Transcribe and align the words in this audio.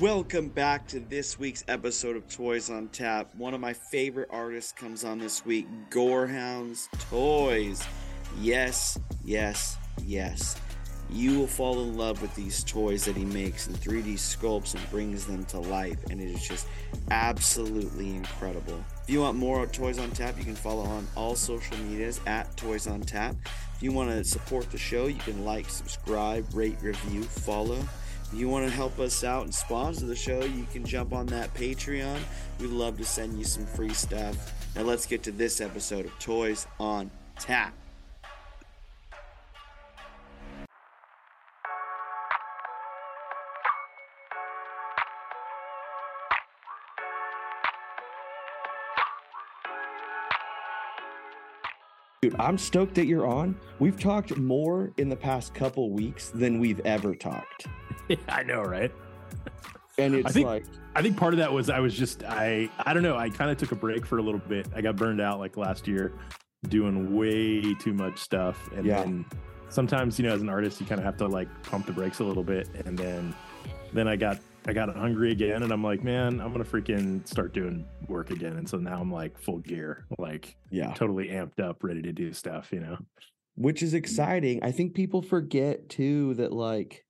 Welcome 0.00 0.50
back 0.50 0.86
to 0.88 1.00
this 1.00 1.40
week's 1.40 1.64
episode 1.66 2.14
of 2.14 2.28
Toys 2.28 2.70
on 2.70 2.86
Tap. 2.90 3.34
One 3.34 3.52
of 3.52 3.60
my 3.60 3.72
favorite 3.72 4.28
artists 4.30 4.70
comes 4.70 5.02
on 5.02 5.18
this 5.18 5.44
week, 5.44 5.66
Gorehoundz 5.90 6.86
Toys. 7.10 7.84
Yes, 8.38 8.96
yes, 9.24 9.76
yes. 10.04 10.54
You 11.10 11.40
will 11.40 11.48
fall 11.48 11.82
in 11.82 11.96
love 11.96 12.22
with 12.22 12.32
these 12.36 12.62
toys 12.62 13.06
that 13.06 13.16
he 13.16 13.24
makes 13.24 13.66
and 13.66 13.74
3D 13.74 14.14
sculpts 14.14 14.76
and 14.76 14.90
brings 14.92 15.26
them 15.26 15.44
to 15.46 15.58
life, 15.58 15.98
and 16.10 16.20
it 16.20 16.30
is 16.30 16.46
just 16.46 16.68
absolutely 17.10 18.14
incredible. 18.14 18.80
If 19.02 19.10
you 19.10 19.22
want 19.22 19.36
more 19.36 19.66
Toys 19.66 19.98
on 19.98 20.12
Tap, 20.12 20.38
you 20.38 20.44
can 20.44 20.54
follow 20.54 20.84
on 20.84 21.08
all 21.16 21.34
social 21.34 21.76
medias 21.78 22.20
at 22.24 22.56
Toys 22.56 22.86
on 22.86 23.00
Tap. 23.00 23.34
If 23.74 23.82
you 23.82 23.90
want 23.90 24.10
to 24.10 24.22
support 24.22 24.70
the 24.70 24.78
show, 24.78 25.06
you 25.06 25.18
can 25.18 25.44
like, 25.44 25.68
subscribe, 25.68 26.46
rate, 26.54 26.76
review, 26.82 27.24
follow. 27.24 27.80
You 28.32 28.48
want 28.48 28.66
to 28.66 28.70
help 28.70 28.98
us 28.98 29.24
out 29.24 29.44
and 29.44 29.54
sponsor 29.54 30.04
the 30.04 30.14
show, 30.14 30.44
you 30.44 30.66
can 30.70 30.84
jump 30.84 31.12
on 31.14 31.26
that 31.26 31.52
Patreon. 31.54 32.18
We'd 32.60 32.70
love 32.70 32.98
to 32.98 33.04
send 33.04 33.38
you 33.38 33.44
some 33.44 33.64
free 33.64 33.94
stuff. 33.94 34.52
Now 34.76 34.82
let's 34.82 35.06
get 35.06 35.22
to 35.24 35.32
this 35.32 35.60
episode 35.60 36.04
of 36.04 36.18
Toys 36.18 36.66
on 36.78 37.10
Tap. 37.38 37.72
I'm 52.38 52.56
stoked 52.58 52.94
that 52.96 53.06
you're 53.06 53.26
on. 53.26 53.56
We've 53.78 53.98
talked 53.98 54.36
more 54.36 54.92
in 54.96 55.08
the 55.08 55.16
past 55.16 55.54
couple 55.54 55.90
weeks 55.90 56.30
than 56.30 56.58
we've 56.60 56.80
ever 56.80 57.14
talked. 57.14 57.66
I 58.28 58.42
know, 58.42 58.62
right? 58.62 58.92
And 59.98 60.14
it's 60.14 60.28
I 60.28 60.30
think, 60.32 60.46
like, 60.46 60.64
I 60.94 61.02
think 61.02 61.16
part 61.16 61.34
of 61.34 61.38
that 61.38 61.52
was 61.52 61.68
I 61.70 61.80
was 61.80 61.94
just 61.94 62.22
I 62.24 62.70
I 62.78 62.94
don't 62.94 63.02
know 63.02 63.16
I 63.16 63.30
kind 63.30 63.50
of 63.50 63.56
took 63.56 63.72
a 63.72 63.76
break 63.76 64.06
for 64.06 64.18
a 64.18 64.22
little 64.22 64.40
bit. 64.40 64.68
I 64.74 64.80
got 64.80 64.96
burned 64.96 65.20
out 65.20 65.40
like 65.40 65.56
last 65.56 65.88
year, 65.88 66.12
doing 66.68 67.16
way 67.16 67.74
too 67.74 67.92
much 67.92 68.18
stuff, 68.18 68.70
and 68.76 68.86
Yeah. 68.86 69.02
then 69.02 69.24
sometimes 69.68 70.18
you 70.18 70.26
know 70.26 70.32
as 70.34 70.40
an 70.40 70.48
artist 70.48 70.80
you 70.80 70.86
kind 70.86 71.00
of 71.00 71.04
have 71.04 71.16
to 71.16 71.26
like 71.26 71.48
pump 71.64 71.86
the 71.86 71.92
brakes 71.92 72.20
a 72.20 72.24
little 72.24 72.44
bit, 72.44 72.68
and 72.86 72.96
then 72.96 73.34
then 73.92 74.06
I 74.06 74.14
got 74.16 74.38
I 74.68 74.74
got 74.74 74.94
hungry 74.94 75.32
again, 75.32 75.62
and 75.62 75.72
I'm 75.72 75.82
like, 75.82 76.04
man, 76.04 76.40
I'm 76.40 76.52
gonna 76.52 76.62
freaking 76.64 77.26
start 77.26 77.54
doing 77.54 77.86
work 78.06 78.30
again, 78.30 78.58
and 78.58 78.68
so 78.68 78.76
now 78.76 79.00
I'm 79.00 79.10
like 79.10 79.38
full 79.38 79.60
gear, 79.60 80.04
like 80.18 80.56
yeah, 80.70 80.92
totally 80.92 81.28
amped 81.28 81.58
up, 81.58 81.82
ready 81.82 82.02
to 82.02 82.12
do 82.12 82.34
stuff, 82.34 82.68
you 82.70 82.80
know. 82.80 82.98
which 83.54 83.82
is 83.82 83.94
exciting. 83.94 84.62
I 84.62 84.70
think 84.72 84.94
people 84.94 85.22
forget 85.22 85.88
too 85.88 86.34
that, 86.34 86.52
like, 86.52 87.04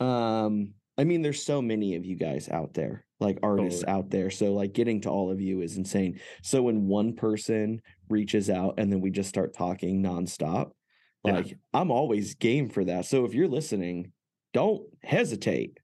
um, 0.00 0.74
I 0.98 1.04
mean, 1.04 1.22
there's 1.22 1.42
so 1.44 1.62
many 1.62 1.94
of 1.94 2.04
you 2.04 2.16
guys 2.16 2.48
out 2.48 2.74
there, 2.74 3.04
like 3.20 3.38
artists 3.42 3.80
Totally. 3.82 3.96
out 3.98 4.10
there. 4.10 4.30
So, 4.30 4.52
like, 4.52 4.72
getting 4.72 5.00
to 5.02 5.10
all 5.10 5.30
of 5.30 5.40
you 5.40 5.60
is 5.60 5.76
insane. 5.76 6.18
So, 6.42 6.62
when 6.62 6.86
one 6.88 7.14
person 7.14 7.82
reaches 8.08 8.50
out 8.50 8.74
and 8.78 8.92
then 8.92 9.00
we 9.00 9.10
just 9.10 9.28
start 9.28 9.54
talking 9.54 10.02
nonstop, 10.02 10.72
Yeah. 11.24 11.34
like, 11.34 11.56
I'm 11.72 11.90
always 11.92 12.34
game 12.34 12.68
for 12.68 12.84
that. 12.84 13.06
So, 13.06 13.24
if 13.24 13.32
you're 13.32 13.48
listening, 13.48 14.12
don't 14.52 14.82
hesitate. 15.02 15.78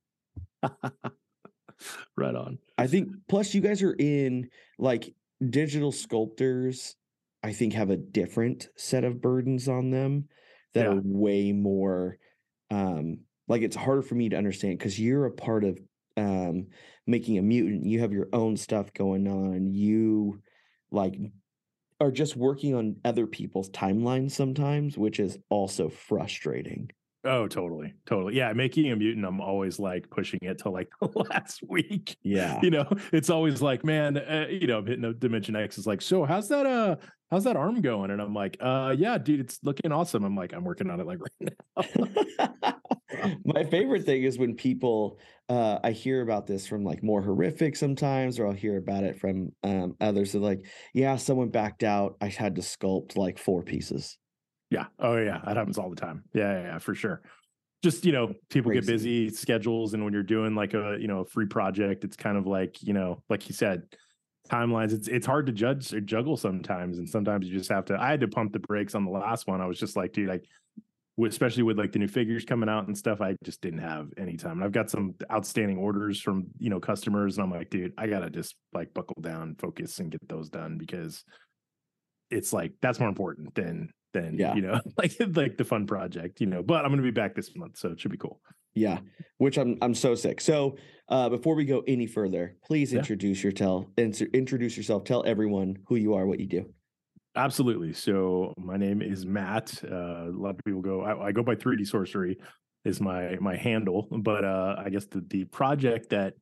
right 2.16 2.34
on. 2.34 2.58
I 2.78 2.86
think 2.86 3.10
plus 3.28 3.54
you 3.54 3.60
guys 3.60 3.82
are 3.82 3.94
in 3.98 4.50
like 4.78 5.14
digital 5.48 5.92
sculptors, 5.92 6.96
I 7.42 7.52
think 7.52 7.72
have 7.74 7.90
a 7.90 7.96
different 7.96 8.68
set 8.76 9.04
of 9.04 9.20
burdens 9.20 9.68
on 9.68 9.90
them 9.90 10.28
that 10.74 10.84
Yeah. 10.84 10.92
are 10.92 11.00
way 11.02 11.52
more 11.52 12.18
um 12.70 13.20
like 13.48 13.62
it's 13.62 13.76
harder 13.76 14.02
for 14.02 14.14
me 14.14 14.28
to 14.28 14.36
understand 14.36 14.78
because 14.78 14.98
you're 15.00 15.26
a 15.26 15.32
part 15.32 15.64
of 15.64 15.78
um 16.16 16.68
making 17.06 17.38
a 17.38 17.42
mutant. 17.42 17.86
You 17.86 18.00
have 18.00 18.12
your 18.12 18.28
own 18.32 18.56
stuff 18.56 18.92
going 18.92 19.26
on. 19.26 19.72
You 19.72 20.42
like 20.90 21.18
are 22.00 22.10
just 22.12 22.36
working 22.36 22.74
on 22.74 22.96
other 23.04 23.26
people's 23.26 23.70
timelines 23.70 24.32
sometimes, 24.32 24.98
which 24.98 25.20
is 25.20 25.38
also 25.50 25.88
frustrating. 25.88 26.90
Oh, 27.22 27.46
totally, 27.48 27.92
totally. 28.06 28.34
Yeah, 28.34 28.52
making 28.54 28.90
a 28.90 28.96
mutant, 28.96 29.26
I'm 29.26 29.42
always 29.42 29.78
like 29.78 30.08
pushing 30.08 30.38
it 30.40 30.58
to 30.58 30.70
like 30.70 30.88
the 31.00 31.08
last 31.30 31.62
week. 31.68 32.16
Yeah. 32.22 32.58
You 32.62 32.70
know, 32.70 32.88
it's 33.12 33.28
always 33.28 33.60
like, 33.60 33.84
man, 33.84 34.16
uh, 34.16 34.46
you 34.48 34.66
know, 34.66 34.78
I'm 34.78 34.86
hitting 34.86 35.04
a 35.04 35.12
Dimension 35.12 35.54
X 35.54 35.76
is 35.76 35.86
like, 35.86 36.00
so 36.00 36.24
how's 36.24 36.48
that? 36.48 36.64
Uh, 36.64 36.96
how's 37.30 37.44
that 37.44 37.56
arm 37.56 37.82
going? 37.82 38.10
And 38.10 38.22
I'm 38.22 38.32
like, 38.32 38.56
uh, 38.60 38.94
yeah, 38.96 39.18
dude, 39.18 39.40
it's 39.40 39.58
looking 39.62 39.92
awesome. 39.92 40.24
I'm 40.24 40.34
like, 40.34 40.54
I'm 40.54 40.64
working 40.64 40.88
on 40.88 40.98
it 40.98 41.06
like 41.06 41.18
right 41.40 41.52
now. 41.76 42.74
My 43.44 43.64
favorite 43.64 44.04
thing 44.04 44.22
is 44.22 44.38
when 44.38 44.54
people 44.54 45.18
uh 45.48 45.78
I 45.82 45.90
hear 45.90 46.22
about 46.22 46.46
this 46.46 46.66
from 46.66 46.84
like 46.84 47.02
more 47.02 47.20
horrific 47.20 47.76
sometimes, 47.76 48.38
or 48.38 48.46
I'll 48.46 48.52
hear 48.52 48.78
about 48.78 49.04
it 49.04 49.18
from 49.18 49.50
um 49.62 49.96
others. 50.00 50.32
They're 50.32 50.40
like, 50.40 50.64
yeah, 50.94 51.16
someone 51.16 51.50
backed 51.50 51.82
out. 51.82 52.16
I 52.20 52.28
had 52.28 52.54
to 52.56 52.62
sculpt 52.62 53.16
like 53.16 53.38
four 53.38 53.62
pieces. 53.62 54.16
Yeah. 54.70 54.86
Oh, 54.98 55.16
yeah. 55.16 55.40
That 55.44 55.56
happens 55.56 55.78
all 55.78 55.90
the 55.90 55.96
time. 55.96 56.24
Yeah, 56.32 56.52
yeah, 56.52 56.62
yeah, 56.62 56.78
for 56.78 56.94
sure. 56.94 57.22
Just 57.82 58.04
you 58.04 58.12
know, 58.12 58.34
people 58.50 58.70
get 58.72 58.86
busy 58.86 59.30
schedules, 59.30 59.94
and 59.94 60.04
when 60.04 60.12
you're 60.12 60.22
doing 60.22 60.54
like 60.54 60.74
a 60.74 60.98
you 61.00 61.08
know 61.08 61.20
a 61.20 61.24
free 61.24 61.46
project, 61.46 62.04
it's 62.04 62.14
kind 62.14 62.36
of 62.36 62.46
like 62.46 62.82
you 62.82 62.92
know, 62.92 63.22
like 63.30 63.48
you 63.48 63.54
said, 63.54 63.84
timelines. 64.50 64.92
It's 64.92 65.08
it's 65.08 65.26
hard 65.26 65.46
to 65.46 65.52
judge 65.52 65.94
or 65.94 66.00
juggle 66.02 66.36
sometimes, 66.36 66.98
and 66.98 67.08
sometimes 67.08 67.48
you 67.48 67.56
just 67.56 67.70
have 67.70 67.86
to. 67.86 67.98
I 67.98 68.10
had 68.10 68.20
to 68.20 68.28
pump 68.28 68.52
the 68.52 68.58
brakes 68.58 68.94
on 68.94 69.06
the 69.06 69.10
last 69.10 69.46
one. 69.46 69.62
I 69.62 69.66
was 69.66 69.80
just 69.80 69.96
like, 69.96 70.12
dude, 70.12 70.28
like, 70.28 70.44
especially 71.26 71.62
with 71.62 71.78
like 71.78 71.92
the 71.92 71.98
new 71.98 72.06
figures 72.06 72.44
coming 72.44 72.68
out 72.68 72.86
and 72.86 72.96
stuff, 72.96 73.22
I 73.22 73.34
just 73.44 73.62
didn't 73.62 73.80
have 73.80 74.10
any 74.18 74.36
time. 74.36 74.58
And 74.58 74.64
I've 74.64 74.72
got 74.72 74.90
some 74.90 75.14
outstanding 75.32 75.78
orders 75.78 76.20
from 76.20 76.48
you 76.58 76.68
know 76.68 76.80
customers, 76.80 77.38
and 77.38 77.44
I'm 77.44 77.50
like, 77.50 77.70
dude, 77.70 77.94
I 77.96 78.08
gotta 78.08 78.28
just 78.28 78.56
like 78.74 78.92
buckle 78.92 79.22
down, 79.22 79.56
focus, 79.58 80.00
and 80.00 80.10
get 80.10 80.28
those 80.28 80.50
done 80.50 80.76
because 80.76 81.24
it's 82.30 82.52
like 82.52 82.72
that's 82.82 83.00
more 83.00 83.08
important 83.08 83.54
than 83.54 83.90
than 84.12 84.36
Yeah. 84.38 84.54
you 84.54 84.62
know 84.62 84.80
like 84.98 85.12
like 85.36 85.56
the 85.56 85.64
fun 85.64 85.86
project 85.86 86.40
you 86.40 86.46
know 86.46 86.62
but 86.62 86.84
i'm 86.84 86.90
gonna 86.90 87.02
be 87.02 87.10
back 87.10 87.34
this 87.34 87.54
month 87.56 87.76
so 87.78 87.90
it 87.90 88.00
should 88.00 88.10
be 88.10 88.16
cool 88.16 88.40
Yeah, 88.74 89.00
which 89.38 89.58
I'm 89.58 89.76
I'm 89.82 89.94
so 89.94 90.14
sick. 90.14 90.40
So 90.40 90.76
uh 91.08 91.28
before 91.28 91.54
we 91.56 91.64
go 91.64 91.82
any 91.88 92.06
further, 92.06 92.44
please 92.68 92.92
Yeah. 92.92 93.00
introduce 93.00 93.42
your 93.42 93.52
tell 93.52 93.90
introduce 93.96 94.76
yourself. 94.76 95.02
Tell 95.04 95.22
everyone 95.26 95.70
who 95.88 95.96
you 95.96 96.14
are, 96.14 96.24
what 96.30 96.38
you 96.38 96.46
do. 96.46 96.62
absolutely 97.36 97.92
so 97.92 98.52
my 98.58 98.76
name 98.76 99.00
is 99.02 99.24
matt 99.24 99.66
uh 99.84 100.26
a 100.30 100.36
lot 100.44 100.50
of 100.58 100.64
people 100.64 100.82
go 100.82 100.96
i, 101.02 101.28
I 101.28 101.32
go 101.32 101.42
by 101.42 101.54
3d 101.54 101.86
sorcery 101.86 102.38
is 102.84 103.00
my 103.00 103.36
my 103.40 103.56
handle 103.56 104.00
but 104.30 104.44
uh 104.44 104.74
i 104.84 104.88
guess 104.92 105.06
the 105.06 105.20
the 105.34 105.44
project 105.44 106.10
that 106.10 106.34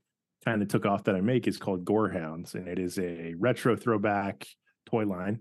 kind 0.46 0.62
of 0.62 0.68
took 0.68 0.86
off 0.86 1.04
that 1.04 1.14
i 1.14 1.20
make 1.20 1.46
is 1.46 1.58
called 1.58 1.84
gorehoundz 1.84 2.54
and 2.54 2.66
it 2.68 2.78
is 2.78 2.98
a 2.98 3.34
retro 3.38 3.76
throwback 3.76 4.46
toy 4.90 5.04
line 5.16 5.36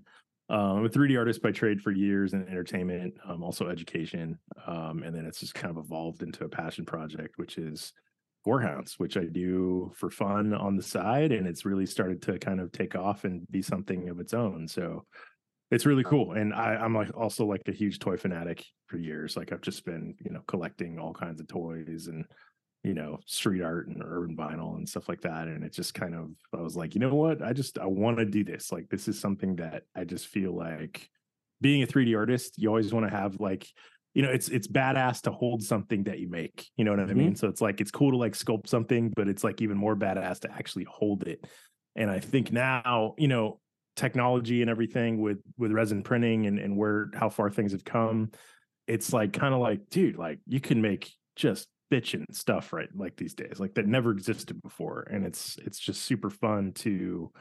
um, 0.49 0.77
I'm 0.77 0.85
a 0.85 0.89
3D 0.89 1.17
artist 1.17 1.41
by 1.41 1.51
trade 1.51 1.81
for 1.81 1.91
years 1.91 2.33
in 2.33 2.47
entertainment, 2.47 3.15
um, 3.25 3.43
also 3.43 3.67
education, 3.67 4.39
um, 4.65 5.03
and 5.03 5.13
then 5.13 5.25
it's 5.25 5.41
just 5.41 5.53
kind 5.53 5.75
of 5.75 5.83
evolved 5.83 6.23
into 6.23 6.45
a 6.45 6.49
passion 6.49 6.85
project, 6.85 7.37
which 7.37 7.57
is 7.57 7.91
Gorehoundz, 8.45 8.93
which 8.97 9.17
I 9.17 9.25
do 9.25 9.91
for 9.93 10.09
fun 10.09 10.53
on 10.53 10.77
the 10.77 10.83
side, 10.83 11.33
and 11.33 11.45
it's 11.45 11.65
really 11.65 11.85
started 11.85 12.21
to 12.23 12.39
kind 12.39 12.61
of 12.61 12.71
take 12.71 12.95
off 12.95 13.25
and 13.25 13.45
be 13.51 13.61
something 13.61 14.07
of 14.07 14.21
its 14.21 14.33
own. 14.33 14.67
So 14.69 15.03
it's 15.69 15.85
really 15.85 16.05
cool, 16.05 16.31
and 16.31 16.53
I, 16.53 16.75
I'm 16.75 16.95
like 16.95 17.15
also 17.15 17.45
like 17.45 17.63
a 17.67 17.73
huge 17.73 17.99
toy 17.99 18.15
fanatic 18.15 18.65
for 18.85 18.97
years. 18.97 19.35
Like 19.35 19.51
I've 19.51 19.61
just 19.61 19.83
been, 19.83 20.15
you 20.23 20.31
know, 20.31 20.41
collecting 20.47 20.97
all 20.97 21.13
kinds 21.13 21.41
of 21.41 21.47
toys 21.49 22.07
and 22.07 22.23
you 22.87 22.93
know 22.93 23.19
street 23.25 23.61
art 23.61 23.87
and 23.87 24.01
urban 24.03 24.35
vinyl 24.35 24.77
and 24.77 24.87
stuff 24.87 25.09
like 25.09 25.21
that 25.21 25.47
and 25.47 25.63
it 25.63 25.73
just 25.73 25.93
kind 25.93 26.15
of 26.15 26.29
i 26.57 26.61
was 26.61 26.75
like 26.75 26.95
you 26.95 27.01
know 27.01 27.13
what? 27.13 27.41
I 27.41 27.51
just 27.53 27.77
i 27.77 27.85
want 27.85 28.17
to 28.17 28.25
do 28.25 28.43
this. 28.43 28.71
Like 28.71 28.87
this 28.89 29.07
is 29.07 29.19
something 29.19 29.57
that 29.57 29.83
i 29.95 30.03
just 30.05 30.27
feel 30.27 30.53
like 30.55 31.09
being 31.61 31.83
a 31.83 31.87
3d 31.87 32.15
artist 32.15 32.53
you 32.57 32.69
always 32.69 32.93
want 32.93 33.05
to 33.09 33.15
have 33.15 33.39
like 33.39 33.67
you 34.13 34.21
know 34.23 34.29
it's 34.31 34.47
it's 34.49 34.67
badass 34.67 35.21
to 35.23 35.31
hold 35.31 35.61
something 35.61 36.03
that 36.05 36.19
you 36.19 36.29
make 36.29 36.67
you 36.77 36.85
know 36.85 36.91
what 36.91 36.99
i 36.99 37.05
Mhm. 37.05 37.15
mean? 37.17 37.35
So 37.35 37.47
it's 37.49 37.61
like 37.61 37.81
it's 37.81 37.91
cool 37.91 38.11
to 38.11 38.17
like 38.17 38.33
sculpt 38.33 38.67
something 38.67 39.11
but 39.15 39.27
it's 39.27 39.43
like 39.43 39.61
even 39.61 39.77
more 39.77 39.95
badass 39.95 40.39
to 40.41 40.51
actually 40.51 40.85
hold 40.85 41.27
it. 41.27 41.45
And 41.95 42.09
i 42.09 42.19
think 42.19 42.51
now 42.51 43.15
you 43.17 43.27
know 43.27 43.59
technology 43.95 44.61
and 44.61 44.69
everything 44.69 45.19
with 45.21 45.39
with 45.57 45.71
resin 45.71 46.03
printing 46.03 46.45
and 46.47 46.57
and 46.59 46.77
where 46.77 47.09
how 47.15 47.29
far 47.29 47.49
things 47.49 47.71
have 47.73 47.83
come 47.83 48.31
it's 48.87 49.11
like 49.11 49.33
kind 49.33 49.53
of 49.55 49.59
like 49.59 49.81
dude 49.89 50.17
like 50.17 50.39
you 50.47 50.59
can 50.61 50.81
make 50.81 51.11
just 51.35 51.67
bitchin' 51.91 52.25
stuff 52.33 52.73
right 52.73 52.89
like 52.95 53.15
these 53.15 53.33
days 53.33 53.59
like 53.59 53.73
that 53.75 53.87
never 53.87 54.11
existed 54.11 54.61
before 54.61 55.07
and 55.11 55.25
it's 55.25 55.57
it's 55.65 55.79
just 55.79 56.01
super 56.01 56.29
fun 56.29 56.71
to 56.73 57.31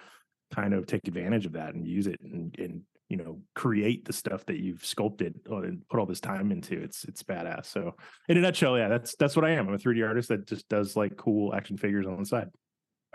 kind 0.55 0.73
of 0.73 0.87
take 0.87 1.09
advantage 1.09 1.47
of 1.47 1.53
that 1.53 1.75
and 1.75 1.87
use 1.87 2.07
it 2.07 2.21
and, 2.21 2.55
and 2.59 2.83
you 3.09 3.17
know 3.17 3.41
create 3.55 4.05
the 4.05 4.13
stuff 4.13 4.45
that 4.47 4.59
you've 4.59 4.85
sculpted 4.85 5.35
uh, 5.51 5.63
and 5.63 5.87
put 5.89 5.99
all 5.99 6.07
this 6.07 6.21
time 6.21 6.53
into 6.53 6.81
it's 6.81 7.05
it's 7.05 7.23
badass 7.23 7.67
so 7.67 7.95
in 8.29 8.37
a 8.37 8.41
nutshell 8.41 8.79
yeah 8.79 8.89
that's 8.89 9.17
that's 9.17 9.35
what 9.35 9.45
i 9.45 9.51
am 9.51 9.69
i'm 9.69 9.75
a 9.75 9.79
3d 9.79 10.07
artist 10.07 10.29
that 10.29 10.47
just 10.47 10.69
does 10.69 10.97
like 10.97 11.17
cool 11.17 11.55
action 11.55 11.77
figures 11.77 12.07
on 12.07 12.19
the 12.19 12.27
side. 12.27 12.49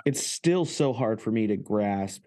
It's 0.06 0.26
still 0.26 0.66
so 0.66 0.94
hard 0.94 1.22
for 1.22 1.32
me 1.32 1.48
to 1.48 1.58
grasp 1.58 2.26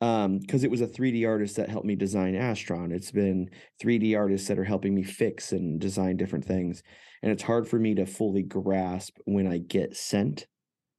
um 0.00 0.38
because 0.38 0.64
it 0.64 0.70
was 0.70 0.80
a 0.80 0.86
3D 0.86 1.24
artist 1.24 1.56
that 1.56 1.68
helped 1.68 1.86
me 1.86 1.96
design 1.96 2.34
Astron. 2.34 2.92
It's 2.92 3.10
been 3.10 3.50
3D 3.80 4.14
artists 4.14 4.48
that 4.48 4.58
are 4.58 4.64
helping 4.64 4.94
me 4.94 5.02
fix 5.02 5.52
and 5.52 5.80
design 5.80 6.16
different 6.16 6.44
things. 6.44 6.82
And 7.22 7.32
it's 7.32 7.42
hard 7.42 7.68
for 7.68 7.78
me 7.78 7.94
to 7.96 8.06
fully 8.06 8.42
grasp 8.42 9.18
when 9.24 9.46
I 9.46 9.58
get 9.58 9.96
sent 9.96 10.46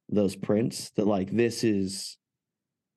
those 0.09 0.35
prints 0.35 0.91
that 0.97 1.07
like 1.07 1.31
this 1.31 1.63
is 1.63 2.17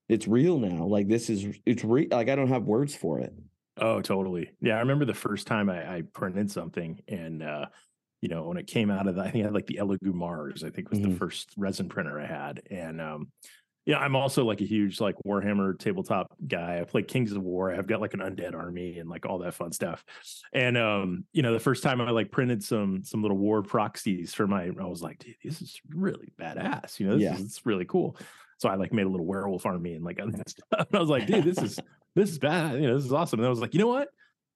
it's 0.08 0.28
real 0.28 0.58
now. 0.58 0.84
Like 0.87 1.08
this 1.08 1.31
is 1.31 1.58
it's 1.66 1.84
real. 1.84 2.08
Like 2.10 2.28
I 2.28 2.37
don't 2.37 2.48
have 2.48 2.64
words 2.64 2.94
for 2.94 3.20
it. 3.20 3.32
Oh, 3.78 4.02
totally. 4.02 4.50
Yeah, 4.60 4.76
I 4.76 4.81
remember 4.81 5.05
the 5.05 5.14
first 5.14 5.46
time 5.46 5.70
I, 5.70 5.96
I 5.98 6.02
printed 6.02 6.50
something, 6.50 7.00
and 7.08 7.43
uh, 7.43 7.66
you 8.20 8.28
know, 8.28 8.44
when 8.44 8.58
it 8.58 8.66
came 8.66 8.90
out 8.90 9.06
of 9.06 9.14
the, 9.14 9.22
I 9.22 9.31
think 9.31 9.43
I 9.44 9.46
had 9.46 9.55
like 9.55 9.66
the 9.66 9.78
Elegoo 9.81 10.12
Mars. 10.12 10.62
I 10.62 10.70
think 10.70 10.90
was 10.90 10.98
Mhm. 10.98 11.02
the 11.02 11.16
first 11.16 11.55
resin 11.56 11.88
printer 11.88 12.20
I 12.20 12.26
had, 12.26 12.62
and 12.70 13.00
um, 13.00 13.32
yeah, 13.84 13.99
I'm 13.99 14.14
also 14.14 14.44
like 14.44 14.61
a 14.61 14.64
huge 14.64 15.00
like 15.00 15.17
Warhammer 15.26 15.79
tabletop 15.79 16.32
guy. 16.46 16.81
I 16.81 16.84
play 16.84 17.02
Kings 17.02 17.32
of 17.32 17.43
War. 17.43 17.75
I've 17.75 17.87
got 17.87 18.00
like 18.00 18.14
an 18.14 18.20
undead 18.20 18.55
army 18.55 18.99
and 18.99 19.08
like 19.08 19.26
all 19.26 19.38
that 19.38 19.55
fun 19.55 19.73
stuff. 19.73 20.05
And 20.52 20.76
um, 20.79 21.25
you 21.32 21.43
know, 21.43 21.52
the 21.52 21.61
first 21.61 21.82
time 21.82 22.00
I 22.00 22.11
like 22.11 22.31
printed 22.31 22.62
some 22.62 23.02
some 23.05 23.23
little 23.23 23.37
war 23.38 23.62
proxies 23.62 24.34
for 24.34 24.46
my, 24.46 24.64
I 24.67 24.84
was 24.84 25.02
like, 25.02 25.19
dude, 25.19 25.34
this 25.43 25.61
is 25.61 25.81
really 25.90 26.32
badass. 26.40 27.00
You 27.00 27.08
know, 27.08 27.14
this 27.14 27.23
Yeah. 27.23 27.34
is 27.34 27.40
it's 27.43 27.67
really 27.67 27.84
cool. 27.84 28.17
So 28.58 28.69
I 28.69 28.76
like 28.76 28.93
made 28.93 29.06
a 29.06 29.08
little 29.08 29.26
werewolf 29.26 29.67
army 29.67 29.94
and 29.94 30.05
like 30.05 30.20
other 30.20 30.40
stuff. 30.46 30.87
I 30.93 30.99
was 30.99 31.08
like, 31.08 31.26
dude, 31.26 31.44
this 31.44 31.58
is 31.58 31.81
this 32.14 32.31
is 32.31 32.38
bad. 32.38 32.75
You 32.81 32.87
know, 32.88 32.94
this 32.96 33.05
is 33.05 33.12
awesome. 33.12 33.40
And 33.40 33.46
I 33.46 33.50
was 33.50 33.58
like, 33.61 33.75
you 33.75 33.81
know 33.81 33.88
what? 33.88 34.08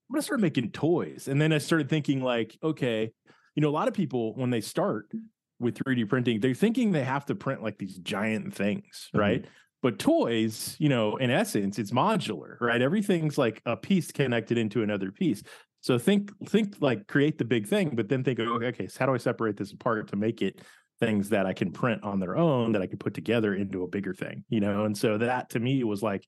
I'm 0.08 0.14
gonna 0.14 0.23
start 0.23 0.38
making 0.40 0.70
toys. 0.70 1.26
And 1.26 1.40
then 1.40 1.52
I 1.52 1.58
started 1.58 1.88
thinking, 1.88 2.20
like, 2.23 2.56
okay, 2.62 3.11
you 3.56 3.61
know, 3.61 3.69
a 3.69 3.73
lot 3.73 3.88
of 3.88 3.94
people 3.94 4.34
when 4.37 4.50
they 4.50 4.61
start 4.61 5.11
with 5.58 5.76
3D 5.78 6.04
printing, 6.04 6.40
they're 6.40 6.54
thinking 6.54 6.92
they 6.92 7.04
have 7.04 7.26
to 7.26 7.34
print 7.34 7.62
like 7.62 7.78
these 7.78 7.98
giant 7.98 8.54
things, 8.54 9.10
Mhm. 9.14 9.20
right? 9.20 9.46
But 9.82 9.98
toys, 9.98 10.76
you 10.78 10.88
know, 10.88 11.16
in 11.16 11.30
essence, 11.30 11.78
it's 11.78 11.90
modular, 11.92 12.60
right? 12.60 12.80
Everything's 12.82 13.38
like 13.38 13.62
a 13.66 13.76
piece 13.76 14.10
connected 14.12 14.58
into 14.58 14.82
another 14.82 15.12
piece. 15.12 15.42
So 15.80 15.98
think, 15.98 16.32
think 16.48 16.76
like 16.80 17.06
create 17.06 17.38
the 17.38 17.44
big 17.44 17.66
thing, 17.66 17.94
but 17.94 18.08
then 18.08 18.24
think, 18.24 18.40
okay, 18.40 18.66
okay, 18.66 18.88
so 18.88 18.98
how 18.98 19.06
do 19.06 19.14
I 19.14 19.18
separate 19.18 19.56
this 19.56 19.72
apart 19.72 20.08
to 20.08 20.16
make 20.16 20.42
it 20.42 20.60
things 20.98 21.28
that 21.28 21.46
I 21.46 21.52
can 21.52 21.70
print 21.72 22.02
on 22.02 22.18
their 22.20 22.36
own 22.36 22.72
that 22.72 22.82
I 22.82 22.86
can 22.86 22.98
put 22.98 23.14
together 23.14 23.54
into 23.54 23.82
a 23.84 23.88
bigger 23.88 24.14
thing, 24.14 24.44
you 24.48 24.60
know? 24.60 24.84
And 24.86 24.96
so 24.96 25.18
that 25.18 25.50
to 25.50 25.60
me 25.60 25.84
was 25.84 26.02
like, 26.02 26.26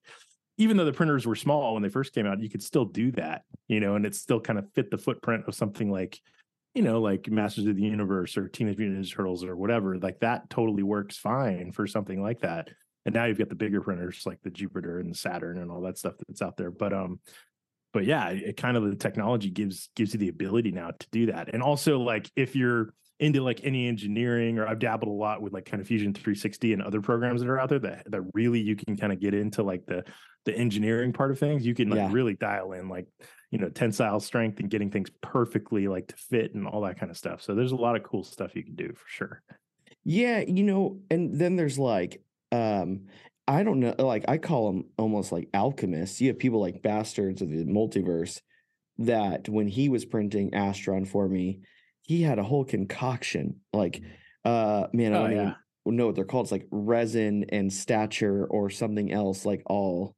even 0.59 0.77
though 0.77 0.85
the 0.85 0.93
printers 0.93 1.27
were 1.27 1.37
small 1.37 1.75
when 1.75 1.83
they 1.83 1.89
first 1.89 2.13
came 2.15 2.27
out, 2.27 2.41
you 2.43 2.51
could 2.51 2.63
still 2.63 2.85
do 2.85 3.11
that, 3.13 3.43
you 3.69 3.81
know, 3.81 3.95
and 3.95 4.05
it 4.05 4.15
still 4.15 4.41
kind 4.41 4.59
of 4.59 4.67
fit 4.75 4.91
the 4.91 4.99
footprint 4.99 5.45
of 5.47 5.55
something 5.55 5.91
like, 5.91 6.21
you 6.79 6.85
know, 6.85 7.01
like 7.01 7.29
Masters 7.29 7.67
of 7.67 7.75
the 7.75 7.83
Universe 7.83 8.37
or 8.37 8.47
Teenage 8.47 8.79
Mutant 8.79 9.05
Ninja 9.05 9.13
Turtles 9.13 9.43
or 9.43 9.57
whatever. 9.57 9.99
Like 9.99 10.21
that 10.21 10.49
totally 10.49 10.85
works 10.85 11.17
fine 11.17 11.73
for 11.73 11.89
something 11.89 12.23
like 12.23 12.43
that. 12.43 12.69
And 13.05 13.13
now 13.13 13.25
you've 13.25 13.37
got 13.37 13.49
the 13.49 13.57
bigger 13.57 13.81
printers 13.81 14.23
like 14.25 14.41
the 14.45 14.51
Jupiter 14.51 15.01
and 15.01 15.11
the 15.11 15.19
Saturn 15.19 15.59
and 15.59 15.73
all 15.73 15.81
that 15.81 15.99
stuff 15.99 16.15
that's 16.29 16.41
out 16.41 16.57
there. 16.57 16.71
But 16.71 16.93
um, 16.93 17.19
but 17.93 18.05
yeah, 18.05 18.29
it, 18.29 18.43
it 18.51 18.57
kind 18.57 18.77
of 18.77 18.85
the 18.85 18.95
technology 18.95 19.51
gives 19.51 19.89
gives 19.97 20.15
you 20.15 20.21
the 20.21 20.29
ability 20.29 20.71
now 20.71 20.93
to 20.97 21.07
do 21.11 21.27
that. 21.27 21.53
And 21.53 21.65
also 21.65 21.99
like 21.99 22.31
if 22.37 22.55
you're 22.55 22.95
into 23.21 23.43
like 23.43 23.61
any 23.65 23.89
engineering 23.89 24.59
or 24.59 24.67
I've 24.67 24.79
dabbled 24.79 25.09
a 25.11 25.15
lot 25.15 25.43
with 25.43 25.53
like 25.53 25.65
kind 25.65 25.81
of 25.81 25.87
Fusion 25.89 26.15
360 26.15 26.73
and 26.73 26.83
other 26.83 27.01
programs 27.01 27.41
that 27.41 27.49
are 27.49 27.59
out 27.59 27.69
there 27.69 27.79
that 27.81 28.11
that 28.11 28.23
really 28.35 28.61
you 28.61 28.77
can 28.77 28.97
kind 28.97 29.13
of 29.13 29.21
get 29.21 29.35
into 29.35 29.63
like 29.63 29.87
the 29.87 30.05
the 30.45 30.55
engineering 30.57 31.13
part 31.13 31.31
of 31.31 31.39
things. 31.39 31.67
You 31.67 31.75
can 31.75 31.89
like 31.89 31.99
Yeah. 31.99 32.13
really 32.13 32.35
dial 32.35 32.73
in 32.73 32.89
like 32.89 33.07
you 33.51 33.59
know 33.59 33.69
tensile 33.71 34.21
strength 34.21 34.61
and 34.61 34.71
getting 34.71 34.91
things 34.91 35.11
perfectly 35.21 35.89
like 35.89 36.09
to 36.09 36.17
fit 36.17 36.55
and 36.55 36.67
all 36.67 36.83
that 36.83 36.99
kind 36.99 37.11
of 37.11 37.17
stuff. 37.17 37.43
So 37.43 37.55
there's 37.55 37.73
a 37.73 37.77
lot 37.77 37.97
of 37.97 38.03
cool 38.05 38.23
stuff 38.25 38.55
you 38.55 38.63
can 38.65 38.77
do 38.77 38.93
for 38.95 39.09
sure. 39.09 39.43
Yeah, 40.05 40.41
you 40.41 40.63
know, 40.63 41.01
and 41.11 41.35
then 41.39 41.57
there's 41.57 41.79
like 41.79 42.23
um 42.53 43.07
I 43.49 43.63
don't 43.63 43.81
know, 43.81 43.95
like 43.99 44.27
I 44.29 44.39
call 44.39 44.71
them 44.71 44.85
almost 44.99 45.33
like 45.33 45.49
alchemists. 45.55 46.21
You 46.21 46.29
have 46.29 46.39
people 46.39 46.61
like 46.61 46.83
bastards 46.83 47.43
of 47.43 47.49
the 47.51 47.65
multiverse 47.65 48.41
that 48.99 49.49
when 49.49 49.69
he 49.69 49.89
was 49.89 50.05
printing 50.05 50.51
Astron 50.51 51.07
for 51.09 51.29
me, 51.29 51.61
he 52.09 52.23
had 52.23 52.41
a 52.41 52.45
whole 52.45 52.65
concoction. 52.67 53.61
Like 53.73 54.03
uh 54.45 54.89
man, 54.95 55.15
I 55.15 55.19
Oh, 55.19 55.27
don't 55.29 55.31
yeah. 55.31 55.57
even 55.87 55.97
know 55.99 56.07
what 56.09 56.17
they're 56.17 56.25
called. 56.27 56.47
It's 56.47 56.53
like 56.53 56.69
resin 56.73 57.45
and 57.51 57.73
stature 57.73 58.47
or 58.47 58.71
something 58.71 59.13
else, 59.13 59.47
like 59.47 59.63
all 59.67 60.17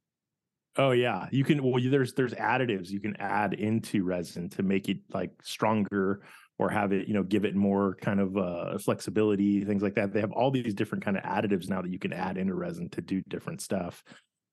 Oh 0.77 0.91
yeah, 0.91 1.27
you 1.31 1.43
can. 1.43 1.61
Well, 1.61 1.81
there's 1.83 2.13
there's 2.13 2.33
additives 2.33 2.89
you 2.89 3.01
can 3.01 3.15
add 3.17 3.53
into 3.53 4.03
resin 4.05 4.49
to 4.51 4.63
make 4.63 4.87
it 4.87 4.99
like 5.13 5.31
stronger 5.43 6.23
or 6.59 6.69
have 6.69 6.93
it, 6.93 7.07
you 7.09 7.13
know, 7.13 7.23
give 7.23 7.43
it 7.43 7.55
more 7.55 7.95
kind 7.95 8.19
of 8.21 8.37
uh, 8.37 8.77
flexibility, 8.77 9.65
things 9.65 9.83
like 9.83 9.95
that. 9.95 10.13
They 10.13 10.21
have 10.21 10.31
all 10.31 10.49
these 10.51 10.73
different 10.73 11.03
kind 11.03 11.17
of 11.17 11.23
additives 11.23 11.67
now 11.67 11.81
that 11.81 11.91
you 11.91 11.99
can 11.99 12.13
add 12.13 12.37
into 12.37 12.53
resin 12.53 12.89
to 12.91 13.01
do 13.01 13.21
different 13.27 13.61
stuff. 13.61 14.03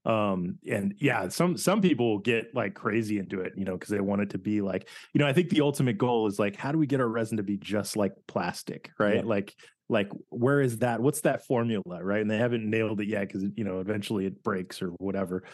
Um, 0.08 0.58
and 0.68 0.94
yeah, 0.98 1.28
some 1.28 1.56
some 1.58 1.82
people 1.82 2.18
get 2.18 2.54
like 2.54 2.74
crazy 2.74 3.18
into 3.18 3.42
it, 3.42 3.52
you 3.56 3.64
know, 3.64 3.74
because 3.74 3.90
they 3.90 4.00
want 4.00 4.22
it 4.22 4.30
to 4.30 4.38
be 4.38 4.62
like, 4.62 4.88
you 5.12 5.18
know, 5.18 5.26
I 5.26 5.34
think 5.34 5.50
the 5.50 5.60
ultimate 5.60 5.98
goal 5.98 6.26
is 6.26 6.38
like, 6.38 6.56
how 6.56 6.72
do 6.72 6.78
we 6.78 6.86
get 6.86 7.00
our 7.00 7.08
resin 7.08 7.36
to 7.36 7.42
be 7.42 7.58
just 7.58 7.96
like 7.96 8.14
plastic, 8.26 8.90
right? 8.98 9.16
Yeah. 9.16 9.22
Like 9.24 9.54
like 9.88 10.10
where 10.28 10.60
is 10.60 10.78
that 10.78 11.00
what's 11.00 11.22
that 11.22 11.46
formula 11.46 12.02
right 12.02 12.20
and 12.20 12.30
they 12.30 12.36
haven't 12.36 12.68
nailed 12.68 13.00
it 13.00 13.08
yet 13.08 13.26
because 13.26 13.44
you 13.56 13.64
know 13.64 13.80
eventually 13.80 14.26
it 14.26 14.42
breaks 14.42 14.82
or 14.82 14.88
whatever 14.98 15.44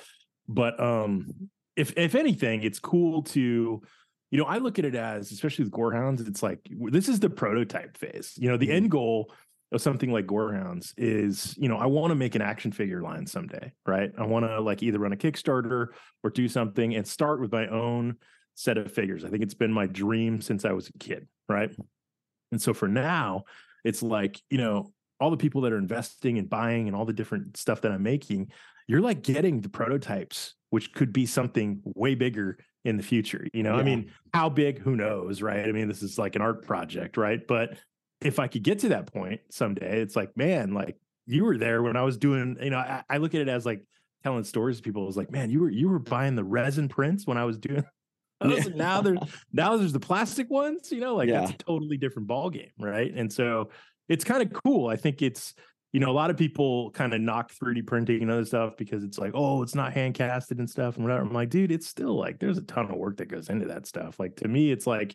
but 0.49 0.79
um 0.81 1.29
if 1.77 1.97
if 1.97 2.15
anything 2.15 2.63
it's 2.63 2.79
cool 2.79 3.23
to 3.23 3.81
you 4.31 4.39
know 4.39 4.45
i 4.45 4.59
look 4.59 4.79
at 4.79 4.85
it 4.85 4.95
as 4.95 5.31
especially 5.31 5.65
with 5.65 5.73
gorehoundz 5.73 6.27
it's 6.27 6.43
like 6.43 6.59
this 6.91 7.09
is 7.09 7.21
the 7.21 7.31
prototype 7.31 7.97
phase 7.97 8.35
you 8.37 8.49
know 8.49 8.57
the 8.57 8.71
end 8.71 8.91
goal 8.91 9.33
of 9.75 9.83
something 9.83 10.11
like 10.13 10.27
gorehoundz 10.27 10.93
is 10.97 11.57
you 11.59 11.69
know 11.69 11.77
i 11.77 11.87
want 11.87 12.11
to 12.11 12.15
make 12.15 12.35
an 12.35 12.43
action 12.43 12.73
figure 12.73 13.03
line 13.03 13.27
someday 13.27 13.73
right? 13.87 14.11
I 14.17 14.25
want 14.25 14.47
to 14.47 14.61
like 14.61 14.83
either 14.83 14.99
run 14.99 15.13
a 15.13 15.17
kickstarter 15.17 15.89
or 16.23 16.31
do 16.31 16.49
something 16.49 16.95
and 16.95 17.07
start 17.07 17.41
with 17.41 17.53
my 17.53 17.67
own 17.69 18.17
set 18.55 18.79
of 18.79 18.93
figures. 18.93 19.25
I 19.25 19.29
think 19.29 19.43
it's 19.43 19.55
been 19.55 19.73
my 19.73 19.87
dream 19.87 20.41
since 20.41 20.65
i 20.65 20.73
was 20.73 20.89
a 20.89 20.99
kid 20.99 21.27
right? 21.49 21.71
And 22.53 22.63
so 22.63 22.73
for 22.73 22.89
now 22.89 23.45
it's 23.85 24.03
like 24.03 24.41
you 24.49 24.59
know 24.59 24.93
all 25.21 25.31
the 25.31 25.37
people 25.37 25.63
that 25.63 25.73
are 25.73 25.79
investing 25.79 26.39
and 26.39 26.49
buying 26.49 26.87
and 26.87 26.97
all 26.97 27.05
the 27.05 27.13
different 27.13 27.57
stuff 27.57 27.83
that 27.83 27.93
i'm 27.93 28.03
making 28.03 28.51
you're 28.89 29.01
like 29.01 29.23
getting 29.23 29.61
the 29.61 29.69
prototypes 29.69 30.55
which 30.71 30.93
could 30.93 31.13
be 31.13 31.25
something 31.25 31.81
way 31.85 32.15
bigger 32.15 32.59
in 32.85 32.97
the 32.97 33.03
future 33.03 33.47
you 33.53 33.63
know? 33.63 33.75
I 33.75 33.83
mean 33.83 34.11
how 34.33 34.49
big? 34.49 34.79
Who 34.79 34.97
knows 34.97 35.43
right? 35.43 35.67
I 35.67 35.73
mean 35.73 35.89
this 35.89 36.03
is 36.03 36.19
like 36.19 36.37
an 36.37 36.43
art 36.43 36.67
project 36.67 37.17
right? 37.17 37.47
But 37.47 37.79
if 38.25 38.39
i 38.39 38.49
could 38.49 38.63
get 38.63 38.79
to 38.81 38.89
that 38.89 39.13
point 39.13 39.41
someday 39.51 40.01
it's 40.01 40.17
like 40.17 40.37
man 40.37 40.73
like 40.75 40.97
you 41.27 41.45
were 41.45 41.57
there 41.59 41.83
when 41.83 41.97
i 41.97 42.03
was 42.03 42.17
doing 42.17 42.57
you 42.61 42.71
know 42.71 42.79
i, 42.79 43.03
I 43.09 43.19
look 43.19 43.35
at 43.35 43.41
it 43.41 43.49
as 43.49 43.65
like 43.65 43.83
telling 44.23 44.45
stories 44.45 44.79
to 44.79 44.83
people 44.83 45.03
it 45.03 45.07
was 45.07 45.17
like 45.17 45.31
man 45.31 45.51
you 45.51 45.61
were 45.61 45.71
you 45.71 45.89
were 45.89 45.99
buying 45.99 46.35
the 46.35 46.45
resin 46.45 46.89
prints 46.89 47.27
when 47.27 47.37
i 47.39 47.45
was 47.45 47.59
doing 47.59 47.85
like, 48.41 48.75
now 48.75 49.01
there's 49.01 49.19
now 49.53 49.77
there's 49.77 49.93
the 49.93 50.01
plastic 50.01 50.51
ones 50.51 50.91
you 50.91 51.01
know 51.01 51.15
like 51.15 51.29
that's 51.29 51.51
Yeah. 51.51 51.55
a 51.55 51.59
totally 51.59 51.97
different 51.97 52.27
ball 52.29 52.51
game 52.51 52.73
right 52.79 53.13
and 53.15 53.33
so 53.33 53.71
it's 54.09 54.25
kind 54.25 54.43
of 54.43 54.53
cool 54.65 54.89
i 54.89 54.97
think 54.97 55.23
it's 55.23 55.55
you 55.93 56.01
know 56.01 56.11
a 56.11 56.13
lot 56.13 56.31
of 56.31 56.37
people 56.37 56.91
kind 56.91 57.15
of 57.15 57.21
knock 57.21 57.53
3d 57.53 57.87
printing 57.87 58.23
and 58.23 58.31
other 58.31 58.45
stuff 58.45 58.77
because 58.77 59.05
it's 59.05 59.19
like 59.19 59.33
oh 59.35 59.63
it's 59.63 59.75
not 59.77 59.93
hand 59.93 60.15
casted 60.15 60.59
and 60.59 60.69
stuff 60.69 60.97
and 60.97 61.05
whatever 61.05 61.23
i'm 61.23 61.33
like 61.33 61.51
dude 61.51 61.71
it's 61.71 61.87
still 61.87 62.19
like 62.19 62.39
there's 62.41 62.59
a 62.59 62.63
ton 62.63 62.91
of 62.91 62.97
work 62.97 63.19
that 63.19 63.29
goes 63.29 63.49
into 63.49 63.67
that 63.67 63.87
stuff 63.87 64.19
like 64.19 64.35
to 64.37 64.49
me 64.49 64.73
it's 64.73 64.87
like 64.87 65.15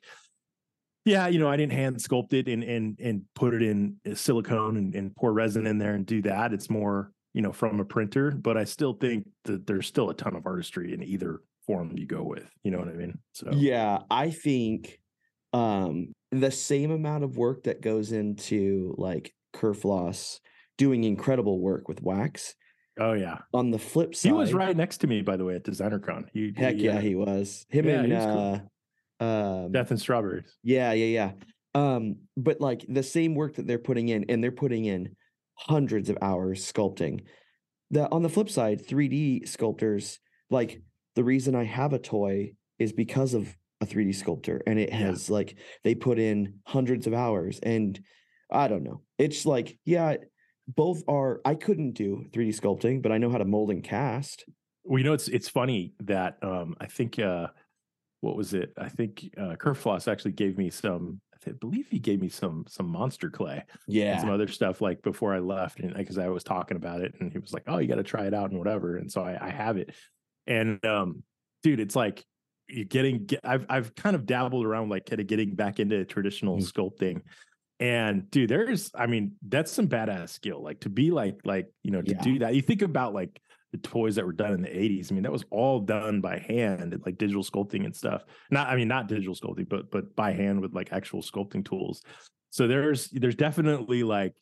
yeah 1.05 1.27
you 1.27 1.39
know 1.39 1.47
i 1.49 1.55
didn't 1.57 1.71
hand 1.73 1.97
sculpt 1.97 2.33
it 2.33 2.47
and 2.47 2.63
and 2.63 2.99
and 2.99 3.21
put 3.35 3.53
it 3.53 3.61
in 3.61 3.95
uh, 4.09 4.13
silicone 4.15 4.77
and, 4.77 4.95
and 4.95 5.15
pour 5.15 5.33
resin 5.33 5.65
in 5.67 5.77
there 5.77 5.93
and 5.95 6.05
do 6.05 6.21
that 6.21 6.53
it's 6.53 6.69
more 6.69 7.11
you 7.33 7.41
know 7.41 7.51
from 7.51 7.79
a 7.79 7.85
printer 7.85 8.31
but 8.31 8.57
i 8.57 8.63
still 8.63 8.93
think 8.93 9.27
that 9.45 9.65
there's 9.67 9.87
still 9.87 10.09
a 10.09 10.13
ton 10.13 10.35
of 10.35 10.45
artistry 10.45 10.93
in 10.93 11.01
either 11.03 11.41
form 11.65 11.91
you 11.95 12.07
go 12.07 12.23
with 12.23 12.49
you 12.63 12.71
know 12.71 12.79
what 12.79 12.87
i 12.87 12.93
mean 12.93 13.17
so 13.33 13.49
Yeah, 13.53 13.99
I 14.09 14.31
think 14.31 14.99
um 15.53 16.13
the 16.31 16.51
same 16.51 16.91
amount 16.91 17.23
of 17.23 17.37
work 17.37 17.63
that 17.63 17.81
goes 17.81 18.11
into 18.11 18.93
like 18.97 19.33
Kerfloss 19.55 20.39
doing 20.77 21.03
incredible 21.03 21.59
work 21.59 21.87
with 21.87 22.01
wax. 22.01 22.55
oh 22.99 23.13
yeah 23.13 23.39
On 23.53 23.71
the 23.71 23.79
flip 23.79 24.15
side, 24.15 24.29
he 24.29 24.33
was 24.33 24.53
right 24.53 24.75
next 24.75 24.99
to 24.99 25.07
me 25.07 25.21
by 25.21 25.37
the 25.37 25.45
way 25.45 25.55
at 25.55 25.63
designercon 25.63 26.25
he, 26.33 26.53
Heck 26.55 26.75
he, 26.75 26.85
yeah, 26.85 26.97
uh, 26.97 27.01
he 27.01 27.15
was. 27.15 27.65
Him 27.69 27.87
Yeah, 27.87 27.99
and 28.01 28.07
he 28.07 28.13
was 28.13 28.25
cool. 28.25 28.53
uh 28.55 28.59
um 29.19 29.71
death 29.71 29.91
and 29.91 29.99
strawberries 29.99 30.57
yeah, 30.63 30.93
yeah, 30.93 31.05
yeah. 31.05 31.31
Um, 31.75 32.15
but 32.35 32.59
like 32.59 32.83
the 32.89 33.03
same 33.03 33.35
work 33.35 33.55
that 33.55 33.67
they're 33.67 33.77
putting 33.77 34.09
in, 34.09 34.25
and 34.27 34.43
they're 34.43 34.51
putting 34.51 34.85
in 34.85 35.15
hundreds 35.53 36.09
of 36.09 36.17
hours 36.21 36.65
sculpting. 36.71 37.25
The 37.91 38.09
on 38.11 38.23
the 38.23 38.29
flip 38.29 38.49
side, 38.49 38.85
3D 38.85 39.45
sculptors, 39.47 40.19
like 40.49 40.81
the 41.15 41.23
reason 41.23 41.55
I 41.55 41.65
have 41.65 41.93
a 41.93 41.99
toy 41.99 42.53
is 42.79 42.91
because 42.91 43.33
of 43.35 43.55
a 43.81 43.85
3D 43.85 44.13
sculptor, 44.13 44.61
and 44.65 44.79
it 44.79 44.89
Yeah. 44.89 44.97
has 44.97 45.29
like 45.29 45.57
they 45.83 45.93
put 45.95 46.17
in 46.17 46.59
hundreds 46.65 47.05
of 47.07 47.13
hours, 47.13 47.59
and 47.61 47.99
I 48.51 48.67
don't 48.67 48.83
know. 48.83 49.03
It's 49.19 49.45
like, 49.45 49.77
yeah, 49.85 50.15
both 50.67 51.03
are 51.07 51.39
I 51.45 51.53
couldn't 51.55 51.91
do 51.93 52.25
3D 52.33 52.51
sculpting, 52.51 53.01
but 53.01 53.11
I 53.11 53.19
know 53.19 53.29
how 53.29 53.37
to 53.37 53.45
mold 53.45 53.69
and 53.69 53.83
cast. 53.83 54.43
Well, 54.83 54.97
you 54.97 55.05
know, 55.05 55.13
it's 55.13 55.27
it's 55.27 55.49
funny 55.49 55.93
that 55.99 56.37
um 56.41 56.75
I 56.81 56.87
think 56.87 57.19
uh 57.19 57.47
what 58.21 58.35
was 58.35 58.53
it? 58.53 58.73
I 58.77 58.89
think 58.89 59.33
uh 59.37 59.55
Kerfloss 59.55 60.11
actually 60.11 60.33
gave 60.33 60.57
me 60.57 60.69
some 60.69 61.21
I 61.47 61.51
believe 61.51 61.87
he 61.89 61.99
gave 61.99 62.21
me 62.21 62.29
some 62.29 62.65
some 62.67 62.87
monster 62.89 63.29
clay 63.29 63.63
Yeah 63.87 64.11
and 64.11 64.21
some 64.21 64.29
other 64.29 64.47
stuff 64.47 64.81
like 64.81 65.01
before 65.01 65.33
I 65.33 65.39
left 65.39 65.79
and 65.79 65.93
because 65.93 66.17
I 66.17 66.27
was 66.27 66.43
talking 66.43 66.77
about 66.77 67.01
it 67.01 67.15
and 67.19 67.31
he 67.31 67.39
was 67.39 67.53
like, 67.53 67.63
Oh, 67.67 67.77
you 67.77 67.87
gotta 67.87 68.03
try 68.03 68.25
it 68.27 68.33
out 68.33 68.49
and 68.49 68.59
whatever. 68.59 68.97
And 68.97 69.11
so 69.11 69.21
I, 69.23 69.47
I 69.47 69.49
have 69.49 69.77
it. 69.77 69.95
And 70.47 70.83
um 70.85 71.23
dude, 71.63 71.79
it's 71.79 71.95
like 71.95 72.25
you're 72.67 72.85
getting 72.85 73.25
get, 73.25 73.39
I've 73.43 73.65
I've 73.69 73.95
kind 73.95 74.15
of 74.15 74.25
dabbled 74.25 74.65
around 74.65 74.89
like 74.89 75.05
kind 75.05 75.21
of 75.21 75.27
getting 75.27 75.55
back 75.55 75.79
into 75.79 76.03
traditional 76.05 76.57
Mm. 76.57 76.71
sculpting 76.71 77.21
And 77.79 78.29
dude, 78.29 78.49
there's, 78.49 78.91
I 78.93 79.07
mean, 79.07 79.35
that's 79.47 79.71
some 79.71 79.87
badass 79.87 80.29
skill. 80.29 80.61
Like 80.61 80.81
to 80.81 80.89
be 80.89 81.11
like, 81.11 81.39
like, 81.45 81.67
you 81.81 81.91
know, 81.91 82.01
to 82.01 82.11
Yeah. 82.11 82.21
do 82.21 82.39
that. 82.39 82.53
You 82.53 82.61
think 82.61 82.81
about 82.81 83.13
like 83.13 83.41
the 83.71 83.77
toys 83.77 84.15
that 84.15 84.25
were 84.25 84.33
done 84.33 84.53
in 84.53 84.61
the 84.61 84.69
80s. 84.69 85.11
I 85.11 85.13
mean, 85.13 85.23
that 85.23 85.31
was 85.31 85.45
all 85.51 85.79
done 85.79 86.21
by 86.21 86.39
hand, 86.39 86.99
like 87.05 87.17
digital 87.17 87.43
sculpting 87.43 87.85
and 87.85 87.95
stuff. 87.95 88.25
Not, 88.49 88.67
I 88.69 88.75
mean, 88.75 88.87
not 88.87 89.07
digital 89.07 89.35
sculpting, 89.35 89.69
but 89.69 89.91
but 89.91 90.15
by 90.15 90.31
hand 90.31 90.61
with 90.61 90.73
like 90.73 90.91
actual 90.91 91.21
sculpting 91.21 91.63
tools. 91.63 92.01
So 92.51 92.67
there's 92.67 93.09
there's 93.11 93.35
definitely 93.35 94.03
like 94.03 94.33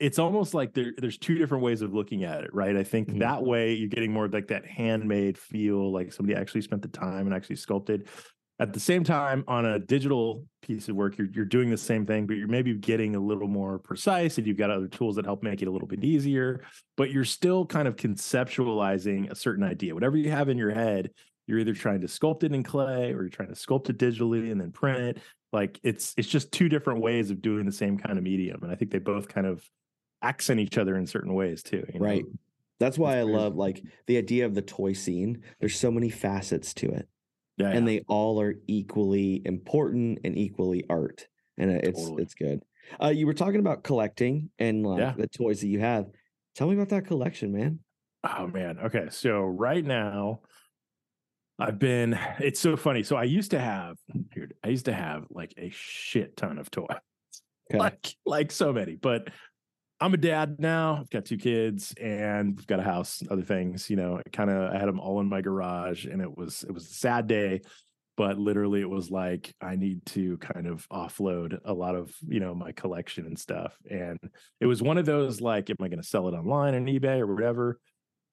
it's 0.00 0.18
almost 0.18 0.54
like 0.54 0.74
there, 0.74 0.92
there's 0.98 1.18
two 1.18 1.36
different 1.36 1.62
ways 1.62 1.80
of 1.80 1.94
looking 1.94 2.24
at 2.24 2.42
it, 2.42 2.52
right? 2.52 2.76
I 2.76 2.82
think 2.82 3.08
Mhm. 3.08 3.20
that 3.20 3.42
way 3.44 3.74
you're 3.74 3.88
getting 3.88 4.12
more 4.12 4.24
of 4.24 4.32
like 4.32 4.48
that 4.48 4.66
handmade 4.66 5.38
feel, 5.38 5.92
like 5.92 6.12
somebody 6.12 6.36
actually 6.38 6.62
spent 6.62 6.82
the 6.82 6.88
time 6.88 7.26
and 7.26 7.34
actually 7.34 7.56
sculpted. 7.56 8.08
At 8.60 8.72
the 8.72 8.80
same 8.80 9.02
time, 9.02 9.42
on 9.48 9.66
a 9.66 9.80
digital 9.80 10.44
piece 10.62 10.88
of 10.88 10.94
work, 10.94 11.18
you're 11.18 11.28
you're 11.32 11.44
doing 11.44 11.70
the 11.70 11.76
same 11.76 12.06
thing, 12.06 12.26
but 12.26 12.36
you're 12.36 12.46
maybe 12.46 12.72
getting 12.74 13.16
a 13.16 13.20
little 13.20 13.48
more 13.48 13.78
precise, 13.80 14.38
and 14.38 14.46
you've 14.46 14.56
got 14.56 14.70
other 14.70 14.86
tools 14.86 15.16
that 15.16 15.24
help 15.24 15.42
make 15.42 15.60
it 15.60 15.66
a 15.66 15.70
little 15.70 15.88
bit 15.88 16.04
easier. 16.04 16.62
But 16.96 17.10
you're 17.10 17.24
still 17.24 17.66
kind 17.66 17.88
of 17.88 17.96
conceptualizing 17.96 19.30
a 19.30 19.34
certain 19.34 19.64
idea. 19.64 19.92
Whatever 19.94 20.16
you 20.16 20.30
have 20.30 20.48
in 20.48 20.56
your 20.56 20.70
head, 20.72 21.10
you're 21.46 21.58
either 21.58 21.74
trying 21.74 22.00
to 22.02 22.06
sculpt 22.06 22.44
it 22.44 22.52
in 22.52 22.62
clay 22.62 23.12
or 23.12 23.22
you're 23.22 23.28
trying 23.28 23.48
to 23.48 23.54
sculpt 23.54 23.90
it 23.90 23.98
digitally 23.98 24.50
and 24.50 24.60
then 24.60 24.70
print 24.70 24.98
it. 25.00 25.18
Like 25.52 25.78
it's 25.82 26.14
it's 26.16 26.28
just 26.28 26.52
two 26.52 26.68
different 26.68 27.00
ways 27.00 27.30
of 27.30 27.42
doing 27.42 27.66
the 27.66 27.72
same 27.72 27.98
kind 27.98 28.18
of 28.18 28.24
medium, 28.24 28.62
and 28.62 28.72
I 28.72 28.76
think 28.76 28.90
they 28.90 28.98
both 28.98 29.28
kind 29.28 29.46
of 29.46 29.68
accent 30.22 30.60
each 30.60 30.78
other 30.78 30.96
in 30.96 31.06
certain 31.06 31.34
ways 31.34 31.62
too. 31.62 31.84
you 31.92 31.98
know? 32.00 32.06
Right. 32.06 32.24
That's 32.80 32.98
why 32.98 33.18
I 33.20 33.22
crazy. 33.22 33.36
love 33.36 33.56
like 33.56 33.82
the 34.06 34.16
idea 34.16 34.46
of 34.46 34.54
the 34.54 34.62
toy 34.62 34.94
scene. 34.94 35.42
There's 35.60 35.78
so 35.78 35.90
many 35.90 36.10
facets 36.10 36.74
to 36.74 36.90
it, 36.90 37.08
Yeah, 37.56 37.68
and 37.68 37.86
yeah. 37.86 37.98
they 37.98 38.04
all 38.08 38.40
are 38.40 38.54
equally 38.66 39.42
important 39.44 40.18
and 40.24 40.36
equally 40.36 40.84
art, 40.90 41.26
and 41.58 41.70
it's 41.70 42.00
Totally. 42.02 42.22
it's 42.24 42.34
good. 42.34 42.62
Uh, 43.02 43.08
you 43.08 43.26
were 43.26 43.34
talking 43.34 43.60
about 43.60 43.84
collecting 43.84 44.50
and 44.58 44.84
like 44.84 44.98
Yeah. 44.98 45.14
the 45.16 45.28
toys 45.28 45.60
that 45.60 45.68
you 45.68 45.80
have. 45.80 46.06
Tell 46.54 46.68
me 46.68 46.74
about 46.74 46.88
that 46.90 47.06
collection, 47.06 47.52
man. 47.52 47.78
Oh 48.24 48.46
man. 48.46 48.78
Okay. 48.78 49.06
So 49.10 49.40
right 49.40 49.84
now, 49.84 50.40
I've 51.58 51.78
been. 51.78 52.18
It's 52.40 52.60
so 52.60 52.76
funny. 52.76 53.02
So 53.02 53.16
I 53.16 53.24
used 53.24 53.52
to 53.52 53.60
have, 53.60 53.96
dude. 54.34 54.54
I 54.64 54.68
used 54.68 54.86
to 54.86 54.92
have 54.92 55.24
like 55.30 55.54
a 55.56 55.70
shit 55.72 56.36
ton 56.36 56.58
of 56.58 56.70
toys, 56.70 56.86
Okay. 57.70 57.78
like 57.78 58.14
like 58.26 58.50
so 58.52 58.72
many. 58.72 58.96
But 58.96 59.28
I'm 60.04 60.12
a 60.12 60.18
dad 60.18 60.56
now. 60.58 60.98
I've 61.00 61.08
got 61.08 61.24
two 61.24 61.38
kids, 61.38 61.94
and 61.98 62.54
we've 62.54 62.66
got 62.66 62.78
a 62.78 62.82
house. 62.82 63.22
Other 63.30 63.40
things, 63.40 63.88
you 63.88 63.96
know. 63.96 64.20
Kind 64.34 64.50
of, 64.50 64.70
I 64.70 64.78
had 64.78 64.86
them 64.86 65.00
all 65.00 65.18
in 65.20 65.30
my 65.30 65.40
garage, 65.40 66.04
and 66.04 66.20
it 66.20 66.36
was 66.36 66.62
it 66.62 66.72
was 66.72 66.84
a 66.84 66.92
sad 66.92 67.26
day. 67.26 67.62
But 68.14 68.38
literally, 68.38 68.82
it 68.82 68.90
was 68.90 69.10
like 69.10 69.54
I 69.62 69.76
need 69.76 70.04
to 70.08 70.36
kind 70.36 70.66
of 70.66 70.86
offload 70.90 71.58
a 71.64 71.72
lot 71.72 71.94
of 71.94 72.14
you 72.28 72.38
know 72.38 72.54
my 72.54 72.72
collection 72.72 73.24
and 73.24 73.38
stuff. 73.38 73.78
And 73.90 74.18
it 74.60 74.66
was 74.66 74.82
one 74.82 74.98
of 74.98 75.06
those 75.06 75.40
like, 75.40 75.70
am 75.70 75.76
I 75.80 75.88
going 75.88 76.02
to 76.02 76.06
sell 76.06 76.28
it 76.28 76.36
online 76.36 76.74
on 76.74 76.84
eBay 76.84 77.20
or 77.20 77.34
whatever? 77.34 77.78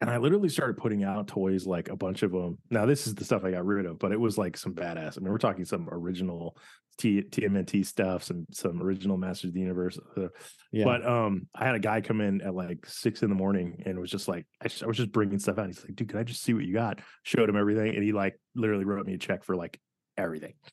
And 0.01 0.09
I 0.09 0.17
literally 0.17 0.49
started 0.49 0.77
putting 0.77 1.03
out 1.03 1.27
toys 1.27 1.67
like 1.67 1.89
a 1.89 1.95
bunch 1.95 2.23
of 2.23 2.31
them. 2.31 2.57
Now 2.71 2.87
this 2.87 3.05
is 3.05 3.13
the 3.13 3.23
stuff 3.23 3.43
I 3.45 3.51
got 3.51 3.65
rid 3.65 3.85
of, 3.85 3.99
but 3.99 4.11
it 4.11 4.19
was 4.19 4.35
like 4.35 4.57
some 4.57 4.73
badass. 4.73 5.15
I 5.17 5.21
mean, 5.21 5.31
we're 5.31 5.37
talking 5.37 5.63
some 5.63 5.87
original 5.91 6.57
T- 6.97 7.21
TMNT 7.21 7.85
stuff, 7.85 8.23
some 8.23 8.45
some 8.51 8.81
original 8.81 9.15
Masters 9.17 9.49
of 9.49 9.53
the 9.53 9.59
Universe. 9.61 9.99
Uh, 10.17 10.27
Yeah. 10.71 10.85
But 10.85 11.05
um, 11.07 11.47
I 11.55 11.65
had 11.65 11.75
a 11.75 11.79
guy 11.79 12.01
come 12.01 12.19
in 12.19 12.41
at 12.41 12.55
like 12.55 12.85
six 12.87 13.21
in 13.21 13.29
the 13.29 13.35
morning 13.35 13.83
and 13.85 13.99
was 13.99 14.09
just 14.11 14.27
like, 14.27 14.45
I, 14.59 14.67
just- 14.67 14.83
I 14.83 14.87
was 14.87 14.97
just 14.97 15.11
bringing 15.11 15.37
stuff 15.39 15.59
out. 15.59 15.67
He's 15.67 15.83
like, 15.83 15.95
dude, 15.95 16.09
can 16.09 16.17
I 16.19 16.23
just 16.23 16.41
see 16.41 16.53
what 16.55 16.65
you 16.65 16.73
got? 16.73 16.99
Showed 17.23 17.47
him 17.47 17.55
everything, 17.55 17.93
and 17.95 18.03
he 18.03 18.11
like 18.11 18.39
literally 18.55 18.85
wrote 18.85 19.05
me 19.05 19.13
a 19.13 19.17
check 19.19 19.43
for 19.43 19.55
like 19.55 19.79
everything. 20.17 20.53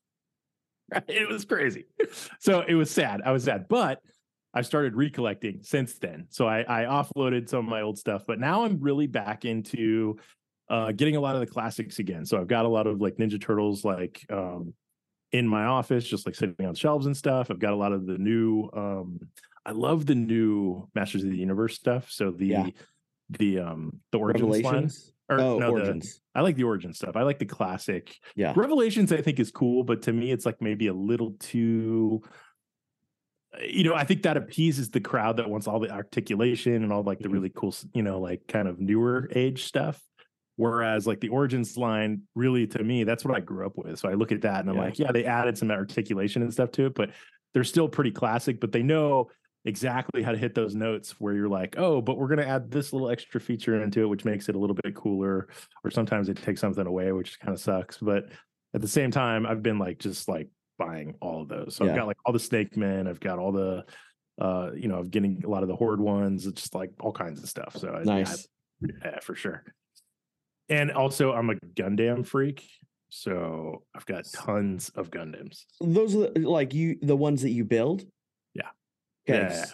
It 1.06 1.28
was 1.28 1.44
crazy. 1.44 1.84
So 2.38 2.62
it 2.66 2.74
was 2.74 2.90
sad. 2.90 3.20
I 3.22 3.30
was 3.32 3.44
sad, 3.44 3.66
but 3.68 4.00
I 4.54 4.62
started 4.62 4.96
recollecting 4.96 5.60
since 5.62 5.98
then. 5.98 6.26
So 6.30 6.46
I, 6.48 6.60
I 6.60 6.84
offloaded 6.84 7.48
some 7.48 7.60
of 7.60 7.64
my 7.66 7.82
old 7.82 7.98
stuff, 7.98 8.24
but 8.26 8.40
now 8.40 8.64
I'm 8.64 8.80
really 8.80 9.06
back 9.06 9.44
into 9.44 10.16
uh, 10.70 10.92
getting 10.92 11.16
a 11.16 11.20
lot 11.20 11.34
of 11.34 11.40
the 11.40 11.46
classics 11.46 11.98
again. 11.98 12.24
So 12.24 12.40
I've 12.40 12.46
got 12.48 12.64
a 12.64 12.68
lot 12.68 12.86
of 12.86 13.00
like 13.00 13.16
Ninja 13.16 13.40
Turtles, 13.40 13.84
like 13.84 14.24
um, 14.30 14.72
in 15.32 15.46
my 15.46 15.64
office, 15.64 16.04
just 16.04 16.26
like 16.26 16.34
sitting 16.34 16.66
on 16.66 16.74
shelves 16.74 17.06
and 17.06 17.16
stuff. 17.16 17.50
I've 17.50 17.58
got 17.58 17.72
a 17.72 17.76
lot 17.76 17.92
of 17.92 18.06
the 18.06 18.16
new. 18.18 18.68
Um, 18.74 19.20
I 19.66 19.72
love 19.72 20.06
the 20.06 20.14
new 20.14 20.88
Masters 20.94 21.24
of 21.24 21.30
the 21.30 21.36
Universe 21.36 21.74
stuff. 21.74 22.10
So 22.10 22.30
the 22.30 22.46
Yeah. 22.46 22.66
the 23.30 23.58
um 23.58 24.00
the 24.12 24.18
origins 24.18 24.48
line. 24.48 24.62
Revelations. 24.62 25.12
Or, 25.30 25.38
oh, 25.40 25.58
no, 25.58 25.66
the- 25.66 25.72
origins. 25.72 26.20
I 26.34 26.40
like 26.40 26.56
the 26.56 26.64
origin 26.64 26.94
stuff. 26.94 27.16
I 27.16 27.22
like 27.22 27.38
the 27.38 27.44
classic. 27.44 28.16
Yeah. 28.34 28.54
Revelations, 28.56 29.12
I 29.12 29.20
think, 29.20 29.38
is 29.38 29.50
cool, 29.50 29.84
but 29.84 30.00
to 30.02 30.12
me, 30.14 30.30
it's 30.32 30.46
like 30.46 30.62
maybe 30.62 30.86
a 30.86 30.94
little 30.94 31.32
too. 31.38 32.22
You 33.66 33.84
know, 33.84 33.94
I 33.94 34.04
think 34.04 34.22
that 34.22 34.36
appeases 34.36 34.90
the 34.90 35.00
crowd 35.00 35.36
that 35.38 35.48
wants 35.50 35.66
all 35.66 35.80
the 35.80 35.90
articulation 35.90 36.82
and 36.82 36.92
all 36.92 37.02
like 37.02 37.18
the 37.18 37.28
Mhm. 37.28 37.32
really 37.32 37.50
cool, 37.54 37.74
you 37.94 38.02
know, 38.02 38.20
like 38.20 38.46
kind 38.46 38.68
of 38.68 38.78
newer 38.80 39.28
age 39.34 39.64
stuff. 39.64 40.00
Whereas 40.56 41.06
like 41.06 41.20
the 41.20 41.28
origins 41.28 41.76
line, 41.76 42.22
really 42.34 42.66
to 42.68 42.82
me, 42.82 43.04
that's 43.04 43.24
what 43.24 43.36
I 43.36 43.40
grew 43.40 43.64
up 43.64 43.76
with. 43.76 43.98
So 43.98 44.08
I 44.08 44.14
look 44.14 44.32
at 44.32 44.42
that 44.42 44.60
and 44.60 44.70
I'm 44.70 44.76
Yeah. 44.76 44.82
like, 44.82 44.98
yeah, 44.98 45.12
they 45.12 45.24
added 45.24 45.56
some 45.56 45.70
articulation 45.70 46.42
and 46.42 46.52
stuff 46.52 46.72
to 46.72 46.86
it, 46.86 46.94
but 46.94 47.10
they're 47.54 47.64
still 47.64 47.88
pretty 47.88 48.10
classic. 48.10 48.60
But 48.60 48.72
they 48.72 48.82
know 48.82 49.30
exactly 49.64 50.22
how 50.22 50.32
to 50.32 50.38
hit 50.38 50.54
those 50.54 50.74
notes 50.74 51.20
where 51.20 51.34
you're 51.34 51.48
like, 51.48 51.76
oh, 51.78 52.00
but 52.00 52.16
we're 52.18 52.28
gonna 52.28 52.42
add 52.42 52.70
this 52.70 52.92
little 52.92 53.08
extra 53.10 53.40
feature 53.40 53.80
into 53.82 54.02
it, 54.02 54.06
which 54.06 54.24
makes 54.24 54.48
it 54.48 54.54
a 54.54 54.58
little 54.58 54.76
bit 54.82 54.94
cooler. 54.94 55.48
Or 55.84 55.90
sometimes 55.90 56.28
it 56.28 56.36
takes 56.38 56.60
something 56.60 56.86
away, 56.86 57.12
which 57.12 57.38
kind 57.40 57.54
of 57.54 57.60
sucks. 57.60 57.98
But 57.98 58.30
at 58.74 58.80
the 58.80 58.88
same 58.88 59.10
time, 59.10 59.46
I've 59.46 59.62
been 59.62 59.78
like 59.78 59.98
just 59.98 60.28
like 60.28 60.48
buying 60.78 61.14
all 61.20 61.42
of 61.42 61.48
those. 61.48 61.76
So 61.76 61.84
Yeah. 61.84 61.90
I've 61.90 61.96
got 61.96 62.06
like 62.06 62.16
all 62.24 62.32
the 62.32 62.38
Snake 62.38 62.76
Men, 62.76 63.06
I've 63.06 63.20
got 63.20 63.38
all 63.38 63.52
the 63.52 63.84
uh, 64.40 64.70
you 64.72 64.86
know, 64.86 64.98
I'm 65.00 65.08
getting 65.08 65.42
a 65.44 65.48
lot 65.48 65.64
of 65.64 65.68
the 65.68 65.74
horde 65.74 66.00
ones, 66.00 66.46
it's 66.46 66.62
just 66.62 66.74
like 66.74 66.92
all 67.00 67.10
kinds 67.12 67.42
of 67.42 67.48
stuff. 67.48 67.76
So 67.76 67.90
I, 67.90 68.04
Nice. 68.04 68.46
I- 68.82 68.88
yeah, 69.04 69.18
for 69.20 69.34
sure. 69.34 69.64
And 70.68 70.92
also 70.92 71.32
I'm 71.32 71.50
a 71.50 71.54
Gundam 71.74 72.24
freak. 72.24 72.64
So 73.10 73.82
I've 73.96 74.06
got 74.06 74.26
tons 74.32 74.90
of 74.90 75.10
Gundams. 75.10 75.64
Those 75.80 76.14
are 76.14 76.30
the, 76.30 76.40
like 76.48 76.72
you 76.74 76.98
the 77.02 77.16
ones 77.16 77.42
that 77.42 77.50
you 77.50 77.64
build. 77.64 78.04
Yeah. 78.54 78.68
Okay. 79.28 79.48
Yeah. 79.50 79.64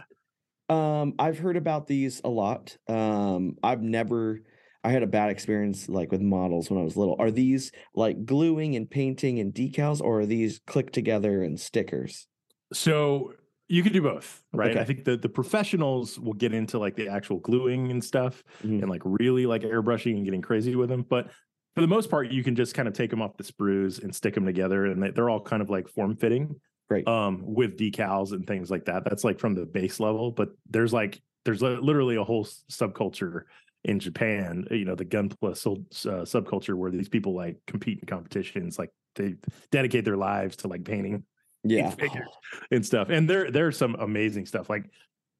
Um, 0.70 1.14
I've 1.18 1.38
heard 1.38 1.56
about 1.58 1.87
these 1.87 2.23
a 2.25 2.28
lot. 2.30 2.76
Um, 2.88 3.58
I've 3.62 3.82
never. 3.82 4.40
I 4.84 4.90
had 4.90 5.02
a 5.02 5.06
bad 5.06 5.30
experience 5.30 5.88
like 5.88 6.12
with 6.12 6.20
models 6.20 6.70
when 6.70 6.78
I 6.78 6.84
was 6.84 6.96
little. 6.96 7.16
Are 7.18 7.30
these 7.30 7.72
like 7.94 8.24
gluing 8.26 8.76
and 8.76 8.88
painting 8.88 9.40
and 9.40 9.52
decals, 9.52 10.00
or 10.02 10.20
are 10.20 10.26
these 10.26 10.60
click 10.66 10.92
together 10.92 11.42
and 11.42 11.58
stickers? 11.58 12.26
So 12.72 13.32
you 13.68 13.82
can 13.82 13.92
do 13.94 14.02
both, 14.02 14.42
right? 14.52 14.72
Okay. 14.72 14.80
I 14.80 14.84
think 14.84 15.04
the 15.04 15.16
the 15.16 15.28
professionals 15.28 16.18
will 16.20 16.34
get 16.34 16.52
into 16.52 16.78
like 16.78 16.96
the 16.96 17.08
actual 17.08 17.38
gluing 17.38 17.90
and 17.90 18.04
stuff 18.04 18.44
Mhm. 18.62 18.82
and 18.82 18.90
like 18.90 19.00
really 19.04 19.46
like 19.46 19.62
airbrushing 19.62 20.16
and 20.16 20.24
getting 20.24 20.42
crazy 20.42 20.76
with 20.76 20.90
them. 20.90 21.02
But 21.08 21.30
for 21.74 21.80
the 21.80 21.88
most 21.88 22.10
part, 22.10 22.30
you 22.30 22.44
can 22.44 22.54
just 22.54 22.74
kind 22.74 22.86
of 22.86 22.94
take 22.94 23.10
them 23.10 23.22
off 23.22 23.36
the 23.38 23.42
sprues 23.44 24.02
and 24.02 24.14
stick 24.14 24.34
them 24.34 24.44
together, 24.44 24.84
and 24.86 25.02
they- 25.02 25.10
they're 25.10 25.30
all 25.30 25.40
kind 25.40 25.62
of 25.62 25.70
like 25.70 25.88
form 25.88 26.14
fitting. 26.16 26.54
Great. 26.90 27.08
Um, 27.08 27.42
with 27.42 27.78
decals 27.78 28.32
and 28.32 28.46
things 28.46 28.70
like 28.70 28.84
that. 28.84 29.04
That's 29.04 29.24
like 29.24 29.40
from 29.40 29.54
the 29.54 29.64
base 29.64 29.98
level, 29.98 30.30
but 30.30 30.50
there's 30.68 30.92
like 30.92 31.22
there's 31.46 31.60
literally 31.62 32.16
a 32.16 32.24
whole 32.24 32.44
subculture 32.44 33.42
in 33.84 34.00
Japan. 34.00 34.66
You 34.70 34.84
know, 34.84 34.94
the 34.94 35.04
gunpla 35.04 35.52
uh, 35.52 36.24
subculture 36.24 36.74
where 36.74 36.90
these 36.90 37.08
people 37.08 37.34
like 37.34 37.56
compete 37.66 38.00
in 38.00 38.06
competitions, 38.06 38.78
like 38.78 38.90
they 39.14 39.34
dedicate 39.70 40.04
their 40.04 40.16
lives 40.16 40.56
to 40.56 40.68
like 40.68 40.84
painting 40.84 41.24
yeah. 41.64 41.90
figures 41.90 42.28
and 42.70 42.84
stuff. 42.84 43.08
And 43.10 43.28
there 43.28 43.50
there's 43.50 43.76
some 43.76 43.96
amazing 43.96 44.46
stuff. 44.46 44.68
Like 44.68 44.84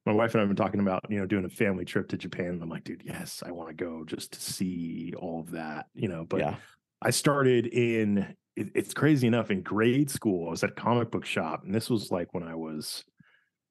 my 0.05 0.13
wife 0.13 0.33
and 0.33 0.41
I 0.41 0.43
have 0.43 0.49
been 0.49 0.63
talking 0.63 0.79
about, 0.79 1.05
you 1.09 1.19
know, 1.19 1.25
doing 1.25 1.45
a 1.45 1.49
family 1.49 1.85
trip 1.85 2.09
to 2.09 2.17
Japan. 2.17 2.47
And 2.47 2.61
I'm 2.61 2.69
like, 2.69 2.83
dude, 2.83 3.03
yes, 3.05 3.41
I 3.45 3.51
want 3.51 3.69
to 3.69 3.75
go 3.75 4.03
just 4.05 4.33
to 4.33 4.41
see 4.41 5.13
all 5.17 5.39
of 5.39 5.51
that, 5.51 5.87
you 5.95 6.07
know. 6.07 6.25
But 6.27 6.41
yeah. 6.41 6.55
I 7.01 7.09
started 7.09 7.67
in 7.67 8.35
it, 8.55 8.71
it's 8.73 8.93
crazy 8.93 9.27
enough 9.27 9.51
in 9.51 9.61
grade 9.61 10.09
school. 10.09 10.47
I 10.47 10.51
was 10.51 10.63
at 10.63 10.71
a 10.71 10.73
comic 10.73 11.11
book 11.11 11.25
shop, 11.25 11.63
and 11.63 11.73
this 11.73 11.89
was 11.89 12.11
like 12.11 12.33
when 12.33 12.43
I 12.43 12.55
was, 12.55 13.03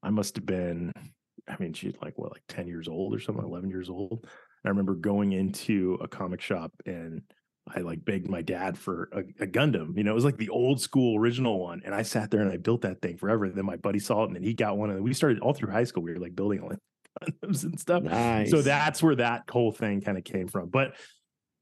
I 0.02 0.10
must 0.10 0.36
have 0.36 0.46
been, 0.46 0.92
I 1.48 1.56
mean, 1.58 1.72
she's 1.72 1.94
like 2.02 2.18
what, 2.18 2.32
like 2.32 2.42
10 2.48 2.66
years 2.66 2.88
old 2.88 3.14
or 3.14 3.20
something, 3.20 3.44
11 3.44 3.70
years 3.70 3.88
old. 3.88 4.26
I 4.64 4.68
remember 4.68 4.94
going 4.94 5.33
into 5.33 5.99
a 6.00 6.09
comic 6.09 6.40
shop 6.40 6.73
and 6.87 7.23
I 7.75 7.80
like 7.80 8.04
begged 8.04 8.28
my 8.28 8.42
dad 8.42 8.76
for 8.76 9.09
a, 9.12 9.21
a 9.42 9.47
Gundam. 9.47 9.97
You 9.97 10.04
know, 10.04 10.12
it 10.12 10.14
was 10.14 10.25
like 10.25 10.37
the 10.37 10.50
old 10.50 10.80
school 10.80 11.18
original 11.18 11.61
one. 11.61 11.83
And 11.85 11.94
I 11.94 12.02
sat 12.02 12.30
there 12.30 12.40
and 12.40 12.50
I 12.50 12.56
built 12.56 12.83
that 12.83 13.00
thing 13.00 13.16
forever. 13.16 13.47
And 13.47 13.54
then 13.54 13.64
my 13.64 13.76
buddy 13.76 13.99
saw 13.99 14.23
it 14.23 14.26
and 14.26 14.37
then 14.37 14.42
he 14.42 14.54
got 14.54 14.76
one. 14.76 14.90
And 14.90 15.02
we 15.02 15.14
started 15.14 15.40
all 15.40 15.54
through 15.54 15.71
high 15.71 15.85
school. 15.85 16.02
We 16.02 16.12
were 16.12 16.18
like 16.18 16.37
building 16.37 16.61
all 16.61 16.73
Gundams 17.23 17.64
and 17.64 17.78
stuff. 17.80 18.02
Nice. 18.02 18.50
So 18.50 18.61
that's 18.61 19.02
where 19.02 19.16
that 19.16 19.44
whole 19.50 19.73
thing 19.73 20.00
kind 20.00 20.18
of 20.18 20.25
came 20.25 20.49
from. 20.49 20.68
But 20.68 20.94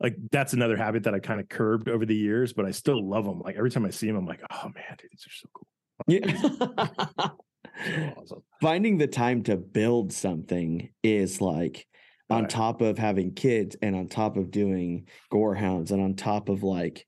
like 0.00 0.16
that's 0.32 0.52
another 0.52 0.76
habit 0.76 1.04
that 1.04 1.14
I 1.14 1.20
kind 1.20 1.40
of 1.40 1.48
curbed 1.48 1.88
over 1.88 2.04
the 2.04 2.16
years, 2.16 2.52
but 2.52 2.66
I 2.66 2.72
still 2.72 3.08
love 3.08 3.24
them. 3.24 3.40
Like 3.40 3.56
every 3.56 3.70
time 3.70 3.84
I 3.84 3.90
see 3.90 4.08
them, 4.08 4.16
I'm 4.16 4.26
like, 4.26 4.42
oh 4.50 4.70
man, 4.74 4.96
dude, 4.98 5.10
these 5.12 5.26
are 5.26 5.30
so 5.30 5.48
cool. 5.54 5.68
yeah. 6.08 7.28
So 7.84 8.14
awesome. 8.16 8.42
Finding 8.60 8.98
the 8.98 9.06
time 9.06 9.42
to 9.44 9.56
build 9.56 10.12
something 10.12 10.90
is 11.02 11.40
like 11.40 11.86
on 12.32 12.42
Right. 12.42 12.50
top 12.50 12.80
of 12.80 12.98
having 12.98 13.34
kids 13.34 13.76
and 13.82 13.94
on 13.94 14.08
top 14.08 14.36
of 14.36 14.50
doing 14.50 15.06
gorehoundz 15.32 15.90
and 15.90 16.00
on 16.02 16.14
top 16.14 16.48
of 16.48 16.62
like 16.62 17.06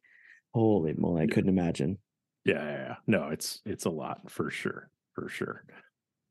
holy 0.53 0.95
moly, 0.97 1.23
I 1.23 1.27
couldn't 1.27 1.49
imagine. 1.51 1.99
Yeah, 2.45 2.63
yeah, 2.63 2.77
yeah. 2.89 2.97
No, 3.07 3.29
it's 3.29 3.61
it's 3.65 3.87
a 3.87 3.91
lot 3.91 4.31
for 4.31 4.51
sure. 4.51 4.91
For 5.15 5.29
sure. 5.29 5.65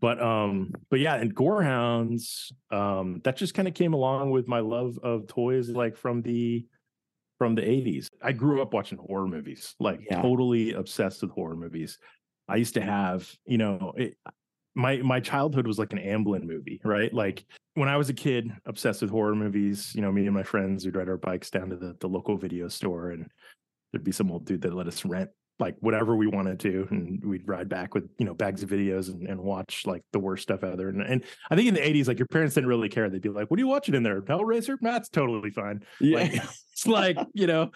but 0.01 0.21
um 0.21 0.73
but 0.89 0.99
yeah 0.99 1.15
and 1.15 1.33
gorehoundz 1.33 2.51
um 2.71 3.21
that 3.23 3.37
just 3.37 3.53
kind 3.53 3.67
of 3.67 3.73
came 3.73 3.93
along 3.93 4.29
with 4.31 4.45
my 4.47 4.59
love 4.59 4.99
of 5.01 5.25
toys 5.27 5.69
like 5.69 5.95
from 5.95 6.21
the 6.21 6.65
from 7.37 7.55
the 7.55 7.61
80s 7.61 8.07
i 8.21 8.33
grew 8.33 8.61
up 8.61 8.73
watching 8.73 8.97
horror 8.97 9.27
movies 9.27 9.75
like 9.79 10.01
Yeah. 10.09 10.21
totally 10.21 10.73
obsessed 10.73 11.21
with 11.21 11.31
horror 11.31 11.55
movies 11.55 11.97
i 12.49 12.57
used 12.57 12.73
to 12.73 12.81
have 12.81 13.33
you 13.45 13.57
know 13.57 13.93
it, 13.95 14.17
my 14.75 14.97
my 14.97 15.19
childhood 15.19 15.67
was 15.67 15.79
like 15.79 15.93
an 15.93 15.99
amblin 15.99 16.43
movie 16.43 16.81
right? 16.83 17.13
Like 17.13 17.45
when 17.75 17.89
i 17.89 17.97
was 17.97 18.09
a 18.09 18.13
kid 18.13 18.51
obsessed 18.65 19.01
with 19.01 19.09
horror 19.09 19.35
movies 19.35 19.93
you 19.95 20.01
know 20.01 20.11
me 20.11 20.25
and 20.25 20.35
my 20.35 20.43
friends 20.43 20.85
would 20.85 20.95
ride 20.95 21.09
our 21.09 21.17
bikes 21.17 21.49
down 21.49 21.69
to 21.69 21.75
the, 21.75 21.95
the 22.01 22.07
local 22.07 22.37
video 22.37 22.67
store 22.67 23.09
and 23.09 23.27
there'd 23.91 24.03
be 24.03 24.11
some 24.11 24.31
old 24.31 24.45
dude 24.45 24.61
that 24.61 24.73
let 24.73 24.87
us 24.87 25.03
rent 25.05 25.29
like 25.59 25.75
whatever 25.79 26.15
we 26.15 26.27
wanted 26.27 26.59
to 26.59 26.87
and 26.89 27.23
we'd 27.23 27.47
ride 27.47 27.69
back 27.69 27.93
with 27.93 28.09
you 28.17 28.25
know 28.25 28.33
bags 28.33 28.63
of 28.63 28.69
videos 28.69 29.09
and, 29.09 29.27
and 29.27 29.39
watch 29.39 29.83
like 29.85 30.01
the 30.11 30.19
worst 30.19 30.43
stuff 30.43 30.63
out 30.63 30.77
there. 30.77 30.89
And, 30.89 31.01
and 31.01 31.23
i 31.51 31.55
think 31.55 31.67
in 31.67 31.73
the 31.75 31.79
80s 31.79 32.07
like 32.07 32.19
your 32.19 32.27
parents 32.27 32.55
didn't 32.55 32.69
really 32.69 32.89
care. 32.89 33.09
They'd 33.09 33.21
be 33.21 33.29
like 33.29 33.49
what 33.49 33.57
are 33.57 33.61
you 33.61 33.67
watching 33.67 33.95
in 33.95 34.03
there? 34.03 34.21
Hellraiser? 34.21 34.77
That's 34.81 35.09
totally 35.09 35.51
fine. 35.51 35.83
Yeah. 35.99 36.17
like 36.17 36.33
it's 36.73 36.87
like 36.87 37.17
you 37.33 37.47
know 37.47 37.71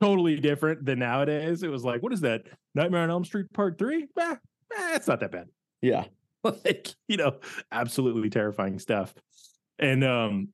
totally 0.00 0.40
different 0.40 0.84
than 0.84 0.98
nowadays. 0.98 1.62
It 1.62 1.70
was 1.70 1.84
like 1.84 2.02
what 2.02 2.12
is 2.12 2.20
that? 2.22 2.42
Nightmare 2.74 3.02
on 3.02 3.10
elm 3.10 3.24
street 3.24 3.52
part 3.52 3.78
three? 3.78 4.06
Eh, 4.18 4.36
it's 4.94 5.08
not 5.08 5.20
that 5.20 5.32
bad. 5.32 5.48
Yeah. 5.82 6.04
like 6.64 6.88
you 7.08 7.16
know 7.16 7.36
absolutely 7.72 8.30
terrifying 8.30 8.78
stuff. 8.78 9.14
And 9.78 10.04
um 10.04 10.48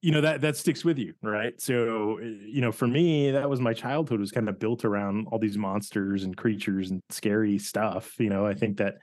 you 0.00 0.10
know 0.10 0.20
that 0.20 0.40
that 0.40 0.56
sticks 0.56 0.84
with 0.84 0.98
you 0.98 1.14
right? 1.22 1.60
So 1.60 2.18
uh, 2.18 2.24
you 2.24 2.60
know 2.60 2.72
for 2.72 2.86
me 2.86 3.30
that 3.30 3.48
was 3.48 3.60
my 3.60 3.72
childhood 3.72 4.20
was 4.20 4.32
kind 4.32 4.48
of 4.48 4.58
built 4.58 4.84
around 4.84 5.28
all 5.30 5.38
these 5.38 5.56
monsters 5.56 6.24
and 6.24 6.36
creatures 6.36 6.90
and 6.90 7.00
scary 7.10 7.58
stuff 7.58 8.18
you 8.18 8.28
know? 8.28 8.46
I 8.46 8.54
think 8.54 8.78
that 8.78 8.96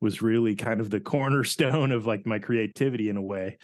was 0.00 0.22
really 0.22 0.54
kind 0.54 0.80
of 0.80 0.90
the 0.90 1.00
cornerstone 1.12 1.92
of 1.92 2.06
like 2.06 2.26
my 2.26 2.38
creativity 2.38 3.08
in 3.08 3.16
a 3.16 3.22
way 3.22 3.58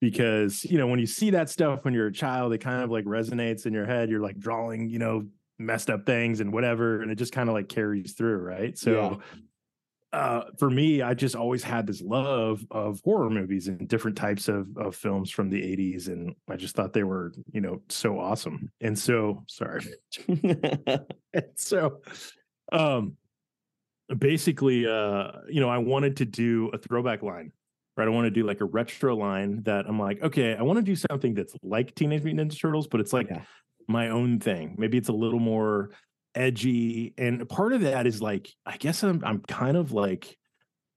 because 0.00 0.64
you 0.64 0.78
know 0.78 0.86
when 0.86 1.00
you 1.00 1.06
see 1.06 1.30
that 1.30 1.50
stuff 1.50 1.84
when 1.84 1.94
you're 1.94 2.06
a 2.06 2.12
child 2.12 2.52
it 2.52 2.58
kind 2.58 2.84
of 2.84 2.90
like 2.90 3.04
resonates 3.04 3.66
in 3.66 3.72
your 3.72 3.86
head. 3.86 4.10
You're 4.10 4.20
like 4.20 4.38
drawing 4.38 4.88
you 4.88 4.98
know 4.98 5.26
messed 5.58 5.90
up 5.90 6.06
things 6.06 6.38
and 6.38 6.52
whatever 6.52 7.02
and 7.02 7.10
it 7.10 7.16
just 7.16 7.32
kind 7.32 7.48
of 7.48 7.54
like 7.54 7.68
carries 7.68 8.12
through 8.12 8.38
right? 8.38 8.78
So 8.78 9.20
uh 10.12 10.44
for 10.58 10.70
me 10.70 11.02
i 11.02 11.12
just 11.12 11.36
always 11.36 11.62
had 11.62 11.86
this 11.86 12.00
love 12.00 12.64
of 12.70 13.00
horror 13.04 13.28
movies 13.28 13.68
and 13.68 13.86
different 13.88 14.16
types 14.16 14.48
of 14.48 14.66
of 14.78 14.96
films 14.96 15.30
from 15.30 15.50
the 15.50 15.60
80s 15.60 16.08
and 16.08 16.34
i 16.48 16.56
just 16.56 16.74
thought 16.74 16.94
they 16.94 17.02
were 17.04 17.32
you 17.52 17.60
know 17.60 17.82
so 17.90 18.18
awesome. 18.18 18.70
And 18.80 18.98
so 18.98 19.44
sorry. 19.48 19.84
And 20.26 21.06
so 21.56 22.00
um 22.72 23.16
basically 24.16 24.86
uh 24.86 25.32
you 25.48 25.60
know 25.60 25.68
i 25.68 25.78
wanted 25.78 26.16
to 26.16 26.24
do 26.24 26.68
a 26.72 26.78
throwback 26.78 27.22
line 27.22 27.52
right? 27.96 28.06
I 28.08 28.10
want 28.10 28.24
to 28.26 28.30
do 28.30 28.44
like 28.46 28.60
a 28.60 28.64
retro 28.64 29.14
line 29.16 29.62
that 29.64 29.86
i'm 29.86 29.98
like 29.98 30.22
okay 30.22 30.54
i 30.56 30.62
want 30.62 30.78
to 30.78 30.82
do 30.82 30.96
something 30.96 31.34
that's 31.34 31.54
like 31.62 31.94
teenage 31.94 32.22
mutant 32.24 32.50
ninja 32.52 32.58
turtles 32.60 32.86
but 32.86 33.00
it's 33.00 33.12
like 33.12 33.28
Yeah. 33.28 33.42
my 33.88 34.08
own 34.10 34.38
thing. 34.38 34.76
Maybe 34.78 34.98
it's 34.98 35.08
a 35.08 35.12
little 35.14 35.40
more 35.40 35.90
edgy 36.38 37.12
and 37.18 37.48
part 37.48 37.72
of 37.72 37.80
that 37.82 38.06
is 38.06 38.22
like 38.22 38.48
i 38.64 38.76
guess 38.76 39.02
i'm 39.02 39.22
i'm 39.24 39.40
kind 39.40 39.76
of 39.76 39.92
like 39.92 40.36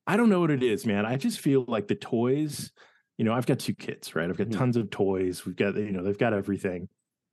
i 0.07 0.15
don't 0.15 0.29
know 0.29 0.39
what 0.39 0.51
it 0.51 0.63
is 0.63 0.85
man 0.85 1.05
i 1.05 1.15
just 1.17 1.39
feel 1.39 1.65
like 1.67 1.87
the 1.87 1.95
toys 1.95 2.71
you 3.17 3.25
know 3.25 3.33
i've 3.33 3.45
got 3.45 3.59
two 3.59 3.73
kids 3.73 4.15
right 4.15 4.29
i've 4.29 4.37
got 4.37 4.47
Mhm. 4.47 4.57
tons 4.57 4.77
of 4.77 4.89
toys 4.89 5.45
we've 5.45 5.55
got 5.55 5.75
you 5.75 5.91
know 5.91 6.03
they've 6.03 6.17
got 6.17 6.33
everything 6.33 6.87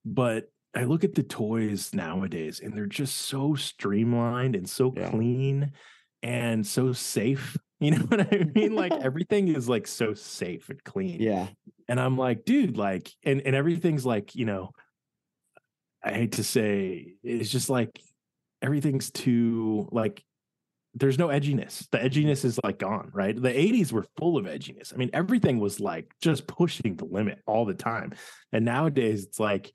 but 0.05 0.51
I 0.75 0.85
look 0.85 1.03
at 1.03 1.15
the 1.15 1.23
toys 1.23 1.93
nowadays 1.95 2.61
and 2.61 2.73
they're 2.77 2.87
just 2.87 3.17
so 3.17 3.55
streamlined 3.55 4.55
and 4.55 4.69
so 4.69 4.93
Yeah. 4.97 5.11
clean 5.11 5.73
and 6.23 6.67
so 6.67 6.93
safe. 6.93 7.57
You 7.81 7.93
know 7.93 8.05
what 8.07 8.33
I 8.35 8.45
mean? 8.57 8.75
Like 8.75 8.93
everything 9.09 9.47
is 9.49 9.69
like 9.69 9.87
so 9.87 10.13
safe 10.13 10.69
and 10.69 10.83
clean. 10.83 11.21
yeah. 11.23 11.47
And 11.89 12.01
I'm 12.01 12.17
like, 12.19 12.45
dude, 12.45 12.77
like, 12.77 13.11
and, 13.25 13.41
and 13.47 13.55
everything's 13.55 14.05
like, 14.05 14.35
you 14.35 14.45
know, 14.45 14.71
I 16.03 16.13
hate 16.13 16.33
to 16.33 16.45
say 16.45 17.15
it's 17.23 17.51
just 17.51 17.71
like 17.71 18.01
everything's 18.63 19.11
too 19.11 19.89
like 19.93 20.23
there's 20.95 21.19
no 21.19 21.29
edginess. 21.29 21.89
The 21.91 21.99
edginess 21.99 22.45
is 22.45 22.59
like 22.65 22.79
gone, 22.79 23.11
right? 23.13 23.41
The 23.41 23.51
80s 23.51 23.93
were 23.93 24.07
full 24.17 24.37
of 24.37 24.47
edginess. 24.47 24.93
I 24.93 24.97
mean, 24.97 25.11
everything 25.13 25.59
was 25.59 25.81
like 25.81 26.13
just 26.21 26.47
pushing 26.47 26.97
the 26.97 27.05
limit 27.05 27.41
all 27.47 27.65
the 27.65 27.75
time. 27.75 28.15
And 28.53 28.65
nowadays 28.65 29.25
it's 29.25 29.39
like 29.39 29.73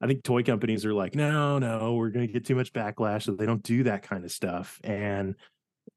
I 0.00 0.06
think 0.06 0.22
toy 0.22 0.42
companies 0.42 0.86
are 0.86 0.94
like, 0.94 1.14
no, 1.14 1.58
no, 1.58 1.94
we're 1.94 2.10
going 2.10 2.26
to 2.26 2.32
get 2.32 2.46
too 2.46 2.54
much 2.54 2.72
backlash, 2.72 3.24
so 3.24 3.32
they 3.32 3.44
don't 3.46 3.62
do 3.62 3.82
that 3.82 4.02
kind 4.02 4.24
of 4.24 4.32
stuff. 4.32 4.80
And 4.82 5.34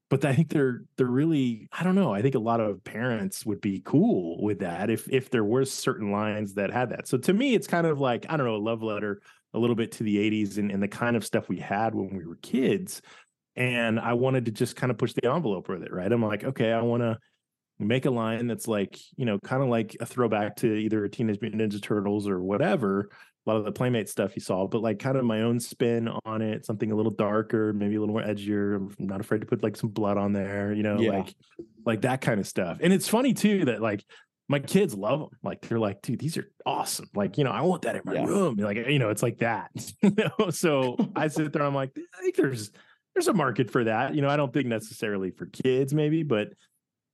but 0.10 0.26
I 0.26 0.36
think 0.36 0.50
they're 0.50 0.84
they're 0.98 1.06
really 1.08 1.68
I 1.72 1.84
don't 1.84 1.96
know. 1.96 2.14
I 2.14 2.22
think 2.22 2.36
a 2.36 2.40
lot 2.40 2.60
of 2.60 2.84
parents 2.84 3.46
would 3.46 3.62
be 3.62 3.82
cool 3.84 4.44
with 4.44 4.60
that 4.60 4.90
if 4.90 5.10
if 5.10 5.30
there 5.30 5.44
were 5.44 5.66
certain 5.66 6.12
lines 6.12 6.56
that 6.56 6.72
had 6.72 6.90
that. 6.90 7.08
So 7.08 7.18
to 7.20 7.34
me, 7.34 7.56
it's 7.56 7.68
kind 7.68 7.88
of 7.88 8.00
like 8.00 8.26
I 8.30 8.38
don't 8.38 8.46
know 8.46 8.56
a 8.56 8.58
love 8.58 8.84
letter 8.84 9.22
a 9.54 9.60
little 9.60 9.76
bit 9.76 9.92
to 9.94 10.04
the 10.04 10.18
80s 10.18 10.58
and, 10.58 10.72
and 10.72 10.82
the 10.82 10.88
kind 10.88 11.16
of 11.16 11.26
stuff 11.26 11.50
we 11.50 11.58
had 11.58 11.94
when 11.96 12.16
we 12.18 12.26
were 12.26 12.38
kids. 12.38 13.02
And 13.56 14.00
I 14.00 14.14
wanted 14.14 14.46
to 14.46 14.52
just 14.52 14.76
kind 14.76 14.92
of 14.92 14.98
push 14.98 15.14
the 15.14 15.32
envelope 15.32 15.70
with 15.70 15.84
it, 15.84 15.94
right? 15.94 16.12
I'm 16.12 16.24
like, 16.26 16.44
okay, 16.44 16.72
I 16.72 16.82
want 16.82 17.04
to 17.04 17.18
make 17.80 18.06
a 18.06 18.10
line 18.12 18.48
that's 18.48 18.68
like, 18.68 18.98
you 19.16 19.26
know, 19.26 19.38
kind 19.44 19.62
of 19.62 19.70
like 19.70 19.96
a 20.00 20.06
throwback 20.06 20.56
to 20.58 20.74
either 20.74 21.04
a 21.06 21.10
Teenage 21.10 21.40
Mutant 21.42 21.62
Ninja 21.62 21.82
Turtles 21.82 22.28
or 22.28 22.42
whatever, 22.42 23.10
a 23.46 23.50
lot 23.50 23.58
of 23.58 23.66
the 23.66 23.72
Playmate 23.72 24.10
stuff 24.10 24.36
you 24.36 24.42
saw, 24.42 24.66
but 24.68 24.82
like 24.82 25.00
kind 25.00 25.18
of 25.18 25.26
my 25.26 25.42
own 25.42 25.60
spin 25.60 26.10
on 26.26 26.42
it, 26.42 26.66
something 26.66 26.92
a 26.92 26.96
little 26.96 27.12
darker, 27.12 27.74
maybe 27.74 27.96
a 27.96 28.00
little 28.00 28.16
more 28.16 28.24
edgier. 28.24 28.76
I'm 28.78 28.96
not 29.00 29.22
afraid 29.22 29.42
to 29.42 29.48
put 29.48 29.62
like 29.62 29.76
some 29.76 29.90
blood 29.90 30.18
on 30.18 30.34
there, 30.34 30.74
you 30.74 30.82
know, 30.84 31.00
Yeah. 31.00 31.12
like 31.18 31.36
like 31.86 32.02
that 32.02 32.22
kind 32.22 32.40
of 32.40 32.48
stuff. 32.48 32.78
And 32.82 32.94
it's 32.94 33.08
funny 33.10 33.34
too 33.34 33.66
that 33.66 33.82
like 33.82 34.04
my 34.54 34.60
kids 34.60 34.94
love 34.94 35.20
them. 35.20 35.30
Like 35.42 35.62
they're 35.68 35.80
like, 35.80 36.04
dude, 36.04 36.20
these 36.20 36.38
are 36.38 36.52
awesome. 36.64 37.10
Like, 37.16 37.40
you 37.40 37.44
know, 37.44 37.50
I 37.50 37.62
want 37.62 37.82
that 37.82 37.96
in 37.96 38.04
my 38.06 38.14
Yeah. 38.14 38.26
room. 38.26 38.56
Like, 38.58 38.78
you 38.78 39.00
know, 39.00 39.10
it's 39.10 39.24
like 39.24 39.40
that. 39.40 39.72
you 40.04 40.12
know, 40.40 40.52
so 40.52 40.96
I 41.16 41.28
sit 41.28 41.52
there, 41.54 41.64
I'm 41.64 41.74
like, 41.74 41.98
I 41.98 42.22
think 42.22 42.36
there's 42.36 42.72
there's 43.16 43.28
a 43.28 43.34
market 43.34 43.72
for 43.72 43.84
that. 43.84 44.14
You 44.14 44.22
know, 44.22 44.30
I 44.30 44.38
don't 44.38 44.54
think 44.54 44.68
necessarily 44.68 45.32
for 45.32 45.48
kids, 45.48 45.92
maybe, 45.94 46.22
but 46.22 46.50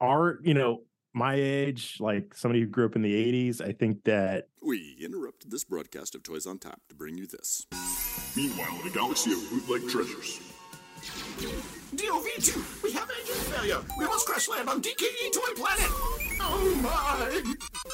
our, 0.01 0.39
you 0.43 0.53
know, 0.53 0.83
my 1.13 1.35
age, 1.35 1.95
like 2.01 2.33
somebody 2.35 2.59
who 2.59 2.67
grew 2.67 2.85
up 2.85 2.95
in 2.95 3.01
the 3.01 3.13
80s, 3.49 3.61
I 3.61 3.71
think 3.71 4.03
that 4.03 4.47
We 4.61 4.97
interrupted 5.01 5.49
this 5.49 5.63
broadcast 5.63 6.15
of 6.15 6.23
Toys 6.23 6.45
on 6.45 6.59
Tap 6.59 6.81
to 6.89 6.95
bring 6.95 7.17
you 7.17 7.25
this. 7.25 7.65
Meanwhile, 8.35 8.79
in 8.81 8.87
a 8.87 8.91
galaxy 8.91 9.31
of 9.31 9.39
bootleg 9.49 9.89
treasures. 9.89 10.39
DOV2, 11.95 12.83
we 12.83 12.91
have 12.93 13.09
engine 13.19 13.35
failure. 13.51 13.79
We 13.97 14.05
must 14.05 14.27
crash 14.27 14.47
land 14.47 14.69
on 14.69 14.81
DKE 14.81 15.31
Toy 15.33 15.53
Planet. 15.55 15.89
Oh 16.41 16.79
my, 16.81 17.41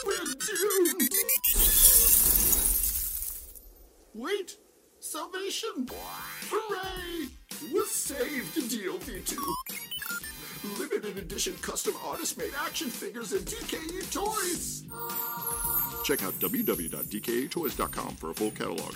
we're 0.05 0.25
doomed. 0.35 1.09
Wait, 4.13 4.57
salvation. 4.99 5.87
Hooray, 6.49 7.27
we're 7.73 7.85
saved, 7.85 8.55
DOV2. 8.55 9.37
Limited 10.79 11.17
edition 11.17 11.53
custom 11.61 11.93
artist 12.05 12.37
made 12.37 12.53
action 12.65 12.89
figures 12.89 13.33
and 13.33 13.45
DKE 13.45 14.11
toys. 14.11 14.83
Check 16.03 16.23
out 16.23 16.33
www.dketoys.com 16.33 18.15
for 18.15 18.29
a 18.31 18.33
full 18.33 18.51
catalog. 18.51 18.93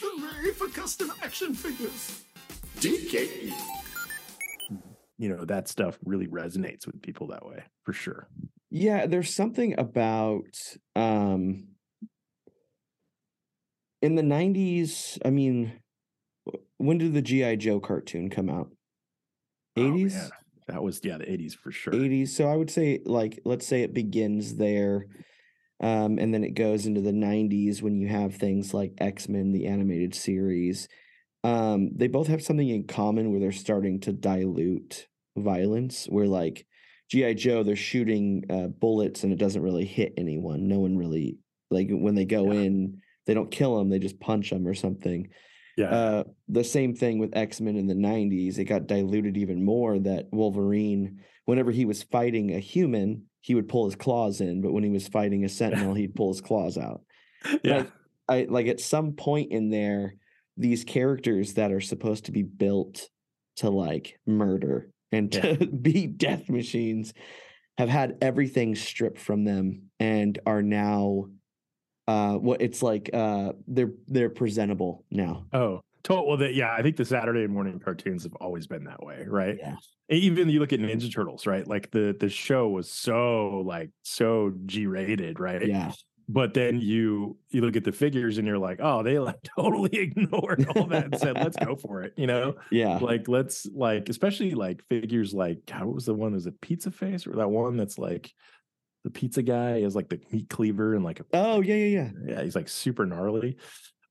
Hooray 0.00 0.52
for 0.52 0.68
custom 0.68 1.12
action 1.22 1.54
figures. 1.54 2.24
DKE. 2.76 3.52
you 5.18 5.28
know 5.28 5.44
that 5.44 5.68
stuff 5.68 5.98
really 6.04 6.26
resonates 6.28 6.86
with 6.86 7.02
people 7.02 7.26
that 7.28 7.44
way 7.44 7.62
for 7.84 7.92
sure. 7.92 8.28
Yeah, 8.70 9.06
there's 9.06 9.34
something 9.34 9.78
about 9.78 10.44
um 10.94 11.68
in 14.00 14.14
the 14.14 14.22
90s, 14.22 15.18
I 15.24 15.30
mean, 15.30 15.80
when 16.76 16.98
did 16.98 17.14
the 17.14 17.22
GI 17.22 17.56
Joe 17.56 17.80
cartoon 17.80 18.30
come 18.30 18.48
out? 18.48 18.70
Oh, 19.76 19.80
80s? 19.80 20.14
man. 20.14 20.30
that 20.68 20.82
was 20.82 21.00
yeah 21.02 21.18
the 21.18 21.24
80s 21.24 21.54
for 21.56 21.72
sure. 21.72 21.92
80s. 21.92 22.28
So 22.28 22.48
I 22.48 22.56
would 22.56 22.70
say 22.70 23.00
like 23.04 23.40
let's 23.44 23.66
say 23.66 23.82
it 23.82 23.94
begins 23.94 24.56
there 24.56 25.06
um 25.80 26.18
and 26.18 26.32
then 26.34 26.44
it 26.44 26.54
goes 26.54 26.86
into 26.86 27.00
the 27.00 27.12
90s 27.12 27.82
when 27.82 27.96
you 27.96 28.08
have 28.08 28.34
things 28.34 28.74
like 28.74 28.92
X-Men 28.98 29.52
the 29.52 29.66
animated 29.66 30.14
series. 30.14 30.88
Um 31.48 31.90
they 31.94 32.08
both 32.08 32.26
have 32.28 32.42
something 32.42 32.68
in 32.68 32.84
common 32.86 33.30
where 33.30 33.40
they're 33.40 33.52
starting 33.52 34.00
to 34.00 34.12
dilute 34.12 35.06
violence 35.36 36.06
where 36.06 36.26
like 36.26 36.66
GI 37.10 37.34
Joe 37.34 37.62
they're 37.62 37.76
shooting 37.76 38.44
uh, 38.50 38.66
bullets 38.66 39.24
and 39.24 39.32
it 39.32 39.38
doesn't 39.38 39.62
really 39.62 39.84
hit 39.86 40.12
anyone. 40.16 40.68
No 40.68 40.80
one 40.80 40.96
really 40.96 41.38
like 41.70 41.88
when 41.90 42.14
they 42.14 42.24
go 42.24 42.52
Yeah. 42.52 42.60
in 42.60 43.00
they 43.26 43.34
don't 43.34 43.50
kill 43.50 43.76
them, 43.78 43.88
they 43.90 43.98
just 43.98 44.20
punch 44.20 44.50
them 44.50 44.66
or 44.66 44.74
something. 44.74 45.28
Yeah, 45.76 45.90
uh 45.90 46.24
the 46.48 46.64
same 46.64 46.92
thing 46.96 47.20
with 47.20 47.36
x-men 47.36 47.76
in 47.76 47.86
the 47.86 47.94
90s 47.94 48.58
it 48.58 48.64
got 48.64 48.88
diluted 48.88 49.36
even 49.36 49.64
more 49.64 49.96
that 50.00 50.26
wolverine 50.32 51.20
whenever 51.44 51.70
he 51.70 51.84
was 51.84 52.02
fighting 52.02 52.52
a 52.52 52.58
human 52.58 53.26
he 53.42 53.54
would 53.54 53.68
pull 53.68 53.84
his 53.84 53.94
claws 53.94 54.40
in 54.40 54.60
but 54.60 54.72
when 54.72 54.82
he 54.82 54.90
was 54.90 55.06
fighting 55.06 55.44
a 55.44 55.48
sentinel 55.60 55.94
he'd 55.94 56.16
pull 56.16 56.32
his 56.32 56.40
claws 56.40 56.76
out. 56.76 57.02
Yeah, 57.62 57.76
like, 57.76 57.92
i 58.28 58.46
like 58.50 58.66
at 58.66 58.80
some 58.80 59.12
point 59.12 59.52
in 59.52 59.70
there 59.70 60.14
these 60.58 60.84
characters 60.84 61.54
that 61.54 61.72
are 61.72 61.80
supposed 61.80 62.26
to 62.26 62.32
be 62.32 62.42
built 62.42 63.08
to 63.56 63.70
like 63.70 64.18
murder 64.26 64.90
and 65.12 65.32
to 65.32 65.56
be 65.82 66.06
death 66.06 66.48
machines 66.48 67.14
have 67.78 67.88
had 67.88 68.18
everything 68.20 68.74
stripped 68.74 69.18
from 69.18 69.44
them 69.44 69.82
and 70.00 70.38
are 70.46 70.62
now 70.62 71.26
uh 72.08 72.34
what 72.34 72.60
it's 72.60 72.82
like 72.82 73.10
uh 73.12 73.52
they're 73.66 73.92
they're 74.06 74.30
presentable 74.30 75.04
now. 75.10 75.46
Oh, 75.52 75.80
to- 76.04 76.22
well, 76.22 76.36
the, 76.36 76.52
yeah, 76.52 76.72
I 76.72 76.82
think 76.82 76.96
the 76.96 77.04
Saturday 77.04 77.46
morning 77.46 77.78
cartoons 77.78 78.22
have 78.24 78.34
always 78.36 78.66
been 78.66 78.84
that 78.84 79.02
way, 79.04 79.24
right? 79.26 79.56
Yeah. 79.58 79.76
Even 80.10 80.48
you 80.48 80.58
look 80.58 80.72
at 80.72 80.80
Ninja 80.80 81.12
Turtles, 81.12 81.46
right? 81.46 81.66
Like 81.66 81.90
the 81.90 82.16
the 82.18 82.30
show 82.30 82.68
was 82.68 82.90
so 82.90 83.62
like 83.66 83.90
so 84.02 84.52
G 84.64 84.86
rated, 84.86 85.38
right? 85.38 85.66
Yeah. 85.66 85.92
But 86.30 86.52
then 86.52 86.80
you 86.80 87.38
you 87.48 87.62
look 87.62 87.76
at 87.76 87.84
the 87.84 87.92
figures 87.92 88.36
and 88.36 88.46
you're 88.46 88.58
like, 88.58 88.80
oh, 88.82 89.02
they 89.02 89.18
like 89.18 89.42
totally 89.58 89.96
ignored 89.98 90.66
all 90.76 90.86
that 90.88 91.04
and 91.04 91.18
said, 91.18 91.36
let's 91.36 91.56
go 91.56 91.74
for 91.74 92.02
it, 92.02 92.12
you 92.16 92.26
know? 92.26 92.54
Yeah. 92.70 92.98
Like 92.98 93.28
let's 93.28 93.66
like 93.66 94.08
especially 94.08 94.52
like 94.52 94.84
figures 94.88 95.32
like 95.32 95.64
God, 95.66 95.84
what 95.84 95.94
was 95.94 96.04
the 96.04 96.14
one? 96.14 96.34
Was 96.34 96.46
it 96.46 96.60
Pizza 96.60 96.90
Face 96.90 97.26
or 97.26 97.36
that 97.36 97.48
one 97.48 97.76
that's 97.76 97.98
like 97.98 98.32
the 99.04 99.10
pizza 99.10 99.42
guy 99.42 99.76
is 99.78 99.96
like 99.96 100.10
the 100.10 100.20
meat 100.30 100.50
cleaver 100.50 100.94
and 100.94 101.04
like 101.04 101.20
a 101.20 101.24
Oh 101.32 101.62
yeah, 101.62 101.74
yeah, 101.74 101.86
yeah. 101.86 102.10
yeah, 102.26 102.42
he's 102.42 102.56
like 102.56 102.68
super 102.68 103.06
gnarly. 103.06 103.56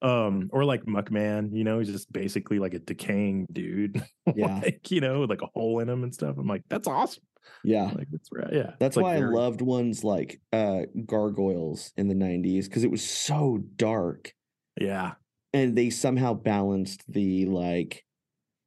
Um, 0.02 0.50
or 0.54 0.64
like 0.64 0.86
Muckman, 0.86 1.56
you 1.56 1.64
know, 1.64 1.80
he's 1.80 1.92
just 1.92 2.12
basically 2.12 2.60
like 2.60 2.74
a 2.74 2.80
decaying 2.80 3.48
dude. 3.52 4.04
Yeah. 4.36 4.60
like, 4.62 4.92
you 4.92 5.00
know, 5.00 5.22
with 5.22 5.30
like 5.30 5.42
a 5.42 5.48
hole 5.54 5.80
in 5.80 5.88
him 5.88 6.04
and 6.04 6.14
stuff. 6.14 6.36
I'm 6.38 6.48
like, 6.48 6.64
that's 6.68 6.86
awesome. 6.86 7.24
Yeah. 7.64 7.92
Like 7.94 8.08
that's 8.12 8.30
right. 8.32 8.52
Yeah. 8.54 8.72
That's 8.80 8.92
It's, 8.92 8.98
like, 8.98 9.04
why 9.04 9.16
I 9.16 9.20
very- 9.20 9.36
loved 9.36 9.62
ones 9.62 10.04
like 10.04 10.40
uh 10.54 10.82
Gargoyles 11.06 11.92
in 11.98 12.08
the 12.08 12.16
90s 12.16 12.66
because 12.66 12.84
it 12.84 12.92
was 12.92 13.08
so 13.08 13.60
dark 13.76 14.34
Yeah. 14.80 15.14
and 15.54 15.76
they 15.76 15.90
somehow 15.90 16.34
balanced 16.34 17.04
the 17.12 17.46
like 17.46 18.04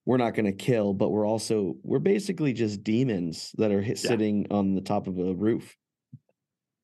we're 0.06 0.16
not 0.16 0.34
going 0.34 0.46
to 0.46 0.52
kill 0.52 0.92
but 0.94 1.10
we're 1.10 1.26
also 1.26 1.76
we're 1.82 1.98
basically 1.98 2.52
just 2.52 2.82
demons 2.82 3.52
that 3.58 3.70
are 3.70 3.82
hit, 3.82 4.02
Yeah. 4.02 4.08
sitting 4.10 4.46
on 4.50 4.74
the 4.74 4.80
top 4.80 5.06
of 5.06 5.18
a 5.18 5.34
roof. 5.34 5.76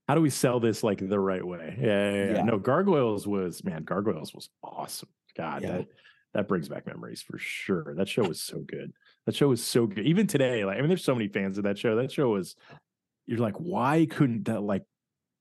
How 0.09 0.15
do 0.15 0.21
we 0.21 0.31
sell 0.31 0.61
this 0.61 0.85
like 0.85 1.07
the 1.07 1.19
right 1.19 1.45
way? 1.45 1.77
Yeah, 1.81 2.13
yeah, 2.15 2.33
yeah. 2.37 2.43
No, 2.43 2.59
Gargoyles 2.59 3.27
was 3.27 3.65
man, 3.65 3.83
Gargoyles 3.83 4.33
was 4.33 4.49
awesome. 4.63 5.09
God, 5.37 5.63
that 5.63 5.87
that 6.35 6.49
brings 6.49 6.69
back 6.69 6.87
memories 6.87 7.23
for 7.23 7.39
sure. 7.39 7.95
That 7.97 8.09
show 8.09 8.23
was 8.23 8.41
so 8.41 8.61
good. 8.61 8.93
That 9.27 9.35
show 9.35 9.49
was 9.49 9.62
so 9.62 9.87
good. 9.87 10.07
Even 10.07 10.27
today, 10.27 10.65
like 10.65 10.79
I 10.79 10.81
mean, 10.81 10.89
there's 10.89 11.05
so 11.05 11.15
many 11.15 11.29
fans 11.29 11.59
of 11.59 11.65
that 11.65 11.79
show. 11.79 11.97
That 11.97 12.11
show 12.12 12.31
was 12.31 12.57
you're 13.27 13.39
like, 13.39 13.57
why 13.57 14.07
couldn't 14.09 14.45
that 14.45 14.62
like 14.62 14.85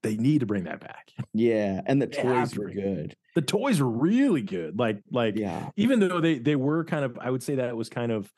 they 0.02 0.18
need 0.18 0.40
to 0.40 0.46
bring 0.46 0.64
that 0.66 0.80
back? 0.80 1.12
Yeah, 1.34 1.82
and 1.86 2.02
the 2.02 2.08
They 2.08 2.22
toys 2.22 2.56
were 2.58 2.66
bring 2.66 2.78
it. 2.80 2.82
good. 2.82 3.16
The 3.36 3.42
toys 3.42 3.82
were 3.82 3.90
really 3.90 4.42
good. 4.42 4.80
Like, 4.80 5.02
like 5.12 5.36
Yeah. 5.38 5.70
even 5.76 6.00
though 6.00 6.20
they 6.22 6.40
they 6.40 6.56
were 6.56 6.84
kind 6.86 7.04
of, 7.06 7.18
I 7.22 7.30
would 7.30 7.44
say 7.44 7.56
that 7.56 7.70
it 7.70 7.76
was 7.76 7.90
kind 7.90 8.12
of 8.12 8.32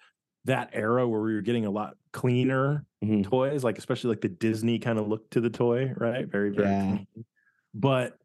that 0.46 0.70
era 0.74 1.08
where 1.08 1.22
we 1.22 1.34
were 1.36 1.42
getting 1.42 1.66
a 1.66 1.70
lot 1.72 1.96
cleaner 2.14 2.86
Mhm. 3.04 3.24
toys, 3.26 3.64
like 3.64 3.78
especially 3.78 4.10
like 4.10 4.22
the 4.22 4.30
Disney 4.30 4.80
kind 4.80 4.98
of 5.00 5.08
look 5.08 5.30
to 5.32 5.42
the 5.42 5.50
toy, 5.50 5.94
right? 5.96 6.26
Very, 6.28 6.50
very 6.50 6.68
Yeah. 6.70 6.90
clean. 7.14 7.26
But 7.74 8.18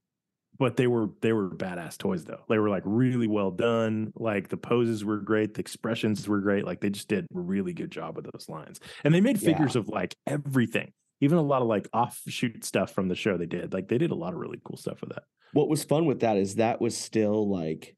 but 0.62 0.76
they 0.76 0.86
were 0.86 1.08
they 1.22 1.32
were 1.32 1.50
badass 1.50 1.98
toys 1.98 2.24
though. 2.24 2.44
They 2.48 2.56
were 2.56 2.70
like 2.70 2.84
really 2.86 3.26
well 3.26 3.50
done. 3.50 4.12
Like 4.14 4.48
the 4.48 4.56
poses 4.56 5.04
were 5.04 5.18
great, 5.18 5.54
the 5.54 5.60
expressions 5.60 6.28
were 6.28 6.38
great. 6.38 6.64
Like 6.64 6.80
they 6.80 6.88
just 6.90 7.08
did 7.08 7.24
a 7.24 7.26
really 7.32 7.72
good 7.72 7.90
job 7.90 8.14
with 8.14 8.30
those 8.32 8.48
lines. 8.48 8.78
And 9.02 9.12
they 9.12 9.20
made 9.20 9.42
Yeah. 9.42 9.48
figures 9.48 9.74
of 9.74 9.88
like 9.88 10.14
everything. 10.24 10.92
Even 11.20 11.36
a 11.38 11.42
lot 11.42 11.62
of 11.62 11.68
like 11.68 11.88
offshoot 11.92 12.64
stuff 12.64 12.92
from 12.94 13.08
the 13.08 13.16
show 13.16 13.36
they 13.36 13.46
did. 13.46 13.72
Like 13.72 13.88
they 13.88 13.98
did 13.98 14.12
a 14.12 14.14
lot 14.14 14.34
of 14.34 14.38
really 14.38 14.60
cool 14.64 14.76
stuff 14.76 15.00
with 15.00 15.10
that. 15.10 15.24
What 15.52 15.68
was 15.68 15.82
fun 15.82 16.06
with 16.06 16.20
that 16.20 16.36
is 16.36 16.54
that 16.54 16.80
was 16.80 16.96
still 16.96 17.48
like 17.50 17.96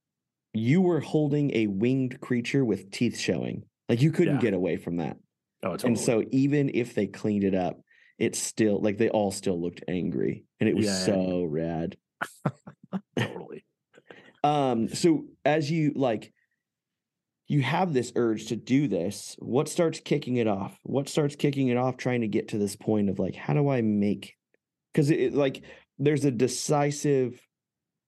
you 0.55 0.81
were 0.81 1.00
holding 1.00 1.55
a 1.55 1.66
winged 1.66 2.18
creature 2.22 2.64
with 2.64 2.90
teeth 2.90 3.18
showing. 3.18 3.64
Like 3.90 4.00
you 4.00 4.11
couldn't 4.11 4.37
Yeah. 4.37 4.40
get 4.40 4.55
away 4.55 4.79
from 4.79 4.96
that. 4.96 5.18
Oh, 5.62 5.72
totally. 5.72 5.88
And 5.90 6.00
so 6.00 6.24
even 6.33 6.70
if 6.72 6.94
they 6.94 7.09
cleaned 7.09 7.44
it 7.44 7.55
up, 7.55 7.79
it's 8.18 8.38
still 8.38 8.81
like 8.81 8.96
they 8.96 9.11
all 9.11 9.33
still 9.33 9.61
looked 9.61 9.85
angry 9.87 10.46
and 10.61 10.68
it 10.68 10.74
was 10.74 10.87
Yeah, 10.87 10.92
yeah, 10.92 11.05
so 11.05 11.44
rad. 11.44 11.96
totally. 13.19 13.65
Um 14.43 14.89
so 14.89 15.25
as 15.45 15.71
you 15.71 15.93
like 15.95 16.33
you 17.47 17.63
have 17.63 17.93
this 17.93 18.13
urge 18.17 18.47
to 18.47 18.57
do 18.57 18.89
this, 18.89 19.37
what 19.39 19.69
starts 19.69 20.01
kicking 20.01 20.37
it 20.37 20.47
off? 20.47 20.79
What 20.83 21.09
starts 21.09 21.37
kicking 21.37 21.69
it 21.69 21.77
off 21.77 21.97
trying 21.99 22.23
to 22.23 22.29
get 22.29 22.49
to 22.49 22.59
this 22.59 22.77
point 22.77 23.11
of 23.11 23.19
like 23.19 23.35
how 23.35 23.55
do 23.55 23.69
I 23.69 23.83
make 23.83 24.35
cuz 24.95 25.11
it, 25.11 25.21
it 25.21 25.35
like 25.35 25.63
there's 25.99 26.25
a 26.25 26.31
decisive 26.31 27.41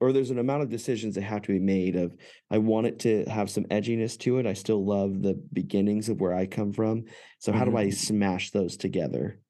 or 0.00 0.12
there's 0.12 0.31
an 0.31 0.38
amount 0.38 0.62
of 0.62 0.68
decisions 0.68 1.14
that 1.14 1.22
have 1.22 1.42
to 1.42 1.52
be 1.52 1.59
made 1.59 1.96
of 1.96 2.14
I 2.50 2.59
want 2.59 2.87
it 2.87 2.98
to 3.00 3.24
have 3.24 3.50
some 3.50 3.64
edginess 3.64 4.18
to 4.20 4.38
it. 4.38 4.46
I 4.46 4.52
still 4.52 4.85
love 4.85 5.22
the 5.22 5.40
beginnings 5.52 6.09
of 6.09 6.20
where 6.20 6.35
I 6.35 6.46
come 6.46 6.72
from. 6.72 7.05
So 7.38 7.52
how 7.52 7.64
do 7.64 7.76
I 7.76 7.90
smash 7.90 8.50
those 8.50 8.76
together? 8.76 9.40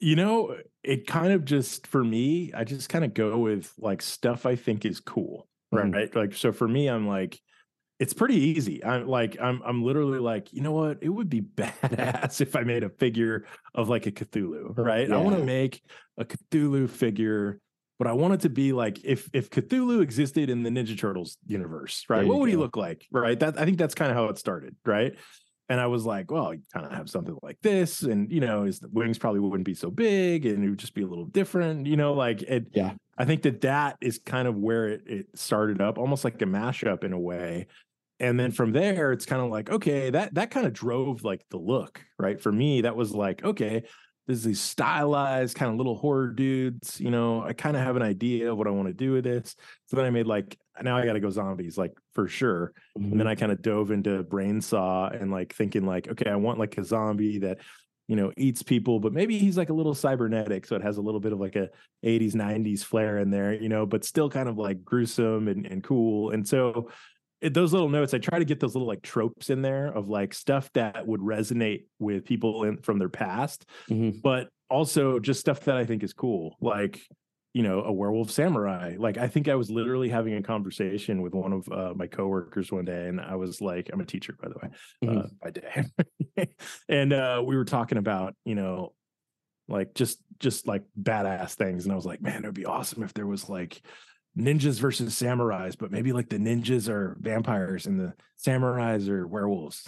You 0.00 0.16
know, 0.16 0.56
it 0.82 1.06
kind 1.06 1.32
of 1.32 1.44
just 1.44 1.86
for 1.86 2.02
me, 2.02 2.52
I 2.54 2.64
just 2.64 2.88
kind 2.88 3.04
of 3.04 3.12
go 3.14 3.38
with 3.38 3.72
like 3.78 4.00
stuff 4.02 4.46
I 4.46 4.56
think 4.56 4.84
is 4.84 5.00
cool. 5.00 5.46
Mhm. 5.74 5.94
Right. 5.94 6.14
Like 6.14 6.34
so 6.34 6.52
for 6.52 6.66
me, 6.66 6.88
I'm 6.88 7.06
like, 7.06 7.38
it's 7.98 8.14
pretty 8.14 8.36
easy. 8.36 8.82
I'm 8.84 9.06
like, 9.06 9.36
I'm 9.40 9.62
I'm 9.64 9.84
literally 9.84 10.18
like, 10.18 10.52
you 10.52 10.62
know 10.62 10.72
what? 10.72 10.98
It 11.02 11.10
would 11.10 11.28
be 11.28 11.42
badass 11.56 12.40
if 12.40 12.56
I 12.56 12.62
made 12.62 12.82
a 12.82 12.88
figure 12.90 13.44
of 13.74 13.88
like 13.88 14.06
a 14.06 14.12
Cthulhu, 14.12 14.74
right? 14.78 15.10
I 15.10 15.18
want 15.18 15.36
to 15.36 15.42
make 15.42 15.82
a 16.18 16.24
Cthulhu 16.24 16.88
figure, 16.88 17.60
but 17.98 18.08
I 18.08 18.12
want 18.12 18.34
it 18.34 18.40
to 18.40 18.48
be 18.48 18.72
like 18.72 19.04
if 19.04 19.28
if 19.34 19.50
Cthulhu 19.50 20.00
existed 20.00 20.48
in 20.48 20.62
the 20.62 20.70
Ninja 20.70 20.98
Turtles 20.98 21.36
universe, 21.46 22.06
right? 22.08 22.26
What 22.26 22.38
would 22.38 22.48
he 22.48 22.56
look 22.56 22.76
like? 22.76 23.06
Right. 23.12 23.38
That 23.38 23.58
I 23.60 23.66
think 23.66 23.76
that's 23.76 23.94
kind 23.94 24.10
of 24.10 24.16
how 24.16 24.26
it 24.26 24.38
started, 24.38 24.76
right? 24.86 25.12
And 25.70 25.80
I 25.80 25.86
was 25.86 26.04
like, 26.04 26.32
well, 26.32 26.52
you 26.52 26.62
kind 26.72 26.84
of 26.84 26.90
have 26.92 27.08
something 27.08 27.38
like 27.44 27.58
this, 27.62 28.02
and 28.02 28.30
you 28.30 28.40
know, 28.40 28.64
his 28.64 28.80
wings 28.92 29.18
probably 29.18 29.38
wouldn't 29.38 29.64
be 29.64 29.74
so 29.74 29.88
big, 29.88 30.44
and 30.44 30.64
it 30.64 30.68
would 30.68 30.80
just 30.80 30.94
be 30.94 31.02
a 31.02 31.06
little 31.06 31.26
different, 31.26 31.86
you 31.86 31.96
know, 31.96 32.12
like 32.12 32.42
it. 32.42 32.66
Yeah. 32.74 32.94
I 33.16 33.24
think 33.24 33.42
that 33.42 33.60
that 33.60 33.96
is 34.00 34.18
kind 34.18 34.48
of 34.48 34.56
where 34.56 34.88
it, 34.88 35.02
it 35.06 35.26
started 35.34 35.80
up, 35.80 35.96
almost 35.96 36.24
like 36.24 36.42
a 36.42 36.46
mashup 36.46 37.04
in 37.04 37.12
a 37.12 37.18
way. 37.18 37.68
And 38.18 38.38
then 38.38 38.50
from 38.50 38.72
there, 38.72 39.12
it's 39.12 39.26
kind 39.26 39.40
of 39.40 39.48
like, 39.48 39.70
okay, 39.70 40.10
that 40.10 40.34
that 40.34 40.50
kind 40.50 40.66
of 40.66 40.72
drove 40.72 41.22
like 41.22 41.44
the 41.50 41.58
look, 41.58 42.02
right? 42.18 42.40
For 42.40 42.50
me, 42.50 42.80
that 42.80 42.96
was 42.96 43.12
like, 43.12 43.44
okay, 43.44 43.84
there's 44.26 44.42
these 44.42 44.60
stylized 44.60 45.56
kind 45.56 45.70
of 45.70 45.76
little 45.76 45.96
horror 45.96 46.28
dudes, 46.28 47.00
you 47.00 47.10
know. 47.10 47.42
I 47.42 47.52
kind 47.52 47.76
of 47.76 47.82
have 47.84 47.96
an 47.96 48.02
idea 48.02 48.50
of 48.50 48.58
what 48.58 48.66
I 48.66 48.70
want 48.70 48.88
to 48.88 48.94
do 48.94 49.12
with 49.12 49.24
this. 49.24 49.54
So 49.86 49.96
then 49.96 50.04
I 50.04 50.10
made 50.10 50.26
like 50.26 50.58
now 50.82 50.96
I 50.96 51.04
got 51.04 51.14
to 51.14 51.20
go 51.20 51.30
zombies, 51.30 51.76
like 51.78 51.92
for 52.14 52.28
sure. 52.28 52.72
Mm-hmm. 52.98 53.12
And 53.12 53.20
then 53.20 53.26
I 53.26 53.34
kind 53.34 53.52
of 53.52 53.62
dove 53.62 53.90
into 53.90 54.22
brain 54.22 54.60
saw 54.60 55.08
and 55.08 55.30
like 55.30 55.54
thinking 55.54 55.86
like, 55.86 56.08
okay, 56.08 56.30
I 56.30 56.36
want 56.36 56.58
like 56.58 56.76
a 56.78 56.84
zombie 56.84 57.38
that, 57.38 57.58
you 58.08 58.16
know, 58.16 58.32
eats 58.36 58.62
people, 58.62 58.98
but 58.98 59.12
maybe 59.12 59.38
he's 59.38 59.56
like 59.56 59.70
a 59.70 59.74
little 59.74 59.94
cybernetic. 59.94 60.66
So 60.66 60.76
it 60.76 60.82
has 60.82 60.96
a 60.96 61.00
little 61.00 61.20
bit 61.20 61.32
of 61.32 61.40
like 61.40 61.56
a 61.56 61.70
80s, 62.04 62.34
90s 62.34 62.82
flair 62.82 63.18
in 63.18 63.30
there, 63.30 63.52
you 63.52 63.68
know, 63.68 63.86
but 63.86 64.04
still 64.04 64.28
kind 64.28 64.48
of 64.48 64.58
like 64.58 64.84
gruesome 64.84 65.48
and, 65.48 65.66
and 65.66 65.82
cool. 65.84 66.30
And 66.30 66.46
so 66.46 66.90
it, 67.40 67.54
those 67.54 67.72
little 67.72 67.88
notes, 67.88 68.12
I 68.12 68.18
try 68.18 68.38
to 68.38 68.44
get 68.44 68.60
those 68.60 68.74
little 68.74 68.88
like 68.88 69.02
tropes 69.02 69.48
in 69.48 69.62
there 69.62 69.86
of 69.86 70.08
like 70.08 70.34
stuff 70.34 70.70
that 70.74 71.06
would 71.06 71.20
resonate 71.20 71.84
with 71.98 72.24
people 72.24 72.64
in, 72.64 72.78
from 72.78 72.98
their 72.98 73.08
past, 73.08 73.64
Mhm. 73.88 74.20
but 74.22 74.48
also 74.68 75.18
just 75.18 75.40
stuff 75.40 75.60
that 75.60 75.76
I 75.76 75.84
think 75.84 76.02
is 76.02 76.12
cool. 76.12 76.56
Like, 76.60 77.00
you 77.52 77.62
know, 77.62 77.82
a 77.82 77.92
werewolf 77.92 78.30
samurai. 78.30 78.94
Like, 78.98 79.18
I 79.18 79.26
think 79.26 79.48
I 79.48 79.56
was 79.56 79.70
literally 79.70 80.08
having 80.08 80.34
a 80.34 80.42
conversation 80.42 81.20
with 81.20 81.34
one 81.34 81.52
of 81.52 81.68
uh, 81.70 81.92
my 81.96 82.06
coworkers 82.06 82.70
one 82.70 82.84
day, 82.84 83.08
and 83.08 83.20
I 83.20 83.34
was 83.36 83.60
like, 83.60 83.90
I'm 83.92 84.00
a 84.00 84.04
teacher, 84.06 84.36
by 84.40 84.48
the 84.48 84.54
way, 84.54 84.70
uh, 85.08 85.22
Mhm. 85.22 85.40
by 85.40 85.50
day. 85.50 86.48
and 86.88 87.12
uh, 87.12 87.42
we 87.44 87.56
were 87.56 87.64
talking 87.64 87.98
about, 87.98 88.34
you 88.44 88.54
know, 88.54 88.94
like 89.68 89.94
just 89.94 90.20
just 90.38 90.66
like 90.66 90.82
badass 91.00 91.54
things. 91.54 91.84
And 91.84 91.92
I 91.92 91.96
was 91.96 92.06
like, 92.06 92.20
man, 92.22 92.44
it 92.44 92.46
would 92.46 92.54
be 92.54 92.66
awesome 92.66 93.02
if 93.02 93.14
there 93.14 93.26
was 93.26 93.48
like 93.48 93.80
ninjas 94.38 94.80
versus 94.80 95.14
samurais, 95.14 95.76
but 95.78 95.90
maybe 95.92 96.12
like 96.12 96.28
the 96.28 96.38
ninjas 96.38 96.88
are 96.88 97.16
vampires 97.20 97.86
and 97.86 97.98
the 98.00 98.14
samurais 98.44 99.08
are 99.08 99.26
werewolves. 99.26 99.86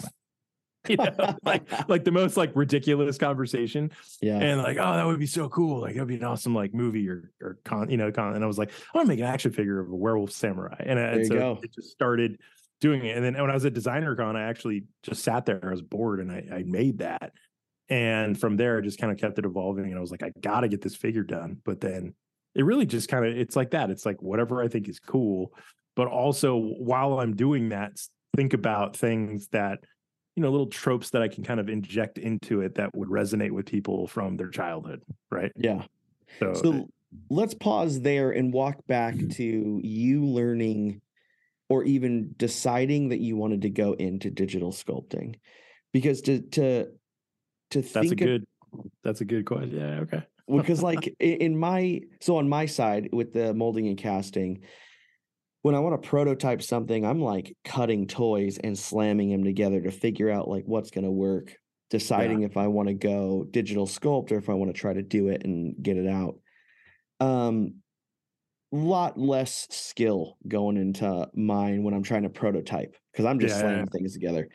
You 0.89 0.97
know, 0.97 1.37
like 1.45 1.63
like 1.89 2.03
the 2.03 2.11
most 2.11 2.35
like 2.35 2.51
ridiculous 2.55 3.17
conversation. 3.17 3.91
Yeah. 4.21 4.39
and 4.39 4.61
like 4.61 4.77
oh 4.77 4.93
that 4.93 5.05
would 5.05 5.19
be 5.19 5.27
so 5.27 5.47
cool. 5.47 5.79
Like 5.79 5.93
that'd 5.93 6.09
be 6.09 6.15
an 6.15 6.23
awesome 6.25 6.53
like 6.53 6.73
movie 6.73 7.07
or 7.07 7.31
or 7.41 7.57
con 7.63 7.89
you 7.89 7.95
know 7.95 8.11
con 8.11 8.35
and 8.35 8.43
i 8.43 8.47
was 8.47 8.57
like 8.57 8.69
i 8.69 8.97
want 8.97 9.07
to 9.07 9.09
make 9.09 9.19
an 9.19 9.25
action 9.25 9.51
figure 9.51 9.79
of 9.79 9.89
a 9.89 9.95
werewolf 9.95 10.31
samurai. 10.31 10.75
And, 10.79 10.99
uh, 10.99 11.03
and 11.03 11.27
so 11.27 11.35
go. 11.35 11.59
it 11.63 11.73
just 11.73 11.91
started 11.91 12.37
doing 12.81 13.05
it. 13.05 13.15
And 13.15 13.25
then 13.25 13.33
when 13.39 13.49
i 13.49 13.53
was 13.53 13.63
at 13.65 13.73
designer 13.73 14.13
con 14.15 14.35
i 14.35 14.43
actually 14.43 14.83
just 15.03 15.23
sat 15.23 15.45
there 15.45 15.61
i 15.63 15.71
was 15.71 15.81
bored 15.81 16.19
and 16.19 16.31
i, 16.31 16.43
I 16.51 16.63
made 16.63 16.97
that. 16.97 17.31
And 17.87 18.37
from 18.37 18.57
there 18.57 18.77
i 18.77 18.81
just 18.81 18.99
kind 18.99 19.11
of 19.11 19.17
kept 19.17 19.39
it 19.39 19.45
evolving 19.45 19.85
and 19.85 19.95
i 19.97 20.01
was 20.01 20.11
like 20.11 20.23
i 20.23 20.33
gotta 20.41 20.67
get 20.67 20.81
this 20.81 20.95
figure 20.95 21.23
done. 21.23 21.61
But 21.63 21.79
then 21.79 22.13
it 22.55 22.65
really 22.65 22.85
just 22.85 23.07
kind 23.07 23.25
of 23.25 23.37
it's 23.37 23.55
like 23.55 23.71
that. 23.71 23.89
It's 23.89 24.05
like 24.05 24.21
whatever 24.21 24.61
i 24.61 24.67
think 24.67 24.89
is 24.89 24.99
cool. 24.99 25.53
But 25.95 26.07
also 26.07 26.57
while 26.57 27.21
i'm 27.21 27.37
doing 27.37 27.69
that 27.69 27.97
think 28.35 28.53
about 28.53 28.97
things 28.97 29.47
that 29.49 29.79
you 30.35 30.41
know 30.43 30.49
little 30.49 30.67
tropes 30.67 31.11
that 31.11 31.21
i 31.21 31.27
can 31.27 31.43
kind 31.43 31.59
of 31.59 31.69
inject 31.69 32.17
into 32.17 32.61
it 32.61 32.75
that 32.75 32.95
would 32.95 33.09
resonate 33.09 33.51
with 33.51 33.65
people 33.65 34.07
from 34.07 34.35
their 34.37 34.49
childhood 34.49 35.01
right 35.31 35.51
yeah. 35.55 35.83
so, 36.39 36.53
So 36.53 36.89
let's 37.29 37.53
pause 37.53 38.01
there 38.01 38.31
and 38.31 38.51
walk 38.53 38.85
back 38.87 39.13
Mm-hmm. 39.15 39.29
to 39.29 39.79
you 39.83 40.25
learning 40.25 41.01
or 41.69 41.83
even 41.83 42.33
deciding 42.37 43.09
that 43.09 43.19
you 43.19 43.35
wanted 43.35 43.61
to 43.63 43.69
go 43.69 43.93
into 43.93 44.29
digital 44.29 44.71
sculpting. 44.71 45.35
Because 45.91 46.21
to 46.23 46.41
to 46.41 46.85
to 47.71 47.81
that's 47.81 47.91
think 47.91 48.21
a 48.21 48.23
of- 48.23 48.29
good 48.29 48.45
That's 49.03 49.21
a 49.21 49.25
good 49.25 49.45
question. 49.45 49.77
Yeah. 49.77 49.99
Okay. 50.01 50.23
because 50.57 50.81
like 50.89 51.15
in 51.19 51.57
my 51.57 52.01
so 52.21 52.37
on 52.37 52.49
my 52.49 52.65
side 52.65 53.09
with 53.13 53.33
the 53.33 53.53
molding 53.53 53.87
and 53.87 53.97
casting 53.97 54.61
when 55.63 55.73
i 55.75 55.79
want 55.79 55.99
to 55.99 56.07
prototype 56.07 56.61
something 56.61 57.05
i'm 57.05 57.19
like 57.21 57.57
cutting 57.65 58.05
toys 58.07 58.59
and 58.63 58.77
slamming 58.77 59.29
them 59.31 59.43
together 59.43 59.81
to 59.81 59.89
figure 59.91 60.29
out 60.29 60.47
like 60.47 60.63
what's 60.67 60.91
going 60.91 61.03
to 61.03 61.11
work 61.11 61.55
deciding 61.89 62.43
if 62.43 62.55
i 62.57 62.67
want 62.67 62.87
to 62.87 62.93
go 62.93 63.45
digital 63.51 63.87
sculpt 63.87 64.31
or 64.31 64.37
if 64.37 64.49
i 64.49 64.53
want 64.53 64.73
to 64.73 64.79
try 64.79 64.93
to 64.93 65.01
do 65.01 65.27
it 65.29 65.43
and 65.45 65.75
get 65.81 65.97
it 65.97 66.07
out. 66.07 66.35
Um 67.19 67.75
lot 68.71 69.19
less 69.19 69.67
skill 69.69 70.35
going 70.47 70.77
into 70.77 71.27
mine 71.35 71.83
when 71.83 71.93
i'm 71.93 72.01
trying 72.01 72.23
to 72.23 72.29
prototype 72.29 72.95
because 73.11 73.23
i'm 73.25 73.39
just 73.39 73.53
Yeah, 73.53 73.57
yeah, 73.57 73.61
slamming 73.61 73.85
yeah. 73.85 73.97
things 73.97 74.13
together. 74.13 74.47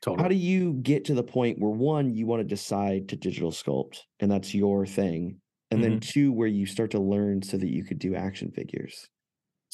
Totally. 0.00 0.22
how 0.22 0.28
do 0.28 0.36
you 0.36 0.74
get 0.74 1.06
to 1.06 1.14
the 1.14 1.24
point 1.24 1.58
where 1.58 1.70
one 1.72 2.14
you 2.14 2.24
want 2.26 2.40
to 2.40 2.44
decide 2.44 3.08
to 3.08 3.16
digital 3.16 3.50
sculpt 3.50 3.98
and 4.20 4.30
that's 4.30 4.54
your 4.54 4.86
thing 4.86 5.40
and 5.72 5.82
then 5.82 5.98
two 5.98 6.30
where 6.32 6.46
you 6.46 6.66
start 6.66 6.92
to 6.92 7.00
learn 7.00 7.42
so 7.42 7.56
that 7.56 7.68
you 7.68 7.82
could 7.84 7.98
do 7.98 8.14
action 8.14 8.52
figures 8.52 9.08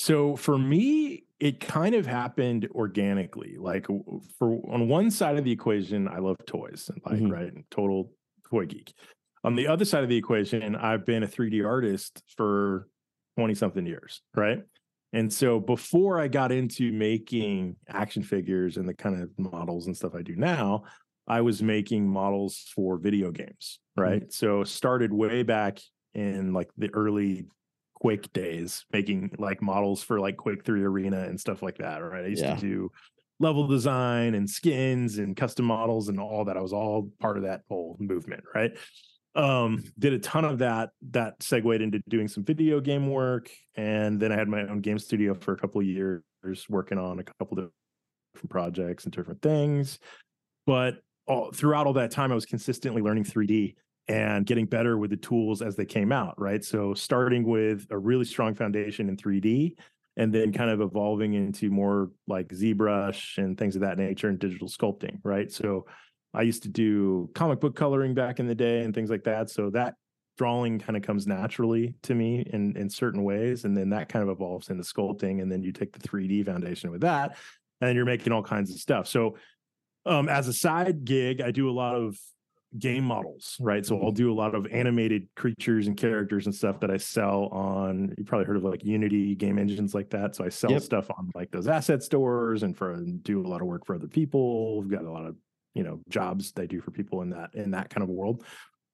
So 0.01 0.35
for 0.35 0.57
me, 0.57 1.25
it 1.41 1.61
kind 1.61 1.95
of 1.95 2.07
happened 2.07 2.67
organically. 2.71 3.57
Like 3.59 3.87
for 4.39 4.53
on 4.73 4.89
one 4.89 5.11
side 5.11 5.37
of 5.37 5.45
the 5.45 5.53
equation, 5.53 6.09
I 6.09 6.21
love 6.21 6.39
toys, 6.47 6.89
and 6.89 7.03
like 7.05 7.21
Mhm. 7.21 7.31
right, 7.31 7.53
total 7.71 8.15
toy 8.49 8.65
geek. 8.65 8.95
On 9.45 9.57
the 9.57 9.67
other 9.67 9.85
side 9.85 10.03
of 10.03 10.09
the 10.09 10.17
equation, 10.17 10.75
I've 10.75 11.05
been 11.05 11.23
a 11.23 11.27
3D 11.29 11.61
artist 11.61 12.23
for 12.35 12.89
20 13.37 13.55
something 13.55 13.85
years, 13.85 14.23
right? 14.35 14.65
And 15.13 15.31
so 15.31 15.61
before 15.61 16.19
I 16.19 16.29
got 16.29 16.51
into 16.51 16.93
making 16.93 17.77
action 17.87 18.23
figures 18.23 18.79
and 18.79 18.89
the 18.89 18.95
kind 18.95 19.21
of 19.21 19.39
models 19.39 19.87
and 19.87 19.95
stuff 19.95 20.15
I 20.15 20.23
do 20.23 20.35
now, 20.35 20.85
I 21.29 21.43
was 21.43 21.63
making 21.63 22.09
models 22.09 22.71
for 22.75 22.97
video 22.97 23.33
games, 23.33 23.81
right? 23.99 24.33
So 24.33 24.65
started 24.65 25.13
way 25.13 25.43
back 25.43 25.79
in 26.15 26.55
like 26.55 26.71
the 26.79 26.89
early 26.95 27.47
Quake 28.01 28.33
days, 28.33 28.85
making 28.93 29.31
like 29.39 29.61
models 29.63 30.03
for 30.03 30.19
like 30.21 30.37
Quake 30.37 30.65
3 30.65 30.83
Arena 30.85 31.25
and 31.25 31.39
stuff 31.39 31.63
like 31.63 31.79
that, 31.79 31.99
right? 31.99 32.25
I 32.25 32.29
used 32.29 32.43
Yeah. 32.43 32.55
to 32.55 32.61
do 32.61 32.91
level 33.39 33.67
design 33.67 34.35
and 34.35 34.49
skins 34.49 35.19
and 35.19 35.37
custom 35.37 35.65
models 35.67 36.09
and 36.09 36.19
all 36.19 36.45
that. 36.47 36.57
I 36.57 36.61
was 36.61 36.73
all 36.73 37.11
part 37.21 37.37
of 37.37 37.43
that 37.45 37.63
whole 37.69 37.97
movement, 38.01 38.43
right? 38.55 38.73
Um, 39.35 39.85
did 39.99 40.13
a 40.13 40.19
ton 40.19 40.45
of 40.45 40.59
that. 40.59 40.91
That 41.11 41.43
segued 41.43 41.81
into 41.83 42.01
doing 42.09 42.27
some 42.27 42.43
video 42.45 42.81
game 42.81 43.09
work, 43.09 43.51
and 43.77 44.19
then 44.19 44.33
I 44.33 44.37
had 44.37 44.49
my 44.49 44.63
own 44.63 44.81
game 44.81 44.99
studio 44.99 45.35
for 45.35 45.53
a 45.53 45.57
couple 45.57 45.81
of 45.81 45.87
years, 45.87 46.23
working 46.69 46.99
on 46.99 47.19
a 47.21 47.25
couple 47.25 47.59
of 47.59 47.71
different 48.35 48.51
projects 48.51 49.05
and 49.05 49.13
different 49.13 49.41
things. 49.43 49.99
But 50.67 51.01
all, 51.27 51.53
throughout 51.53 51.87
all 51.87 51.93
that 51.95 52.11
time, 52.11 52.33
I 52.33 52.35
was 52.35 52.47
consistently 52.47 53.03
learning 53.03 53.25
3D 53.25 53.77
and 54.11 54.45
getting 54.45 54.67
better 54.67 54.99
with 54.99 55.11
the 55.11 55.17
tools 55.17 55.63
as 55.63 55.77
they 55.77 55.85
came 55.85 56.11
out, 56.11 56.35
right? 56.37 56.65
So 56.65 56.95
starting 56.95 57.45
with 57.45 57.87
a 57.91 57.97
really 57.97 58.25
strong 58.25 58.57
foundation 58.57 59.09
in 59.09 59.17
3D 59.17 59.77
and 60.17 60.35
then 60.35 60.53
kind 60.53 60.69
of 60.69 60.81
evolving 60.81 61.35
into 61.35 61.71
more 61.71 62.11
like 62.27 62.49
ZBrush 62.49 63.39
and 63.39 63.57
things 63.57 63.77
of 63.77 63.83
that 63.83 63.99
nature 63.99 64.29
and 64.29 64.37
digital 64.37 64.67
sculpting, 64.67 65.21
right? 65.23 65.53
So 65.53 65.87
I 66.35 66.43
used 66.43 66.65
to 66.65 66.69
do 66.69 67.31
comic 67.37 67.61
book 67.61 67.77
coloring 67.77 68.13
back 68.13 68.41
in 68.41 68.49
the 68.49 68.55
day 68.55 68.81
and 68.81 68.93
things 68.93 69.11
like 69.11 69.23
that. 69.25 69.49
So 69.49 69.71
that 69.71 69.95
drawing 70.37 70.81
kind 70.81 70.97
of 70.97 71.05
comes 71.05 71.29
naturally 71.29 71.95
to 72.03 72.17
me 72.17 72.45
in 72.53 72.77
in 72.77 72.91
certain 72.91 73.23
ways 73.23 73.65
and 73.65 73.77
then 73.77 73.91
that 73.91 74.09
kind 74.09 74.25
of 74.25 74.29
evolves 74.29 74.71
into 74.71 74.83
sculpting 74.83 75.41
and 75.41 75.53
then 75.53 75.63
you 75.63 75.71
take 75.71 75.93
the 75.93 76.09
3D 76.09 76.45
foundation 76.47 76.91
with 76.91 77.03
that 77.03 77.37
and 77.81 77.95
you're 77.95 78.05
making 78.05 78.33
all 78.33 78.43
kinds 78.43 78.73
of 78.73 78.81
stuff. 78.81 79.07
So 79.07 79.37
um 80.05 80.29
as 80.29 80.49
a 80.49 80.53
side 80.53 81.05
gig, 81.05 81.41
I 81.41 81.53
do 81.53 81.71
a 81.71 81.73
lot 81.73 81.95
of 81.95 82.19
game 82.79 83.05
models, 83.05 83.57
right? 83.61 83.85
So 83.85 84.01
I'll 84.01 84.13
do 84.13 84.33
a 84.33 84.35
lot 84.35 84.55
of 84.55 84.67
animated 84.71 85.29
creatures 85.35 85.89
and 85.89 85.97
characters 85.97 86.47
and 86.47 86.55
stuff 86.55 86.79
that 86.81 86.91
I 86.91 86.99
sell 86.99 87.47
on. 87.47 88.15
You 88.17 88.25
probably 88.25 88.47
heard 88.47 88.57
of 88.57 88.63
like 88.65 88.85
Unity 88.85 89.35
game 89.35 89.59
engines 89.59 89.95
like 89.95 90.11
that. 90.11 90.37
So 90.37 90.45
I 90.45 90.51
sell 90.51 90.71
Yep. 90.71 90.83
stuff 90.83 91.11
on 91.11 91.31
like 91.35 91.51
those 91.51 91.67
asset 91.67 92.03
stores 92.03 92.63
and 92.63 92.77
for 92.77 92.93
and 92.93 93.23
do 93.25 93.45
a 93.45 93.49
lot 93.49 93.61
of 93.61 93.67
work 93.67 93.85
for 93.87 93.95
other 93.95 94.07
people. 94.07 94.81
We've 94.81 94.91
got 94.91 95.05
a 95.05 95.11
lot 95.11 95.27
of 95.27 95.37
you 95.75 95.83
know 95.83 96.01
jobs 96.09 96.53
they 96.53 96.67
do 96.67 96.81
for 96.81 96.91
people 96.91 97.23
in 97.23 97.31
that 97.31 97.55
in 97.55 97.73
that 97.73 97.91
kind 97.91 98.03
of 98.05 98.09
world. 98.09 98.45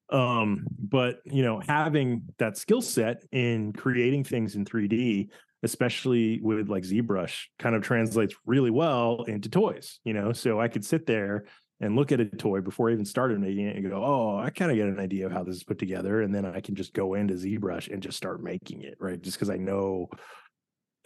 Um, 0.08 0.66
but 0.78 1.20
you 1.24 1.42
know, 1.42 1.60
having 1.60 2.22
that 2.38 2.56
skill 2.56 2.80
set 2.82 3.24
in 3.32 3.72
creating 3.72 4.24
things 4.24 4.54
in 4.54 4.64
3D, 4.64 5.28
especially 5.62 6.40
with 6.40 6.68
like 6.68 6.84
ZBrush, 6.84 7.46
kind 7.58 7.74
of 7.74 7.82
translates 7.82 8.34
really 8.46 8.70
well 8.70 9.24
into 9.24 9.48
toys. 9.50 9.98
You 10.04 10.14
know, 10.14 10.32
so 10.32 10.60
I 10.60 10.68
could 10.68 10.84
sit 10.84 11.06
there 11.06 11.44
and 11.80 11.94
look 11.94 12.10
at 12.12 12.20
a 12.20 12.24
toy 12.24 12.60
before 12.60 12.88
I 12.88 12.92
even 12.92 13.04
started 13.04 13.38
making 13.38 13.66
it 13.66 13.76
and 13.76 13.88
go, 13.88 14.02
oh, 14.02 14.38
I 14.38 14.50
kind 14.50 14.70
of 14.70 14.76
get 14.76 14.86
an 14.86 14.98
idea 14.98 15.26
of 15.26 15.32
how 15.32 15.44
this 15.44 15.56
is 15.56 15.64
put 15.64 15.78
together. 15.78 16.22
And 16.22 16.34
then 16.34 16.46
I 16.46 16.60
can 16.60 16.74
just 16.74 16.94
go 16.94 17.14
into 17.14 17.34
ZBrush 17.34 17.92
and 17.92 18.02
just 18.02 18.16
start 18.16 18.42
making 18.42 18.82
it, 18.82 18.96
right? 18.98 19.20
Just 19.20 19.36
because 19.36 19.50
I 19.50 19.56
know 19.58 20.08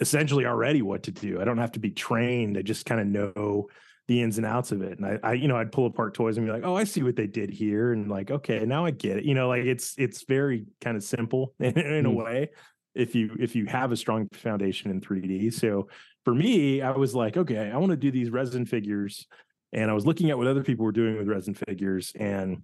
essentially 0.01 0.47
already 0.47 0.83
what 0.83 1.03
to 1.05 1.11
do. 1.11 1.41
I 1.41 1.45
don't 1.45 1.59
have 1.59 1.73
to 1.73 1.81
be 1.81 1.91
trained. 1.91 2.57
I 2.57 2.63
just 2.63 2.87
kind 2.87 3.01
of 3.01 3.07
know 3.07 3.67
the 4.09 4.23
ins 4.23 4.39
and 4.39 4.47
outs 4.47 4.73
of 4.73 4.83
it. 4.83 4.99
And 4.99 5.07
I, 5.07 5.19
I, 5.23 5.33
you 5.35 5.47
know, 5.47 5.57
I'd 5.57 5.73
pull 5.73 5.87
apart 5.87 6.15
toys 6.15 6.37
and 6.37 6.47
be 6.47 6.53
like, 6.53 6.65
oh, 6.65 6.75
I 6.75 6.85
see 6.85 7.03
what 7.03 7.17
they 7.17 7.27
did 7.27 7.51
here. 7.51 7.93
And 7.93 8.09
like, 8.09 8.31
okay, 8.31 8.65
now 8.65 8.85
I 8.85 8.93
get 8.93 9.19
it. 9.19 9.25
You 9.25 9.35
know, 9.35 9.49
like 9.49 9.65
it's 9.65 9.95
it's 9.99 10.25
very 10.25 10.67
kind 10.81 10.97
of 10.97 11.03
simple 11.05 11.55
in, 11.61 11.79
in 11.79 12.07
a 12.07 12.11
Mm. 12.11 12.25
way 12.25 12.51
if 12.95 13.15
you 13.15 13.37
if 13.39 13.55
you 13.55 13.67
have 13.67 13.93
a 13.93 13.97
strong 13.97 14.29
foundation 14.33 14.91
in 14.91 15.01
3D. 15.01 15.53
So 15.53 15.89
for 16.25 16.35
me, 16.35 16.81
I 16.83 16.91
was 16.93 17.15
like, 17.15 17.37
okay, 17.37 17.71
I 17.71 17.77
want 17.77 17.91
to 17.91 17.97
do 17.97 18.11
these 18.11 18.31
resin 18.31 18.67
figures 18.67 19.27
and 19.73 19.91
I 19.91 19.95
was 19.95 20.07
looking 20.07 20.31
at 20.31 20.39
what 20.39 20.47
other 20.47 20.65
people 20.65 20.85
were 20.85 20.93
doing 20.93 21.17
with 21.17 21.29
resin 21.29 21.55
figures, 21.55 22.13
and 22.17 22.63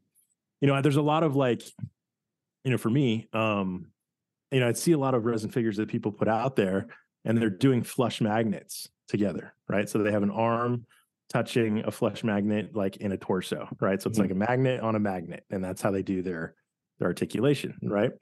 you 0.61 0.69
know, 0.69 0.81
there's 0.83 0.97
a 0.97 1.03
lot 1.03 1.23
of 1.25 1.37
like, 1.37 1.63
you 2.65 2.71
know, 2.71 2.79
for 2.79 2.91
me, 2.91 3.29
um, 3.33 3.93
you 4.51 4.61
know, 4.61 4.69
I'd 4.69 4.79
see 4.79 4.93
a 4.93 4.99
lot 4.99 5.15
of 5.15 5.27
resin 5.27 5.51
figures 5.51 5.77
that 5.79 5.89
people 5.89 6.13
put 6.13 6.29
out 6.29 6.57
there, 6.57 6.89
and 7.25 7.39
they're 7.39 7.51
doing 7.51 7.83
flush 7.83 8.21
magnets 8.21 8.91
together, 9.09 9.55
right? 9.69 9.89
So 9.89 9.99
they 9.99 10.13
have 10.13 10.25
an 10.25 10.31
arm 10.31 10.87
touching 11.31 11.81
a 11.85 11.91
flush 11.91 12.25
magnet 12.25 12.77
like 12.77 12.99
in 12.99 13.13
a 13.13 13.19
torso, 13.19 13.69
right? 13.81 14.01
So 14.03 14.11
it's 14.11 14.19
Mhm. 14.19 14.23
like 14.23 14.31
a 14.33 14.37
magnet 14.37 14.81
on 14.81 14.97
a 14.97 15.01
magnet, 15.01 15.45
and 15.51 15.65
that's 15.65 15.83
how 15.83 15.91
they 15.91 16.03
do 16.03 16.23
their 16.23 16.57
their 16.99 17.09
articulation, 17.09 17.79
right? 17.83 18.13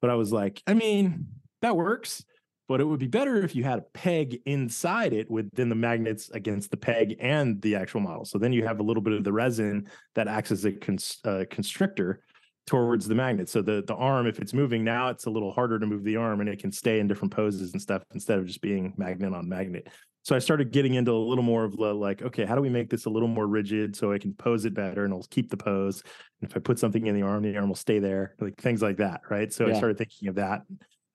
But 0.00 0.10
I 0.10 0.14
was 0.14 0.32
like, 0.32 0.62
I 0.66 0.74
mean, 0.74 1.28
that 1.62 1.76
works 1.76 2.24
but 2.68 2.80
it 2.80 2.84
would 2.84 3.00
be 3.00 3.06
better 3.06 3.42
if 3.42 3.56
you 3.56 3.64
had 3.64 3.78
a 3.78 3.84
peg 3.94 4.40
inside 4.44 5.14
it 5.14 5.30
within 5.30 5.70
the 5.70 5.74
magnets 5.74 6.28
against 6.30 6.70
the 6.70 6.76
peg 6.76 7.16
and 7.18 7.60
the 7.62 7.74
actual 7.74 8.00
model. 8.00 8.26
So 8.26 8.38
then 8.38 8.52
you 8.52 8.64
have 8.66 8.78
a 8.78 8.82
little 8.82 9.02
bit 9.02 9.14
of 9.14 9.24
the 9.24 9.32
resin 9.32 9.88
that 10.14 10.28
acts 10.28 10.52
as 10.52 10.64
a 10.66 10.72
cons- 10.72 11.18
uh, 11.24 11.44
constrictor 11.50 12.22
towards 12.66 13.08
the 13.08 13.14
magnet. 13.14 13.48
So 13.48 13.62
the 13.62 13.82
the 13.86 13.94
arm, 13.94 14.26
if 14.26 14.38
it's 14.38 14.52
moving 14.52 14.84
now, 14.84 15.08
it's 15.08 15.24
a 15.24 15.30
little 15.30 15.50
harder 15.50 15.78
to 15.78 15.86
move 15.86 16.04
the 16.04 16.16
arm, 16.16 16.40
and 16.40 16.48
it 16.48 16.60
can 16.60 16.70
stay 16.70 17.00
in 17.00 17.08
different 17.08 17.32
poses 17.32 17.72
and 17.72 17.80
stuff 17.80 18.02
instead 18.12 18.38
of 18.38 18.46
just 18.46 18.60
being 18.60 18.92
magnet 18.98 19.32
on 19.32 19.48
magnet. 19.48 19.88
So 20.22 20.36
I 20.36 20.40
started 20.40 20.72
getting 20.72 20.92
into 20.92 21.12
a 21.12 21.14
little 21.14 21.44
more 21.44 21.64
of 21.64 21.74
the 21.74 21.94
like, 21.94 22.20
okay, 22.20 22.44
how 22.44 22.54
do 22.54 22.60
we 22.60 22.68
make 22.68 22.90
this 22.90 23.06
a 23.06 23.10
little 23.10 23.28
more 23.28 23.46
rigid 23.46 23.96
so 23.96 24.12
I 24.12 24.18
can 24.18 24.34
pose 24.34 24.66
it 24.66 24.74
better 24.74 25.04
and 25.04 25.14
it'll 25.14 25.26
keep 25.30 25.48
the 25.48 25.56
pose. 25.56 26.02
And 26.42 26.50
if 26.50 26.54
I 26.54 26.60
put 26.60 26.78
something 26.78 27.06
in 27.06 27.14
the 27.14 27.22
arm, 27.22 27.44
the 27.44 27.56
arm 27.56 27.68
will 27.68 27.74
stay 27.74 27.98
there, 27.98 28.34
like 28.38 28.60
things 28.60 28.82
like 28.82 28.98
that, 28.98 29.22
right? 29.30 29.50
So 29.50 29.64
I 29.64 29.72
started 29.78 29.96
thinking 29.96 30.28
of 30.28 30.34
that 30.34 30.64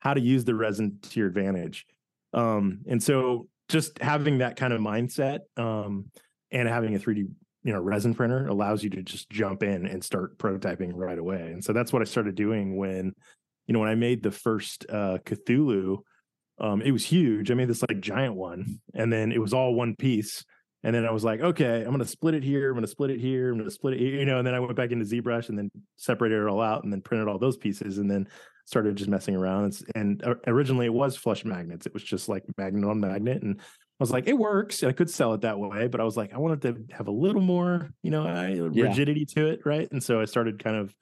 how 0.04 0.14
to 0.14 0.20
use 0.20 0.44
the 0.44 0.54
resin 0.54 1.00
to 1.02 1.20
your 1.20 1.30
advantage. 1.30 1.86
Um, 2.34 2.82
and 2.88 3.02
so 3.02 3.48
just 3.70 4.00
having 4.00 4.40
that 4.40 4.58
kind 4.58 4.74
of 4.74 4.82
mindset 4.82 5.40
um, 5.56 6.12
and 6.52 6.68
having 6.68 6.94
a 6.94 7.00
3D, 7.00 7.30
you 7.64 7.74
know, 7.74 7.80
resin 7.80 8.14
printer 8.14 8.48
allows 8.48 8.84
you 8.84 8.90
to 8.90 9.02
just 9.02 9.30
jump 9.30 9.64
in 9.64 9.86
and 9.86 10.04
start 10.04 10.38
prototyping 10.38 10.92
right 10.94 11.18
away. 11.18 11.52
And 11.54 11.64
so 11.64 11.72
that's 11.72 11.94
what 11.94 12.02
I 12.02 12.06
started 12.06 12.36
doing 12.36 12.76
when, 12.76 13.14
you 13.66 13.74
know, 13.74 13.80
when 13.80 13.88
I 13.88 13.96
made 13.96 14.22
the 14.22 14.32
first 14.32 14.86
uh, 14.90 15.20
Cthulhu, 15.24 16.00
um, 16.60 16.82
it 16.82 16.92
was 16.92 17.06
huge. 17.06 17.50
I 17.50 17.54
made 17.54 17.70
this 17.70 17.82
like 17.82 18.02
giant 18.02 18.36
one, 18.36 18.82
and 18.94 19.12
then 19.12 19.32
it 19.32 19.40
was 19.40 19.54
all 19.54 19.74
one 19.74 19.96
piece. 19.96 20.44
And 20.84 20.94
then 20.94 21.06
I 21.06 21.12
was 21.12 21.24
like, 21.24 21.40
okay, 21.40 21.82
I'm 21.82 21.92
gonna 21.92 22.06
split 22.06 22.36
it 22.36 22.44
here. 22.44 22.70
I'm 22.70 22.76
gonna 22.76 22.88
split 22.88 23.10
it 23.10 23.22
here. 23.22 23.52
I'm 23.52 23.58
gonna 23.58 23.72
split 23.72 23.94
it 23.94 24.02
here. 24.02 24.20
You 24.20 24.26
know, 24.26 24.38
and 24.38 24.46
then 24.46 24.54
I 24.54 24.60
went 24.60 24.76
back 24.76 24.92
into 24.92 25.06
ZBrush 25.06 25.48
and 25.48 25.58
then 25.58 25.72
separated 25.96 26.42
it 26.42 26.48
all 26.48 26.62
out 26.62 26.84
and 26.84 26.92
then 26.92 27.02
printed 27.02 27.30
all 27.30 27.40
those 27.40 27.56
pieces 27.56 27.98
and 27.98 28.12
then 28.12 28.28
started 28.66 28.96
just 28.96 29.10
messing 29.10 29.36
around. 29.36 29.66
It's, 29.66 29.84
and 29.96 30.24
originally 30.48 30.86
it 30.86 30.94
was 30.94 31.16
flush 31.16 31.44
magnets. 31.46 31.86
It 31.86 31.94
was 31.94 32.04
just 32.04 32.30
like 32.30 32.44
magnet 32.58 32.86
on 32.86 33.00
magnet. 33.00 33.44
And 33.44 33.60
I 33.60 33.64
was 34.00 34.12
like, 34.12 34.28
it 34.28 34.38
works. 34.38 34.82
And 34.84 34.90
I 34.90 34.94
could 34.94 35.10
sell 35.10 35.34
it 35.34 35.42
that 35.42 35.60
way, 35.60 35.88
but 35.88 36.00
I 36.02 36.04
was 36.04 36.18
like, 36.18 36.34
I 36.34 36.38
wanted 36.38 36.62
to 36.64 36.96
have 36.96 37.08
a 37.08 37.12
little 37.12 37.42
more, 37.42 37.92
you 38.02 38.12
know, 38.12 38.24
Yeah. 38.74 38.88
rigidity 38.88 39.26
to 39.36 39.48
it. 39.48 39.62
Right. 39.66 39.92
And 39.92 40.02
so 40.02 40.22
I 40.22 40.26
started 40.26 40.64
kind 40.64 40.78
of 40.78 40.96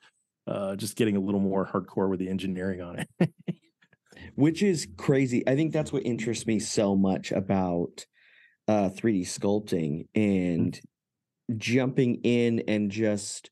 uh, 0.47 0.75
just 0.75 0.95
getting 0.95 1.15
a 1.15 1.19
little 1.19 1.39
more 1.39 1.65
hardcore 1.65 2.09
with 2.09 2.19
the 2.19 2.29
engineering 2.29 2.81
on 2.81 3.05
it. 3.19 3.31
which 4.35 4.63
is 4.63 4.87
crazy. 4.97 5.47
I 5.47 5.55
think 5.55 5.71
that's 5.73 5.91
what 5.91 6.03
interests 6.05 6.45
me 6.45 6.59
so 6.59 6.95
much 6.95 7.31
about 7.31 8.05
uh 8.67 8.89
3D 8.89 9.21
sculpting 9.23 10.07
and 10.13 10.79
jumping 11.57 12.21
in 12.23 12.63
and 12.67 12.91
just 12.91 13.49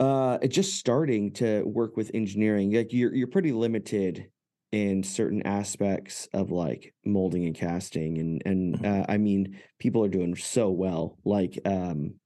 uh 0.00 0.38
just 0.46 0.74
starting 0.78 1.32
to 1.34 1.62
work 1.64 1.96
with 1.96 2.10
engineering. 2.14 2.72
Like 2.72 2.92
you're 2.92 3.14
you're 3.14 3.26
pretty 3.28 3.52
limited 3.52 4.30
in 4.72 5.02
certain 5.02 5.42
aspects 5.46 6.28
of 6.34 6.50
like 6.50 6.94
molding 7.04 7.46
and 7.46 7.54
casting 7.54 8.18
and 8.18 8.42
and 8.44 8.78
Mhm. 8.78 8.84
uh, 8.84 9.06
I 9.08 9.16
mean 9.18 9.60
people 9.78 10.04
are 10.04 10.08
doing 10.08 10.36
so 10.36 10.70
well 10.70 11.18
like 11.24 11.58
um 11.64 12.16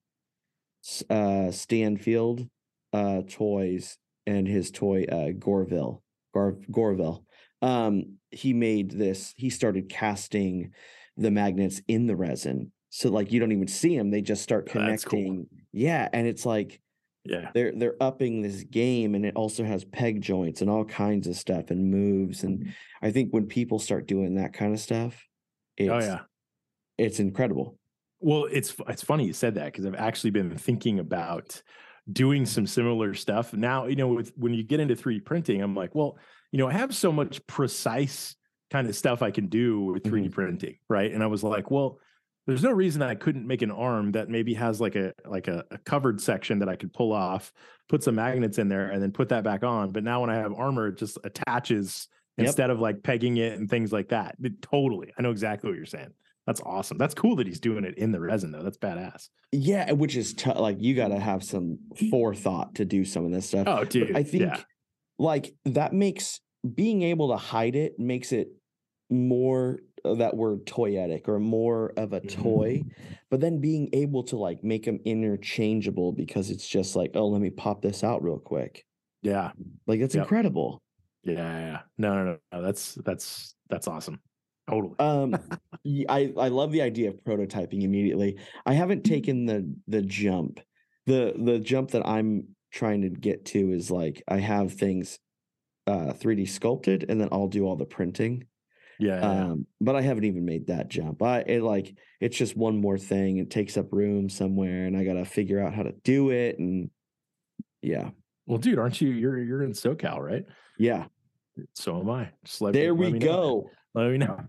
uh 1.11 1.51
Stanfield 1.51 2.49
uh 2.93 3.23
toys 3.29 3.99
and 4.27 4.47
his 4.49 4.71
toy 4.71 5.05
uh 5.05 5.31
Gorville. 5.39 6.03
Gar- 6.35 6.59
Gorville. 6.71 7.25
Um 7.63 8.19
he 8.31 8.53
made 8.53 8.93
this 8.93 9.35
he 9.37 9.51
started 9.51 9.89
casting 9.89 10.73
the 11.17 11.31
magnets 11.31 11.83
in 11.89 12.07
the 12.07 12.17
resin. 12.17 12.73
So 12.91 13.11
like 13.11 13.31
you 13.33 13.41
don't 13.41 13.53
even 13.53 13.69
see 13.69 13.97
them, 13.97 14.11
they 14.11 14.23
just 14.23 14.43
start 14.43 14.67
That's 14.73 15.05
cool. 15.05 15.37
connecting. 15.37 15.49
Yeah, 15.73 16.09
and 16.13 16.27
it's 16.27 16.47
like 16.47 16.81
Yeah. 17.25 17.51
they're 17.55 17.73
they're 17.77 18.03
upping 18.03 18.41
this 18.43 18.63
game 18.65 19.15
and 19.15 19.27
it 19.27 19.37
also 19.37 19.63
has 19.63 19.85
peg 19.85 20.23
joints 20.23 20.63
and 20.63 20.71
all 20.71 20.85
kinds 20.87 21.27
of 21.27 21.37
stuff 21.37 21.71
and 21.71 21.91
moves 21.91 22.39
Mm-hmm. 22.39 22.63
and 22.63 22.75
I 23.03 23.11
think 23.11 23.31
when 23.33 23.47
people 23.47 23.79
start 23.79 24.07
doing 24.07 24.37
that 24.37 24.53
kind 24.55 24.73
of 24.73 24.81
stuff 24.81 25.23
it's 25.77 25.91
Oh 25.91 25.99
yeah. 25.99 26.21
it's 26.99 27.21
incredible. 27.21 27.79
Well, 28.21 28.47
it's 28.51 28.75
it's 28.89 29.03
funny 29.05 29.25
you 29.27 29.33
said 29.33 29.55
that 29.55 29.67
because 29.67 29.87
I've 29.87 29.95
actually 29.95 30.31
been 30.31 30.57
thinking 30.57 30.99
about 30.99 31.63
doing 32.13 32.45
some 32.45 32.67
similar 32.67 33.15
stuff. 33.15 33.53
Now, 33.55 33.87
you 33.87 33.97
know, 33.97 34.09
with 34.09 34.33
when 34.37 34.53
you 34.53 34.63
get 34.63 34.81
into 34.81 34.95
3D 34.95 35.25
printing, 35.25 35.63
I'm 35.63 35.75
like, 35.75 35.95
well, 35.95 36.19
you 36.53 36.59
know, 36.59 36.69
I 36.69 36.73
have 36.73 36.95
so 36.95 37.13
much 37.13 37.47
precise 37.47 38.37
kind 38.71 38.87
of 38.89 38.95
stuff 38.97 39.23
I 39.23 39.31
can 39.31 39.47
do 39.47 39.81
with 39.81 40.03
3D 40.03 40.33
printing, 40.33 40.77
right? 40.89 41.11
And 41.13 41.23
I 41.23 41.29
was 41.29 41.43
like, 41.43 41.71
well, 41.71 41.99
there's 42.51 42.63
no 42.63 42.73
reason 42.73 43.01
I 43.01 43.15
couldn't 43.15 43.47
make 43.47 43.63
an 43.63 43.71
arm 43.71 44.13
that 44.13 44.29
maybe 44.29 44.55
has 44.55 44.81
like 44.81 44.97
a 44.97 45.15
like 45.25 45.49
a, 45.49 45.65
a 45.71 45.79
covered 45.79 46.21
section 46.21 46.59
that 46.59 46.69
I 46.69 46.77
could 46.77 46.93
pull 46.93 47.13
off, 47.13 47.53
put 47.89 48.03
some 48.03 48.17
magnets 48.17 48.59
in 48.59 48.69
there, 48.69 48.91
and 48.91 49.03
then 49.03 49.13
put 49.13 49.29
that 49.29 49.45
back 49.45 49.63
on. 49.63 49.93
But 49.93 50.05
now 50.05 50.21
when 50.21 50.31
I 50.31 50.37
have 50.37 50.53
armor, 50.53 50.89
it 50.89 50.99
just 50.99 51.19
attaches 51.25 52.09
Yep. 52.37 52.47
instead 52.47 52.71
of 52.71 52.81
like 52.81 53.03
pegging 53.03 53.37
it 53.37 53.59
and 53.59 53.69
things 53.69 53.93
like 53.93 54.09
that. 54.11 54.37
It- 54.43 54.63
totally, 54.63 55.13
I 55.19 55.23
know 55.23 55.31
exactly 55.31 55.69
what 55.69 55.77
you're 55.77 55.85
saying. 55.85 56.11
That's 56.47 56.61
awesome. 56.63 56.97
That's 56.97 57.13
cool 57.13 57.37
that 57.37 57.47
he's 57.47 57.61
doing 57.61 57.85
it 57.85 57.99
in 57.99 58.13
the 58.13 58.21
resin 58.21 58.51
though. 58.51 58.63
That's 58.63 58.79
badass. 58.79 59.29
Yeah, 59.53 59.93
which 59.93 60.17
is 60.17 60.33
t- 60.33 60.53
like 60.53 60.81
you 60.81 60.95
got 60.95 61.09
to 61.09 61.19
have 61.19 61.45
some 61.45 61.79
mm. 61.95 62.11
forethought 62.11 62.77
to 62.77 62.85
do 62.85 63.05
some 63.05 63.25
of 63.27 63.33
this 63.33 63.47
stuff. 63.47 63.67
Oh, 63.69 63.81
But 63.81 63.91
dude. 63.91 64.17
I 64.17 64.23
think 64.23 64.45
yeah. 64.45 64.61
like 65.19 65.55
that 65.67 65.93
makes 65.93 66.41
being 66.75 67.03
able 67.03 67.31
to 67.31 67.37
hide 67.37 67.77
it 67.77 67.99
makes 67.99 68.33
it 68.33 68.49
more 69.11 69.81
that 70.05 70.37
word 70.37 70.65
toyetic 70.67 71.29
or 71.29 71.39
more 71.39 71.93
of 71.97 72.13
a 72.13 72.21
toy 72.21 72.83
but 73.31 73.41
then 73.41 73.59
being 73.61 73.89
able 73.93 74.23
to 74.23 74.37
like 74.37 74.63
make 74.65 74.85
them 74.85 74.99
interchangeable 75.05 76.13
because 76.13 76.51
it's 76.51 76.67
just 76.67 76.97
like 76.97 77.11
oh 77.15 77.27
let 77.29 77.41
me 77.41 77.51
pop 77.51 77.83
this 77.83 78.03
out 78.03 78.23
real 78.23 78.39
quick 78.39 78.85
Yeah. 79.23 79.53
like 79.87 80.01
that's 80.01 80.15
Yep. 80.15 80.25
incredible 80.25 80.83
Yeah. 81.23 81.35
Yeah. 81.35 81.81
No, 81.99 82.15
no, 82.15 82.25
no, 82.25 82.39
no. 82.53 82.63
That's 82.63 82.95
that's 83.05 83.55
that's 83.69 83.87
awesome. 83.89 84.21
Totally. 84.69 84.95
um 84.99 85.35
i 86.09 86.33
i 86.39 86.49
love 86.49 86.71
the 86.73 86.83
idea 86.83 87.09
of 87.09 87.17
prototyping 87.25 87.83
immediately 87.83 88.39
i 88.67 88.73
haven't 88.73 89.03
taken 89.05 89.45
the 89.47 89.75
the 89.89 90.01
jump 90.03 90.61
the 91.07 91.35
the 91.37 91.59
jump 91.59 91.91
that 91.91 92.07
i'm 92.07 92.45
trying 92.71 93.03
to 93.03 93.09
get 93.11 93.45
to 93.47 93.73
is 93.73 93.91
like 93.91 94.23
i 94.29 94.37
have 94.39 94.73
things 94.73 95.19
uh 95.89 96.13
3d 96.13 96.49
sculpted 96.49 97.05
and 97.09 97.21
then 97.21 97.29
i'll 97.33 97.49
do 97.49 97.65
all 97.67 97.75
the 97.75 97.85
printing 97.85 98.45
yeah. 99.01 99.21
um 99.21 99.67
but 99.81 99.97
i 99.97 100.01
haven't 100.03 100.25
even 100.25 100.45
made 100.45 100.67
that 100.69 100.89
jump 100.89 101.23
i 101.23 101.41
it 101.41 101.63
like 101.63 101.95
it's 102.21 102.37
just 102.37 102.57
one 102.57 102.81
more 102.81 102.99
thing 102.99 103.39
it 103.39 103.51
takes 103.51 103.77
up 103.77 103.93
room 103.93 104.29
somewhere 104.29 104.87
and 104.87 104.97
i 104.97 105.05
gotta 105.05 105.25
figure 105.25 105.61
out 105.61 105.75
how 105.75 105.83
to 105.83 105.93
do 106.05 106.31
it 106.31 106.59
and 106.59 106.91
yeah 107.83 108.11
well, 108.51 108.59
dude, 108.59 108.81
aren't 108.81 109.01
you 109.01 109.11
you're 109.11 109.39
you're 109.39 109.63
in 109.63 109.71
SoCal, 109.71 110.19
right? 110.19 110.45
yeah 110.77 111.07
So 111.75 112.01
am 112.01 112.11
I. 112.11 112.31
Just 112.45 112.61
let, 112.61 112.73
there 112.73 112.93
let 112.93 112.99
we 112.99 113.13
me 113.13 113.19
know. 113.21 113.27
go 113.27 113.71
Let 113.95 114.11
me 114.11 114.19
know. 114.19 114.41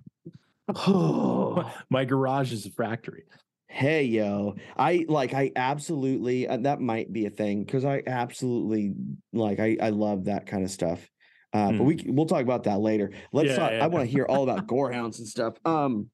oh 0.69 1.71
My 1.91 2.05
garage 2.05 2.51
is 2.51 2.65
a 2.65 2.71
factory. 2.71 3.25
Hey 3.67 4.05
yo, 4.05 4.55
I 4.75 5.05
like 5.07 5.35
I 5.35 5.51
absolutely 5.55 6.47
uh, 6.47 6.57
that 6.57 6.81
might 6.81 7.13
be 7.13 7.27
a 7.27 7.29
thing 7.29 7.63
because 7.63 7.85
I 7.85 8.01
absolutely 8.07 8.95
like 9.33 9.59
I 9.59 9.77
I 9.79 9.89
love 9.89 10.25
that 10.25 10.47
kind 10.47 10.63
of 10.63 10.71
stuff. 10.71 11.07
Uh, 11.53 11.71
but 11.73 11.83
we 11.83 12.03
we'll 12.07 12.25
talk 12.25 12.41
about 12.43 12.63
that 12.63 12.79
later. 12.79 13.11
Let's 13.33 13.49
Hmm. 13.49 13.53
Yeah, 13.53 13.55
talk. 13.57 13.71
yeah. 13.73 13.83
I 13.83 13.87
want 13.87 14.05
to 14.05 14.11
hear 14.11 14.25
all 14.25 14.43
about 14.49 14.67
gorehoundz 14.73 15.19
and 15.19 15.27
stuff. 15.27 15.55
Um, 15.65 16.09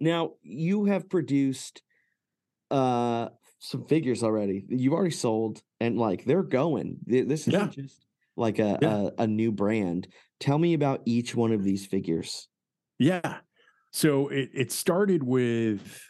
now 0.00 0.32
you 0.42 0.84
have 0.86 1.08
produced 1.08 1.82
uh 2.70 3.28
some 3.58 3.86
figures 3.86 4.22
already. 4.22 4.64
You've 4.68 4.92
already 4.92 5.10
sold 5.14 5.62
and 5.80 5.96
like 5.98 6.24
they're 6.24 6.42
going. 6.42 6.98
This 7.06 7.46
isn't 7.48 7.52
Yeah. 7.52 7.68
just 7.68 8.06
like 8.36 8.58
a, 8.58 8.78
Yeah. 8.82 9.08
a 9.18 9.22
a 9.22 9.26
new 9.26 9.52
brand. 9.52 10.08
Tell 10.40 10.58
me 10.58 10.74
about 10.74 11.02
each 11.06 11.34
one 11.34 11.52
of 11.52 11.62
these 11.64 11.86
figures. 11.86 12.48
Yeah. 12.98 13.38
So 13.92 14.28
it 14.28 14.50
it 14.52 14.72
started 14.72 15.22
with 15.22 16.02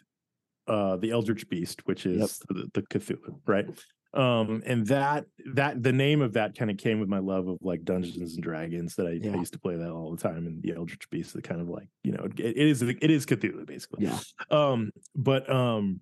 uh 0.67 0.97
the 0.97 1.11
Eldritch 1.11 1.49
Beast, 1.49 1.87
which 1.87 2.07
is 2.07 2.41
the, 2.49 2.69
the 2.73 2.83
Cthulhu, 2.83 3.41
right? 3.47 3.67
Um, 4.15 4.63
and 4.65 4.87
that 4.87 5.27
that 5.55 5.83
the 5.83 5.93
name 5.93 6.23
of 6.23 6.35
that 6.35 6.57
kind 6.57 6.71
of 6.71 6.77
came 6.77 7.01
with 7.01 7.09
my 7.09 7.19
love 7.19 7.49
of 7.49 7.59
like 7.63 7.85
Dungeons 7.85 8.35
and 8.35 8.43
Dragons 8.43 8.95
that 8.95 9.07
I, 9.07 9.19
Yeah. 9.21 9.33
I 9.33 9.37
used 9.37 9.53
to 9.55 9.59
play 9.59 9.77
that 9.77 9.91
all 9.91 10.13
the 10.13 10.23
time, 10.23 10.47
and 10.47 10.63
the 10.63 10.75
Eldritch 10.77 11.11
Beast, 11.11 11.35
the 11.35 11.43
kind 11.43 11.61
of 11.61 11.69
like 11.69 11.89
you 12.05 12.13
know 12.13 12.25
it, 12.25 12.39
it 12.39 12.57
is 12.57 12.81
it 12.83 13.11
is 13.11 13.27
Cthulhu 13.27 13.67
basically. 13.67 14.07
Yeah. 14.07 14.19
Um, 14.51 14.93
but 15.17 15.51
um, 15.51 16.01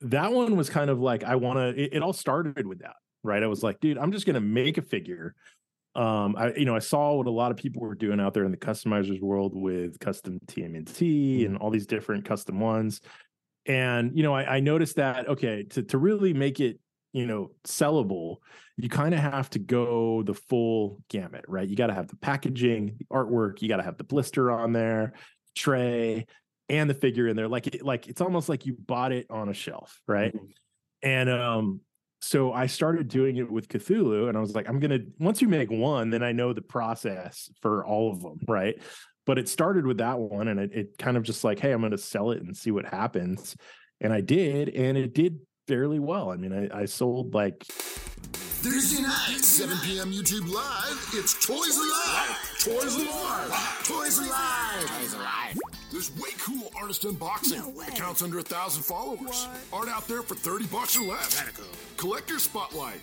that 0.00 0.32
one 0.32 0.56
was 0.56 0.68
kind 0.68 0.90
of 0.90 0.98
like 1.00 1.22
I 1.22 1.36
want 1.36 1.58
to. 1.58 1.80
It, 1.80 1.94
it 1.94 2.02
all 2.02 2.12
started 2.12 2.66
with 2.66 2.80
that, 2.80 2.96
right? 3.22 3.42
I 3.42 3.46
was 3.46 3.62
like, 3.62 3.78
dude, 3.78 3.98
I'm 3.98 4.10
just 4.10 4.26
gonna 4.26 4.40
make 4.40 4.76
a 4.76 4.82
figure. 4.82 5.36
Um, 5.94 6.34
I 6.36 6.52
you 6.54 6.64
know 6.64 6.74
I 6.74 6.80
saw 6.80 7.14
what 7.14 7.28
a 7.28 7.30
lot 7.30 7.52
of 7.52 7.56
people 7.56 7.82
were 7.82 7.94
doing 7.94 8.18
out 8.18 8.34
there 8.34 8.44
in 8.44 8.50
the 8.50 8.56
customizers 8.56 9.20
world 9.20 9.54
with 9.54 10.00
custom 10.00 10.40
TMNT 10.46 11.46
and 11.46 11.56
all 11.58 11.70
these 11.70 11.86
different 11.86 12.24
custom 12.24 12.58
ones, 12.58 13.00
and 13.66 14.10
you 14.16 14.24
know 14.24 14.34
I, 14.34 14.56
I 14.56 14.60
noticed 14.60 14.96
that 14.96 15.28
okay 15.28 15.62
to 15.70 15.84
to 15.84 15.98
really 15.98 16.32
make 16.32 16.58
it 16.58 16.80
you 17.14 17.26
know 17.26 17.50
sellable 17.64 18.36
you 18.76 18.88
kind 18.88 19.14
of 19.14 19.20
have 19.20 19.48
to 19.48 19.60
go 19.60 20.22
the 20.24 20.34
full 20.34 21.00
gamut 21.08 21.44
right? 21.48 21.68
You 21.68 21.76
got 21.76 21.86
to 21.86 21.94
have 21.94 22.08
the 22.08 22.16
packaging 22.16 22.96
the 22.98 23.04
artwork 23.06 23.62
you 23.62 23.68
got 23.68 23.78
to 23.78 23.82
have 23.82 23.96
the 23.96 24.04
blister 24.04 24.50
on 24.50 24.72
there 24.72 25.14
tray 25.54 26.26
and 26.68 26.90
the 26.90 26.94
figure 26.94 27.28
in 27.28 27.36
there 27.36 27.48
like 27.48 27.68
it, 27.68 27.82
like 27.82 28.08
it's 28.08 28.20
almost 28.20 28.48
like 28.48 28.66
you 28.66 28.76
bought 28.78 29.12
it 29.12 29.26
on 29.30 29.48
a 29.48 29.54
shelf 29.54 30.00
right? 30.06 30.34
And 31.02 31.30
um 31.30 31.80
so 32.20 32.54
i 32.54 32.64
started 32.64 33.08
doing 33.08 33.36
it 33.36 33.50
with 33.50 33.68
cthulhu 33.68 34.30
and 34.30 34.38
i 34.38 34.40
was 34.40 34.54
like 34.54 34.66
i'm 34.66 34.80
gonna 34.80 35.00
once 35.18 35.42
you 35.42 35.48
make 35.48 35.70
one 35.70 36.08
then 36.08 36.22
i 36.22 36.32
know 36.32 36.54
the 36.54 36.62
process 36.62 37.50
for 37.60 37.84
all 37.84 38.10
of 38.10 38.22
them 38.22 38.38
right? 38.48 38.76
But 39.26 39.38
it 39.38 39.48
started 39.48 39.86
with 39.86 39.98
that 39.98 40.18
one 40.18 40.48
and 40.48 40.60
it, 40.60 40.70
it 40.72 40.98
kind 40.98 41.16
of 41.16 41.22
just 41.22 41.44
like 41.44 41.58
hey 41.58 41.70
i'm 41.70 41.82
gonna 41.82 41.98
sell 41.98 42.30
it 42.30 42.42
and 42.42 42.56
see 42.56 42.70
what 42.70 42.86
happens 42.86 43.56
and 44.00 44.12
i 44.12 44.22
did 44.22 44.70
and 44.70 44.96
it 44.96 45.12
did 45.14 45.38
fairly 45.66 45.98
well 45.98 46.30
i 46.30 46.36
mean 46.36 46.52
i, 46.52 46.82
I 46.82 46.84
sold 46.84 47.34
like 47.34 47.64
Thursday 48.64 49.02
night, 49.02 49.44
7 49.44 49.76
p.m. 49.82 50.10
YouTube 50.10 50.50
Live, 50.50 51.10
it's 51.12 51.34
Toys 51.46 51.76
Alive! 51.76 52.38
Toys 52.60 52.96
Alive! 52.96 53.84
Toys 53.84 54.18
Alive! 54.20 54.86
Toys 54.88 55.12
Alive! 55.12 55.58
There's 55.92 56.10
way 56.16 56.30
cool 56.38 56.72
artist 56.80 57.02
unboxing. 57.02 57.88
Accounts 57.88 58.22
under 58.22 58.38
a 58.38 58.42
thousand 58.42 58.82
followers. 58.84 59.46
Art 59.70 59.88
out 59.88 60.08
there 60.08 60.22
for 60.22 60.34
30 60.34 60.66
bucks 60.66 60.96
or 60.96 61.02
less. 61.02 61.44
Collector 61.98 62.38
Spotlight. 62.38 63.00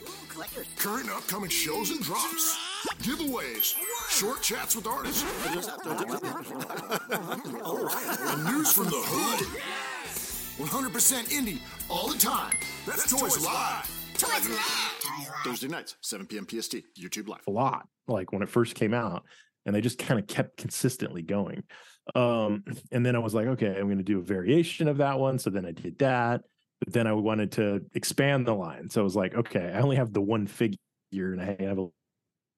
Current 0.77 1.03
and 1.03 1.11
upcoming 1.11 1.49
shows 1.49 1.91
and 1.91 2.01
drops. 2.01 2.57
Giveaways. 3.03 3.75
Short 4.09 4.41
chats 4.41 4.75
with 4.75 4.87
artists. 4.87 5.23
and 5.45 5.55
news 8.45 8.73
from 8.73 8.85
the 8.85 9.01
hood. 9.05 9.47
100% 10.65 11.29
indie 11.29 11.59
all 11.89 12.07
the 12.07 12.17
time. 12.17 12.55
That's, 12.85 13.09
Toys 13.11 13.43
Live. 13.43 13.91
Toys 14.17 14.49
Live. 14.49 15.31
Thursday 15.43 15.67
nights, 15.67 15.95
7 16.01 16.27
p.m. 16.27 16.45
PST, 16.45 16.75
YouTube 16.99 17.27
Live. 17.27 17.41
a 17.47 17.51
lot 17.51 17.87
like 18.07 18.31
when 18.31 18.41
it 18.41 18.49
first 18.49 18.75
came 18.75 18.93
out 18.93 19.23
and 19.65 19.75
they 19.75 19.81
just 19.81 19.97
kind 19.97 20.19
of 20.19 20.27
kept 20.27 20.57
consistently 20.57 21.21
going 21.21 21.63
um 22.15 22.63
and 22.91 23.05
then 23.05 23.15
i 23.15 23.19
was 23.19 23.33
like 23.33 23.47
okay 23.47 23.75
i'm 23.77 23.85
going 23.85 23.97
to 23.97 24.03
do 24.03 24.19
a 24.19 24.23
variation 24.23 24.87
of 24.87 24.97
that 24.97 25.19
one 25.19 25.37
so 25.37 25.49
then 25.49 25.65
i 25.65 25.71
did 25.71 25.97
that 25.99 26.41
but 26.79 26.91
then 26.91 27.07
i 27.07 27.13
wanted 27.13 27.51
to 27.51 27.79
expand 27.93 28.45
the 28.45 28.53
line 28.53 28.89
so 28.89 29.01
i 29.01 29.03
was 29.03 29.15
like 29.15 29.35
okay 29.35 29.71
i 29.73 29.79
only 29.79 29.95
have 29.95 30.11
the 30.11 30.21
one 30.21 30.47
figure 30.47 30.77
and 31.13 31.41
i 31.41 31.55
have 31.59 31.77
a 31.77 31.87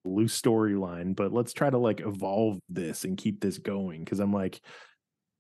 loose 0.06 0.40
storyline 0.42 1.16
but 1.16 1.32
let's 1.34 1.54
try 1.54 1.70
to 1.70 1.78
like 1.78 2.00
evolve 2.02 2.58
this 2.70 3.04
and 3.04 3.18
keep 3.18 3.40
this 3.42 3.58
going 3.58 4.04
because 4.04 4.20
i'm 4.20 4.34
like 4.34 4.62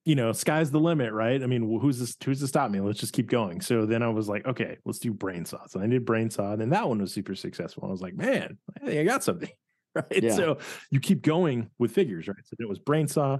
you 0.05 0.15
know 0.15 0.31
sky's 0.33 0.69
the 0.71 0.79
limit 0.79 1.13
right? 1.13 1.41
I 1.41 1.45
mean 1.45 1.79
who's 1.79 1.99
this 1.99 2.15
who's 2.23 2.39
to 2.41 2.47
stop 2.47 2.69
me? 2.71 2.79
Let's 2.79 2.99
just 2.99 3.13
keep 3.13 3.27
going. 3.29 3.61
So 3.61 3.85
then 3.85 4.03
i 4.03 4.09
was 4.09 4.27
like 4.27 4.45
okay 4.45 4.77
let's 4.85 4.99
do 4.99 5.13
brain 5.13 5.45
saw 5.45 5.65
so 5.67 5.79
i 5.79 5.87
did 5.87 6.05
brain 6.05 6.29
saw 6.29 6.51
and 6.51 6.61
then 6.61 6.69
that 6.69 6.87
one 6.87 6.99
was 6.99 7.13
super 7.13 7.35
successful. 7.35 7.85
I 7.87 7.91
was 7.91 8.01
like 8.01 8.15
man 8.15 8.57
i 8.81 8.85
think 8.85 8.99
i 8.99 9.03
got 9.03 9.23
something. 9.23 9.49
Right? 9.95 10.23
Yeah. 10.23 10.35
so 10.35 10.57
you 10.89 10.99
keep 10.99 11.21
going 11.21 11.69
with 11.77 11.91
figures 11.91 12.27
right? 12.27 12.35
So 12.45 12.55
it 12.59 12.67
was 12.67 12.79
brain 12.79 13.07
saw. 13.07 13.37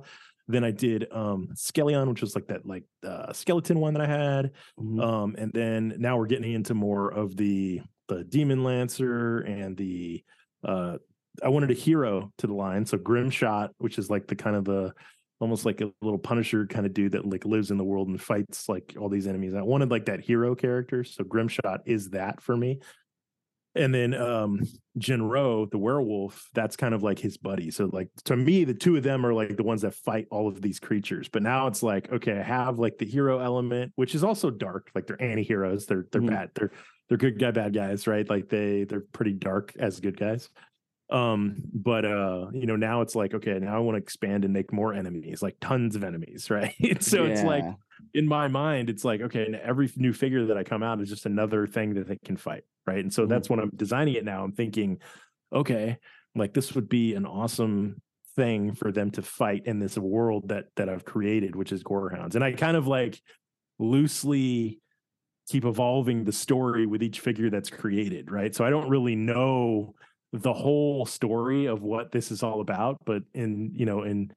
Then 0.48 0.64
i 0.64 0.70
did 0.72 1.08
um 1.12 1.50
skeleon 1.56 2.08
which 2.10 2.22
was 2.22 2.36
like 2.36 2.46
that 2.48 2.64
like 2.66 2.84
uh 3.04 3.34
skeleton 3.34 3.80
one 3.80 3.96
that 3.96 4.04
i 4.04 4.08
had. 4.08 4.52
Mhm. 4.80 5.04
um 5.04 5.36
and 5.38 5.52
then 5.52 5.96
now 5.98 6.16
we're 6.18 6.28
getting 6.28 6.52
into 6.54 6.74
more 6.76 7.10
of 7.12 7.36
the 7.36 7.82
the 8.08 8.24
demon 8.24 8.64
lancer 8.64 9.40
and 9.40 9.76
the 9.76 10.24
uh 10.64 10.98
i 11.44 11.50
wanted 11.50 11.72
a 11.72 11.74
hero 11.74 12.32
to 12.38 12.46
the 12.46 12.54
line. 12.54 12.86
So 12.86 12.98
grimshot 13.00 13.70
which 13.80 13.98
is 13.98 14.12
like 14.12 14.28
the 14.28 14.36
kind 14.36 14.56
of 14.56 14.64
the 14.64 14.94
almost 15.40 15.66
like 15.66 15.82
a 15.82 15.92
little 16.02 16.20
punisher 16.20 16.66
kind 16.68 16.86
of 16.86 16.94
dude 16.94 17.12
that 17.14 17.26
like 17.26 17.46
lives 17.46 17.72
in 17.72 17.78
the 17.78 17.84
world 17.84 18.08
and 18.08 18.22
fights 18.22 18.70
like 18.70 18.96
all 19.00 19.10
these 19.10 19.28
enemies 19.28 19.54
i 19.54 19.62
wanted 19.62 19.92
like 19.92 20.06
that 20.06 20.22
hero 20.22 20.56
character 20.56 21.04
so 21.04 21.24
grimshot 21.24 21.80
is 21.86 22.12
that 22.12 22.42
for 22.42 22.56
me 22.56 22.80
and 23.76 23.94
then 23.94 24.14
um 24.14 24.60
Jinro, 25.00 25.68
the 25.72 25.80
werewolf, 25.80 26.48
that's 26.54 26.76
kind 26.76 26.94
of 26.94 27.02
like 27.02 27.18
his 27.18 27.38
buddy. 27.38 27.72
So 27.72 27.90
like 27.92 28.10
to 28.26 28.36
me, 28.36 28.64
the 28.64 28.76
two 28.76 28.96
of 28.96 29.02
them 29.02 29.26
are 29.26 29.34
like 29.34 29.58
the 29.58 29.64
ones 29.64 29.82
that 29.82 29.96
fight 29.96 30.28
all 30.30 30.48
of 30.48 30.62
these 30.62 30.80
creatures. 30.80 31.28
But 31.28 31.42
now 31.42 31.66
it's 31.66 31.82
like, 31.82 32.12
okay, 32.12 32.38
I 32.38 32.44
have 32.44 32.78
like 32.78 33.00
the 33.00 33.06
hero 33.08 33.40
element, 33.40 33.92
which 33.96 34.14
is 34.14 34.24
also 34.24 34.52
dark. 34.52 34.92
Like 34.94 35.08
they're 35.08 35.20
anti-heroes. 35.20 35.88
They're 35.88 36.06
they're 36.12 36.22
Mhm. 36.22 36.28
bad. 36.28 36.50
They're 36.54 36.72
they're 37.10 37.18
good 37.18 37.40
guy, 37.40 37.50
bad 37.50 37.74
guys, 37.74 38.06
right? 38.06 38.30
Like 38.30 38.50
they 38.50 38.84
they're 38.84 39.02
pretty 39.12 39.34
dark 39.34 39.74
as 39.80 40.00
good 40.00 40.18
guys. 40.18 40.50
Um, 41.10 41.58
but 41.74 42.06
uh, 42.06 42.48
you 42.54 42.66
know, 42.66 42.76
now 42.76 43.02
it's 43.02 43.16
like, 43.16 43.34
okay, 43.34 43.60
now 43.60 43.76
I 43.76 43.80
want 43.80 43.96
to 43.96 44.02
expand 44.02 44.46
and 44.46 44.54
make 44.54 44.72
more 44.74 44.94
enemies, 44.94 45.42
like 45.42 45.58
tons 45.62 45.96
of 45.96 46.04
enemies, 46.04 46.50
right? 46.50 46.74
so 47.04 47.26
it's 47.26 47.44
like 47.44 47.66
in 48.14 48.28
my 48.28 48.48
mind, 48.48 48.90
it's 48.90 49.06
like, 49.06 49.22
okay, 49.22 49.46
and 49.46 49.56
every 49.56 49.90
new 49.96 50.14
figure 50.14 50.46
that 50.48 50.58
I 50.58 50.64
come 50.64 50.84
out 50.84 51.02
is 51.02 51.10
just 51.10 51.26
another 51.26 51.68
thing 51.68 51.94
that 51.96 52.08
they 52.08 52.18
can 52.26 52.38
fight. 52.38 52.64
Right. 52.86 53.00
And 53.00 53.14
so 53.14 53.26
Mhm. 53.26 53.30
that's 53.30 53.50
when 53.50 53.60
I'm 53.60 53.70
designing 53.76 54.16
it 54.16 54.26
now. 54.26 54.44
I'm 54.44 54.52
thinking, 54.54 55.00
okay, 55.54 55.98
like 56.36 56.54
this 56.54 56.74
would 56.76 56.90
be 56.90 57.14
an 57.16 57.26
awesome 57.26 58.02
thing 58.36 58.74
for 58.74 58.92
them 58.92 59.12
to 59.12 59.22
fight 59.22 59.64
in 59.66 59.80
this 59.80 59.98
world 59.98 60.50
that 60.50 60.66
that 60.76 60.90
I've 60.90 61.06
created, 61.06 61.56
which 61.56 61.72
is 61.72 61.84
Gorehoundz. 61.84 62.36
And 62.36 62.44
I 62.44 62.52
kind 62.54 62.76
of 62.76 62.88
like 62.88 63.22
loosely 63.80 64.82
keep 65.50 65.66
evolving 65.66 66.24
the 66.24 66.32
story 66.32 66.86
with 66.86 67.04
each 67.04 67.20
figure 67.20 67.50
that's 67.50 67.70
created, 67.70 68.32
right? 68.32 68.56
So 68.56 68.66
I 68.66 68.70
don't 68.70 68.90
really 68.90 69.16
know 69.16 69.94
the 70.34 70.52
whole 70.54 71.06
story 71.06 71.68
of 71.68 71.84
what 71.84 72.12
this 72.12 72.32
is 72.32 72.42
all 72.42 72.60
about, 72.60 72.98
but 73.06 73.22
in, 73.36 73.72
you 73.74 73.86
know, 73.86 74.02
in 74.02 74.32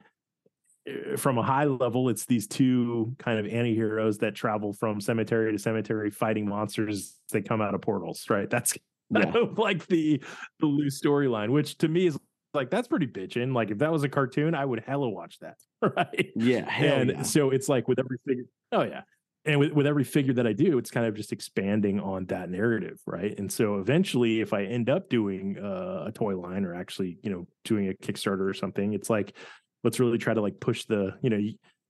uh, 0.86 1.16
from 1.16 1.38
a 1.38 1.42
high 1.42 1.64
level, 1.64 2.10
it's 2.10 2.26
these 2.26 2.46
two 2.46 3.14
kind 3.18 3.38
of 3.38 3.46
anti-heroes 3.46 4.18
that 4.18 4.34
travel 4.34 4.74
from 4.74 5.00
cemetery 5.00 5.52
to 5.52 5.58
cemetery 5.58 6.10
fighting 6.10 6.46
monsters 6.46 7.14
that 7.32 7.48
come 7.48 7.62
out 7.62 7.74
of 7.74 7.80
portals, 7.80 8.26
right? 8.30 8.48
That's 8.48 8.76
Yeah. 9.08 9.32
like 9.56 9.86
the 9.86 10.20
the 10.58 10.66
loose 10.66 11.00
storyline, 11.00 11.50
which 11.50 11.78
to 11.78 11.86
me 11.86 12.08
is 12.08 12.18
like 12.54 12.70
that's 12.70 12.88
pretty 12.88 13.06
bitchin'. 13.06 13.54
Like 13.54 13.70
if 13.70 13.78
that 13.78 13.92
was 13.92 14.02
a 14.02 14.08
cartoon, 14.08 14.52
I 14.52 14.64
would 14.64 14.82
hella 14.84 15.08
watch 15.08 15.38
that, 15.38 15.58
right? 15.96 16.32
Yeah. 16.34 16.68
And 16.68 17.10
yeah. 17.10 17.22
so 17.22 17.50
it's 17.50 17.68
like 17.68 17.86
with 17.86 18.00
every 18.00 18.18
figure, 18.26 18.46
oh 18.72 18.82
yeah. 18.82 19.02
And 19.46 19.60
with, 19.60 19.72
with 19.72 19.86
every 19.86 20.04
figure 20.04 20.34
that 20.34 20.46
I 20.46 20.52
do, 20.52 20.76
it's 20.76 20.90
kind 20.90 21.06
of 21.06 21.14
just 21.14 21.32
expanding 21.32 22.00
on 22.00 22.26
that 22.26 22.50
narrative, 22.50 22.98
right? 23.06 23.38
And 23.38 23.50
so 23.50 23.76
eventually, 23.76 24.40
if 24.40 24.52
I 24.52 24.64
end 24.64 24.90
up 24.90 25.08
doing 25.08 25.56
uh, 25.58 26.04
a 26.06 26.12
toy 26.12 26.36
line 26.36 26.64
or 26.64 26.74
actually, 26.74 27.18
you 27.22 27.30
know, 27.30 27.46
doing 27.64 27.88
a 27.88 27.94
Kickstarter 27.94 28.48
or 28.48 28.54
something, 28.54 28.92
it's 28.92 29.08
like 29.08 29.36
let's 29.84 30.00
really 30.00 30.18
try 30.18 30.34
to 30.34 30.40
like 30.40 30.58
push 30.58 30.84
the, 30.86 31.14
you 31.22 31.30
know, 31.30 31.40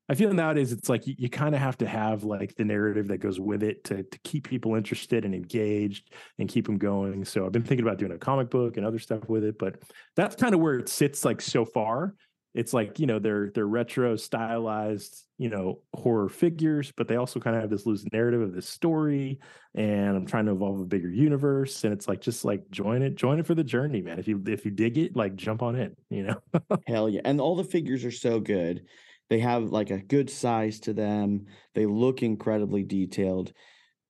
I 0.09 0.15
feel 0.15 0.33
nowadays 0.33 0.71
it's 0.71 0.89
like 0.89 1.07
you, 1.07 1.15
you 1.19 1.29
kind 1.29 1.55
of 1.55 1.61
have 1.61 1.79
to 1.79 1.87
have 1.87 2.23
like 2.23 2.55
the 2.55 2.65
narrative 2.65 3.09
that 3.09 3.19
goes 3.19 3.41
with 3.41 3.63
it 3.63 3.83
to 3.85 4.05
to 4.05 4.19
keep 4.23 4.47
people 4.49 4.77
interested 4.77 5.25
and 5.25 5.35
engaged 5.35 6.13
and 6.39 6.49
keep 6.49 6.67
them 6.67 6.79
going. 6.79 7.25
So 7.25 7.45
I've 7.45 7.53
been 7.53 7.65
thinking 7.65 7.85
about 7.85 7.99
doing 7.99 8.13
a 8.13 8.19
comic 8.19 8.51
book 8.51 8.77
and 8.77 8.87
other 8.87 9.01
stuff 9.01 9.29
with 9.29 9.43
it, 9.43 9.59
but 9.59 9.83
that's 10.15 10.37
kind 10.37 10.55
of 10.55 10.61
where 10.61 10.79
it 10.79 10.89
sits 10.89 11.25
like 11.25 11.41
so 11.41 11.65
far 11.65 12.15
it's 12.57 12.73
like 12.73 12.99
you 12.99 13.07
know 13.07 13.19
they're 13.19 13.51
they're 13.55 13.67
retro 13.67 14.17
stylized 14.17 15.25
you 15.39 15.49
know 15.49 15.81
horror 15.95 16.29
figures 16.29 16.93
but 16.97 17.07
they 17.07 17.17
also 17.17 17.39
kind 17.39 17.55
of 17.55 17.63
have 17.63 17.71
this 17.71 17.87
loose 17.87 18.05
narrative 18.13 18.41
of 18.41 18.55
this 18.55 18.69
story 18.69 19.39
and 19.75 20.17
i'm 20.17 20.27
trying 20.27 20.47
to 20.47 20.53
evolve 20.53 20.81
a 20.81 20.85
bigger 20.85 21.11
universe 21.11 21.85
and 21.85 21.93
it's 21.93 22.09
like 22.09 22.21
just 22.21 22.45
like 22.45 22.69
join 22.71 23.03
it 23.03 23.15
join 23.15 23.39
it 23.39 23.47
for 23.47 23.55
the 23.55 23.63
journey 23.63 24.01
man 24.01 24.19
if 24.19 24.27
you 24.27 24.43
if 24.47 24.65
you 24.65 24.71
dig 24.71 24.97
it 24.97 25.15
like 25.15 25.37
jump 25.37 25.63
on 25.63 25.77
it 25.77 25.97
you 26.11 26.23
know 26.23 26.37
Hell 26.87 27.09
yeah. 27.09 27.21
And 27.25 27.41
all 27.41 27.57
the 27.57 27.65
figures 27.65 28.05
are 28.05 28.11
so 28.11 28.41
good. 28.41 28.87
They 29.29 29.41
have 29.41 29.65
like 29.65 29.91
a 29.91 29.99
good 29.99 30.31
size 30.31 30.81
to 30.81 30.93
them. 30.93 31.47
They 31.75 31.87
look 31.87 32.23
incredibly 32.23 32.85
detailed. 32.85 33.53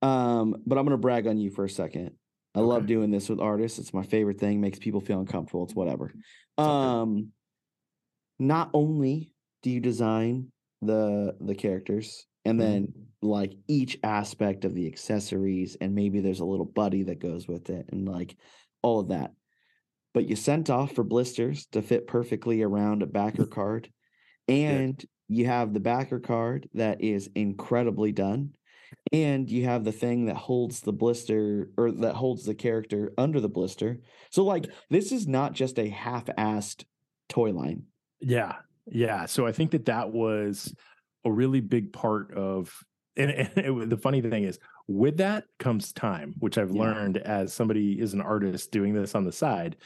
Um, 0.02 0.56
but 0.66 0.78
I'm 0.78 0.84
gonna 0.84 0.98
brag 0.98 1.26
on 1.26 1.38
you 1.38 1.50
for 1.50 1.64
a 1.64 1.70
second. 1.70 2.12
I 2.54 2.60
love 2.60 2.86
doing 2.86 3.10
this 3.10 3.28
with 3.28 3.40
artists. 3.40 3.78
It's 3.78 3.94
my 3.94 4.02
favorite 4.02 4.38
thing, 4.38 4.60
makes 4.60 4.78
people 4.78 5.00
feel 5.00 5.20
uncomfortable. 5.20 5.64
It's 5.64 5.74
whatever. 5.74 6.12
good. 6.58 6.64
Um 6.64 7.32
not 8.38 8.70
only 8.74 9.32
do 9.62 9.70
you 9.70 9.80
design 9.80 10.50
the 10.82 11.36
the 11.40 11.54
characters 11.54 12.26
and 12.44 12.58
Mhm. 12.58 12.62
then 12.62 12.94
like 13.22 13.54
each 13.66 13.98
aspect 14.02 14.64
of 14.64 14.74
the 14.74 14.86
accessories 14.86 15.76
and 15.80 15.94
maybe 15.94 16.20
there's 16.20 16.40
a 16.40 16.44
little 16.44 16.66
buddy 16.66 17.02
that 17.04 17.18
goes 17.18 17.48
with 17.48 17.70
it 17.70 17.86
and 17.90 18.06
like 18.06 18.36
all 18.82 19.00
of 19.00 19.08
that 19.08 19.32
but 20.12 20.28
you 20.28 20.36
sent 20.36 20.70
off 20.70 20.92
for 20.92 21.02
blisters 21.04 21.66
to 21.66 21.82
fit 21.82 22.06
perfectly 22.06 22.62
around 22.62 23.02
a 23.02 23.06
backer 23.06 23.46
card 23.58 23.90
and 24.48 25.04
you 25.28 25.46
have 25.46 25.72
the 25.72 25.80
backer 25.80 26.20
card 26.20 26.68
that 26.74 27.00
is 27.00 27.28
incredibly 27.34 28.12
done 28.12 28.54
and 29.12 29.50
you 29.50 29.64
have 29.64 29.82
the 29.82 29.92
thing 29.92 30.26
that 30.26 30.36
holds 30.36 30.80
the 30.80 30.92
blister 30.92 31.70
or 31.76 31.90
that 31.90 32.14
holds 32.14 32.44
the 32.44 32.54
character 32.54 33.12
under 33.18 33.40
the 33.40 33.48
blister 33.48 33.98
so 34.30 34.44
like 34.44 34.66
this 34.90 35.10
is 35.10 35.26
not 35.26 35.52
just 35.52 35.78
a 35.78 35.88
half-assed 35.88 36.84
toy 37.28 37.50
line 37.50 37.84
Yeah, 38.20 38.56
yeah. 38.86 39.26
So 39.26 39.46
I 39.46 39.52
think 39.52 39.70
that 39.72 39.86
that 39.86 40.12
was 40.12 40.74
a 41.24 41.30
really 41.32 41.60
big 41.60 41.92
part 41.92 42.32
of, 42.34 42.82
and, 43.16 43.30
and 43.30 43.50
it, 43.56 43.90
the 43.90 43.96
funny 43.96 44.20
thing 44.20 44.44
is, 44.44 44.58
with 44.88 45.16
that 45.18 45.44
comes 45.58 45.92
time, 45.92 46.34
which 46.38 46.58
I've 46.58 46.70
Yeah. 46.70 46.80
learned 46.80 47.16
as 47.18 47.52
somebody 47.52 48.00
is 48.00 48.14
an 48.14 48.20
artist 48.20 48.70
doing 48.70 48.94
this 48.94 49.14
on 49.14 49.24
the 49.24 49.32
side. 49.32 49.76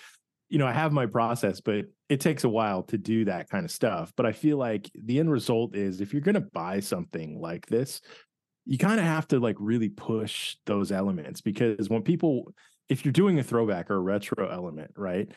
You 0.49 0.59
know, 0.59 0.66
I 0.66 0.72
have 0.72 0.93
my 0.93 1.07
process, 1.07 1.61
but 1.61 1.87
it 2.09 2.20
takes 2.20 2.45
a 2.45 2.49
while 2.49 2.83
to 2.85 2.99
do 2.99 3.24
that 3.26 3.49
kind 3.49 3.64
of 3.64 3.70
stuff. 3.70 4.12
But 4.16 4.26
I 4.26 4.33
feel 4.33 4.59
like 4.59 4.91
the 4.95 5.20
end 5.20 5.31
result 5.31 5.76
is 5.76 6.01
if 6.01 6.12
you're 6.12 6.22
going 6.22 6.35
to 6.35 6.41
buy 6.41 6.81
something 6.81 7.41
like 7.41 7.66
this, 7.66 8.01
you 8.66 8.78
kind 8.78 9.01
of 9.01 9.07
have 9.07 9.28
to 9.28 9.41
like 9.41 9.57
really 9.59 9.89
push 9.89 10.57
those 10.66 10.93
elements 10.93 11.41
because 11.41 11.89
when 11.89 12.03
people, 12.03 12.53
if 12.89 13.05
you're 13.05 13.12
doing 13.12 13.39
a 13.39 13.43
throwback 13.43 13.91
or 13.91 13.97
a 13.97 14.01
retro 14.01 14.49
element, 14.49 14.93
right? 14.97 15.31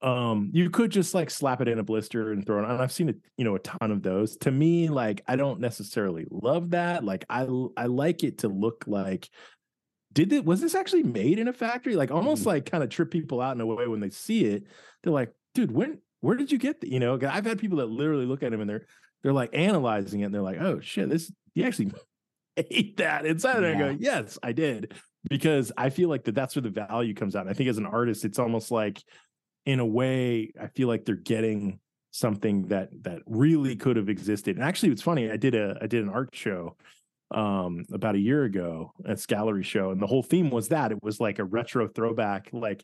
Um 0.00 0.50
you 0.52 0.70
could 0.70 0.90
just 0.92 1.12
like 1.14 1.28
slap 1.28 1.60
it 1.60 1.66
in 1.68 1.78
a 1.78 1.82
blister 1.82 2.30
and 2.30 2.46
throw 2.46 2.62
it 2.62 2.64
on 2.64 2.80
i've 2.80 2.92
seen 2.92 3.08
a 3.08 3.14
you 3.36 3.44
know 3.44 3.56
a 3.56 3.58
ton 3.58 3.90
of 3.90 4.02
those. 4.02 4.36
To 4.38 4.50
me 4.50 4.88
like 4.88 5.22
i 5.26 5.34
don't 5.34 5.58
necessarily 5.60 6.24
love 6.30 6.70
that 6.70 7.04
like 7.04 7.24
i 7.28 7.48
i 7.76 7.86
like 7.86 8.22
it 8.22 8.38
to 8.38 8.48
look 8.48 8.84
like 8.86 9.28
did 10.12 10.32
it 10.32 10.44
was 10.44 10.60
this 10.60 10.74
actually 10.74 11.02
made 11.02 11.38
in 11.38 11.48
a 11.48 11.52
factory? 11.52 11.94
Like 11.94 12.10
almost 12.10 12.42
Mhm. 12.42 12.46
like 12.46 12.70
kind 12.70 12.82
of 12.82 12.88
trip 12.90 13.10
people 13.10 13.40
out 13.40 13.54
in 13.54 13.60
a 13.60 13.66
way 13.66 13.86
when 13.86 14.00
they 14.00 14.10
see 14.10 14.46
it. 14.46 14.64
They're 15.02 15.12
like 15.12 15.32
dude 15.54 15.70
when 15.70 15.98
where 16.20 16.34
did 16.36 16.50
you 16.50 16.58
get 16.58 16.80
the 16.80 16.90
you 16.90 16.98
know 16.98 17.18
i've 17.28 17.44
had 17.44 17.58
people 17.58 17.78
that 17.78 17.86
literally 17.86 18.26
look 18.26 18.42
at 18.42 18.50
them 18.50 18.60
and 18.60 18.68
they're 18.70 18.86
they're 19.22 19.32
like 19.32 19.50
analyzing 19.52 20.20
it 20.20 20.24
and 20.24 20.34
they're 20.34 20.42
like 20.42 20.60
oh 20.60 20.80
shit 20.80 21.08
this 21.08 21.30
you 21.54 21.64
actually 21.64 21.92
ate 22.56 22.96
that 22.96 23.26
inside 23.26 23.62
and 23.62 23.66
i 23.66 23.78
go 23.78 23.96
yes 24.00 24.38
i 24.42 24.52
did. 24.52 24.94
Because 25.28 25.70
i 25.76 25.90
feel 25.90 26.08
like 26.08 26.24
that 26.24 26.34
that's 26.34 26.56
where 26.56 26.62
the 26.62 26.70
value 26.70 27.14
comes 27.14 27.36
out 27.36 27.42
and 27.42 27.50
i 27.50 27.52
think 27.52 27.68
as 27.68 27.78
an 27.78 27.86
artist 27.86 28.24
it's 28.24 28.38
almost 28.38 28.70
like 28.70 29.02
in 29.68 29.80
a 29.80 29.86
way 29.86 30.50
i 30.58 30.66
feel 30.68 30.88
like 30.88 31.04
they're 31.04 31.14
getting 31.14 31.78
something 32.10 32.66
that 32.68 32.88
that 33.02 33.20
really 33.26 33.76
could 33.76 33.96
have 33.96 34.08
existed. 34.08 34.56
And 34.56 34.64
actually 34.64 34.92
it's 34.92 35.02
funny 35.02 35.30
i 35.30 35.36
did 35.36 35.54
a 35.54 35.76
i 35.82 35.86
did 35.86 36.02
an 36.02 36.08
art 36.08 36.30
show 36.32 36.74
um 37.30 37.84
about 37.92 38.14
a 38.14 38.18
year 38.18 38.44
ago 38.44 38.92
at 39.06 39.24
gallery 39.26 39.62
show 39.62 39.90
and 39.90 40.00
the 40.00 40.06
whole 40.06 40.22
theme 40.22 40.48
was 40.50 40.68
that. 40.68 40.90
It 40.90 41.02
was 41.02 41.20
like 41.20 41.38
a 41.38 41.44
retro 41.44 41.86
throwback 41.86 42.48
like 42.52 42.82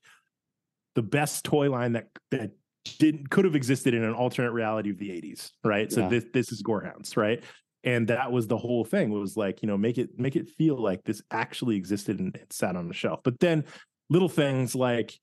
the 0.95 1.03
best 1.03 1.45
toy 1.45 1.71
line 1.71 1.93
that 1.93 2.09
that 2.31 2.51
didn't 2.99 3.31
could 3.31 3.47
have 3.47 3.57
existed 3.57 3.95
in 3.95 4.05
an 4.05 4.13
alternate 4.13 4.53
reality 4.53 4.91
of 4.91 4.99
the 4.99 5.09
80s 5.09 5.53
right? 5.65 5.91
So 5.91 6.07
this 6.11 6.27
this 6.35 6.53
is 6.53 6.63
gorehoundz 6.63 7.17
right? 7.17 7.43
And 7.83 8.09
that 8.09 8.31
was 8.31 8.47
the 8.47 8.59
whole 8.59 8.85
thing 8.85 9.11
was 9.11 9.39
like 9.39 9.63
you 9.63 9.69
know 9.69 9.79
make 9.79 9.97
it 9.97 10.19
make 10.19 10.37
it 10.37 10.51
feel 10.51 10.77
like 10.77 11.03
this 11.05 11.23
actually 11.31 11.77
existed 11.77 12.21
and 12.21 12.37
it 12.37 12.53
sat 12.53 12.77
on 12.77 12.89
the 12.89 12.95
shelf. 12.95 13.21
But 13.25 13.41
then 13.41 13.65
little 14.11 14.29
things 14.29 14.75
like 14.75 15.19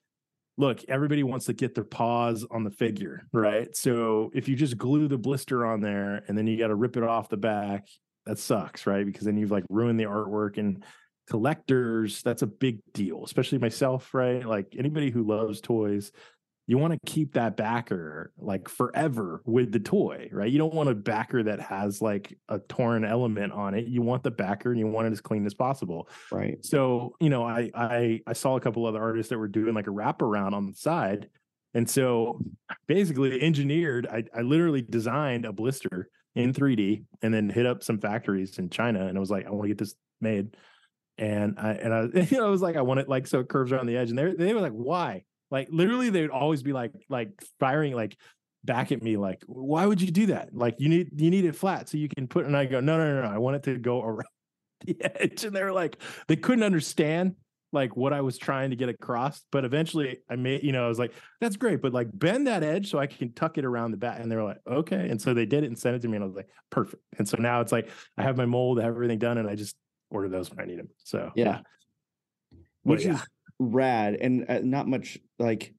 look 0.61 0.81
everybody 0.87 1.23
wants 1.23 1.47
to 1.47 1.53
get 1.53 1.75
their 1.75 1.83
paws 1.83 2.45
on 2.49 2.63
the 2.63 2.71
figure 2.71 3.27
right? 3.33 3.75
So 3.75 4.31
if 4.33 4.47
you 4.47 4.55
just 4.55 4.77
glue 4.77 5.07
the 5.07 5.17
blister 5.17 5.65
on 5.65 5.81
there 5.81 6.23
and 6.27 6.37
then 6.37 6.47
you 6.47 6.57
got 6.57 6.67
to 6.67 6.75
rip 6.75 6.95
it 6.95 7.03
off 7.03 7.27
the 7.27 7.37
back 7.37 7.87
that 8.25 8.39
sucks 8.39 8.87
right? 8.87 9.05
Because 9.05 9.25
then 9.25 9.37
you've 9.37 9.51
like 9.51 9.65
ruined 9.69 9.99
the 9.99 10.05
artwork 10.05 10.57
and 10.57 10.83
collectors 11.27 12.21
that's 12.23 12.41
a 12.41 12.47
big 12.47 12.79
deal 12.93 13.23
especially 13.25 13.57
myself 13.57 14.13
right? 14.13 14.45
Like 14.45 14.75
anybody 14.77 15.09
who 15.09 15.23
loves 15.23 15.59
toys 15.59 16.11
you 16.71 16.77
want 16.77 16.93
to 16.93 16.99
keep 17.05 17.33
that 17.33 17.57
backer 17.57 18.31
like 18.37 18.69
forever 18.69 19.41
with 19.45 19.73
the 19.73 19.79
toy, 19.79 20.29
right? 20.31 20.49
You 20.49 20.57
don't 20.57 20.73
want 20.73 20.87
a 20.87 20.95
backer 20.95 21.43
that 21.43 21.59
has 21.59 22.01
like 22.01 22.37
a 22.47 22.59
torn 22.59 23.03
element 23.03 23.51
on 23.51 23.73
it. 23.73 23.87
You 23.87 24.01
want 24.01 24.23
the 24.23 24.31
backer 24.31 24.71
and 24.71 24.79
you 24.79 24.87
want 24.87 25.05
it 25.05 25.11
as 25.11 25.19
clean 25.19 25.45
as 25.45 25.53
possible. 25.53 26.07
right 26.31 26.63
So, 26.63 27.17
you 27.19 27.29
know, 27.29 27.43
I 27.43 27.69
I 27.75 28.21
I 28.25 28.31
saw 28.31 28.55
a 28.55 28.61
couple 28.61 28.85
other 28.85 29.01
artists 29.01 29.31
that 29.31 29.37
were 29.37 29.49
doing 29.49 29.73
like 29.73 29.87
a 29.87 29.89
wraparound 29.89 30.53
on 30.53 30.65
the 30.65 30.73
side. 30.73 31.27
And 31.73 31.89
so 31.89 32.39
basically 32.87 33.41
engineered, 33.41 34.07
I, 34.07 34.23
I 34.33 34.39
literally 34.39 34.81
designed 34.81 35.43
a 35.43 35.51
blister 35.51 36.07
in 36.35 36.53
3D 36.53 37.03
and 37.21 37.33
then 37.33 37.49
hit 37.49 37.65
up 37.65 37.83
some 37.83 37.99
factories 37.99 38.57
in 38.59 38.69
China 38.69 39.07
and 39.07 39.17
I 39.17 39.19
was 39.19 39.29
like, 39.29 39.45
I 39.45 39.49
want 39.49 39.63
to 39.63 39.67
get 39.67 39.77
this 39.77 39.95
made. 40.21 40.55
And 41.17 41.59
I 41.59 41.73
and 41.73 41.93
I 41.93 42.01
you 42.31 42.37
know, 42.37 42.47
I 42.47 42.49
was 42.49 42.61
like, 42.61 42.77
I 42.77 42.81
want 42.81 43.01
it 43.01 43.09
like 43.09 43.27
so 43.27 43.41
it 43.41 43.49
curves 43.49 43.73
around 43.73 43.87
the 43.87 43.97
edge. 43.97 44.09
And 44.09 44.17
they 44.17 44.31
they 44.35 44.53
were 44.53 44.61
like, 44.61 44.71
why? 44.71 45.25
Like 45.51 45.67
literally 45.69 46.09
they 46.09 46.21
would 46.21 46.31
always 46.31 46.63
be 46.63 46.73
like 46.73 46.93
like 47.09 47.29
firing 47.59 47.93
like 47.93 48.17
back 48.63 48.91
at 48.91 49.01
me 49.01 49.17
like 49.17 49.41
why 49.47 49.85
would 49.85 49.99
you 49.99 50.11
do 50.11 50.27
that 50.27 50.49
like 50.53 50.75
you 50.77 50.87
need 50.87 51.09
you 51.19 51.31
need 51.31 51.45
it 51.45 51.55
flat 51.55 51.89
so 51.89 51.97
you 51.97 52.07
can 52.07 52.27
put 52.27 52.45
and 52.45 52.55
i 52.55 52.63
go 52.63 52.79
no 52.79 52.95
no 52.95 53.15
no 53.15 53.23
no 53.23 53.27
i 53.27 53.39
want 53.39 53.55
it 53.55 53.63
to 53.63 53.75
go 53.79 54.03
around 54.03 54.23
the 54.85 54.95
edge 55.01 55.43
and 55.43 55.55
they 55.55 55.63
were 55.63 55.71
like 55.71 55.97
they 56.27 56.35
couldn't 56.35 56.63
understand 56.63 57.35
like 57.73 57.95
what 57.95 58.13
I 58.13 58.21
was 58.21 58.37
trying 58.37 58.71
to 58.71 58.75
get 58.75 58.89
across. 58.89 59.43
But 59.51 59.65
eventually 59.65 60.19
I 60.29 60.35
made, 60.35 60.63
you 60.63 60.71
know, 60.71 60.85
I 60.85 60.87
was 60.87 60.99
like, 60.99 61.13
that's 61.39 61.55
great, 61.55 61.81
but 61.81 61.93
like 61.93 62.07
bend 62.13 62.47
that 62.47 62.63
edge 62.63 62.89
so 62.89 62.99
I 62.99 63.07
can 63.07 63.33
tuck 63.33 63.57
it 63.57 63.65
around 63.65 63.91
the 63.91 63.97
back. 63.97 64.19
And 64.19 64.31
they 64.31 64.35
were 64.35 64.43
like, 64.43 64.59
okay. 64.67 65.09
And 65.09 65.21
so 65.21 65.33
they 65.33 65.45
did 65.45 65.63
it 65.63 65.67
and 65.67 65.77
sent 65.77 65.95
it 65.95 66.01
to 66.01 66.07
me. 66.07 66.17
And 66.17 66.23
I 66.23 66.27
was 66.27 66.35
like, 66.35 66.49
perfect. 66.69 67.01
And 67.17 67.27
so 67.27 67.37
now 67.39 67.61
it's 67.61 67.71
like 67.71 67.89
I 68.17 68.23
have 68.23 68.37
my 68.37 68.45
mold, 68.45 68.79
I 68.79 68.83
have 68.83 68.93
everything 68.93 69.19
done, 69.19 69.37
and 69.37 69.49
I 69.49 69.55
just 69.55 69.75
order 70.09 70.27
those 70.27 70.49
when 70.49 70.59
I 70.59 70.65
need 70.65 70.79
them. 70.79 70.89
So 71.03 71.31
Yeah. 71.35 71.61
Which 72.83 73.05
yeah. 73.05 73.13
is 73.13 73.21
rad 73.61 74.15
and 74.15 74.45
uh, 74.49 74.59
not 74.63 74.87
much 74.87 75.17
like 75.39 75.73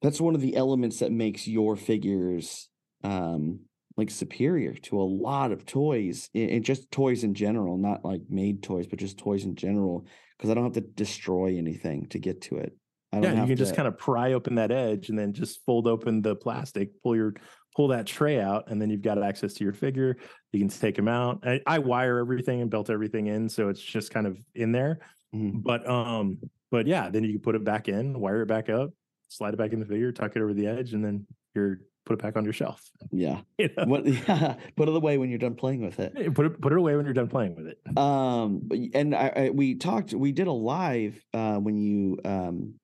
that's 0.00 0.20
one 0.20 0.34
of 0.34 0.40
the 0.40 0.56
elements 0.56 0.98
that 1.00 1.12
makes 1.12 1.46
your 1.46 1.76
figures 1.76 2.68
um 3.04 3.60
like 3.96 4.10
superior 4.10 4.72
to 4.74 5.00
a 5.00 5.02
lot 5.02 5.52
of 5.52 5.66
toys 5.66 6.30
and 6.34 6.64
just 6.64 6.90
toys 6.90 7.24
in 7.24 7.34
general 7.34 7.76
not 7.76 8.04
like 8.04 8.22
made 8.28 8.62
toys 8.62 8.86
but 8.86 8.98
just 8.98 9.18
toys 9.18 9.44
in 9.44 9.54
general 9.54 10.06
because 10.36 10.50
i 10.50 10.54
don't 10.54 10.64
have 10.64 10.72
to 10.72 10.80
destroy 10.80 11.56
anything 11.58 12.06
to 12.08 12.18
get 12.18 12.40
to 12.40 12.56
it 12.56 12.76
i 13.12 13.20
don't 13.20 13.34
yeah, 13.34 13.42
you 13.42 13.48
can 13.48 13.56
just 13.56 13.76
kind 13.76 13.88
of 13.88 13.98
pry 13.98 14.32
open 14.32 14.54
that 14.54 14.70
edge 14.70 15.08
and 15.08 15.18
then 15.18 15.32
just 15.32 15.64
fold 15.66 15.86
open 15.86 16.22
the 16.22 16.34
plastic, 16.34 16.90
pull 17.02 17.16
your 17.16 17.34
pull 17.74 17.88
that 17.88 18.06
tray 18.06 18.40
out, 18.40 18.64
and 18.70 18.80
then 18.80 18.90
you've 18.90 19.02
got 19.02 19.22
access 19.22 19.54
to 19.54 19.64
your 19.64 19.72
figure. 19.72 20.16
You 20.52 20.60
can 20.60 20.68
take 20.68 20.96
them 20.96 21.08
out. 21.08 21.42
I, 21.46 21.60
I 21.66 21.78
wire 21.78 22.18
everything 22.18 22.60
and 22.60 22.70
belt 22.70 22.90
everything 22.90 23.26
in, 23.28 23.48
so 23.48 23.68
it's 23.68 23.82
just 23.82 24.10
kind 24.10 24.26
of 24.26 24.38
in 24.54 24.72
there. 24.72 25.00
Mhm. 25.34 25.62
But 25.62 25.88
um, 25.88 26.38
but 26.70 26.86
yeah, 26.86 27.10
then 27.10 27.24
you 27.24 27.32
can 27.32 27.40
put 27.40 27.54
it 27.54 27.64
back 27.64 27.88
in, 27.88 28.18
wire 28.20 28.42
it 28.42 28.46
back 28.46 28.68
up, 28.68 28.90
slide 29.28 29.54
it 29.54 29.56
back 29.56 29.72
in 29.72 29.80
the 29.80 29.86
figure, 29.86 30.12
tuck 30.12 30.36
it 30.36 30.42
over 30.42 30.52
the 30.54 30.66
edge, 30.66 30.92
and 30.94 31.04
then 31.04 31.26
you're 31.54 31.80
put 32.04 32.14
it 32.14 32.22
back 32.22 32.36
on 32.36 32.44
your 32.44 32.52
shelf. 32.52 32.90
yeah 33.12 33.40
You 33.58 33.68
know? 33.76 33.84
what 33.84 34.04
yeah 34.28 34.56
put 34.76 34.88
it 34.88 34.96
away 34.96 35.18
when 35.18 35.30
you're 35.30 35.38
done 35.38 35.54
playing 35.54 35.82
with 35.82 36.00
it 36.00 36.12
Put 36.34 36.46
it 36.46 36.60
put 36.60 36.72
it 36.72 36.78
away 36.78 36.96
when 36.96 37.04
you're 37.04 37.14
done 37.14 37.28
playing 37.28 37.54
with 37.54 37.66
it. 37.68 37.78
um 37.96 38.68
and 38.94 39.14
I, 39.14 39.28
I 39.36 39.50
we 39.50 39.76
talked 39.76 40.12
we 40.12 40.32
did 40.32 40.48
a 40.48 40.52
live 40.52 41.24
uh 41.32 41.58
when 41.58 41.76
you 41.76 42.18
um 42.24 42.74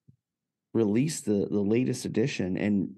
released 0.75 1.25
the 1.25 1.49
the 1.51 1.61
latest 1.61 2.05
edition 2.05 2.57
and 2.57 2.95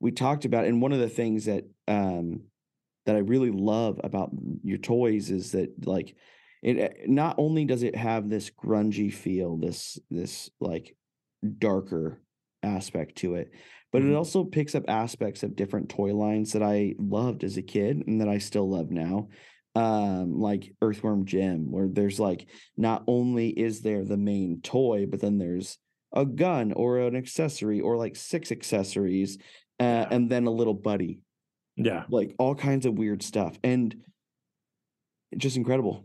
we 0.00 0.10
talked 0.10 0.44
about 0.44 0.66
and 0.66 0.82
one 0.82 0.92
of 0.92 0.98
the 0.98 1.08
things 1.08 1.46
that 1.46 1.64
um 1.88 2.42
that 3.06 3.16
I 3.16 3.20
really 3.20 3.50
love 3.50 4.00
about 4.04 4.30
your 4.62 4.78
toys 4.78 5.30
is 5.30 5.52
that 5.52 5.86
like 5.86 6.14
it 6.62 6.78
uh, 6.80 6.94
not 7.06 7.34
only 7.38 7.64
does 7.64 7.82
it 7.82 7.96
have 7.96 8.28
this 8.28 8.50
grungy 8.50 9.12
feel 9.12 9.56
this 9.56 9.98
this 10.10 10.50
like 10.60 10.96
darker 11.58 12.22
aspect 12.62 13.16
to 13.16 13.34
it 13.34 13.50
but 13.92 14.02
it 14.02 14.06
Mhm. 14.06 14.16
also 14.16 14.44
picks 14.44 14.74
up 14.74 14.84
aspects 14.88 15.42
of 15.42 15.56
different 15.56 15.88
toy 15.88 16.14
lines 16.14 16.52
that 16.52 16.62
I 16.62 16.94
loved 16.98 17.44
as 17.44 17.56
a 17.56 17.62
kid 17.62 18.04
and 18.06 18.20
that 18.20 18.28
I 18.28 18.38
still 18.38 18.68
love 18.70 18.90
now 18.90 19.28
um 19.74 20.38
like 20.38 20.74
earthworm 20.82 21.24
jim 21.24 21.70
where 21.72 21.88
there's 21.88 22.20
like 22.20 22.46
not 22.76 23.02
only 23.06 23.48
is 23.48 23.80
there 23.80 24.04
the 24.04 24.18
main 24.18 24.60
toy 24.62 25.06
but 25.06 25.20
then 25.20 25.38
there's 25.38 25.78
a 26.14 26.26
gun 26.26 26.72
or 26.72 26.98
an 26.98 27.16
accessory 27.16 27.80
or 27.80 27.96
like 27.96 28.14
six 28.14 28.52
accessories 28.52 29.38
uh, 29.80 30.06
and 30.10 30.30
then 30.30 30.46
a 30.46 30.50
little 30.50 30.74
buddy 30.74 31.20
Yeah. 31.76 32.04
like 32.10 32.34
all 32.38 32.54
kinds 32.54 32.84
of 32.84 32.98
weird 32.98 33.22
stuff 33.22 33.58
and 33.64 33.96
just 35.38 35.56
incredible 35.56 36.04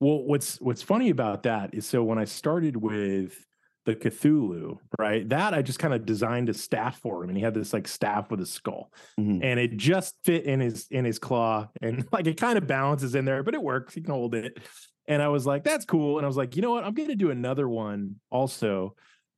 Well, 0.00 0.22
what's 0.24 0.60
what's 0.60 0.82
funny 0.82 1.10
about 1.10 1.42
that 1.44 1.74
is 1.74 1.86
so 1.86 2.02
when 2.02 2.18
I 2.18 2.24
started 2.24 2.76
with 2.76 3.44
the 3.86 3.94
Cthulhu, 3.96 4.78
right? 4.98 5.28
That 5.28 5.52
I 5.54 5.62
just 5.62 5.78
kind 5.78 5.92
of 5.94 6.06
designed 6.06 6.48
a 6.48 6.54
staff 6.54 6.98
for 7.00 7.22
him, 7.22 7.30
and 7.30 7.36
he 7.36 7.42
had 7.44 7.54
this 7.54 7.72
like 7.72 7.86
staff 7.86 8.30
with 8.30 8.40
a 8.40 8.46
skull, 8.46 8.92
Mhm. 9.18 9.40
and 9.42 9.60
it 9.60 9.76
just 9.76 10.16
fit 10.24 10.44
in 10.44 10.60
his 10.60 10.86
in 10.90 11.04
his 11.04 11.18
claw, 11.18 11.68
and 11.82 12.06
like 12.12 12.26
it 12.26 12.38
kind 12.38 12.56
of 12.58 12.66
balances 12.66 13.14
in 13.14 13.24
there, 13.26 13.42
but 13.42 13.54
it 13.54 13.62
works. 13.62 13.94
He 13.94 14.00
can 14.00 14.12
hold 14.14 14.34
it, 14.34 14.58
and 15.06 15.20
I 15.22 15.28
was 15.28 15.46
like, 15.46 15.64
that's 15.64 15.84
cool. 15.84 16.18
And 16.18 16.24
I 16.24 16.28
was 16.28 16.36
like, 16.36 16.56
you 16.56 16.62
know 16.62 16.70
what? 16.70 16.84
I'm 16.84 16.94
going 16.94 17.08
to 17.10 17.14
do 17.16 17.30
another 17.30 17.68
one 17.68 18.16
also 18.30 18.96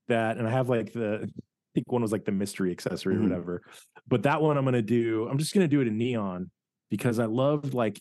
that, 0.09 0.39
and 0.39 0.47
I 0.47 0.51
have 0.51 0.69
like 0.69 0.93
the. 0.93 1.29
I 1.29 1.75
think 1.75 1.91
one 1.91 2.03
was 2.03 2.13
like 2.13 2.27
the 2.27 2.33
mystery 2.33 2.71
accessory 2.71 3.15
Mhm. 3.15 3.21
or 3.21 3.23
whatever, 3.23 3.63
but 4.07 4.25
that 4.25 4.43
one 4.43 4.59
I'm 4.59 4.65
gonna 4.67 4.83
do. 4.83 5.27
I'm 5.29 5.39
just 5.39 5.55
gonna 5.55 5.67
do 5.69 5.81
it 5.81 5.89
in 5.89 5.97
neon 5.97 6.51
because 6.91 7.19
I 7.19 7.25
loved 7.25 7.73
like 7.73 7.99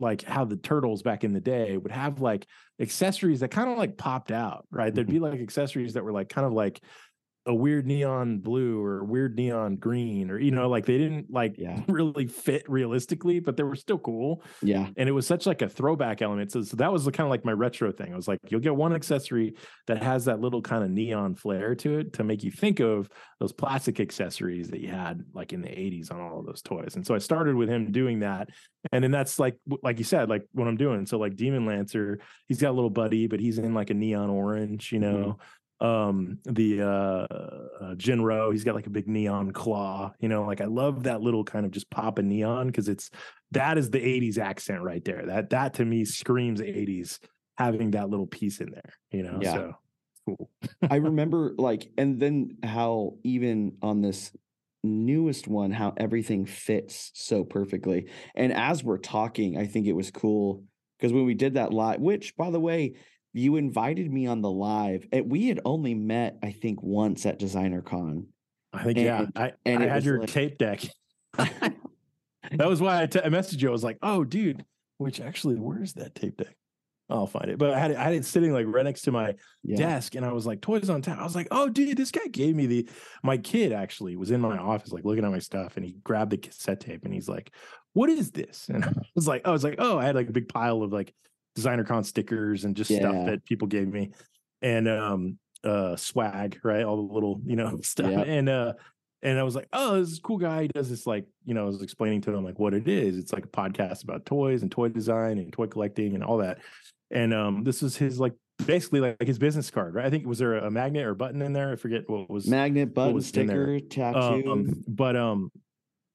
like 0.00 0.22
how 0.22 0.44
the 0.44 0.56
turtles 0.56 1.02
back 1.02 1.24
in 1.24 1.32
the 1.32 1.40
day 1.40 1.76
would 1.76 1.92
have 1.92 2.20
like 2.20 2.46
accessories 2.80 3.40
that 3.40 3.50
kind 3.50 3.70
of 3.70 3.78
like 3.78 3.96
popped 3.96 4.32
out, 4.32 4.66
right? 4.70 4.94
There'd 4.94 5.06
mm-hmm. 5.06 5.24
be 5.24 5.30
like 5.30 5.40
accessories 5.40 5.94
that 5.94 6.04
were 6.04 6.12
like 6.12 6.28
kind 6.28 6.46
of 6.46 6.52
like 6.52 6.80
a 7.46 7.54
weird 7.54 7.86
neon 7.86 8.38
blue 8.38 8.82
or 8.82 9.04
weird 9.04 9.36
neon 9.36 9.76
green, 9.76 10.30
or 10.30 10.38
you 10.38 10.50
know, 10.50 10.68
like 10.68 10.86
they 10.86 10.98
didn't 10.98 11.30
like 11.30 11.56
Yeah. 11.58 11.80
really 11.88 12.26
fit 12.26 12.64
realistically, 12.68 13.40
but 13.40 13.56
they 13.56 13.62
were 13.62 13.76
still 13.76 13.98
cool. 13.98 14.44
yeah 14.62 14.88
And 14.96 15.08
it 15.08 15.12
was 15.12 15.26
such 15.26 15.46
like 15.46 15.62
a 15.62 15.68
throwback 15.68 16.22
element. 16.22 16.52
So, 16.52 16.62
so 16.62 16.76
that 16.76 16.92
was 16.92 17.04
kind 17.04 17.20
of 17.20 17.30
like 17.30 17.44
my 17.44 17.52
retro 17.52 17.90
thing. 17.90 18.12
I 18.12 18.16
was 18.16 18.28
like, 18.28 18.38
you'll 18.48 18.60
get 18.60 18.76
one 18.76 18.92
accessory 18.94 19.54
that 19.86 20.02
has 20.02 20.26
that 20.26 20.40
little 20.40 20.62
kind 20.62 20.84
of 20.84 20.90
neon 20.90 21.34
flair 21.34 21.74
to 21.76 21.98
it 21.98 22.12
to 22.14 22.24
make 22.24 22.44
you 22.44 22.50
think 22.50 22.80
of 22.80 23.08
those 23.40 23.52
plastic 23.52 23.98
accessories 23.98 24.68
that 24.70 24.80
you 24.80 24.88
had 24.88 25.24
like 25.34 25.52
in 25.52 25.62
the 25.62 25.68
80s 25.68 26.12
on 26.12 26.20
all 26.20 26.40
of 26.40 26.46
those 26.46 26.62
toys. 26.62 26.94
And 26.94 27.06
so 27.06 27.14
I 27.14 27.18
started 27.18 27.56
with 27.56 27.68
him 27.68 27.90
doing 27.90 28.20
that. 28.20 28.48
And 28.92 29.02
then 29.02 29.10
that's 29.10 29.38
like 29.38 29.56
like 29.82 29.98
you 29.98 30.04
said, 30.04 30.28
like 30.28 30.42
what 30.52 30.68
I'm 30.68 30.76
doing. 30.76 31.06
So 31.06 31.18
like 31.18 31.36
Demon 31.36 31.66
Lancer, 31.66 32.20
he's 32.46 32.60
got 32.60 32.70
a 32.70 32.72
little 32.72 32.90
buddy, 32.90 33.26
but 33.26 33.40
he's 33.40 33.58
in 33.58 33.74
like 33.74 33.90
a 33.90 33.94
neon 33.94 34.30
orange, 34.30 34.92
you 34.92 35.00
mm-hmm. 35.00 35.20
know. 35.20 35.38
Um 35.82 36.38
the 36.44 36.82
uh, 36.82 36.86
uh 36.86 37.94
Jinro, 37.96 38.52
he's 38.52 38.64
got 38.64 38.74
like 38.74 38.86
a 38.86 38.90
big 38.90 39.08
neon 39.08 39.50
claw, 39.50 40.12
you 40.20 40.28
know, 40.28 40.44
like 40.44 40.60
I 40.60 40.66
love 40.66 41.02
that 41.02 41.20
little 41.20 41.44
kind 41.44 41.66
of 41.66 41.72
just 41.72 41.90
pop 41.90 42.18
of 42.18 42.24
neon 42.24 42.68
because 42.68 42.88
it's 42.88 43.10
that 43.50 43.76
is 43.76 43.90
the 43.90 43.98
80s 43.98 44.38
accent 44.38 44.82
right 44.82 45.04
there. 45.04 45.26
That 45.26 45.50
that 45.50 45.74
to 45.74 45.84
me 45.84 46.04
screams 46.04 46.60
80s 46.60 47.18
having 47.56 47.90
that 47.92 48.10
little 48.10 48.26
piece 48.26 48.60
in 48.60 48.70
there, 48.70 48.92
you 49.10 49.22
know. 49.22 49.38
Yeah. 49.42 49.52
So 49.52 49.74
cool. 50.26 50.50
I 50.88 50.96
remember 51.10 51.52
like, 51.56 51.90
and 51.98 52.20
then 52.20 52.58
how 52.62 53.14
even 53.24 53.76
on 53.82 54.00
this 54.02 54.32
newest 54.84 55.48
one, 55.48 55.70
how 55.70 55.94
everything 55.96 56.44
fits 56.46 57.10
so 57.14 57.44
perfectly. 57.44 58.08
And 58.34 58.52
as 58.52 58.82
we're 58.82 58.98
talking, 58.98 59.56
I 59.56 59.66
think 59.66 59.86
it 59.86 59.92
was 59.92 60.10
cool 60.10 60.64
because 60.98 61.12
when 61.12 61.24
we 61.24 61.34
did 61.34 61.54
that 61.54 61.72
live, 61.72 62.00
which 62.00 62.36
by 62.36 62.50
the 62.50 62.60
way, 62.60 62.94
you 63.32 63.56
invited 63.56 64.10
me 64.12 64.26
on 64.26 64.42
the 64.42 64.50
live, 64.50 65.06
and 65.12 65.30
we 65.30 65.48
had 65.48 65.60
only 65.64 65.94
met, 65.94 66.38
I 66.42 66.52
think, 66.52 66.82
once 66.82 67.24
at 67.26 67.38
Designer 67.38 67.82
Con. 67.82 68.26
I 68.72 68.84
think 68.84 68.98
yeah. 68.98 69.26
I, 69.36 69.52
and 69.66 69.82
I 69.82 69.86
had 69.86 70.04
your 70.04 70.20
like- 70.20 70.30
tape 70.30 70.58
deck. 70.58 70.82
that 71.36 71.72
was 72.58 72.80
why 72.80 73.02
I 73.02 73.06
te- 73.06 73.20
I 73.20 73.28
messaged 73.28 73.60
you. 73.62 73.68
I 73.68 73.72
was 73.72 73.84
like, 73.84 73.98
oh 74.02 74.24
dude, 74.24 74.64
which 74.98 75.20
actually 75.20 75.56
where's 75.56 75.94
that 75.94 76.14
tape 76.14 76.36
deck? 76.38 76.54
I'll 77.10 77.26
find 77.26 77.50
it. 77.50 77.58
But 77.58 77.74
I 77.74 77.78
had 77.78 77.90
it, 77.90 77.96
I 77.98 78.04
had 78.04 78.14
it 78.14 78.24
sitting 78.24 78.52
like 78.52 78.64
right 78.66 78.84
next 78.84 79.02
to 79.02 79.12
my 79.12 79.34
Yeah. 79.62 79.76
desk 79.76 80.14
and 80.14 80.24
I 80.24 80.32
was 80.32 80.46
like, 80.46 80.62
toys 80.62 80.88
on 80.88 81.02
tap. 81.02 81.18
I 81.18 81.24
was 81.24 81.34
like, 81.34 81.48
oh, 81.50 81.68
dude, 81.68 81.96
this 81.98 82.10
guy 82.10 82.26
gave 82.28 82.56
me 82.56 82.66
the. 82.66 82.88
My 83.22 83.36
kid 83.36 83.72
actually 83.72 84.16
was 84.16 84.30
in 84.30 84.40
my 84.40 84.56
office, 84.56 84.92
like 84.92 85.04
looking 85.04 85.24
at 85.24 85.30
my 85.30 85.38
stuff, 85.38 85.76
and 85.76 85.84
he 85.84 85.96
grabbed 86.04 86.30
the 86.30 86.38
cassette 86.38 86.80
tape 86.80 87.04
and 87.04 87.12
he's 87.12 87.28
like, 87.28 87.52
what 87.92 88.08
is 88.08 88.30
this? 88.30 88.66
And 88.72 88.84
I 88.84 88.92
was 89.14 89.28
like, 89.28 89.46
I 89.46 89.50
was 89.50 89.64
like, 89.64 89.74
oh, 89.78 89.98
I 89.98 90.04
had 90.06 90.14
like 90.14 90.28
a 90.28 90.32
big 90.32 90.48
pile 90.48 90.82
of 90.82 90.92
like 90.92 91.12
designer 91.54 91.84
con 91.84 92.04
stickers 92.04 92.64
and 92.64 92.74
just 92.76 92.90
Yeah. 92.90 92.98
stuff 93.00 93.26
that 93.26 93.44
people 93.44 93.68
gave 93.68 93.88
me 93.88 94.10
and 94.62 94.88
um 94.88 95.38
uh 95.64 95.96
swag, 95.96 96.58
right? 96.64 96.82
All 96.84 97.06
the 97.06 97.12
little, 97.14 97.40
you 97.44 97.56
know, 97.56 97.78
stuff. 97.82 98.10
Yep. 98.10 98.26
And 98.26 98.48
uh 98.48 98.72
and 99.24 99.38
I 99.38 99.44
was 99.44 99.54
like, 99.54 99.68
oh, 99.72 100.00
this 100.00 100.10
is 100.10 100.18
cool 100.18 100.38
guy. 100.38 100.62
He 100.62 100.68
does 100.68 100.90
this 100.90 101.06
like, 101.06 101.26
you 101.44 101.54
know, 101.54 101.62
I 101.62 101.66
was 101.66 101.80
explaining 101.80 102.22
to 102.22 102.32
him 102.34 102.44
like 102.44 102.58
what 102.58 102.74
it 102.74 102.88
is. 102.88 103.16
It's 103.16 103.32
like 103.32 103.44
a 103.44 103.48
podcast 103.48 104.02
about 104.02 104.26
toys 104.26 104.62
and 104.62 104.70
toy 104.70 104.88
design 104.88 105.38
and 105.38 105.52
toy 105.52 105.68
collecting 105.68 106.14
and 106.16 106.24
all 106.24 106.38
that. 106.38 106.58
And 107.12 107.32
um, 107.32 107.62
this 107.62 107.84
is 107.84 107.96
his 107.96 108.18
like 108.18 108.32
basically 108.66 108.98
like 108.98 109.22
his 109.22 109.38
business 109.38 109.70
card, 109.70 109.94
right? 109.94 110.04
I 110.06 110.10
think 110.10 110.26
was 110.26 110.38
there 110.38 110.54
a 110.56 110.70
magnet 110.72 111.06
or 111.06 111.14
button 111.14 111.40
in 111.40 111.52
there? 111.52 111.70
I 111.70 111.76
forget 111.76 112.02
what 112.10 112.28
was 112.28 112.48
Magnet, 112.48 112.94
button, 112.94 113.14
was 113.14 113.26
sticker, 113.26 113.78
tattoo. 113.78 114.50
um, 114.50 114.82
but 114.88 115.14
um, 115.14 115.52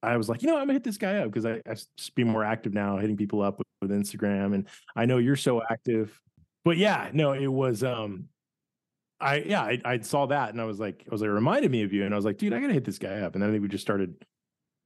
I 0.04 0.18
was 0.18 0.30
like, 0.30 0.42
you 0.42 0.48
know, 0.48 0.56
I'm 0.56 0.64
gonna 0.64 0.74
hit 0.74 0.84
this 0.84 0.98
guy 0.98 1.18
up 1.18 1.32
because 1.32 1.46
I, 1.46 1.62
I 1.70 1.74
just 1.74 2.16
be 2.16 2.24
more 2.24 2.44
active 2.44 2.74
now, 2.74 2.98
hitting 2.98 3.18
people 3.18 3.42
up 3.42 3.58
with, 3.58 3.68
with 3.82 3.92
Instagram, 3.92 4.54
and 4.54 4.68
I 4.96 5.06
know 5.06 5.18
you're 5.18 5.36
so 5.36 5.62
active. 5.70 6.20
But 6.64 6.78
yeah, 6.78 7.10
no, 7.14 7.34
it 7.34 7.48
was 7.48 7.84
um, 7.84 8.26
I 9.20 9.38
yeah, 9.38 9.62
I, 9.62 9.82
I 9.84 10.00
saw 10.00 10.28
that 10.28 10.50
and 10.50 10.62
I 10.62 10.66
was 10.66 10.80
like, 10.80 11.04
I 11.08 11.12
was 11.12 11.22
like, 11.22 11.32
reminded 11.32 11.72
me 11.72 11.84
of 11.84 11.94
you, 11.94 12.06
and 12.06 12.14
I 12.14 12.18
was 12.18 12.26
like, 12.26 12.38
dude, 12.38 12.54
I 12.54 12.60
gotta 12.60 12.74
hit 12.74 12.86
this 12.86 13.00
guy 13.00 13.22
up, 13.22 13.34
and 13.34 13.42
then 13.42 13.50
I 13.50 13.54
think 13.54 13.64
we 13.64 13.70
just 13.70 13.84
started 13.84 14.14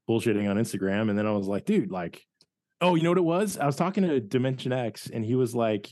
bullshitting 0.10 0.50
on 0.50 0.58
Instagram, 0.58 1.10
and 1.10 1.18
then 1.18 1.28
I 1.28 1.32
was 1.32 1.48
like, 1.48 1.66
dude, 1.66 1.92
like, 1.92 2.26
oh, 2.80 2.96
you 2.96 3.04
know 3.04 3.12
what 3.12 3.18
it 3.18 3.24
was? 3.24 3.58
I 3.58 3.66
was 3.66 3.76
talking 3.76 4.04
to 4.04 4.20
Dimension 4.20 4.72
X, 4.72 5.10
and 5.12 5.26
he 5.26 5.36
was 5.36 5.54
like, 5.54 5.90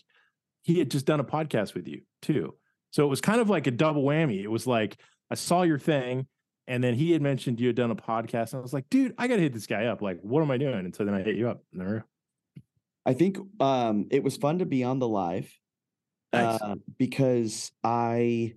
he 0.61 0.79
had 0.79 0.91
just 0.91 1.05
done 1.05 1.19
a 1.19 1.25
podcast 1.25 1.73
with 1.73 1.87
you 1.87 2.01
too, 2.21 2.55
so 2.91 3.03
it 3.03 3.09
was 3.09 3.21
kind 3.21 3.41
of 3.41 3.49
like 3.49 3.67
a 3.67 3.71
double 3.71 4.03
whammy. 4.03 4.41
It 4.41 4.49
was 4.49 4.65
like 4.65 4.97
I 5.29 5.35
saw 5.35 5.63
your 5.63 5.79
thing. 5.79 6.27
And 6.69 6.83
then 6.83 6.93
he 6.93 7.11
had 7.11 7.21
mentioned 7.21 7.59
you 7.59 7.67
had 7.67 7.75
done 7.75 7.89
a 7.89 7.95
podcast. 7.95 8.53
And 8.53 8.59
I 8.59 8.61
was 8.61 8.73
like, 8.73 8.87
dude, 8.89 9.15
I 9.17 9.27
gotta 9.27 9.41
hit 9.41 9.53
this 9.53 9.65
guy 9.65 9.87
up. 9.87 10.01
Like, 10.03 10.19
what 10.21 10.41
am 10.43 10.51
I 10.51 10.57
doing? 10.57 10.75
And 10.75 10.95
so 10.95 11.03
then 11.03 11.15
I 11.15 11.23
hit 11.23 11.35
you 11.35 11.49
up. 11.49 11.63
I 13.05 13.13
think 13.13 13.39
um, 13.59 14.05
it 14.11 14.23
was 14.23 14.37
fun 14.37 14.59
to 14.59 14.65
be 14.65 14.83
on 14.83 14.99
the 14.99 15.07
live 15.07 15.51
Nice. 16.31 16.61
uh, 16.61 16.75
because 16.99 17.71
I 17.83 18.53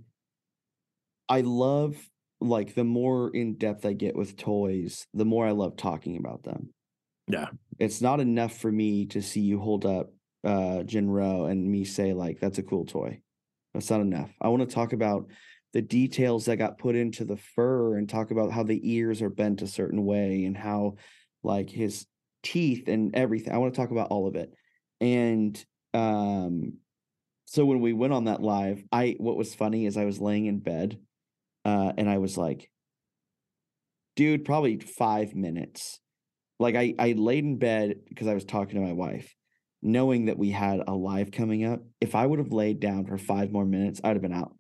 I 1.27 1.41
love 1.41 1.97
like 2.41 2.75
the 2.75 2.85
more 2.85 3.31
in 3.35 3.55
depth 3.55 3.87
I 3.87 3.95
get 3.95 4.15
with 4.15 4.37
toys, 4.37 5.07
the 5.15 5.25
more 5.25 5.47
I 5.47 5.53
love 5.53 5.77
talking 5.77 6.19
about 6.19 6.43
them. 6.43 6.75
Yeah. 7.29 7.47
It's 7.79 8.03
not 8.03 8.21
enough 8.21 8.59
for 8.59 8.71
me 8.71 9.07
to 9.07 9.23
see 9.23 9.41
you 9.41 9.59
hold 9.59 9.87
up 9.87 10.13
uh 10.45 10.83
Jinro 10.85 11.51
and 11.51 11.71
me 11.71 11.85
say 11.85 12.13
like 12.13 12.41
that's 12.41 12.59
a 12.59 12.63
cool 12.63 12.85
toy. 12.85 13.23
That's 13.73 13.89
not 13.89 14.03
enough. 14.03 14.31
I 14.39 14.49
want 14.49 14.69
to 14.69 14.75
talk 14.75 14.93
about 14.93 15.29
the 15.73 15.83
details 15.83 16.45
that 16.45 16.57
got 16.57 16.79
put 16.79 16.95
into 16.95 17.25
the 17.25 17.37
fur 17.37 17.97
and 17.97 18.09
talk 18.09 18.31
about 18.31 18.53
how 18.53 18.63
the 18.63 18.81
ears 18.93 19.23
are 19.23 19.31
bent 19.31 19.63
a 19.63 19.67
certain 19.67 20.05
way 20.05 20.45
and 20.45 20.57
how 20.57 20.97
like 21.43 21.71
his 21.71 22.07
teeth 22.43 22.89
and 22.89 23.15
everything. 23.15 23.53
I 23.53 23.59
want 23.59 23.75
to 23.75 23.81
talk 23.81 23.91
about 23.91 24.09
all 24.09 24.27
of 24.27 24.37
it. 24.37 24.53
And 25.01 25.63
um 25.95 26.75
so 27.47 27.67
when 27.67 27.81
we 27.81 27.93
went 27.93 28.13
on 28.13 28.25
that 28.25 28.43
live, 28.43 28.83
I 28.93 29.17
what 29.19 29.37
was 29.37 29.55
funny 29.55 29.87
is 29.87 29.97
I 29.97 30.05
was 30.05 30.21
laying 30.21 30.47
in 30.47 30.59
bed 30.59 30.99
uh 31.65 31.93
and 31.97 32.09
I 32.09 32.19
was 32.19 32.37
like 32.37 32.71
dude, 34.15 34.45
probably 34.45 34.79
5 34.79 35.35
minutes. 35.35 35.99
Like 36.59 36.77
I 36.77 36.95
I 36.99 37.13
laid 37.13 37.45
in 37.45 37.59
bed 37.59 37.97
because 38.09 38.29
I 38.29 38.35
was 38.35 38.45
talking 38.45 38.75
to 38.75 38.87
my 38.87 38.93
wife 38.93 39.35
knowing 39.85 40.27
that 40.27 40.39
we 40.39 40.51
had 40.51 40.81
a 40.87 40.95
live 40.95 41.33
coming 41.33 41.65
up. 41.65 41.83
If 42.01 42.15
I 42.15 42.25
would 42.25 42.39
have 42.39 42.53
laid 42.53 42.79
down 42.79 43.05
for 43.07 43.19
5 43.19 43.51
more 43.51 43.65
minutes, 43.65 44.01
I'd 44.05 44.15
have 44.15 44.23
been 44.23 44.33
out. 44.33 44.55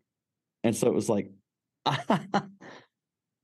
And 0.64 0.76
so 0.76 0.88
it 0.88 0.94
was 0.94 1.08
like 1.08 1.30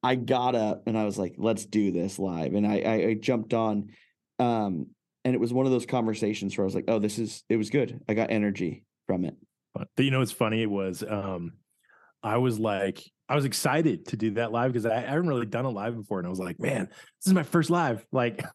I 0.02 0.14
got 0.14 0.54
up 0.54 0.84
and 0.86 0.96
I 0.96 1.04
was 1.04 1.18
like, 1.18 1.34
let's 1.38 1.66
do 1.66 1.90
this 1.90 2.18
live. 2.18 2.54
And 2.54 2.66
I, 2.66 2.80
I, 2.80 2.94
I 3.08 3.14
jumped 3.14 3.52
on. 3.52 3.90
Um, 4.38 4.88
and 5.24 5.34
it 5.34 5.40
was 5.40 5.52
one 5.52 5.66
of 5.66 5.72
those 5.72 5.86
conversations 5.86 6.56
where 6.56 6.64
I 6.64 6.66
was 6.66 6.74
like, 6.74 6.84
oh, 6.88 6.98
this 6.98 7.18
is 7.18 7.42
it 7.48 7.56
was 7.56 7.70
good. 7.70 8.00
I 8.08 8.14
got 8.14 8.30
energy 8.30 8.84
from 9.06 9.24
it. 9.24 9.36
But 9.74 9.88
you 9.98 10.10
know, 10.10 10.20
what's 10.20 10.32
funny 10.32 10.66
was 10.66 11.02
um 11.06 11.52
I 12.22 12.38
was 12.38 12.58
like, 12.58 13.02
I 13.28 13.34
was 13.34 13.44
excited 13.44 14.06
to 14.06 14.16
do 14.16 14.32
that 14.32 14.52
live 14.52 14.72
because 14.72 14.86
I, 14.86 14.96
I 14.96 15.00
haven't 15.00 15.28
really 15.28 15.46
done 15.46 15.64
a 15.64 15.70
live 15.70 15.96
before. 15.96 16.18
And 16.18 16.26
I 16.26 16.30
was 16.30 16.38
like, 16.38 16.58
man, 16.58 16.86
this 16.86 17.26
is 17.26 17.34
my 17.34 17.42
first 17.42 17.68
live. 17.68 18.06
Like 18.12 18.44
I 18.44 18.50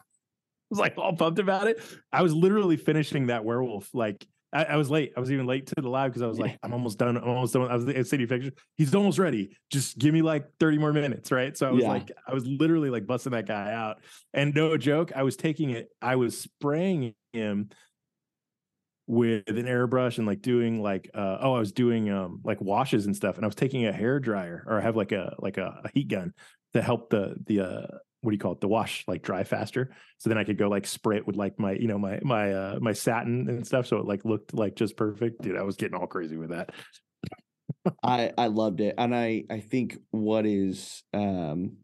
was 0.70 0.80
like 0.80 0.98
all 0.98 1.16
pumped 1.16 1.40
about 1.40 1.68
it. 1.68 1.82
I 2.12 2.24
was 2.24 2.34
literally 2.34 2.78
finishing 2.78 3.28
that 3.28 3.46
werewolf 3.46 3.90
like 3.94 4.26
I, 4.54 4.64
I, 4.66 4.76
was 4.76 4.90
late. 4.90 5.14
I 5.18 5.20
was 5.20 5.32
even 5.32 5.46
late 5.46 5.68
to 5.68 5.76
the 5.76 5.90
live 5.90 6.12
because 6.12 6.22
I 6.22 6.28
was 6.28 6.40
like, 6.40 6.58
I'm 6.64 6.74
almost 6.74 6.98
done. 6.98 7.18
I'm 7.18 7.28
almost 7.28 7.54
done. 7.54 7.70
I 7.70 7.76
was 7.76 7.88
at 7.88 8.08
City 8.08 8.26
Pictures. 8.26 8.54
He's 8.78 8.94
almost 8.94 9.18
ready. 9.18 9.58
Just 9.72 9.98
give 9.98 10.14
me 10.14 10.22
like 10.22 10.46
30 10.60 10.78
more 10.78 10.94
minutes, 10.94 11.32
right? 11.32 11.58
So 11.58 11.68
I 11.68 11.72
was 11.72 11.84
yeah. 11.84 11.90
like, 11.90 12.12
I 12.28 12.34
was 12.34 12.46
literally 12.46 12.90
like 12.90 13.08
busting 13.08 13.32
that 13.32 13.48
guy 13.48 13.74
out. 13.74 13.98
And 14.34 14.54
no 14.54 14.78
joke, 14.78 15.12
I 15.16 15.24
was 15.24 15.36
taking 15.36 15.72
it. 15.72 15.90
I 16.02 16.16
was 16.16 16.40
spraying 16.40 17.16
him 17.32 17.70
with 19.06 19.50
an 19.50 19.66
airbrush 19.66 20.18
and 20.18 20.26
like 20.26 20.42
doing 20.42 20.82
like 20.82 21.10
uh 21.14 21.38
oh 21.42 21.54
I 21.54 21.60
was 21.60 21.74
doing 21.74 22.10
um 22.10 22.40
like 22.46 22.62
washes 22.62 23.06
and 23.06 23.14
stuff 23.14 23.36
and 23.36 23.44
I 23.44 23.48
was 23.48 23.56
taking 23.56 23.86
a 23.86 23.92
hair 23.92 24.18
dryer 24.22 24.64
or 24.66 24.80
I 24.80 24.82
have 24.82 24.96
like 24.96 25.12
a 25.12 25.36
like 25.40 25.58
a, 25.58 25.82
a 25.84 25.90
heat 25.94 26.08
gun 26.08 26.34
to 26.74 26.82
help 26.82 27.10
the 27.10 27.36
the 27.46 27.60
uh 27.60 27.98
what 28.24 28.32
do 28.32 28.36
you 28.36 28.40
call 28.40 28.54
it? 28.54 28.62
The 28.62 28.68
wash 28.68 29.04
like 29.08 29.22
dry 29.22 29.44
faster. 29.44 29.94
So 30.18 30.30
then 30.30 30.38
i 30.38 30.44
could 30.44 30.58
go 30.58 30.70
like 30.70 30.88
spray 30.88 31.18
it 31.18 31.28
with 31.28 31.36
like 31.36 31.60
my 31.60 31.74
you 31.74 31.88
know 31.88 31.98
my 31.98 32.20
my 32.24 32.54
uh 32.54 32.80
my 32.82 32.94
satin 32.94 33.50
and 33.50 33.66
stuff 33.66 33.88
so 33.88 33.98
it 33.98 34.06
like 34.06 34.26
looked 34.26 34.54
like 34.54 34.76
just 34.76 34.98
perfect. 34.98 35.42
Dude 35.42 35.58
i 35.58 35.64
was 35.64 35.76
getting 35.76 35.96
all 35.96 36.08
crazy 36.08 36.38
with 36.38 36.50
that. 36.50 36.72
I 38.04 38.32
i 38.38 38.48
loved 38.48 38.82
it 38.82 38.96
and 38.98 39.16
i 39.16 39.44
i 39.50 39.60
think 39.60 39.98
what 40.12 40.46
is 40.46 41.04
um 41.14 41.78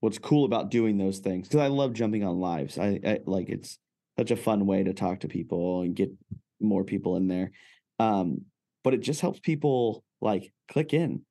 what's 0.00 0.18
cool 0.18 0.46
about 0.46 0.70
doing 0.70 0.96
those 0.96 1.18
things 1.18 1.48
because 1.48 1.60
i 1.60 1.66
love 1.66 1.92
jumping 1.92 2.24
on 2.24 2.40
lives. 2.40 2.78
I, 2.78 3.00
I 3.04 3.20
like 3.26 3.48
it's 3.48 3.78
such 4.18 4.30
a 4.30 4.36
fun 4.36 4.66
way 4.66 4.82
to 4.84 4.94
talk 4.94 5.20
to 5.20 5.28
people 5.28 5.82
and 5.82 5.94
get 5.94 6.10
more 6.60 6.84
people 6.84 7.16
in 7.16 7.28
there 7.28 7.52
um 7.98 8.42
but 8.82 8.94
it 8.94 9.00
just 9.00 9.20
helps 9.20 9.40
people 9.40 10.04
like 10.20 10.52
click 10.68 10.92
in. 10.94 11.22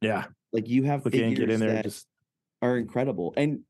Yeah. 0.00 0.26
Like 0.52 0.68
you 0.68 0.84
have 0.84 1.02
click 1.02 1.14
in, 1.14 1.34
get 1.34 1.50
in 1.50 1.60
there 1.60 1.82
just 1.82 2.06
are 2.62 2.76
incredible. 2.76 3.34
And 3.36 3.60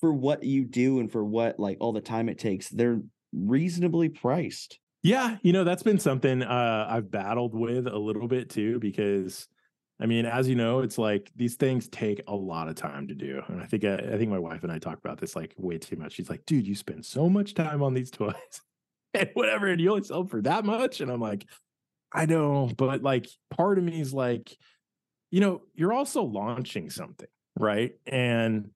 for 0.00 0.12
what 0.12 0.44
you 0.44 0.64
do 0.64 1.00
and 1.00 1.10
for 1.10 1.24
what 1.24 1.58
like 1.58 1.78
all 1.80 1.92
the 1.92 2.00
time 2.00 2.28
it 2.28 2.38
takes, 2.38 2.68
they're 2.68 3.00
reasonably 3.32 4.08
priced. 4.08 4.78
Yeah, 5.02 5.36
you 5.42 5.52
know, 5.52 5.64
that's 5.64 5.82
been 5.82 5.98
something 5.98 6.42
uh 6.42 6.86
I've 6.88 7.10
battled 7.10 7.54
with 7.54 7.86
a 7.86 7.98
little 7.98 8.28
bit 8.28 8.50
too 8.50 8.78
because 8.78 9.48
I 10.00 10.06
mean, 10.06 10.26
as 10.26 10.48
you 10.48 10.54
know, 10.54 10.80
it's 10.80 10.96
like 10.98 11.32
these 11.34 11.56
things 11.56 11.88
take 11.88 12.22
a 12.28 12.34
lot 12.34 12.68
of 12.68 12.76
time 12.76 13.08
to 13.08 13.14
do. 13.14 13.42
And 13.48 13.60
I 13.60 13.66
think 13.66 13.84
I, 13.84 13.88
uh, 13.94 14.14
I 14.14 14.18
think 14.18 14.30
my 14.30 14.38
wife 14.38 14.62
and 14.62 14.70
I 14.70 14.78
talk 14.78 14.98
about 14.98 15.18
this 15.18 15.34
like 15.34 15.54
way 15.56 15.78
too 15.78 15.96
much. 15.96 16.12
She's 16.12 16.30
like, 16.30 16.46
"Dude, 16.46 16.66
you 16.66 16.76
spend 16.76 17.04
so 17.04 17.28
much 17.28 17.54
time 17.54 17.82
on 17.82 17.94
these 17.94 18.10
toys." 18.12 18.34
and 19.14 19.30
whatever, 19.34 19.66
and 19.66 19.80
you 19.80 19.90
only 19.90 20.04
sell 20.04 20.26
for 20.26 20.40
that 20.42 20.64
much. 20.64 21.00
And 21.00 21.10
I'm 21.10 21.20
like, 21.20 21.46
I 22.12 22.26
know, 22.26 22.70
but 22.76 23.02
like 23.02 23.26
part 23.50 23.78
of 23.78 23.84
me 23.84 24.00
is 24.00 24.14
like, 24.14 24.56
you 25.30 25.40
know, 25.40 25.62
you're 25.74 25.92
also 25.92 26.22
launching 26.22 26.90
something 26.90 27.28
right? 27.58 27.92
And 28.06 28.70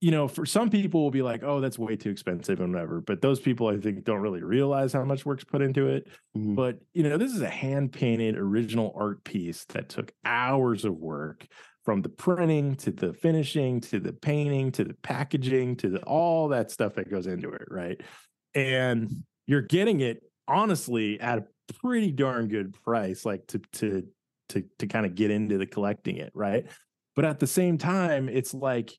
you 0.00 0.12
know, 0.12 0.28
for 0.28 0.46
some 0.46 0.70
people 0.70 1.02
will 1.02 1.10
be 1.10 1.22
like, 1.22 1.42
"Oh, 1.42 1.60
that's 1.60 1.78
way 1.78 1.96
too 1.96 2.10
expensive 2.10 2.60
and 2.60 2.72
whatever." 2.72 3.00
But 3.00 3.20
those 3.20 3.40
people, 3.40 3.66
I 3.66 3.78
think, 3.78 4.04
don't 4.04 4.20
really 4.20 4.42
realize 4.42 4.92
how 4.92 5.04
much 5.04 5.26
work's 5.26 5.44
put 5.44 5.60
into 5.60 5.88
it. 5.88 6.06
Mm-hmm. 6.36 6.54
But 6.54 6.78
you 6.94 7.02
know, 7.02 7.16
this 7.16 7.32
is 7.32 7.42
a 7.42 7.48
hand 7.48 7.92
painted 7.92 8.36
original 8.36 8.94
art 8.96 9.24
piece 9.24 9.64
that 9.66 9.88
took 9.88 10.12
hours 10.24 10.84
of 10.84 10.94
work 10.96 11.46
from 11.84 12.02
the 12.02 12.08
printing 12.08 12.76
to 12.76 12.92
the 12.92 13.12
finishing 13.12 13.80
to 13.80 13.98
the 13.98 14.12
painting 14.12 14.70
to 14.72 14.84
the 14.84 14.94
packaging 15.02 15.74
to 15.74 15.88
the, 15.88 16.02
all 16.02 16.48
that 16.48 16.70
stuff 16.70 16.94
that 16.94 17.10
goes 17.10 17.26
into 17.26 17.50
it, 17.50 17.64
right? 17.68 18.00
And 18.54 19.10
you're 19.46 19.62
getting 19.62 20.00
it 20.00 20.22
honestly 20.46 21.18
at 21.18 21.38
a 21.38 21.44
pretty 21.80 22.12
darn 22.12 22.48
good 22.48 22.72
price, 22.84 23.24
like 23.24 23.46
to 23.48 23.60
to 23.72 24.06
to 24.50 24.64
to 24.78 24.86
kind 24.86 25.06
of 25.06 25.16
get 25.16 25.30
into 25.32 25.58
the 25.58 25.66
collecting 25.66 26.18
it, 26.18 26.30
right? 26.34 26.66
But 27.18 27.24
at 27.24 27.40
the 27.40 27.48
same 27.48 27.78
time, 27.78 28.28
it's 28.28 28.54
like 28.54 28.96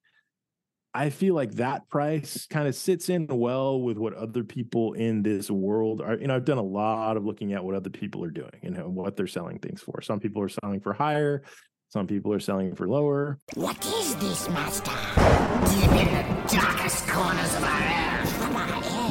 I 0.93 1.09
feel 1.09 1.35
like 1.35 1.53
that 1.53 1.87
price 1.87 2.45
kind 2.47 2.67
of 2.67 2.75
sits 2.75 3.07
in 3.07 3.27
well 3.27 3.79
with 3.79 3.97
what 3.97 4.13
other 4.13 4.43
people 4.43 4.91
in 4.91 5.23
this 5.23 5.49
world 5.49 6.01
are. 6.01 6.17
You 6.17 6.27
know, 6.27 6.35
I've 6.35 6.43
done 6.43 6.57
a 6.57 6.61
lot 6.61 7.15
of 7.15 7.23
looking 7.23 7.53
at 7.53 7.63
what 7.63 7.75
other 7.75 7.89
people 7.89 8.21
are 8.25 8.29
doing 8.29 8.59
and 8.61 8.77
uh, 8.77 8.89
what 8.89 9.15
they're 9.15 9.25
selling 9.25 9.59
things 9.59 9.81
for. 9.81 10.01
Some 10.01 10.19
people 10.19 10.41
are 10.41 10.49
selling 10.49 10.81
for 10.81 10.91
higher, 10.91 11.43
some 11.87 12.07
people 12.07 12.33
are 12.33 12.41
selling 12.41 12.75
for 12.75 12.89
lower. 12.89 13.39
What 13.53 13.85
is 13.85 14.13
this, 14.17 14.49
Master? 14.49 14.91
Deep 15.71 15.89
in 15.89 16.13
the 16.13 16.57
darkest 16.57 17.07
corners 17.07 17.55
of 17.55 17.63
our 17.63 17.81
earth, 17.81 18.18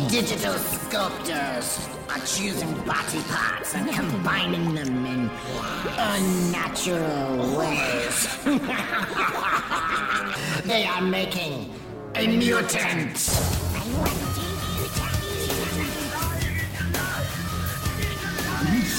digital 0.09 0.55
sculptors 0.55 1.87
are 2.09 2.19
choosing 2.21 2.73
body 2.87 3.21
parts 3.29 3.75
and 3.75 3.91
combining 3.91 4.75
them 4.75 5.05
in 5.05 5.31
unnatural 5.99 7.59
ways. 7.59 8.39
they 10.65 10.87
are 10.87 11.03
making 11.03 11.75
a 12.15 12.27
mutant. 12.27 13.17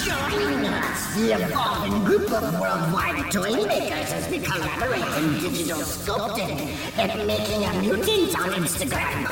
Join 0.05 0.65
us! 0.65 1.15
The 1.15 1.33
evolving 1.33 2.03
group 2.03 2.31
of 2.31 2.59
worldwide 2.59 3.31
toy 3.31 3.65
makers 3.65 4.13
as 4.13 4.29
we 4.29 4.37
collaborate 4.39 5.01
in 5.23 5.39
digital 5.39 5.79
sculpting 5.79 6.75
and 6.99 7.25
making 7.25 7.65
a 7.65 7.73
mutant 7.81 8.37
on 8.39 8.51
Instagram. 8.51 9.25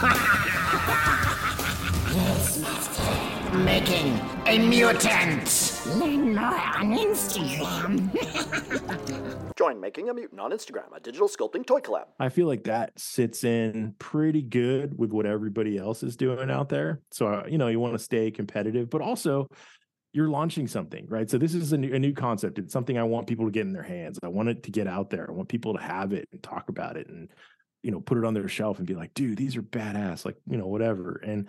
yes, 3.58 3.66
Master 3.66 3.66
making 3.66 4.20
a 4.46 4.58
mutant. 4.60 5.82
Learn 5.96 6.36
more 6.36 6.46
on 6.46 6.98
Instagram. 6.98 8.12
Join 9.56 9.80
Making 9.82 10.10
a 10.10 10.14
Mutant 10.14 10.40
on 10.40 10.52
Instagram, 10.52 10.96
a 10.96 11.00
digital 11.00 11.28
sculpting 11.28 11.66
toy 11.66 11.80
collab. 11.80 12.06
I 12.20 12.30
feel 12.30 12.48
like 12.48 12.64
that 12.66 13.00
sits 13.00 13.44
in 13.44 13.96
pretty 14.00 14.42
good 14.42 14.98
with 14.98 15.12
what 15.12 15.26
everybody 15.26 15.78
else 15.78 16.04
is 16.04 16.16
doing 16.16 16.52
out 16.52 16.70
there. 16.70 17.02
So, 17.12 17.28
uh, 17.28 17.44
you 17.48 17.58
know, 17.58 17.68
you 17.68 17.80
want 17.80 17.94
to 17.94 18.00
stay 18.00 18.30
competitive, 18.32 18.90
but 18.90 19.02
also 19.02 19.48
you're 20.14 20.30
launching 20.30 20.68
something, 20.68 21.06
right? 21.10 21.30
So 21.30 21.38
this 21.38 21.54
is 21.54 21.74
a 21.74 21.78
new, 21.78 21.94
a 21.94 22.00
new 22.00 22.14
concept. 22.14 22.60
It's 22.60 22.74
something 22.74 22.98
I 22.98 23.04
want 23.04 23.28
people 23.28 23.46
to 23.46 23.52
get 23.52 23.66
in 23.66 23.74
their 23.74 23.84
hands. 23.84 24.20
I 24.24 24.28
want 24.28 24.50
it 24.50 24.64
to 24.64 24.72
get 24.72 24.88
out 24.88 25.10
there. 25.10 25.28
I 25.30 25.34
want 25.34 25.50
people 25.50 25.74
to 25.74 25.82
have 25.82 26.14
it 26.14 26.28
and 26.32 26.42
talk 26.42 26.70
about 26.70 26.98
it 26.98 27.08
and 27.08 27.30
you 27.84 27.92
know 27.92 28.02
put 28.02 28.18
it 28.18 28.26
on 28.26 28.34
their 28.34 28.48
shelf 28.48 28.80
and 28.80 28.88
be 28.88 28.96
like, 28.96 29.14
dude, 29.14 29.38
these 29.38 29.56
are 29.56 29.62
badass. 29.62 30.26
Like 30.26 30.36
you 30.48 30.58
know 30.58 30.68
whatever. 30.68 31.22
And 31.24 31.48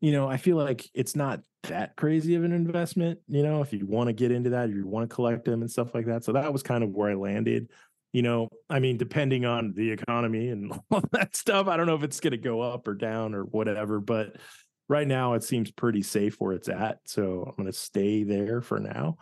you 0.00 0.12
know, 0.12 0.28
I 0.28 0.36
feel 0.36 0.56
like 0.56 0.88
it's 0.94 1.14
not 1.14 1.40
that 1.64 1.94
crazy 1.96 2.34
of 2.34 2.44
an 2.44 2.52
investment, 2.52 3.18
you 3.28 3.42
know, 3.42 3.60
if 3.60 3.72
you 3.72 3.86
want 3.86 4.08
to 4.08 4.12
get 4.12 4.32
into 4.32 4.50
that, 4.50 4.70
you 4.70 4.86
want 4.86 5.08
to 5.08 5.14
collect 5.14 5.44
them 5.44 5.60
and 5.60 5.70
stuff 5.70 5.94
like 5.94 6.06
that. 6.06 6.24
So 6.24 6.32
that 6.32 6.52
was 6.52 6.62
kind 6.62 6.82
of 6.82 6.90
where 6.90 7.10
I 7.10 7.14
landed. 7.14 7.68
You 8.12 8.22
know, 8.22 8.48
I 8.68 8.80
mean, 8.80 8.96
depending 8.96 9.44
on 9.44 9.72
the 9.76 9.90
economy 9.90 10.48
and 10.48 10.72
all 10.90 11.02
that 11.12 11.36
stuff, 11.36 11.68
I 11.68 11.76
don't 11.76 11.86
know 11.86 11.94
if 11.94 12.02
it's 12.02 12.20
going 12.20 12.32
to 12.32 12.38
go 12.38 12.60
up 12.60 12.88
or 12.88 12.94
down 12.94 13.34
or 13.34 13.44
whatever, 13.44 14.00
but 14.00 14.36
right 14.88 15.06
now 15.06 15.34
it 15.34 15.44
seems 15.44 15.70
pretty 15.70 16.02
safe 16.02 16.36
where 16.40 16.52
it's 16.52 16.68
at. 16.68 16.98
So 17.04 17.44
I'm 17.46 17.54
going 17.62 17.72
to 17.72 17.78
stay 17.78 18.24
there 18.24 18.62
for 18.62 18.80
now. 18.80 19.18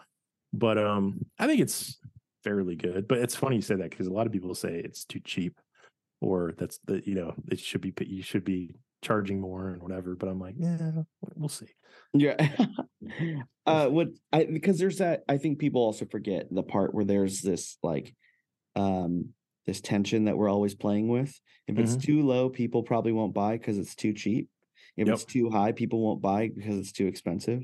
But 0.53 0.79
um 0.79 1.27
I 1.39 1.47
think 1.47 1.61
it's 1.61 1.99
fairly 2.43 2.77
good. 2.77 3.07
But 3.07 3.19
it's 3.19 3.37
funny 3.37 3.57
you 3.57 3.63
say 3.63 3.75
that 3.75 3.91
because 3.91 4.07
a 4.07 4.13
lot 4.13 4.27
of 4.27 4.33
people 4.33 4.55
say 4.55 4.81
it's 4.83 5.05
too 5.05 5.21
cheap 5.21 5.59
or 6.21 6.55
that's 6.57 6.79
the 6.87 7.03
you 7.07 7.15
know 7.15 7.35
it 7.49 7.61
should 7.61 7.81
be 7.81 7.93
you 8.07 8.23
should 8.23 8.45
be 8.45 8.75
charging 9.03 9.41
more 9.41 9.69
and 9.71 9.83
whatever. 9.83 10.15
But 10.15 10.29
I'm 10.29 10.41
like, 10.41 10.55
yeah, 10.59 11.03
we'll 11.37 11.49
see. 11.49 11.69
Yeah. 12.15 12.37
uh, 13.67 13.87
what 13.87 14.09
I 14.33 14.45
because 14.45 14.79
there's 14.79 14.99
that. 14.99 15.23
I 15.29 15.39
think 15.39 15.59
people 15.59 15.83
also 15.83 16.05
forget 16.05 16.47
the 16.51 16.63
part 16.63 16.95
where 16.95 17.05
there's 17.05 17.41
this 17.41 17.79
like, 17.83 18.15
um, 18.77 19.31
this 19.67 19.81
tension 19.81 20.25
that 20.25 20.37
we're 20.37 20.51
always 20.51 20.75
playing 20.75 21.09
with. 21.09 21.39
If 21.67 21.79
it's 21.79 21.93
mm-hmm. 21.93 22.01
too 22.01 22.27
low, 22.27 22.49
people 22.49 22.83
probably 22.83 23.13
won't 23.13 23.35
buy 23.35 23.59
because 23.59 23.79
it's 23.79 23.95
too 23.95 24.15
cheap. 24.15 24.49
If 24.97 25.07
yep. 25.07 25.15
it's 25.15 25.25
too 25.25 25.51
high, 25.51 25.73
people 25.73 26.01
won't 26.01 26.23
buy 26.23 26.51
because 26.55 26.79
it's 26.79 26.93
too 26.93 27.07
expensive. 27.07 27.63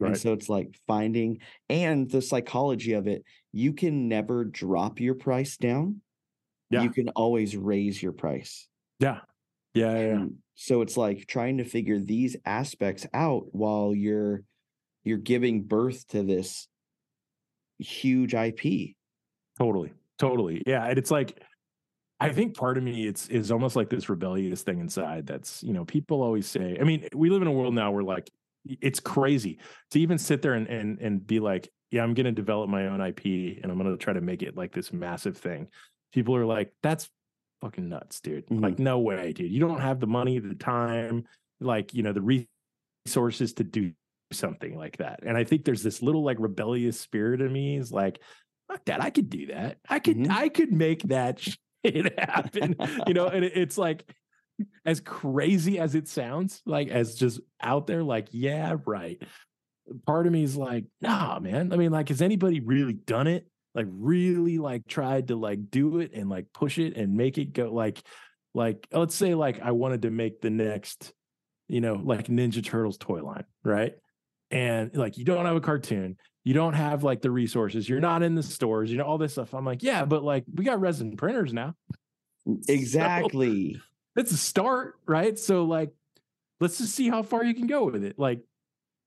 And 0.00 0.10
Right. 0.10 0.16
so 0.16 0.32
it's 0.32 0.48
like 0.48 0.76
finding 0.86 1.38
and 1.68 2.10
the 2.10 2.20
psychology 2.20 2.94
of 2.94 3.06
it, 3.06 3.22
you 3.52 3.72
can 3.72 4.08
never 4.08 4.44
drop 4.44 5.00
your 5.00 5.14
price 5.14 5.56
down. 5.56 6.00
Yeah. 6.70 6.82
You 6.82 6.90
can 6.90 7.10
always 7.10 7.56
raise 7.56 8.02
your 8.02 8.12
price. 8.12 8.68
Yeah. 8.98 9.20
Yeah. 9.74 9.94
yeah, 9.94 10.06
yeah. 10.06 10.26
So 10.54 10.82
it's 10.82 10.96
like 10.96 11.26
trying 11.26 11.58
to 11.58 11.64
figure 11.64 11.98
these 11.98 12.36
aspects 12.44 13.06
out 13.12 13.46
while 13.52 13.94
you're 13.94 14.42
you're 15.02 15.18
giving 15.18 15.62
birth 15.64 16.06
to 16.08 16.22
this 16.22 16.68
huge 17.78 18.34
IP. 18.34 18.94
Totally. 19.58 19.92
Totally. 20.18 20.62
Yeah. 20.66 20.84
And 20.86 20.98
it's 20.98 21.10
like, 21.10 21.40
I 22.20 22.30
think 22.30 22.56
part 22.56 22.78
of 22.78 22.84
me 22.84 23.06
it's 23.06 23.28
is 23.28 23.50
almost 23.50 23.76
like 23.76 23.90
this 23.90 24.08
rebellious 24.08 24.62
thing 24.62 24.80
inside 24.80 25.26
that's, 25.26 25.62
you 25.62 25.72
know, 25.72 25.84
people 25.84 26.22
always 26.22 26.46
say, 26.46 26.78
I 26.80 26.84
mean, 26.84 27.08
we 27.14 27.30
live 27.30 27.42
in 27.42 27.48
a 27.48 27.52
world 27.52 27.74
now 27.74 27.90
where 27.90 28.04
like 28.04 28.30
it's 28.64 29.00
crazy 29.00 29.58
to 29.90 30.00
even 30.00 30.16
sit 30.16 30.40
there 30.40 30.54
and 30.54 30.66
and 30.68 30.98
and 31.00 31.26
be 31.26 31.40
like, 31.40 31.68
yeah, 31.90 32.02
I'm 32.02 32.14
gonna 32.14 32.32
develop 32.32 32.70
my 32.70 32.86
own 32.86 33.00
IP 33.00 33.24
and 33.62 33.70
I'm 33.70 33.76
gonna 33.76 33.96
try 33.96 34.14
to 34.14 34.20
make 34.20 34.42
it 34.42 34.56
like 34.56 34.72
this 34.72 34.92
massive 34.92 35.36
thing. 35.36 35.68
People 36.12 36.36
are 36.36 36.46
like, 36.46 36.72
that's 36.82 37.10
fucking 37.64 37.88
nuts, 37.88 38.20
dude. 38.20 38.46
Mhm. 38.48 38.60
Like, 38.62 38.78
no 38.78 38.98
way, 38.98 39.32
dude. 39.32 39.50
You 39.50 39.60
don't 39.60 39.80
have 39.80 39.98
the 39.98 40.06
money, 40.06 40.38
the 40.38 40.54
time, 40.54 41.24
like, 41.60 41.94
you 41.94 42.02
know, 42.02 42.12
the 42.12 42.46
resources 43.06 43.54
to 43.54 43.64
do 43.64 43.92
something 44.32 44.76
like 44.76 44.98
that. 44.98 45.20
And 45.24 45.36
I 45.36 45.44
think 45.44 45.64
there's 45.64 45.82
this 45.82 46.02
little 46.02 46.22
like 46.24 46.36
rebellious 46.40 47.00
spirit 47.00 47.40
in 47.40 47.52
me 47.52 47.76
is 47.76 47.90
like, 47.92 48.20
fuck 48.68 48.84
that. 48.86 49.02
I 49.02 49.10
could 49.10 49.30
do 49.30 49.46
that. 49.46 49.78
I 49.88 49.98
could, 49.98 50.16
Mhm. 50.18 50.30
I 50.30 50.48
could 50.48 50.72
make 50.72 51.02
that 51.04 51.38
shit 51.84 52.18
happen. 52.18 52.76
you 53.06 53.14
know, 53.14 53.28
and 53.28 53.44
it- 53.44 53.56
it's 53.56 53.78
like 53.78 54.04
as 54.84 55.00
crazy 55.00 55.78
as 55.78 55.94
it 55.94 56.06
sounds, 56.06 56.62
like 56.66 56.88
as 56.88 57.14
just 57.16 57.40
out 57.62 57.86
there, 57.86 58.02
like, 58.02 58.28
yeah, 58.32 58.76
right. 58.86 59.22
Part 60.06 60.26
of 60.26 60.32
me 60.32 60.42
is 60.42 60.56
like, 60.56 60.84
nah, 61.00 61.38
man. 61.40 61.72
I 61.72 61.76
mean, 61.76 61.92
like, 61.92 62.08
has 62.08 62.22
anybody 62.22 62.60
really 62.60 62.92
done 62.94 63.26
it? 63.26 63.46
Like, 63.74 63.86
really 63.88 64.58
like 64.58 64.86
tried 64.86 65.28
to 65.28 65.36
like 65.36 65.70
do 65.70 66.00
it 66.00 66.12
and 66.14 66.28
like 66.28 66.46
push 66.52 66.78
it 66.78 66.96
and 66.96 67.14
make 67.14 67.38
it 67.38 67.52
go 67.52 67.72
like, 67.72 68.02
like, 68.54 68.86
let's 68.92 69.14
say 69.14 69.34
like 69.34 69.60
I 69.60 69.72
wanted 69.72 70.02
to 70.02 70.10
make 70.10 70.40
the 70.40 70.50
next, 70.50 71.12
you 71.68 71.80
know, 71.80 71.94
like 71.94 72.28
Ninja 72.28 72.64
Turtles 72.64 72.98
toy 72.98 73.22
line, 73.22 73.44
right? 73.64 73.94
And 74.50 74.94
like 74.94 75.18
you 75.18 75.24
don't 75.24 75.46
have 75.46 75.56
a 75.56 75.60
cartoon, 75.60 76.16
you 76.44 76.54
don't 76.54 76.74
have 76.74 77.02
like 77.02 77.22
the 77.22 77.30
resources, 77.30 77.88
you're 77.88 78.00
not 78.00 78.22
in 78.22 78.34
the 78.34 78.42
stores, 78.42 78.90
you 78.90 78.98
know, 78.98 79.04
all 79.04 79.18
this 79.18 79.32
stuff. 79.32 79.54
I'm 79.54 79.64
like, 79.64 79.82
yeah, 79.82 80.04
but 80.04 80.22
like 80.22 80.44
we 80.54 80.64
got 80.64 80.80
resin 80.80 81.16
printers 81.16 81.52
now. 81.52 81.74
Exactly. 82.68 83.80
It's 84.16 84.30
a 84.30 84.36
start, 84.36 84.96
right? 85.06 85.38
So 85.38 85.64
like 85.64 85.92
let's 86.60 86.78
just 86.78 86.94
see 86.94 87.08
how 87.08 87.22
far 87.22 87.44
you 87.44 87.54
can 87.54 87.66
go 87.66 87.84
with 87.84 88.04
it. 88.04 88.18
Like, 88.18 88.40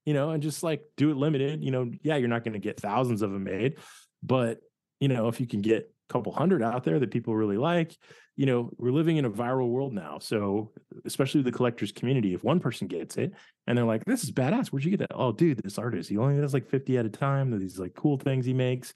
you 0.06 0.14
know, 0.14 0.32
and 0.32 0.42
just 0.42 0.64
like 0.64 0.82
do 0.96 1.12
it 1.12 1.18
limited. 1.18 1.64
You 1.64 1.72
know, 1.72 1.92
yeah, 2.02 2.16
you're 2.18 2.30
not 2.30 2.44
going 2.44 2.54
to 2.54 2.60
get 2.60 2.80
thousands 2.80 3.22
of 3.22 3.32
them 3.32 3.44
made, 3.44 3.76
but 4.24 4.60
you 5.00 5.08
know, 5.08 5.28
if 5.28 5.40
you 5.40 5.48
can 5.48 5.62
get 5.62 5.92
a 6.10 6.14
couple 6.14 6.32
hundred 6.32 6.64
out 6.64 6.84
there 6.84 7.00
that 7.00 7.12
people 7.12 7.36
really 7.36 7.58
like, 7.58 7.96
you 8.36 8.46
know, 8.46 8.70
we're 8.78 8.92
living 8.92 9.18
in 9.18 9.26
a 9.26 9.30
viral 9.30 9.70
world 9.70 9.94
now. 9.94 10.20
So, 10.20 10.72
especially 11.06 11.42
the 11.42 11.52
collectors 11.52 11.92
community, 11.92 12.34
if 12.34 12.44
one 12.44 12.60
person 12.60 12.88
gets 12.88 13.18
it 13.18 13.34
and 13.66 13.78
they're 13.78 13.86
like, 13.86 14.06
this 14.06 14.24
is 14.24 14.32
badass, 14.32 14.68
where'd 14.68 14.86
you 14.86 14.92
get 14.92 15.00
that? 15.00 15.12
Oh, 15.14 15.32
dude, 15.32 15.62
this 15.64 15.78
artist, 15.78 16.10
he 16.10 16.18
only 16.18 16.40
does 16.40 16.54
like 16.54 16.70
50 16.70 16.98
at 16.98 17.06
a 17.06 17.10
time. 17.10 17.58
These 17.58 17.80
like 17.80 17.96
cool 17.96 18.18
things 18.18 18.46
he 18.46 18.54
makes. 18.54 18.94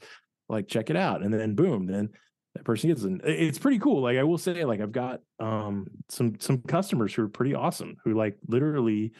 Like, 0.50 0.68
check 0.68 0.90
it 0.90 0.96
out. 0.96 1.24
And 1.24 1.34
then 1.34 1.56
boom, 1.56 1.86
then 1.86 2.10
that 2.56 2.66
person 2.66 2.90
gets 2.90 3.04
it. 3.04 3.22
It's 3.24 3.60
pretty 3.60 3.80
cool. 3.80 4.02
Like 4.02 4.18
I 4.18 4.24
will 4.24 4.38
say, 4.38 4.66
like 4.66 4.82
I've 4.82 4.92
got 4.92 5.22
um 5.40 5.88
some 6.10 6.40
some 6.40 6.62
customers 6.62 7.14
who 7.14 7.24
are 7.24 7.30
pretty 7.30 7.56
awesome 7.56 7.96
who 8.04 8.14
like 8.14 8.38
literally 8.48 9.14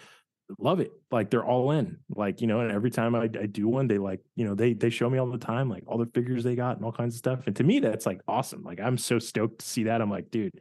love 0.60 0.80
it. 0.80 0.92
Like 1.12 1.30
they're 1.30 1.44
all 1.46 1.72
in. 1.72 1.98
Like, 2.10 2.42
you 2.42 2.48
know, 2.48 2.60
and 2.62 2.72
every 2.72 2.92
time 2.92 3.16
I, 3.16 3.24
I 3.24 3.46
do 3.46 3.68
one, 3.68 3.88
they 3.88 3.98
like, 3.98 4.22
you 4.36 4.46
know, 4.46 4.56
they 4.56 4.74
they 4.74 4.90
show 4.90 5.10
me 5.10 5.18
all 5.18 5.30
the 5.30 5.38
time, 5.38 5.70
like 5.70 5.84
all 5.88 5.98
the 5.98 6.10
figures 6.14 6.44
they 6.44 6.56
got 6.56 6.78
and 6.78 6.86
all 6.86 6.92
kinds 6.92 7.16
of 7.16 7.20
stuff. 7.20 7.48
And 7.48 7.56
to 7.56 7.64
me, 7.64 7.80
that's 7.80 8.06
like 8.06 8.22
awesome. 8.28 8.64
Like 8.64 8.80
I'm 8.80 8.98
so 8.98 9.20
stoked 9.20 9.60
to 9.60 9.66
see 9.66 9.84
that. 9.84 10.02
I'm 10.02 10.10
like, 10.10 10.32
dude, 10.32 10.60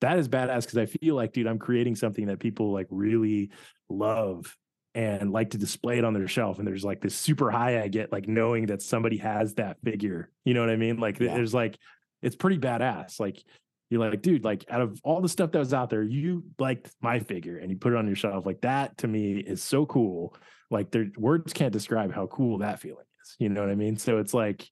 that 0.00 0.18
is 0.18 0.28
badass 0.28 0.62
because 0.62 0.78
I 0.78 0.86
feel 0.86 1.14
like, 1.14 1.32
dude, 1.32 1.46
I'm 1.46 1.58
creating 1.58 1.96
something 1.96 2.26
that 2.26 2.38
people 2.38 2.72
like 2.72 2.86
really 2.90 3.50
love 3.88 4.56
and 4.94 5.30
like 5.30 5.50
to 5.50 5.58
display 5.58 5.98
it 5.98 6.04
on 6.04 6.14
their 6.14 6.26
shelf. 6.28 6.58
And 6.58 6.66
there's 6.66 6.84
like 6.84 7.00
this 7.00 7.14
super 7.14 7.50
high 7.50 7.82
I 7.82 7.88
get 7.88 8.10
like 8.12 8.26
knowing 8.26 8.66
that 8.66 8.82
somebody 8.82 9.18
has 9.18 9.54
that 9.54 9.76
figure. 9.84 10.30
You 10.44 10.54
know 10.54 10.60
what 10.60 10.70
I 10.70 10.76
mean? 10.76 10.98
Like 10.98 11.20
Yeah. 11.20 11.34
there's 11.34 11.54
like 11.54 11.78
it's 12.22 12.36
pretty 12.36 12.58
badass. 12.58 13.20
Like 13.20 13.42
you're 13.90 14.00
like, 14.00 14.22
dude, 14.22 14.44
like 14.44 14.64
out 14.70 14.80
of 14.80 15.00
all 15.04 15.20
the 15.20 15.28
stuff 15.28 15.50
that 15.52 15.58
was 15.58 15.74
out 15.74 15.90
there, 15.90 16.02
you 16.02 16.44
liked 16.58 16.90
my 17.02 17.18
figure 17.18 17.58
and 17.58 17.70
you 17.70 17.76
put 17.76 17.92
it 17.92 17.96
on 17.96 18.06
your 18.06 18.16
shelf. 18.16 18.46
Like 18.46 18.60
that 18.62 18.96
to 18.98 19.08
me 19.08 19.38
is 19.38 19.62
so 19.62 19.84
cool. 19.84 20.34
Like 20.70 20.90
there 20.92 21.06
words 21.18 21.52
can't 21.52 21.72
describe 21.72 22.14
how 22.14 22.26
cool 22.28 22.58
that 22.58 22.80
feeling 22.80 23.04
is. 23.22 23.36
You 23.38 23.48
know 23.48 23.60
what 23.60 23.70
I 23.70 23.74
mean? 23.74 23.96
So 23.96 24.18
it's 24.18 24.32
like, 24.32 24.68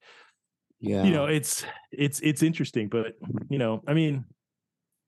Yeah. 0.81 1.03
you 1.03 1.11
know, 1.11 1.27
it's 1.27 1.65
it's 1.91 2.21
it's 2.21 2.43
interesting, 2.45 2.89
but 2.89 3.15
you 3.51 3.59
know, 3.59 3.83
I 3.87 3.95
mean, 3.95 4.25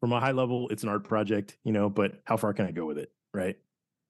from 0.01 0.13
a 0.13 0.19
high 0.21 0.33
level, 0.33 0.69
it's 0.71 0.83
an 0.83 0.89
art 0.89 1.05
project, 1.05 1.57
you 1.65 1.73
know, 1.73 1.89
but 1.89 2.13
how 2.25 2.37
far 2.37 2.53
can 2.53 2.67
I 2.67 2.73
go 2.73 2.87
with 2.87 2.99
it? 2.99 3.13
Right. 3.33 3.57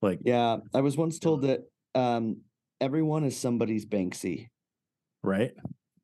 Like, 0.00 0.20
yeah. 0.24 0.56
I 0.72 0.80
was 0.80 0.96
once 0.96 1.18
told 1.18 1.42
that 1.42 1.60
um 1.94 2.38
everyone 2.80 3.24
is 3.24 3.36
somebody's 3.36 3.84
Banksy. 3.84 4.48
right. 5.22 5.52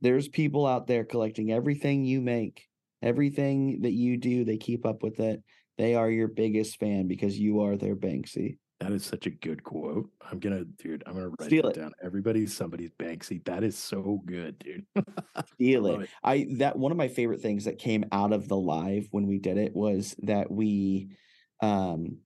There's 0.03 0.29
people 0.29 0.67
out 0.67 0.87
there 0.87 1.05
collecting 1.05 1.51
everything 1.51 2.05
you 2.05 2.21
make, 2.21 2.69
everything 3.03 3.83
that 3.83 3.93
you 3.93 4.17
do, 4.17 4.45
they 4.45 4.57
keep 4.57 4.87
up 4.87 5.03
with 5.03 5.21
it. 5.21 5.43
They 5.79 5.95
are 5.95 6.11
your 6.11 6.29
biggest 6.29 6.79
fan 6.79 7.07
because 7.07 7.39
you 7.39 7.61
are 7.61 7.77
their 7.77 7.97
Banksy. 7.97 8.59
That 8.81 8.93
is 8.93 9.05
such 9.07 9.27
a 9.27 9.31
good 9.31 9.63
quote. 9.65 10.11
I'm 10.31 10.39
gonna, 10.39 10.65
dude, 10.65 11.03
I'm 11.07 11.15
gonna 11.15 11.29
write 11.29 11.47
Steal 11.47 11.63
that 11.63 11.77
it. 11.77 11.81
down. 11.81 11.93
Everybody's 12.03 12.55
somebody's 12.55 12.91
Banksy. 12.99 13.43
That 13.47 13.65
is 13.65 13.77
so 13.77 14.21
good, 14.27 14.59
dude. 14.59 14.85
Feel 15.59 15.83
Love 15.83 16.01
it. 16.01 16.05
it. 16.05 16.11
I 16.23 16.47
that 16.59 16.79
one 16.79 16.93
of 16.93 16.99
my 16.99 17.09
favorite 17.09 17.41
things 17.41 17.65
that 17.65 17.79
came 17.79 18.05
out 18.13 18.33
of 18.33 18.49
the 18.49 18.57
live 18.57 19.09
when 19.13 19.27
we 19.27 19.39
did 19.39 19.57
it 19.57 19.75
was 19.75 20.15
that 20.25 20.51
we 20.51 21.09
um 21.63 22.19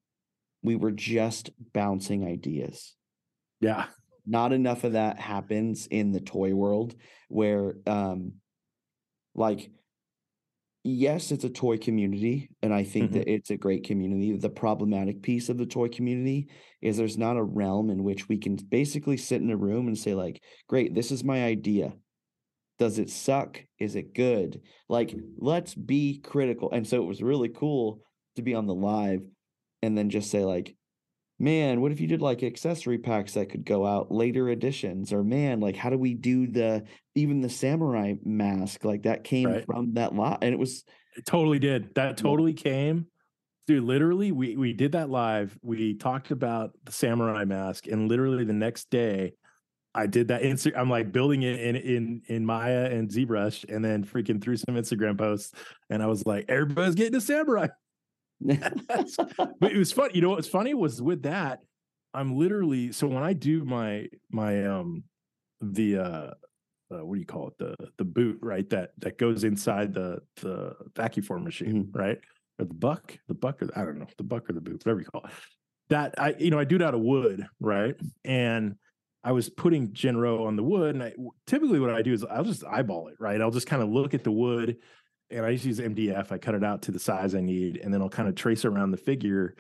we 0.63 0.75
were 0.77 0.91
just 0.93 1.51
bouncing 1.73 2.25
ideas. 2.27 2.95
yeah. 3.61 3.87
Not 4.27 4.53
enough 4.53 4.85
of 4.85 4.93
that 4.93 5.19
happens 5.19 5.87
in 5.87 6.13
the 6.13 6.21
toy 6.21 6.55
world 6.55 6.95
where 7.29 7.77
um 7.87 8.35
like 9.35 9.71
yes, 10.85 11.31
it's 11.31 11.45
a 11.45 11.51
toy 11.51 11.77
community 11.79 12.49
and 12.63 12.73
I 12.73 12.85
think 12.85 13.13
Mhm. 13.13 13.15
that 13.15 13.29
it's 13.31 13.51
a 13.51 13.57
great 13.57 13.85
community. 13.85 14.37
The 14.37 14.51
problematic 14.51 15.23
piece 15.23 15.49
of 15.49 15.59
the 15.59 15.67
toy 15.67 15.89
community 15.89 16.49
is 16.81 16.97
there's 16.97 17.19
not 17.19 17.37
a 17.37 17.43
realm 17.43 17.91
in 17.91 18.03
which 18.05 18.29
we 18.29 18.39
can 18.39 18.57
basically 18.57 19.17
sit 19.17 19.43
in 19.43 19.51
a 19.51 19.57
room 19.57 19.89
and 19.89 19.99
say 19.99 20.15
like, 20.15 20.43
"Great, 20.69 20.95
this 20.95 21.11
is 21.11 21.25
my 21.25 21.45
idea." 21.45 21.97
does 22.79 22.99
it 22.99 23.11
suck 23.11 23.65
is 23.79 23.95
it 23.95 24.15
good 24.15 24.63
like 24.89 25.15
let's 25.39 25.75
be 25.75 26.19
critical 26.21 26.71
and 26.73 26.87
so 26.87 27.03
it 27.03 27.07
was 27.07 27.23
really 27.23 27.49
cool 27.51 28.03
to 28.37 28.43
be 28.43 28.55
on 28.55 28.67
the 28.67 28.75
live 28.75 29.21
and 29.83 29.97
then 29.99 30.11
just 30.11 30.31
say 30.31 30.45
like 30.45 30.77
man 31.41 31.81
what 31.81 31.91
if 31.91 32.01
you 32.01 32.07
did 32.07 32.21
like 32.21 32.43
accessory 32.43 32.99
packs 32.99 33.33
that 33.35 33.49
could 33.49 33.65
go 33.65 33.87
out 33.87 34.13
later 34.13 34.49
editions 34.51 35.13
or 35.13 35.25
man 35.25 35.59
like 35.59 35.75
how 35.75 35.89
do 35.91 35.97
we 35.99 36.15
do 36.15 36.47
the 36.47 36.85
even 37.15 37.41
the 37.41 37.49
samurai 37.49 38.15
mask 38.25 38.85
like 38.85 39.03
that 39.05 39.25
came 39.25 39.49
Right. 39.49 39.65
from 39.67 39.95
that 39.95 40.15
lot 40.15 40.45
and 40.45 40.53
it 40.53 40.59
was 40.59 40.85
It 41.17 41.27
totally 41.27 41.59
did. 41.59 41.95
That 41.97 42.17
totally 42.19 42.53
came. 42.53 43.07
Dude, 43.67 43.83
literally, 43.85 44.31
we 44.33 44.57
we 44.57 44.73
did 44.73 44.93
that 44.93 45.11
live. 45.11 45.59
We 45.63 45.95
talked 45.95 46.31
about 46.31 46.71
the 46.85 46.93
samurai 46.93 47.45
mask, 47.45 47.87
and 47.89 48.09
literally 48.09 48.45
the 48.45 48.53
next 48.53 48.91
day, 48.91 49.33
I 49.95 50.07
did 50.07 50.29
that. 50.29 50.43
Insta- 50.43 50.77
I'm 50.77 50.89
like 50.89 51.11
building 51.13 51.43
it 51.43 51.59
in 51.61 51.75
in 51.77 52.23
in 52.29 52.47
Maya 52.47 52.85
and 52.91 53.09
ZBrush, 53.11 53.65
and 53.73 53.85
then 53.85 54.05
freaking 54.05 54.41
threw 54.41 54.57
some 54.57 54.77
Instagram 54.77 55.19
posts, 55.19 55.53
and 55.89 56.01
I 56.03 56.07
was 56.07 56.25
like, 56.27 56.45
everybody's 56.49 56.95
getting 56.95 57.17
a 57.17 57.21
samurai. 57.21 57.69
but 59.61 59.73
it 59.73 59.77
was 59.77 59.93
fun. 59.93 60.11
You 60.15 60.23
know 60.23 60.31
what's 60.31 60.49
funny 60.49 60.75
was 60.75 61.03
with 61.03 61.23
that, 61.23 61.61
I'm 62.15 62.37
literally 62.37 62.93
so 62.93 63.07
when 63.07 63.23
I 63.23 63.33
do 63.33 63.65
my 63.65 64.07
my 64.31 64.67
um 64.67 65.05
the 65.61 65.99
uh, 65.99 66.31
uh 66.91 67.05
what 67.05 67.15
do 67.15 67.21
you 67.21 67.27
call 67.27 67.49
it? 67.49 67.59
The 67.59 67.77
the 67.99 68.05
boot 68.05 68.39
right 68.41 68.69
that 68.71 68.93
that 68.99 69.19
goes 69.19 69.45
inside 69.45 69.95
the 69.95 70.21
the 70.37 70.75
vacuum 70.97 71.25
form 71.25 71.45
machine 71.45 71.91
right? 71.93 72.19
Or 72.59 72.65
the 72.65 72.75
buck 72.75 73.19
the 73.29 73.35
buck 73.35 73.63
or 73.63 73.67
the, 73.67 73.79
I 73.79 73.85
don't 73.85 73.99
know 73.99 74.07
the 74.17 74.25
buck 74.25 74.49
or 74.49 74.55
the 74.55 74.61
boot 74.61 74.85
whatever 74.85 75.01
you 75.01 75.07
call 75.07 75.25
it. 75.25 75.31
That 75.91 76.15
I 76.19 76.35
you 76.39 76.51
know 76.51 76.59
I 76.59 76.65
do 76.65 76.77
it 76.77 76.83
out 76.83 76.95
of 76.95 77.01
wood 77.01 77.47
right? 77.61 77.95
And 78.25 78.77
I 79.23 79.33
was 79.33 79.51
putting 79.51 79.89
Jinro 79.89 80.47
on 80.47 80.57
the 80.57 80.63
wood 80.63 80.95
and 80.95 81.05
I 81.05 81.13
typically 81.47 81.79
what 81.79 81.91
I 81.91 82.01
do 82.01 82.15
is 82.15 82.25
I'll 82.25 82.45
just 82.45 82.65
eyeball 82.65 83.09
it 83.09 83.17
right? 83.21 83.41
I'll 83.41 83.51
just 83.51 83.67
kind 83.67 83.83
of 83.83 83.91
look 83.91 84.15
at 84.15 84.25
the 84.25 84.33
wood 84.33 84.79
and 85.31 85.45
I 85.45 85.53
just 85.53 85.65
use 85.65 85.79
MDF 85.81 86.33
I 86.33 86.39
cut 86.39 86.55
it 86.55 86.65
out 86.65 86.83
to 86.83 86.93
the 86.93 86.99
size 86.99 87.35
I 87.35 87.41
need 87.41 87.79
and 87.79 87.93
then 87.93 88.03
I'll 88.03 88.09
kind 88.09 88.29
of 88.29 88.35
trace 88.35 88.65
around 88.65 88.91
the 88.91 88.97
figure 88.97 89.55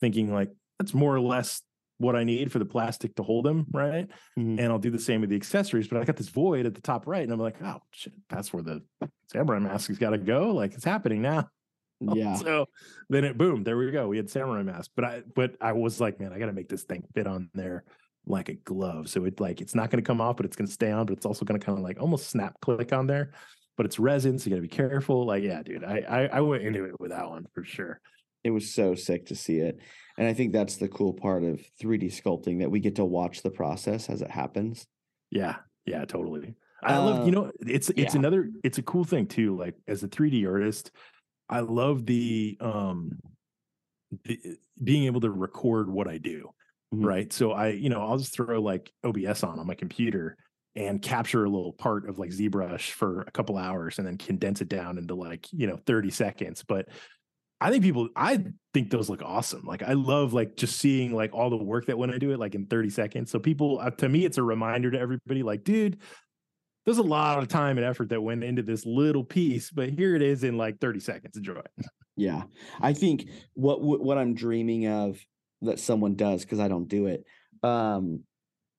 thinking 0.00 0.32
like 0.32 0.50
that's 0.78 0.94
more 0.94 1.14
or 1.14 1.20
less 1.20 1.62
what 1.98 2.16
I 2.16 2.24
need 2.24 2.50
for 2.50 2.58
the 2.58 2.64
plastic 2.64 3.14
to 3.16 3.22
hold 3.22 3.44
them, 3.44 3.66
right? 3.70 4.08
Mhm. 4.38 4.58
And 4.58 4.72
I'll 4.72 4.78
do 4.78 4.90
the 4.90 4.98
same 4.98 5.20
with 5.20 5.30
the 5.30 5.36
accessories, 5.36 5.86
but 5.86 6.00
I 6.00 6.04
got 6.04 6.16
this 6.16 6.28
void 6.28 6.66
at 6.66 6.74
the 6.74 6.80
top 6.80 7.06
right, 7.06 7.22
and 7.22 7.32
I'm 7.32 7.38
like, 7.38 7.62
oh 7.62 7.80
shit, 7.92 8.12
that's 8.28 8.52
where 8.52 8.62
the 8.62 8.82
samurai 9.30 9.60
mask 9.60 9.88
has 9.88 9.98
got 9.98 10.10
to 10.10 10.18
go. 10.18 10.50
Like 10.52 10.74
it's 10.74 10.84
happening 10.84 11.22
now. 11.22 11.48
yeah 12.00 12.34
So 12.34 12.66
then 13.08 13.24
it 13.24 13.38
boom, 13.38 13.62
there 13.62 13.76
we 13.76 13.90
go. 13.92 14.08
We 14.08 14.16
had 14.16 14.28
samurai 14.28 14.62
mask, 14.64 14.90
but 14.96 15.04
I 15.04 15.22
but 15.34 15.54
I 15.60 15.72
was 15.72 16.00
like, 16.00 16.18
man, 16.18 16.32
I 16.32 16.38
got 16.40 16.46
to 16.46 16.52
make 16.52 16.68
this 16.68 16.82
thing 16.82 17.04
fit 17.14 17.28
on 17.28 17.48
there 17.54 17.84
like 18.26 18.48
a 18.48 18.54
glove. 18.54 19.08
So 19.08 19.24
it 19.24 19.38
like 19.40 19.60
it's 19.60 19.74
not 19.74 19.90
going 19.90 20.02
to 20.02 20.06
come 20.06 20.20
off, 20.20 20.36
but 20.36 20.46
it's 20.46 20.56
going 20.56 20.66
to 20.66 20.72
stay 20.72 20.90
on, 20.90 21.06
but 21.06 21.12
it's 21.16 21.26
also 21.26 21.44
going 21.44 21.60
to 21.60 21.64
kind 21.64 21.78
of 21.78 21.84
like 21.84 22.00
almost 22.00 22.28
snap 22.28 22.60
click 22.60 22.92
on 22.92 23.06
there. 23.06 23.32
But 23.76 23.86
it's 23.86 23.98
resin, 23.98 24.38
so 24.38 24.44
you 24.44 24.50
got 24.50 24.56
to 24.56 24.62
be 24.62 24.68
careful. 24.68 25.26
Like, 25.26 25.42
yeah, 25.42 25.62
dude, 25.62 25.84
I, 25.84 25.98
I 26.08 26.26
I 26.26 26.40
went 26.40 26.62
into 26.62 26.84
it 26.84 27.00
with 27.00 27.10
that 27.10 27.28
one 27.28 27.46
for 27.54 27.64
sure. 27.64 28.00
It 28.44 28.50
was 28.50 28.74
so 28.74 28.94
sick 28.94 29.26
to 29.26 29.36
see 29.36 29.58
it. 29.58 29.78
And 30.18 30.26
I 30.28 30.34
think 30.34 30.52
that's 30.52 30.76
the 30.76 30.88
cool 30.88 31.14
part 31.14 31.42
of 31.44 31.60
3D 31.80 32.06
sculpting 32.06 32.60
that 32.60 32.70
we 32.70 32.80
get 32.80 32.96
to 32.96 33.04
watch 33.04 33.42
the 33.42 33.50
process 33.50 34.10
as 34.10 34.20
it 34.20 34.30
happens. 34.30 34.86
Yeah, 35.30 35.56
yeah, 35.86 36.04
totally. 36.04 36.54
I 36.82 36.98
love, 36.98 37.26
you 37.26 37.32
Uh, 37.32 37.44
know, 37.44 37.52
it's 37.60 37.88
it's 37.90 38.14
yeah. 38.14 38.18
another 38.18 38.50
it's 38.64 38.78
a 38.78 38.82
cool 38.82 39.04
thing 39.04 39.26
too. 39.26 39.56
Like 39.56 39.76
as 39.86 40.02
a 40.02 40.08
3D 40.08 40.44
artist, 40.46 40.90
I 41.48 41.60
love 41.60 42.04
the 42.04 42.58
um 42.60 43.18
the, 44.24 44.56
being 44.82 45.04
able 45.04 45.20
to 45.22 45.30
record 45.30 45.88
what 45.90 46.08
I 46.08 46.18
do. 46.18 46.50
Mhm. 46.94 47.06
Right. 47.06 47.32
So 47.32 47.52
I, 47.52 47.68
you 47.68 47.88
know, 47.88 48.02
I'll 48.02 48.18
just 48.18 48.34
throw 48.34 48.60
like 48.60 48.92
OBS 49.04 49.42
on 49.44 49.58
on 49.58 49.66
my 49.66 49.74
computer 49.74 50.36
and 50.74 51.02
capture 51.02 51.44
a 51.44 51.50
little 51.50 51.72
part 51.72 52.08
of 52.08 52.18
like 52.18 52.30
ZBrush 52.30 52.92
for 52.92 53.22
a 53.22 53.30
couple 53.30 53.58
hours 53.58 53.98
and 53.98 54.06
then 54.06 54.16
condense 54.16 54.60
it 54.60 54.68
down 54.68 54.98
into 54.98 55.14
like, 55.14 55.46
you 55.52 55.66
know, 55.66 55.78
30 55.86 56.10
seconds. 56.10 56.64
But 56.66 56.88
I 57.60 57.70
think 57.70 57.84
people, 57.84 58.08
I 58.16 58.44
think 58.72 58.90
those 58.90 59.10
look 59.10 59.22
awesome. 59.22 59.64
Like 59.64 59.82
I 59.82 59.92
love 59.92 60.32
like 60.32 60.56
just 60.56 60.78
seeing 60.78 61.14
like 61.14 61.34
all 61.34 61.50
the 61.50 61.56
work 61.56 61.86
that 61.86 61.98
when 61.98 62.12
I 62.12 62.18
do 62.18 62.32
it 62.32 62.38
like 62.38 62.54
in 62.54 62.66
30 62.66 62.90
seconds. 62.90 63.30
So 63.30 63.38
people, 63.38 63.78
uh, 63.80 63.90
to 63.90 64.08
me, 64.08 64.24
it's 64.24 64.38
a 64.38 64.42
reminder 64.42 64.90
to 64.90 64.98
everybody 64.98 65.42
like, 65.42 65.62
dude, 65.62 65.98
there's 66.84 66.98
a 66.98 67.02
lot 67.02 67.38
of 67.38 67.48
time 67.48 67.78
and 67.78 67.86
effort 67.86 68.08
that 68.08 68.20
went 68.20 68.42
into 68.42 68.62
this 68.62 68.84
little 68.84 69.22
piece, 69.22 69.70
but 69.70 69.90
here 69.90 70.16
it 70.16 70.22
is 70.22 70.42
in 70.42 70.56
like 70.56 70.80
30 70.80 71.00
seconds. 71.00 71.36
Enjoy 71.36 71.54
it. 71.58 71.86
Yeah. 72.14 72.42
I 72.78 72.92
think 72.92 73.30
what 73.54 73.80
what 73.80 74.18
I'm 74.18 74.34
dreaming 74.34 74.86
of 74.86 75.18
that 75.62 75.80
someone 75.80 76.14
does 76.14 76.42
because 76.42 76.60
I 76.60 76.68
don't 76.68 76.86
do 76.86 77.06
it. 77.06 77.24
Um 77.62 78.24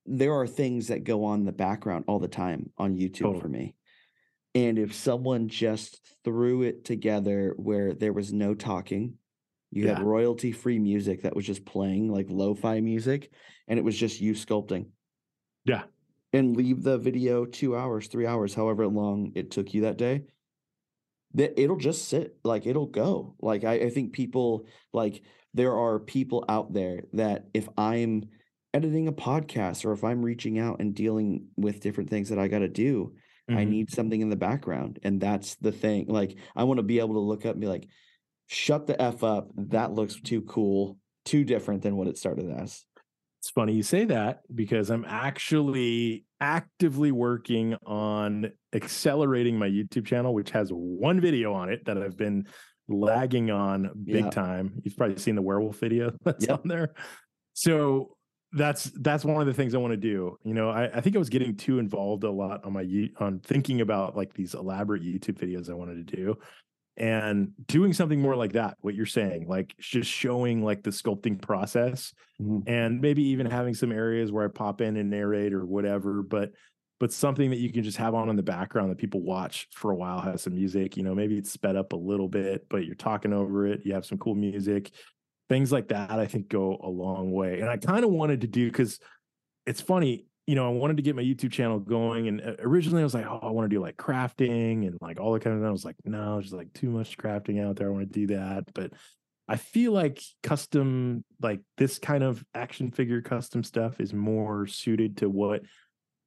there 0.06 0.34
are 0.34 0.48
things 0.48 0.88
that 0.88 1.04
go 1.04 1.24
on 1.26 1.40
in 1.42 1.46
the 1.46 1.52
background 1.52 2.06
all 2.08 2.20
the 2.20 2.28
time 2.28 2.70
on 2.78 2.96
YouTube 2.98 3.42
for 3.42 3.48
me. 3.48 3.76
And 4.56 4.78
if 4.78 4.94
someone 4.94 5.48
just 5.48 6.02
threw 6.24 6.62
it 6.64 6.86
together 6.86 7.54
where 7.58 7.94
there 7.94 8.14
was 8.14 8.32
no 8.34 8.54
talking, 8.54 9.16
you 9.72 9.88
had 9.88 10.04
royalty 10.04 10.52
free 10.52 10.78
music 10.78 11.24
that 11.24 11.36
was 11.36 11.46
just 11.46 11.66
playing 11.66 12.08
like 12.12 12.28
lo-fi 12.30 12.80
music 12.80 13.32
and 13.68 13.80
it 13.80 13.86
was 13.86 13.98
just 13.98 14.22
you 14.22 14.34
sculpting 14.34 14.88
Yeah. 15.66 15.84
and 16.32 16.56
leave 16.56 16.84
the 16.84 17.00
video 17.00 17.46
2 17.46 17.76
hours, 17.76 18.08
3 18.08 18.28
hours, 18.28 18.54
however 18.54 18.88
long 18.88 19.32
it 19.34 19.50
took 19.50 19.74
you 19.74 19.82
that 19.82 19.98
day 19.98 20.26
that 21.36 21.60
it'll 21.60 21.78
just 21.78 22.08
sit 22.08 22.38
like 22.44 22.68
it'll 22.68 22.86
go 22.86 23.36
like 23.42 23.64
I, 23.64 23.74
I 23.74 23.90
think 23.90 24.14
people 24.14 24.68
like 24.94 25.24
there 25.54 25.76
are 25.76 26.00
people 26.00 26.46
out 26.48 26.74
there 26.74 27.02
that 27.14 27.46
if 27.54 27.68
i'm 27.78 28.26
editing 28.74 29.08
a 29.08 29.12
podcast 29.14 29.86
or 29.86 29.92
if 29.94 30.04
i'm 30.04 30.22
reaching 30.24 30.60
out 30.60 30.80
and 30.80 30.96
dealing 30.96 31.48
with 31.58 31.80
different 31.80 32.10
things 32.10 32.30
that 32.30 32.40
i 32.40 32.48
got 32.48 32.60
to 32.60 32.68
do 32.68 33.14
i 33.50 33.54
Mhm. 33.66 33.70
need 33.70 33.92
something 33.92 34.22
in 34.22 34.30
the 34.30 34.36
background 34.36 35.00
and 35.04 35.20
that's 35.20 35.56
the 35.56 35.72
thing 35.72 36.06
like 36.08 36.36
i 36.56 36.64
want 36.64 36.78
to 36.78 36.84
be 36.84 37.00
able 37.00 37.16
to 37.16 37.20
look 37.20 37.46
up 37.46 37.54
and 37.54 37.62
be 37.62 37.68
like 37.68 37.88
shut 38.48 38.88
the 38.88 39.00
f 39.02 39.24
up 39.24 39.50
that 39.56 39.94
looks 39.94 40.20
too 40.20 40.42
cool 40.42 40.98
too 41.26 41.44
different 41.44 41.82
than 41.84 41.96
what 41.96 42.08
it 42.08 42.18
started 42.18 42.50
as 42.52 42.84
It's 43.40 43.50
funny 43.50 43.74
you 43.74 43.84
say 43.84 44.06
that 44.06 44.42
because 44.54 44.90
I'm 44.90 45.04
actually 45.06 46.26
actively 46.40 47.12
working 47.12 47.76
on 47.86 48.52
accelerating 48.74 49.58
my 49.60 49.68
YouTube 49.70 50.06
channel, 50.06 50.34
which 50.34 50.52
has 50.52 50.70
one 50.72 51.20
video 51.20 51.54
on 51.54 51.70
it 51.70 51.84
that 51.86 51.98
I've 51.98 52.16
been 52.18 52.48
lagging 52.88 53.52
on 53.52 53.90
big 54.06 54.26
Yeah. 54.26 54.30
time. 54.30 54.82
You've 54.84 54.96
probably 54.96 55.18
seen 55.18 55.36
the 55.36 55.42
werewolf 55.42 55.78
video 55.80 56.12
that's 56.24 56.48
Yep. 56.48 56.62
on 56.64 56.68
there. 56.70 56.94
So 57.54 58.16
that's 58.54 58.86
that's 58.86 59.26
one 59.26 59.42
of 59.42 59.48
the 59.48 59.54
things 59.54 59.74
I 59.76 59.80
want 59.80 59.92
to 59.92 59.98
do. 59.98 60.38
You 60.44 60.54
know, 60.54 60.70
I, 60.70 60.86
I 60.86 61.02
think 61.02 61.16
I 61.16 61.20
was 61.20 61.30
getting 61.30 61.56
too 61.56 61.80
involved 61.80 62.24
a 62.24 62.32
lot 62.32 62.64
on 62.64 62.74
my 62.74 63.10
on 63.20 63.40
thinking 63.40 63.82
about 63.82 64.16
like 64.16 64.34
these 64.34 64.54
elaborate 64.54 65.04
YouTube 65.04 65.40
videos 65.40 65.70
I 65.70 65.74
wanted 65.74 66.08
to 66.08 66.16
do 66.16 66.38
and 66.98 67.54
doing 67.66 67.92
something 67.92 68.22
more 68.22 68.36
like 68.36 68.54
that 68.54 68.78
what 68.82 68.94
you're 68.94 69.06
saying 69.06 69.48
like 69.48 69.76
just 69.80 70.10
showing 70.10 70.64
like 70.64 70.84
the 70.84 70.92
sculpting 70.92 71.42
process 71.42 72.14
Mhm. 72.40 72.64
and 72.68 73.02
maybe 73.02 73.24
even 73.30 73.48
having 73.48 73.74
some 73.74 73.92
areas 73.92 74.32
where 74.32 74.46
i 74.46 74.48
pop 74.48 74.80
in 74.80 74.98
and 74.98 75.10
narrate 75.10 75.54
or 75.54 75.66
whatever 75.66 76.22
but 76.22 76.52
but 77.00 77.12
something 77.12 77.50
that 77.50 77.58
you 77.58 77.72
can 77.72 77.82
just 77.84 77.98
have 77.98 78.14
on 78.14 78.30
in 78.30 78.36
the 78.36 78.44
background 78.44 78.92
that 78.92 79.00
people 79.00 79.22
watch 79.22 79.68
for 79.72 79.90
a 79.90 79.96
while 79.96 80.22
has 80.22 80.44
some 80.44 80.54
music 80.54 80.96
you 80.96 81.02
know 81.02 81.16
maybe 81.16 81.36
it's 81.36 81.52
sped 81.52 81.76
up 81.76 81.94
a 81.94 81.98
little 81.98 82.30
bit 82.30 82.68
but 82.70 82.86
you're 82.86 82.94
talking 82.94 83.34
over 83.34 83.66
it 83.66 83.82
you 83.84 83.94
have 83.94 84.06
some 84.06 84.20
cool 84.20 84.36
music 84.36 84.92
things 85.54 85.72
like 85.72 85.90
that 85.90 86.10
i 86.10 86.26
think 86.26 86.50
go 86.50 86.80
a 86.82 86.90
long 86.90 87.32
way 87.32 87.60
and 87.60 87.70
i 87.70 87.78
kind 87.78 88.04
of 88.04 88.10
wanted 88.10 88.42
to 88.42 88.48
do 88.48 88.68
because 88.68 89.00
it's 89.68 89.82
funny 89.82 90.26
you 90.48 90.56
know 90.56 90.66
i 90.68 90.72
wanted 90.72 90.98
to 90.98 91.04
get 91.04 91.16
my 91.16 91.22
youtube 91.22 91.52
channel 91.52 91.78
going 91.78 92.28
and 92.28 92.42
uh, 92.42 92.56
originally 92.62 93.02
i 93.02 93.04
was 93.04 93.14
like 93.14 93.28
oh 93.28 93.40
i 93.44 93.52
want 93.52 93.70
to 93.70 93.76
do 93.76 93.80
like 93.80 93.96
crafting 93.96 94.88
and 94.88 94.98
like 95.00 95.20
all 95.20 95.32
that 95.32 95.44
kind 95.44 95.56
of 95.56 95.64
i 95.64 95.70
was 95.70 95.86
like 95.86 95.96
no 96.06 96.40
there's 96.40 96.52
like 96.52 96.74
too 96.74 96.90
much 96.90 97.20
crafting 97.20 97.64
out 97.64 97.76
there 97.76 97.88
i 97.88 97.92
want 97.92 98.12
to 98.12 98.20
do 98.20 98.26
that 98.36 98.64
but 98.74 98.92
i 99.48 99.56
feel 99.56 99.92
like 99.92 100.20
custom 100.42 101.24
like 101.40 101.62
this 101.78 102.00
kind 102.00 102.24
of 102.24 102.44
action 102.56 102.90
figure 102.90 103.22
custom 103.22 103.64
stuff 103.64 104.00
is 104.00 104.12
more 104.12 104.66
suited 104.66 105.18
to 105.18 105.30
what 105.30 105.62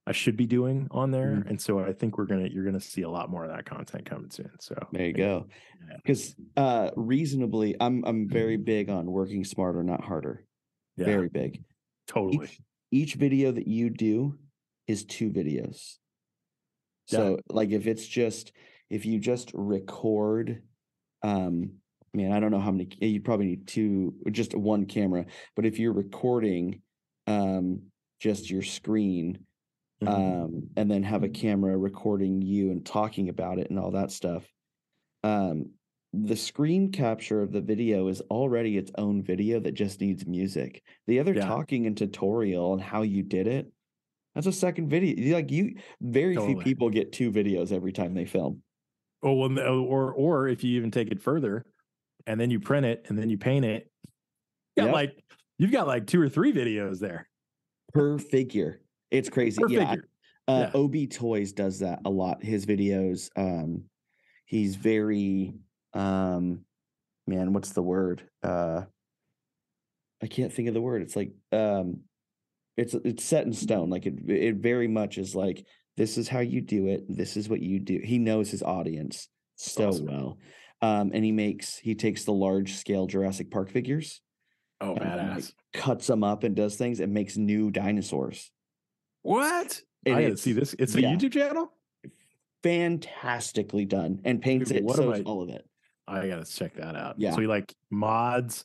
i 0.07 0.13
should 0.13 0.37
be 0.37 0.47
doing 0.47 0.89
on 0.91 1.11
there 1.11 1.45
and 1.49 1.61
so 1.61 1.79
i 1.81 1.93
think 1.93 2.19
we're 2.19 2.27
gonna 2.27 2.49
you're 2.51 2.65
gonna 2.65 2.81
see 2.81 3.03
a 3.03 3.11
lot 3.11 3.31
more 3.31 3.45
of 3.45 3.51
that 3.51 3.65
content 3.65 4.05
coming 4.05 4.31
soon 4.31 4.51
so 4.61 4.75
there 4.93 5.07
you 5.07 5.15
yeah. 5.17 5.25
go 5.25 5.47
Yeah. 5.89 5.97
because 5.97 6.35
uh 6.57 6.91
reasonably 6.97 7.77
i'm 7.81 8.05
i'm 8.05 8.29
very 8.29 8.57
big 8.57 8.89
on 8.89 9.07
working 9.07 9.45
smarter 9.45 9.83
not 9.83 10.05
harder 10.05 10.45
yeah 10.97 11.07
very 11.07 11.29
big 11.29 11.65
totally 12.07 12.45
each, 12.45 12.61
each 12.91 13.15
video 13.15 13.53
that 13.53 13.67
you 13.67 13.91
do 13.91 14.39
is 14.87 15.05
two 15.05 15.31
videos. 15.31 15.97
Yeah. 17.09 17.19
So 17.19 17.39
like 17.49 17.71
if 17.71 17.87
it's 17.87 18.07
just 18.07 18.53
if 18.91 19.05
you 19.05 19.19
just 19.19 19.51
record 19.55 20.63
um 21.23 21.73
man, 22.15 22.33
I 22.33 22.41
don't 22.41 22.51
know 22.51 22.61
how 22.61 22.71
many 22.71 22.89
you 23.01 23.21
probably 23.21 23.47
need 23.47 23.67
two 23.67 24.15
just 24.31 24.55
one 24.55 24.87
camera, 24.87 25.27
but 25.55 25.67
if 25.67 25.79
you're 25.79 25.93
recording 25.93 26.83
um 27.27 27.83
just 28.21 28.51
your 28.51 28.63
screen 28.63 29.41
Mhm. 30.03 30.09
um 30.13 30.69
and 30.77 30.91
then 30.91 31.03
have 31.03 31.23
a 31.23 31.29
camera 31.29 31.77
recording 31.77 32.43
you 32.43 32.71
and 32.71 32.85
talking 32.85 33.29
about 33.29 33.59
it 33.59 33.71
and 33.71 33.79
all 33.79 33.91
that 33.93 34.11
stuff 34.11 34.47
um 35.25 35.71
the 36.13 36.37
screen 36.37 36.93
capture 36.93 37.43
of 37.43 37.53
the 37.53 37.61
video 37.61 38.09
is 38.09 38.21
already 38.23 38.77
its 38.79 38.91
own 38.99 39.23
video 39.23 39.61
that 39.61 39.73
just 39.75 40.01
needs 40.01 40.27
music 40.27 40.83
the 41.07 41.21
other 41.21 41.35
Yeah. 41.35 41.47
talking 41.47 41.87
and 41.87 41.97
tutorial 41.97 42.73
on 42.73 42.79
how 42.79 43.03
you 43.03 43.23
did 43.23 43.47
it 43.47 43.73
that's 44.35 44.47
a 44.47 44.53
second 44.53 44.89
video 44.91 45.35
like 45.35 45.51
you 45.51 45.77
very 46.01 46.39
few 46.39 46.57
people 46.57 46.91
get 46.91 47.13
two 47.13 47.33
videos 47.33 47.73
every 47.73 47.93
time 47.93 48.15
they 48.15 48.27
film 48.27 48.63
Oh, 49.23 49.35
well, 49.35 49.59
or 49.59 50.13
or 50.13 50.47
if 50.49 50.63
you 50.63 50.77
even 50.77 50.91
take 50.91 51.11
it 51.11 51.21
further, 51.21 51.65
and 52.27 52.39
then 52.41 52.51
you 52.51 52.61
print 52.61 52.87
it 52.87 53.07
and 53.09 53.19
then 53.19 53.31
you 53.31 53.39
paint 53.39 53.65
it, 53.65 53.91
you 54.77 54.85
got 54.85 54.87
Yep. 54.87 54.95
like 54.95 55.25
you've 55.59 55.73
got 55.73 55.87
like 55.89 56.07
two 56.07 56.21
or 56.21 56.29
three 56.29 56.53
videos 56.53 57.01
there 57.01 57.29
per 57.95 58.19
figure 58.19 58.83
it's 59.11 59.29
crazy 59.29 59.61
yeah. 59.69 59.97
Uh, 60.49 60.69
Yeah. 60.73 60.81
Ob 60.81 60.95
Toys 61.11 61.53
does 61.53 61.81
that 61.81 62.01
a 62.05 62.11
lot. 62.11 62.43
His 62.43 62.67
videos, 62.67 63.31
um, 63.37 63.85
he's 64.45 64.77
very, 64.77 65.55
um, 65.93 66.61
man, 67.27 67.53
what's 67.53 67.73
the 67.73 67.83
word? 67.83 68.23
Uh, 68.43 68.83
I 70.23 70.27
can't 70.29 70.53
think 70.53 70.69
of 70.69 70.75
the 70.75 70.81
word. 70.81 71.03
It's 71.03 71.17
like, 71.17 71.33
um, 71.53 72.01
it's 72.77 72.95
it's 72.95 73.25
set 73.25 73.47
in 73.47 73.53
stone. 73.53 73.91
Like 73.91 74.07
it, 74.07 74.15
it 74.29 74.57
very 74.57 74.87
much 74.89 75.19
is 75.19 75.35
like 75.35 75.65
this 75.97 76.19
is 76.19 76.29
how 76.29 76.41
you 76.41 76.61
do 76.61 76.89
it. 76.89 77.05
This 77.09 77.37
is 77.37 77.49
what 77.49 77.61
you 77.61 77.81
do. 77.81 78.01
He 78.05 78.19
knows 78.19 78.51
his 78.51 78.63
audience 78.63 79.29
so 79.57 79.89
awesome. 79.89 80.07
well, 80.07 80.39
um, 80.83 81.11
and 81.15 81.25
he 81.25 81.33
makes 81.33 81.77
he 81.79 81.95
takes 81.95 82.25
the 82.25 82.33
large 82.33 82.75
scale 82.75 83.07
Jurassic 83.07 83.51
Park 83.51 83.71
figures, 83.71 84.21
Oh, 84.81 84.95
then, 84.95 85.17
like, 85.17 85.39
badass! 85.39 85.53
cuts 85.73 86.07
them 86.07 86.23
up 86.23 86.45
and 86.45 86.55
does 86.55 86.77
things 86.77 87.01
and 87.01 87.13
makes 87.15 87.37
new 87.37 87.71
dinosaurs. 87.71 88.51
What? 89.27 89.83
And 90.05 90.15
I 90.17 90.23
gotta 90.23 90.37
see 90.37 90.53
this. 90.53 90.75
It's 90.79 90.95
a 90.95 91.01
yeah. 91.03 91.15
YouTube 91.15 91.33
channel. 91.33 91.73
fantastically 92.63 93.85
done 93.85 94.21
and 94.25 94.41
paints 94.43 94.69
Dude, 94.71 94.79
it 94.79 94.85
what 94.85 94.97
so 94.97 95.13
I- 95.13 95.23
all 95.23 95.43
of 95.43 95.49
it 95.51 95.65
I 96.09 96.29
gotta 96.29 96.45
check 96.45 96.75
that 96.77 96.95
out. 96.95 97.17
Yeah. 97.19 97.33
So 97.33 97.41
he 97.41 97.47
like 97.49 97.75
mods, 97.91 98.65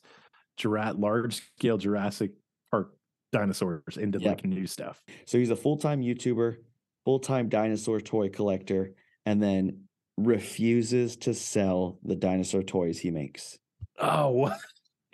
Jura- 0.56 0.92
large 0.96 1.42
scale 1.56 1.76
Jurassic 1.76 2.30
Park 2.70 2.92
dinosaurs 3.32 3.96
into 3.96 4.20
Yep. 4.20 4.28
like 4.28 4.44
new 4.44 4.66
stuff. 4.66 5.02
so 5.26 5.38
he's 5.38 5.50
a 5.50 5.56
full-time 5.56 6.02
youtuber 6.02 6.56
full-time 7.04 7.48
dinosaur 7.48 8.00
toy 8.00 8.28
collector 8.28 8.94
and 9.26 9.42
then 9.42 9.84
refuses 10.18 11.16
to 11.16 11.34
sell 11.34 11.98
the 12.04 12.14
dinosaur 12.14 12.62
toys 12.62 12.98
he 13.00 13.10
makes 13.10 13.58
Oh, 13.98 14.28
what? 14.42 14.58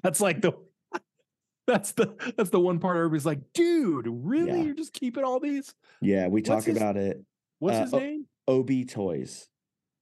that's 0.02 0.20
like 0.20 0.40
the 0.42 0.52
that's 1.68 1.92
the 1.92 2.16
that's 2.36 2.50
the 2.50 2.58
one 2.58 2.80
part 2.80 2.96
where 2.96 3.04
everybody's 3.04 3.26
like, 3.26 3.40
dude, 3.54 4.06
really? 4.10 4.48
Yeah. 4.58 4.62
You're 4.64 4.74
just 4.74 4.92
keeping 4.92 5.22
all 5.22 5.38
these? 5.38 5.72
yeah 6.02 6.26
we 6.26 6.40
What's 6.40 6.48
talk 6.48 6.64
his- 6.64 6.76
about 6.76 6.96
it 6.96 7.22
What's 7.60 7.76
Uh, 7.76 7.82
his 7.82 7.92
name? 7.92 8.26
ob 8.48 8.70
toys 8.88 9.48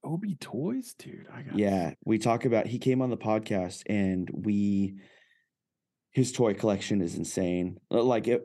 OB 0.05 0.25
Toys, 0.41 0.95
dude. 0.99 1.27
I 1.35 1.43
got 1.43 1.59
yeah 1.59 1.93
we 2.05 2.19
talk 2.19 2.45
about 2.47 2.67
he 2.67 2.79
came 2.79 3.03
on 3.03 3.11
the 3.11 3.17
podcast 3.17 3.83
and 3.87 4.31
we 4.33 4.95
his 6.13 6.33
toy 6.33 6.55
collection 6.55 7.03
is 7.03 7.17
insane 7.17 7.79
like 7.91 8.29
it 8.29 8.43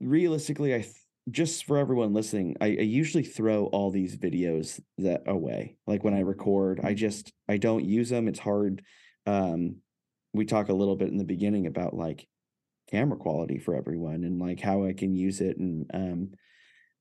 realistically, 0.00 0.74
I 0.74 0.80
th- 0.80 0.94
just 1.30 1.64
for 1.66 1.76
everyone 1.76 2.12
listening, 2.14 2.56
I, 2.60 2.66
I 2.66 2.68
usually 2.70 3.22
throw 3.22 3.66
all 3.66 3.90
these 3.90 4.16
videos 4.16 4.80
that 4.98 5.22
away. 5.26 5.76
Like 5.86 6.02
when 6.02 6.14
I 6.14 6.20
record, 6.20 6.80
I 6.82 6.94
just 6.94 7.30
I 7.48 7.58
don't 7.58 7.84
use 7.84 8.08
them. 8.08 8.26
It's 8.26 8.38
hard. 8.38 8.82
Um, 9.26 9.76
we 10.32 10.46
talk 10.46 10.70
a 10.70 10.74
little 10.74 10.96
bit 10.96 11.08
in 11.08 11.18
the 11.18 11.24
beginning 11.24 11.66
about 11.66 11.94
like 11.94 12.26
camera 12.90 13.16
quality 13.16 13.58
for 13.58 13.74
everyone 13.74 14.24
and 14.24 14.40
like 14.40 14.60
how 14.60 14.84
I 14.84 14.92
can 14.92 15.14
use 15.14 15.40
it 15.40 15.56
and 15.58 15.90
um 15.92 16.30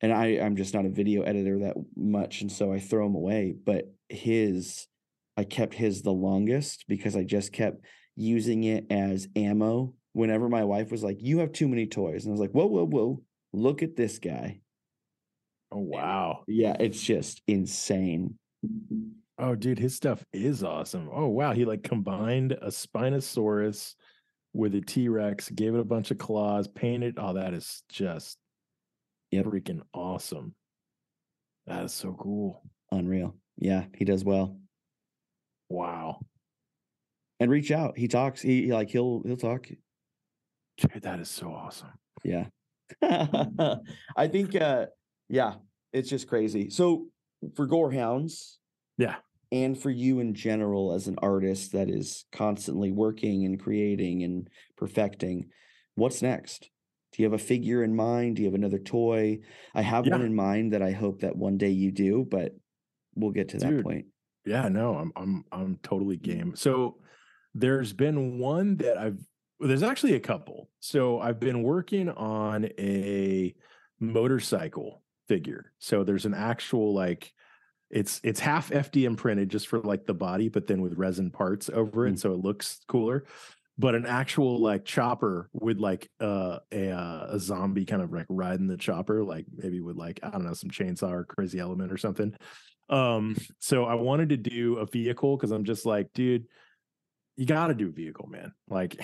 and 0.02 0.14
I 0.14 0.40
I'm 0.40 0.56
just 0.56 0.74
not 0.74 0.86
a 0.86 0.90
video 0.90 1.24
editor 1.24 1.60
that 1.60 1.76
much 1.96 2.42
and 2.42 2.52
so 2.52 2.72
I 2.72 2.80
throw 2.80 3.06
them 3.06 3.16
away 3.16 3.56
but 3.66 3.92
his 4.08 4.88
I 5.38 5.44
kept 5.44 5.74
his 5.74 6.02
the 6.02 6.12
longest 6.12 6.86
because 6.88 7.16
I 7.16 7.24
just 7.24 7.52
kept 7.52 7.86
using 8.16 8.64
it 8.66 8.86
as 8.90 9.28
ammo 9.36 9.94
whenever 10.14 10.50
my 10.50 10.64
wife 10.64 10.92
was 10.92 11.04
like 11.04 11.18
you 11.22 11.40
have 11.40 11.52
too 11.52 11.68
many 11.68 11.88
toys 11.88 12.26
and 12.26 12.32
I 12.32 12.34
was 12.34 12.42
like 12.42 12.52
whoa 12.52 12.68
whoa 12.68 12.86
whoa 12.86 13.22
look 13.54 13.84
at 13.84 13.96
this 13.96 14.20
guy 14.20 14.60
Oh 15.72 15.80
wow. 15.80 16.44
yeah 16.48 16.76
it's 16.80 17.02
just 17.02 17.42
insane 17.48 18.36
Oh, 19.42 19.56
dude, 19.56 19.80
his 19.80 19.96
stuff 19.96 20.26
is 20.34 20.64
awesome. 20.64 21.10
Oh 21.14 21.28
wow, 21.28 21.54
he 21.54 21.64
like 21.64 21.82
combined 21.82 22.52
a 22.52 22.68
Spinosaurus 22.68 23.96
with 24.54 24.76
a 24.76 24.82
T 24.82 25.08
Rex, 25.10 25.50
gave 25.50 25.76
it 25.76 25.80
a 25.80 25.84
bunch 25.86 26.12
of 26.12 26.18
claws, 26.18 26.68
painted. 26.68 27.16
Oh, 27.18 27.34
that 27.34 27.54
is 27.54 27.84
just 27.90 28.38
Yep. 29.32 29.46
freaking 29.46 29.82
awesome. 29.94 30.56
That 31.68 31.84
is 31.86 31.94
so 31.94 32.14
cool. 32.14 32.64
unreal 32.92 33.36
yeah 33.62 33.86
he 33.94 34.06
does 34.06 34.24
well 34.24 34.58
Wow, 35.70 36.22
and 37.40 37.52
reach 37.52 37.70
out 37.72 37.96
he 37.98 38.08
talks 38.08 38.42
he 38.42 38.64
he, 38.66 38.74
like 38.74 38.90
he'll 38.90 39.22
he'll 39.24 39.38
talk 39.38 39.68
dude, 40.78 41.02
that 41.04 41.20
is 41.20 41.30
so 41.30 41.52
awesome. 41.54 41.92
Yeah. 42.24 42.48
I 43.04 44.28
think 44.28 44.56
uh 44.56 44.88
yeah, 45.28 45.56
it's 45.94 46.10
just 46.10 46.28
crazy. 46.28 46.72
So 46.72 47.08
for 47.56 47.68
Gorehoundz, 47.68 48.56
Yeah. 48.98 49.18
And 49.52 49.78
for 49.78 49.90
you 49.90 50.20
in 50.20 50.34
general 50.34 50.94
as 50.94 51.08
an 51.08 51.18
artist 51.22 51.72
that 51.72 51.90
is 51.90 52.26
constantly 52.32 52.92
working 52.92 53.46
and 53.46 53.60
creating 53.60 54.24
and 54.24 54.50
perfecting, 54.78 55.50
what's 55.96 56.22
next? 56.22 56.70
Do 57.12 57.24
you 57.24 57.26
have 57.30 57.40
a 57.40 57.44
figure 57.44 57.84
in 57.84 57.96
mind? 57.96 58.36
Do 58.36 58.44
you 58.44 58.48
have 58.48 58.56
another 58.56 58.78
toy? 58.78 59.40
I 59.74 59.82
have 59.82 60.08
one 60.08 60.22
in 60.22 60.36
mind 60.36 60.74
that 60.74 60.84
I 60.84 60.92
hope 60.92 61.22
that 61.22 61.36
one 61.36 61.58
day 61.58 61.70
you 61.70 61.92
do, 61.92 62.26
but 62.30 62.56
we'll 63.16 63.32
get 63.32 63.50
to 63.50 63.58
that 63.58 63.84
point. 63.84 64.06
Yeah, 64.46 64.70
no, 64.70 64.96
I'm 64.96 65.12
I'm 65.16 65.44
I'm 65.52 65.80
totally 65.82 66.18
mm-hmm. 66.18 66.32
game. 66.32 66.56
So 66.56 66.98
there's 67.56 67.94
been 67.94 68.38
one 68.38 68.78
that 68.78 68.98
I've 68.98 69.20
well, 69.60 69.68
there's 69.68 69.84
actually 69.84 70.14
a 70.14 70.20
couple. 70.20 70.70
So 70.80 71.20
I've 71.20 71.40
been 71.40 71.64
working 71.64 72.10
on 72.10 72.66
a 72.78 73.56
motorcycle 74.00 75.02
figure. 75.28 75.74
So 75.80 76.04
there's 76.04 76.26
an 76.26 76.34
actual 76.34 76.94
like 76.94 77.34
it's 77.90 78.22
it's 78.24 78.40
half 78.40 78.70
FDM 78.70 79.18
printed 79.18 79.50
just 79.50 79.68
for 79.68 79.80
like 79.80 80.06
the 80.06 80.14
body, 80.14 80.50
but 80.50 80.68
then 80.68 80.82
with 80.82 80.94
resin 80.98 81.32
parts 81.32 81.70
over 81.74 82.08
it, 82.08 82.16
Mm. 82.16 82.20
so 82.20 82.34
it 82.34 82.40
looks 82.44 82.80
cooler. 82.88 83.26
But 83.78 83.96
an 83.96 84.06
actual 84.06 84.60
like 84.60 84.84
chopper 84.84 85.50
with 85.54 85.80
like 85.80 86.10
uh, 86.20 86.60
a 86.72 86.92
uh, 86.92 87.28
a 87.32 87.40
zombie 87.40 87.86
kind 87.86 88.02
of 88.02 88.12
like 88.12 88.26
riding 88.30 88.68
the 88.68 88.76
chopper, 88.78 89.24
like 89.24 89.46
maybe 89.56 89.80
with 89.80 89.96
like 89.96 90.20
I 90.22 90.30
don't 90.32 90.44
know 90.44 90.54
some 90.54 90.70
chainsaw 90.70 91.12
or 91.12 91.24
crazy 91.24 91.60
element 91.60 91.92
or 91.92 91.98
something. 91.98 92.36
Um, 92.90 93.38
so 93.60 93.86
I 93.86 93.94
wanted 93.94 94.30
to 94.30 94.38
do 94.38 94.78
a 94.78 94.86
vehicle 94.86 95.38
because 95.38 95.52
I'm 95.52 95.64
just 95.64 95.86
like, 95.86 96.12
dude, 96.14 96.46
you 97.38 97.46
got 97.46 97.68
to 97.68 97.74
do 97.74 97.88
a 97.88 97.92
vehicle, 97.92 98.28
man. 98.28 98.52
Like, 98.68 99.00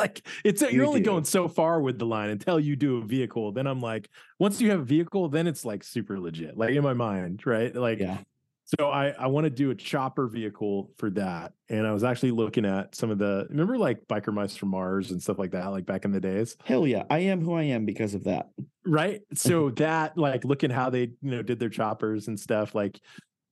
like 0.00 0.26
it's 0.44 0.62
You 0.62 0.68
you're 0.70 0.86
only 0.86 1.00
do. 1.00 1.06
going 1.06 1.24
so 1.24 1.48
far 1.48 1.80
with 1.80 1.98
the 1.98 2.06
line 2.06 2.30
until 2.30 2.58
you 2.58 2.76
do 2.76 2.98
a 2.98 3.04
vehicle. 3.04 3.52
Then 3.52 3.66
I'm 3.66 3.80
like, 3.80 4.08
once 4.38 4.60
you 4.60 4.70
have 4.70 4.80
a 4.80 4.84
vehicle, 4.84 5.28
then 5.28 5.46
it's 5.46 5.64
like 5.64 5.84
super 5.84 6.18
legit. 6.18 6.56
Like 6.56 6.70
in 6.74 6.82
my 6.82 6.94
mind, 6.94 7.46
right? 7.46 7.74
Like, 7.74 7.98
Yeah. 8.00 8.18
so 8.64 8.88
I 8.90 9.08
I 9.10 9.26
want 9.26 9.44
to 9.44 9.50
do 9.50 9.70
a 9.70 9.74
chopper 9.74 10.26
vehicle 10.28 10.90
for 10.96 11.10
that, 11.10 11.52
and 11.68 11.86
I 11.86 11.92
was 11.92 12.04
actually 12.04 12.30
looking 12.30 12.64
at 12.64 12.94
some 12.94 13.10
of 13.10 13.18
the 13.18 13.46
remember 13.50 13.76
like 13.78 14.06
biker 14.08 14.32
mice 14.32 14.56
from 14.56 14.70
Mars 14.70 15.10
and 15.10 15.22
stuff 15.22 15.38
like 15.38 15.50
that, 15.52 15.66
like 15.68 15.86
back 15.86 16.04
in 16.04 16.12
the 16.12 16.20
days 16.20 16.56
Hell 16.64 16.86
yeah. 16.86 17.04
I 17.10 17.18
am 17.20 17.40
who 17.44 17.54
I 17.54 17.64
am 17.64 17.84
because 17.84 18.14
of 18.14 18.24
that. 18.24 18.48
right 18.86 19.20
so 19.34 19.70
that 19.70 20.16
like 20.16 20.44
looking 20.44 20.70
how 20.70 20.88
they 20.90 21.02
you 21.20 21.30
know 21.30 21.42
did 21.42 21.58
their 21.58 21.68
choppers 21.68 22.28
and 22.28 22.38
stuff 22.40 22.74
like 22.74 23.00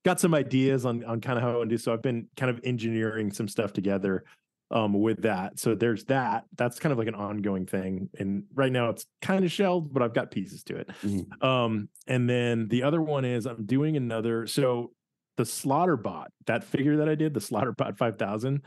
got 0.05 0.19
some 0.21 0.33
ideas 0.35 0.87
on 0.87 1.05
on 1.05 1.21
kind 1.21 1.37
of 1.37 1.43
how 1.43 1.51
i 1.53 1.57
want 1.57 1.69
to 1.69 1.75
do 1.75 1.79
so 1.79 1.93
i've 1.93 2.01
been 2.01 2.27
kind 2.37 2.49
of 2.51 2.59
engineering 2.65 3.31
some 3.33 3.47
stuff 3.49 3.73
together 3.75 4.25
um 4.71 4.93
with 4.93 5.23
that. 5.23 5.59
So 5.59 5.75
there's 5.75 6.05
that. 6.07 6.45
That's 6.57 6.79
kind 6.79 6.93
of 6.93 6.99
like 6.99 7.09
an 7.09 7.15
ongoing 7.15 7.67
thing 7.67 8.11
and 8.19 8.45
right 8.55 8.71
now 8.73 8.91
it's 8.91 9.07
kind 9.23 9.45
of 9.45 9.51
shelved 9.51 9.93
but 9.95 10.03
i've 10.03 10.15
got 10.15 10.31
pieces 10.31 10.63
to 10.65 10.77
it. 10.77 10.89
Mhm. 11.03 11.43
um 11.43 11.89
and 12.07 12.29
then 12.29 12.69
the 12.69 12.83
other 12.83 13.01
one 13.01 13.25
is 13.25 13.47
i'm 13.47 13.65
doing 13.67 13.97
another 13.97 14.47
so 14.47 14.93
the 15.37 15.45
slaughterbot 15.45 16.27
that 16.47 16.65
figure 16.65 16.97
that 16.99 17.09
i 17.09 17.15
did 17.15 17.33
the 17.33 17.41
slaughterbot 17.41 17.97
5000 17.97 18.61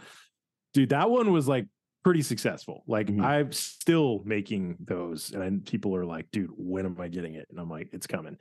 dude 0.74 0.89
that 0.89 1.10
one 1.10 1.32
was 1.32 1.47
like 1.47 1.68
pretty 2.04 2.24
successful. 2.24 2.84
Like 2.88 3.08
Mhm. 3.08 3.24
i'm 3.24 3.52
still 3.52 4.24
making 4.26 4.78
those 4.80 5.32
and 5.34 5.64
people 5.66 5.95
are 5.95 6.06
like 6.06 6.32
dude 6.32 6.49
when 6.58 6.86
am 6.88 6.99
i 6.99 7.08
getting 7.10 7.36
it? 7.36 7.45
And 7.52 7.60
i'm 7.60 7.70
like 7.70 7.89
it's 7.93 8.08
coming 8.08 8.38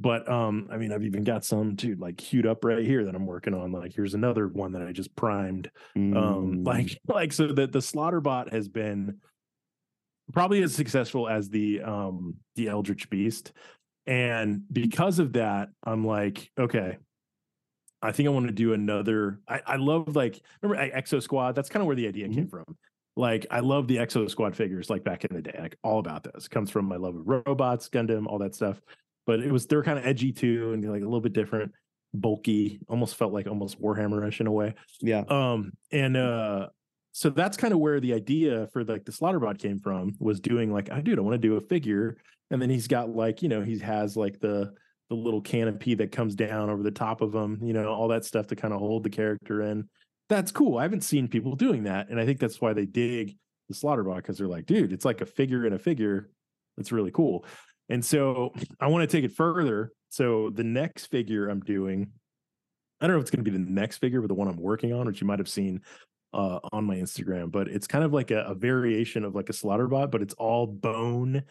but 0.00 0.28
um 0.30 0.68
i 0.70 0.76
mean 0.76 0.92
i've 0.92 1.04
even 1.04 1.24
got 1.24 1.44
some 1.44 1.74
dude 1.74 2.00
like 2.00 2.16
queued 2.16 2.46
up 2.46 2.64
right 2.64 2.84
here 2.84 3.04
that 3.04 3.14
i'm 3.14 3.26
working 3.26 3.54
on 3.54 3.72
like 3.72 3.92
here's 3.94 4.14
another 4.14 4.48
one 4.48 4.72
that 4.72 4.82
i 4.82 4.92
just 4.92 5.14
primed 5.16 5.70
um 5.96 6.12
Mm, 6.18 6.66
like 6.66 6.98
like 7.08 7.32
so 7.32 7.48
that 7.48 7.72
the 7.72 7.80
slaughterbot 7.80 8.52
has 8.52 8.68
been 8.68 9.18
probably 10.32 10.62
as 10.62 10.74
successful 10.74 11.28
as 11.28 11.48
the 11.48 11.82
um 11.82 12.34
the 12.56 12.68
eldritch 12.68 13.08
beast. 13.10 13.52
And 14.06 14.62
because 14.72 15.18
of 15.18 15.34
that 15.34 15.68
i'm 15.84 16.06
like 16.06 16.50
okay 16.58 16.96
i 18.00 18.12
think 18.12 18.26
i 18.26 18.32
want 18.32 18.46
to 18.46 18.52
do 18.52 18.72
another 18.72 19.40
i, 19.46 19.60
I 19.66 19.76
love 19.76 20.16
like 20.16 20.40
remember 20.62 20.82
exo 20.96 21.22
squad? 21.22 21.54
That's 21.54 21.68
kind 21.68 21.82
of 21.82 21.86
where 21.86 21.96
the 21.96 22.08
idea 22.08 22.28
came 22.28 22.48
from. 22.48 22.64
Like 23.16 23.46
i 23.50 23.60
love 23.60 23.86
the 23.86 23.96
exo 23.96 24.30
squad 24.30 24.56
figures 24.56 24.88
like 24.88 25.04
back 25.04 25.24
in 25.24 25.34
the 25.34 25.42
day 25.42 25.58
like 25.60 25.76
all 25.82 25.98
about 25.98 26.24
those. 26.24 26.48
Comes 26.48 26.70
from 26.70 26.86
my 26.86 26.96
love 26.96 27.16
of 27.16 27.26
robots 27.26 27.88
gundam 27.88 28.26
all 28.26 28.38
that 28.38 28.54
stuff 28.54 28.80
but 29.28 29.40
it 29.40 29.52
was 29.52 29.66
they're 29.66 29.82
kind 29.82 29.98
of 29.98 30.06
edgy 30.06 30.32
too 30.32 30.72
and 30.72 30.82
like 30.90 31.02
a 31.02 31.04
little 31.04 31.20
bit 31.20 31.34
different 31.34 31.70
bulky 32.14 32.80
almost 32.88 33.14
felt 33.14 33.30
like 33.30 33.46
almost 33.46 33.80
warhammer-ish 33.80 34.40
in 34.40 34.46
a 34.46 34.50
way. 34.50 34.74
Yeah. 35.02 35.22
um 35.28 35.72
and 35.92 36.16
uh 36.16 36.68
so 37.12 37.28
that's 37.30 37.56
kind 37.56 37.74
of 37.74 37.78
where 37.78 38.00
the 38.00 38.14
idea 38.14 38.68
for 38.72 38.82
like 38.84 39.04
the 39.04 39.12
slaughterbot 39.12 39.58
came 39.58 39.78
from 39.78 40.14
was 40.18 40.40
doing 40.40 40.72
like 40.72 40.90
i 40.90 41.02
dude 41.02 41.18
i 41.18 41.22
want 41.22 41.34
to 41.34 41.48
do 41.48 41.56
a 41.56 41.60
figure 41.60 42.16
and 42.50 42.60
then 42.60 42.70
he's 42.70 42.88
got 42.88 43.10
like 43.14 43.42
you 43.42 43.50
know 43.50 43.60
he 43.60 43.78
has 43.78 44.16
like 44.16 44.40
the 44.40 44.72
the 45.10 45.14
little 45.14 45.42
canopy 45.42 45.94
that 45.94 46.10
comes 46.10 46.34
down 46.34 46.70
over 46.70 46.82
the 46.82 46.90
top 46.90 47.20
of 47.20 47.34
him 47.34 47.58
you 47.62 47.74
know 47.74 47.86
all 47.86 48.08
that 48.08 48.24
stuff 48.24 48.46
to 48.46 48.56
kind 48.56 48.72
of 48.72 48.80
hold 48.80 49.04
the 49.04 49.10
character 49.10 49.62
in. 49.62 49.88
That's 50.30 50.52
cool 50.52 50.78
i 50.78 50.82
haven't 50.82 51.04
seen 51.04 51.28
people 51.28 51.54
doing 51.54 51.84
that 51.84 52.08
and 52.08 52.18
i 52.18 52.24
think 52.24 52.40
that's 52.40 52.60
why 52.60 52.72
they 52.72 52.86
dig 52.86 53.36
the 53.68 53.74
slaughterbot 53.74 54.16
because 54.16 54.38
they're 54.38 54.46
like 54.46 54.66
dude 54.66 54.92
it's 54.92 55.04
like 55.04 55.20
a 55.20 55.26
figure 55.26 55.66
in 55.66 55.74
a 55.74 55.78
figure 55.78 56.30
that's 56.76 56.92
really 56.92 57.10
cool 57.10 57.44
and 57.88 58.04
so 58.04 58.52
i 58.80 58.86
want 58.86 59.08
to 59.08 59.16
take 59.16 59.24
it 59.24 59.34
further 59.34 59.92
so 60.08 60.50
the 60.50 60.64
next 60.64 61.06
figure 61.06 61.48
i'm 61.48 61.60
doing 61.60 62.10
I 63.00 63.06
don't 63.06 63.14
know 63.14 63.18
if 63.18 63.22
it's 63.22 63.30
going 63.30 63.44
to 63.44 63.50
be 63.50 63.56
the 63.56 63.70
next 63.70 63.98
figure, 63.98 64.20
but 64.20 64.28
the 64.28 64.34
one 64.34 64.48
I'm 64.48 64.56
working 64.56 64.92
on, 64.92 65.06
which 65.06 65.20
you 65.20 65.26
might 65.26 65.38
have 65.38 65.48
seen 65.48 65.82
uh, 66.34 66.58
on 66.72 66.84
my 66.84 66.96
Instagram, 66.96 67.50
but 67.50 67.68
it's 67.68 67.86
kind 67.86 68.04
of 68.04 68.12
like 68.12 68.30
a, 68.30 68.42
a 68.42 68.54
variation 68.54 69.24
of 69.24 69.34
like 69.34 69.48
a 69.48 69.52
slaughterbot, 69.52 70.10
but 70.10 70.20
it's 70.20 70.34
all 70.34 70.66
bone. 70.66 71.42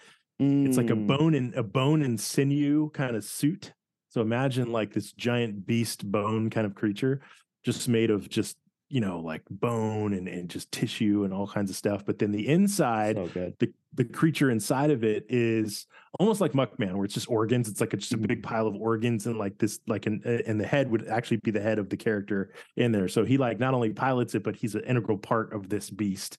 It's 0.65 0.77
like 0.77 0.89
a 0.89 0.95
Mm, 0.95 1.07
bone 1.07 1.33
and 1.35 1.55
a 1.55 1.63
bone 1.63 2.01
and 2.01 2.19
sinew 2.19 2.89
kind 2.89 3.15
of 3.15 3.23
suit. 3.23 3.73
So 4.09 4.21
imagine 4.21 4.71
like 4.71 4.93
this 4.93 5.13
giant 5.13 5.65
beast 5.65 6.09
bone 6.09 6.49
kind 6.49 6.65
of 6.67 6.75
creature, 6.75 7.21
just 7.63 7.87
made 7.87 8.11
of 8.11 8.29
just 8.29 8.57
you 8.89 9.01
know 9.01 9.19
like 9.19 9.41
bone 9.49 10.13
and, 10.13 10.27
and 10.27 10.49
just 10.49 10.71
tissue 10.71 11.23
and 11.23 11.33
all 11.33 11.47
kinds 11.47 11.69
of 11.69 11.75
stuff. 11.75 12.05
But 12.05 12.19
then 12.19 12.31
the 12.31 12.47
inside, 12.47 13.15
so 13.15 13.51
the 13.59 13.73
the 13.93 14.05
creature 14.05 14.51
inside 14.51 14.91
of 14.91 15.03
it 15.03 15.25
is 15.29 15.87
almost 16.19 16.39
like 16.39 16.53
Muckman, 16.53 16.93
where 16.93 17.05
it's 17.05 17.13
just 17.13 17.29
organs. 17.29 17.67
It's 17.67 17.81
like 17.81 17.93
a, 17.93 17.97
just 17.97 18.13
a 18.13 18.17
big 18.17 18.41
mm. 18.41 18.43
pile 18.43 18.67
of 18.67 18.75
organs, 18.75 19.25
and 19.25 19.37
like 19.37 19.57
this, 19.57 19.79
like 19.87 20.05
an 20.05 20.21
and 20.45 20.59
the 20.59 20.67
head 20.67 20.89
would 20.91 21.07
actually 21.07 21.37
be 21.37 21.51
the 21.51 21.61
head 21.61 21.79
of 21.79 21.89
the 21.89 21.97
character 21.97 22.53
in 22.75 22.91
there. 22.91 23.07
So 23.07 23.25
he 23.25 23.37
like 23.37 23.59
not 23.59 23.73
only 23.73 23.91
pilots 23.91 24.35
it, 24.35 24.43
but 24.43 24.55
he's 24.55 24.75
an 24.75 24.83
integral 24.83 25.17
part 25.17 25.53
of 25.53 25.67
this 25.69 25.89
beast 25.89 26.37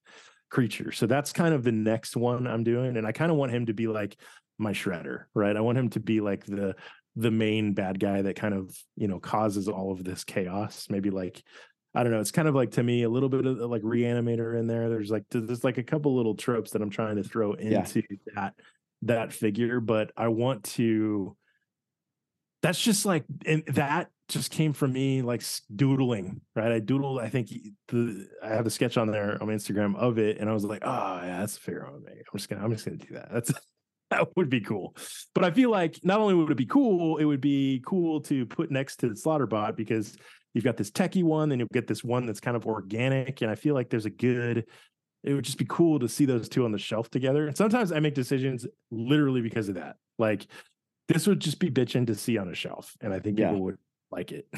creature. 0.50 0.92
So 0.92 1.06
that's 1.06 1.32
kind 1.32 1.52
of 1.52 1.64
the 1.64 1.72
next 1.72 2.16
one 2.16 2.46
I'm 2.46 2.64
doing, 2.64 2.96
and 2.96 3.06
I 3.06 3.12
kind 3.12 3.30
of 3.30 3.36
want 3.36 3.52
him 3.52 3.66
to 3.66 3.74
be 3.74 3.88
like 3.88 4.16
my 4.58 4.72
shredder, 4.72 5.24
right? 5.34 5.56
I 5.56 5.60
want 5.60 5.78
him 5.78 5.90
to 5.90 6.00
be 6.00 6.20
like 6.20 6.46
the 6.46 6.76
the 7.16 7.30
main 7.32 7.72
bad 7.72 7.98
guy 7.98 8.22
that 8.22 8.36
kind 8.36 8.54
of 8.54 8.76
you 8.96 9.08
know 9.08 9.18
causes 9.18 9.68
all 9.68 9.90
of 9.90 10.04
this 10.04 10.24
chaos. 10.24 10.86
Maybe 10.88 11.10
like 11.10 11.42
I 11.94 12.02
don't 12.02 12.12
know. 12.12 12.20
It's 12.20 12.30
kind 12.30 12.48
of 12.48 12.54
like 12.54 12.72
to 12.72 12.82
me 12.82 13.02
a 13.02 13.08
little 13.08 13.28
bit 13.28 13.44
of 13.46 13.58
like 13.58 13.82
reanimator 13.82 14.58
in 14.58 14.66
there. 14.66 14.88
There's 14.88 15.10
like 15.10 15.24
there's 15.30 15.64
like 15.64 15.78
a 15.78 15.82
couple 15.82 16.14
little 16.14 16.34
tropes 16.34 16.72
that 16.72 16.82
I'm 16.82 16.90
trying 16.90 17.16
to 17.16 17.22
throw 17.22 17.56
Yeah. 17.56 17.80
into 17.80 18.02
that 18.34 18.54
that 19.02 19.32
figure, 19.32 19.80
but 19.80 20.12
I 20.16 20.28
want 20.28 20.64
to. 20.64 21.36
That's 22.62 22.80
just 22.80 23.06
like 23.06 23.24
and 23.46 23.64
that 23.68 24.10
just 24.28 24.50
came 24.50 24.72
from 24.72 24.92
me 24.92 25.22
like 25.22 25.42
doodling, 25.74 26.40
right? 26.54 26.72
I 26.72 26.80
doodled. 26.80 27.20
I 27.22 27.28
think 27.28 27.50
the 27.88 28.28
I 28.42 28.48
have 28.48 28.66
a 28.66 28.70
sketch 28.70 28.96
on 28.98 29.10
there 29.10 29.38
on 29.40 29.46
my 29.46 29.54
Instagram 29.54 29.96
of 29.96 30.18
it, 30.18 30.38
and 30.38 30.50
I 30.50 30.52
was 30.52 30.64
like, 30.64 30.82
oh 30.84 31.20
yeah, 31.22 31.38
that's 31.38 31.56
a 31.56 31.60
figure 31.60 31.84
I'm 31.86 31.92
gonna 31.94 32.04
make. 32.04 32.18
I'm 32.32 32.36
just 32.38 32.48
gonna 32.48 32.64
I'm 32.64 32.72
just 32.72 32.84
gonna 32.84 32.96
do 32.98 33.14
that. 33.14 33.28
That's 33.32 33.52
that 34.10 34.28
would 34.36 34.50
be 34.50 34.60
cool. 34.60 34.94
But 35.34 35.44
I 35.44 35.50
feel 35.52 35.70
like 35.70 36.04
not 36.04 36.20
only 36.20 36.34
would 36.34 36.50
it 36.50 36.56
be 36.56 36.66
cool, 36.66 37.18
it 37.18 37.24
would 37.24 37.40
be 37.40 37.82
cool 37.86 38.20
to 38.22 38.44
put 38.46 38.70
next 38.70 38.96
to 38.98 39.08
the 39.08 39.14
Slaughterbot 39.14 39.76
because 39.76 40.16
you've 40.54 40.64
got 40.64 40.76
this 40.76 40.90
techie 40.90 41.22
one, 41.22 41.48
then 41.48 41.58
you'll 41.58 41.68
get 41.72 41.86
this 41.86 42.02
one 42.02 42.26
that's 42.26 42.40
kind 42.40 42.56
of 42.56 42.66
organic. 42.66 43.42
And 43.42 43.50
I 43.50 43.54
feel 43.54 43.74
like 43.74 43.90
there's 43.90 44.06
a 44.06 44.10
good, 44.10 44.66
it 45.24 45.32
would 45.34 45.44
just 45.44 45.58
be 45.58 45.66
cool 45.68 45.98
to 45.98 46.08
see 46.08 46.24
those 46.24 46.48
two 46.48 46.64
on 46.64 46.72
the 46.72 46.78
shelf 46.78 47.10
together. 47.10 47.46
And 47.46 47.56
sometimes 47.56 47.92
I 47.92 48.00
make 48.00 48.14
decisions 48.14 48.66
literally 48.90 49.40
because 49.40 49.68
of 49.68 49.74
that. 49.76 49.96
Like 50.18 50.46
this 51.08 51.26
would 51.26 51.40
just 51.40 51.58
be 51.58 51.70
bitching 51.70 52.06
to 52.08 52.14
see 52.14 52.38
on 52.38 52.48
a 52.48 52.54
shelf. 52.54 52.96
And 53.00 53.12
I 53.12 53.20
think 53.20 53.38
Yeah. 53.38 53.50
people 53.50 53.64
would 53.64 53.78
like 54.10 54.32
it. 54.32 54.48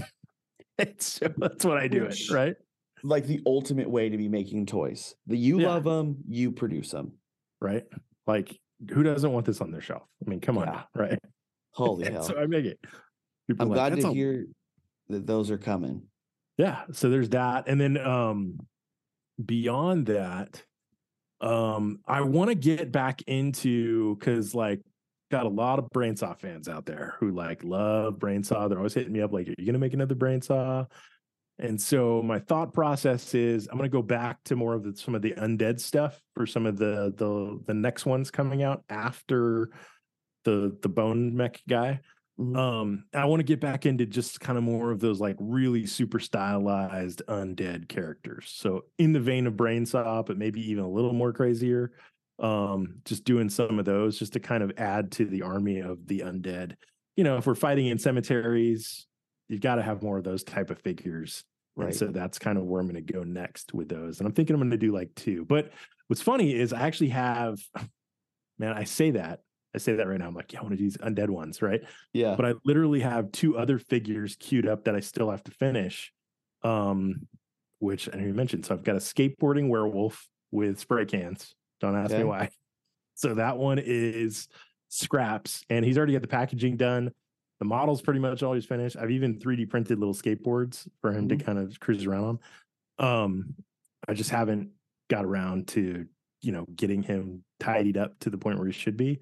so 1.00 1.28
that's 1.36 1.64
what 1.64 1.76
I 1.76 1.88
do 1.88 2.04
it, 2.04 2.30
right? 2.30 2.54
Like 3.02 3.26
the 3.26 3.40
ultimate 3.46 3.88
way 3.88 4.08
to 4.08 4.16
be 4.16 4.28
making 4.28 4.66
toys. 4.66 5.14
That 5.26 5.36
you 5.36 5.60
Yeah. 5.60 5.68
love 5.68 5.84
them, 5.84 6.18
you 6.28 6.52
produce 6.52 6.90
them. 6.90 7.12
Right. 7.60 7.84
Like 8.26 8.58
who 8.90 9.02
doesn't 9.02 9.30
want 9.30 9.44
this 9.44 9.60
on 9.60 9.70
their 9.70 9.82
shelf? 9.82 10.04
I 10.24 10.30
mean, 10.30 10.40
come 10.40 10.56
on, 10.56 10.66
Yeah. 10.66 10.72
now, 10.72 10.86
right? 10.94 11.18
Holy 11.72 12.04
hell! 12.10 12.22
So 12.22 12.38
I 12.38 12.46
make 12.46 12.64
it. 12.64 12.78
People 13.46 13.64
I'm 13.64 13.68
like, 13.68 13.76
glad 13.90 14.00
to 14.00 14.12
hear 14.12 14.46
that 15.10 15.26
those 15.26 15.50
are 15.50 15.58
coming. 15.58 16.02
yeah 16.56 16.82
so 16.92 17.10
there's 17.10 17.30
that 17.30 17.64
and 17.68 17.80
then 17.80 17.96
um 17.98 18.58
beyond 19.44 20.06
that 20.06 20.62
um 21.40 21.98
i 22.06 22.20
want 22.20 22.48
to 22.48 22.54
get 22.54 22.92
back 22.92 23.22
into 23.22 24.16
because 24.16 24.54
like 24.54 24.80
got 25.30 25.46
a 25.46 25.48
lot 25.48 25.78
of 25.78 25.88
brainsaw 25.94 26.38
fans 26.38 26.68
out 26.68 26.84
there 26.86 27.14
who 27.20 27.30
like 27.30 27.62
love 27.62 28.14
brainsaw. 28.18 28.68
They're 28.68 28.78
always 28.78 28.94
hitting 28.94 29.12
me 29.12 29.20
up 29.22 29.32
like 29.32 29.48
are 29.48 29.54
you 29.56 29.66
gonna 29.66 29.78
make 29.78 29.94
another 29.94 30.16
brainsaw? 30.16 30.86
And 31.58 31.80
so 31.80 32.20
my 32.22 32.38
thought 32.40 32.72
process 32.72 33.34
is 33.34 33.68
i'm 33.70 33.76
gonna 33.76 33.88
go 33.88 34.02
back 34.02 34.38
to 34.46 34.56
more 34.56 34.74
of 34.74 34.82
the, 34.82 34.96
some 34.96 35.14
of 35.14 35.22
the 35.22 35.32
undead 35.32 35.78
stuff 35.78 36.20
for 36.34 36.46
some 36.46 36.66
of 36.66 36.78
the 36.78 37.14
the 37.16 37.60
the 37.66 37.74
next 37.74 38.06
ones 38.06 38.30
coming 38.30 38.62
out 38.62 38.82
after 38.88 39.70
the 40.44 40.76
the 40.82 40.88
bone 40.88 41.36
mech 41.36 41.60
guy 41.68 42.00
Mhm. 42.40 42.56
um, 42.56 43.04
I 43.12 43.26
want 43.26 43.40
to 43.40 43.44
get 43.44 43.60
back 43.60 43.84
into 43.86 44.06
just 44.06 44.40
kind 44.40 44.56
of 44.56 44.64
more 44.64 44.90
of 44.90 45.00
those 45.00 45.20
like 45.20 45.36
really 45.38 45.86
super 45.86 46.18
stylized 46.18 47.22
undead 47.28 47.88
characters. 47.88 48.50
So 48.50 48.86
in 48.98 49.12
the 49.12 49.20
vein 49.20 49.46
of 49.46 49.56
Brain 49.56 49.84
Brainsaw, 49.84 50.24
but 50.24 50.38
maybe 50.38 50.60
even 50.70 50.84
a 50.84 50.90
little 50.90 51.12
more 51.12 51.32
crazier. 51.32 51.92
Um, 52.38 53.02
just 53.04 53.24
doing 53.24 53.50
some 53.50 53.78
of 53.78 53.84
those 53.84 54.18
just 54.18 54.32
to 54.32 54.40
kind 54.40 54.62
of 54.62 54.72
add 54.78 55.12
to 55.12 55.26
the 55.26 55.42
army 55.42 55.80
of 55.80 56.06
the 56.06 56.20
undead. 56.20 56.76
You 57.14 57.24
know, 57.24 57.36
if 57.36 57.46
we're 57.46 57.54
fighting 57.54 57.86
in 57.88 57.98
cemeteries, 57.98 59.06
you've 59.48 59.60
got 59.60 59.74
to 59.74 59.82
have 59.82 60.02
more 60.02 60.16
of 60.16 60.24
those 60.24 60.42
type 60.42 60.70
of 60.70 60.80
figures. 60.80 61.44
And 61.78 61.86
Right. 61.86 61.94
so 61.94 62.06
that's 62.06 62.38
kind 62.38 62.56
of 62.56 62.64
where 62.64 62.80
I'm 62.80 62.86
going 62.88 63.04
to 63.04 63.12
go 63.12 63.24
next 63.24 63.74
with 63.74 63.90
those. 63.90 64.18
And 64.18 64.26
I'm 64.26 64.32
thinking 64.32 64.54
I'm 64.54 64.60
going 64.60 64.70
to 64.70 64.78
do 64.78 64.92
like 64.92 65.14
two. 65.14 65.44
But 65.44 65.72
what's 66.08 66.22
funny 66.22 66.54
is 66.54 66.72
I 66.72 66.80
actually 66.80 67.10
have, 67.10 67.58
man, 68.58 68.72
I 68.72 68.84
say 68.84 69.12
that. 69.12 69.40
I 69.74 69.78
say 69.78 69.94
that 69.94 70.06
right 70.08 70.18
now. 70.18 70.26
I'm 70.26 70.34
like, 70.34 70.52
yeah, 70.52 70.60
I 70.60 70.62
want 70.62 70.72
to 70.72 70.76
do 70.78 70.82
these 70.84 70.96
undead 70.98 71.30
ones, 71.30 71.62
right? 71.62 71.80
Yeah. 72.12 72.34
but 72.36 72.44
I 72.44 72.54
literally 72.64 73.00
have 73.00 73.30
two 73.32 73.56
other 73.56 73.78
figures 73.78 74.36
queued 74.38 74.66
up 74.66 74.84
that 74.84 74.94
I 74.96 75.00
still 75.00 75.30
have 75.30 75.42
to 75.44 75.50
finish. 75.52 76.12
Um, 76.62 77.26
which 77.78 78.08
I 78.08 78.12
didn't 78.12 78.36
mention. 78.36 78.62
So 78.62 78.74
I've 78.74 78.84
got 78.84 78.96
a 78.96 78.98
skateboarding 78.98 79.68
werewolf 79.70 80.28
with 80.50 80.78
spray 80.78 81.06
cans. 81.06 81.54
Don't 81.80 81.96
ask 81.96 82.10
Okay. 82.12 82.18
me 82.22 82.28
why. 82.28 82.50
So 83.14 83.34
that 83.34 83.56
one 83.56 83.78
is 83.78 84.48
scraps, 84.88 85.64
and 85.70 85.82
he's 85.84 85.96
already 85.96 86.12
got 86.12 86.20
the 86.22 86.28
packaging 86.28 86.76
done. 86.76 87.10
The 87.58 87.64
model's 87.64 88.02
pretty 88.02 88.20
much 88.20 88.42
always 88.42 88.64
finished. 88.66 88.96
I've 88.96 89.10
even 89.10 89.38
3D 89.38 89.68
printed 89.70 89.98
little 89.98 90.14
skateboards 90.14 90.86
for 91.00 91.12
him 91.12 91.28
to 91.28 91.36
kind 91.36 91.58
of 91.58 91.78
cruise 91.80 92.04
around 92.06 92.38
on. 92.98 93.24
Um, 93.24 93.54
I 94.08 94.14
just 94.14 94.30
haven't 94.30 94.70
got 95.08 95.24
around 95.24 95.68
to, 95.68 96.06
you 96.42 96.52
know, 96.52 96.66
getting 96.76 97.02
him 97.02 97.44
tidied 97.60 97.96
up 97.96 98.18
to 98.20 98.30
the 98.30 98.38
point 98.38 98.58
where 98.58 98.66
he 98.66 98.72
should 98.72 98.96
be. 98.96 99.20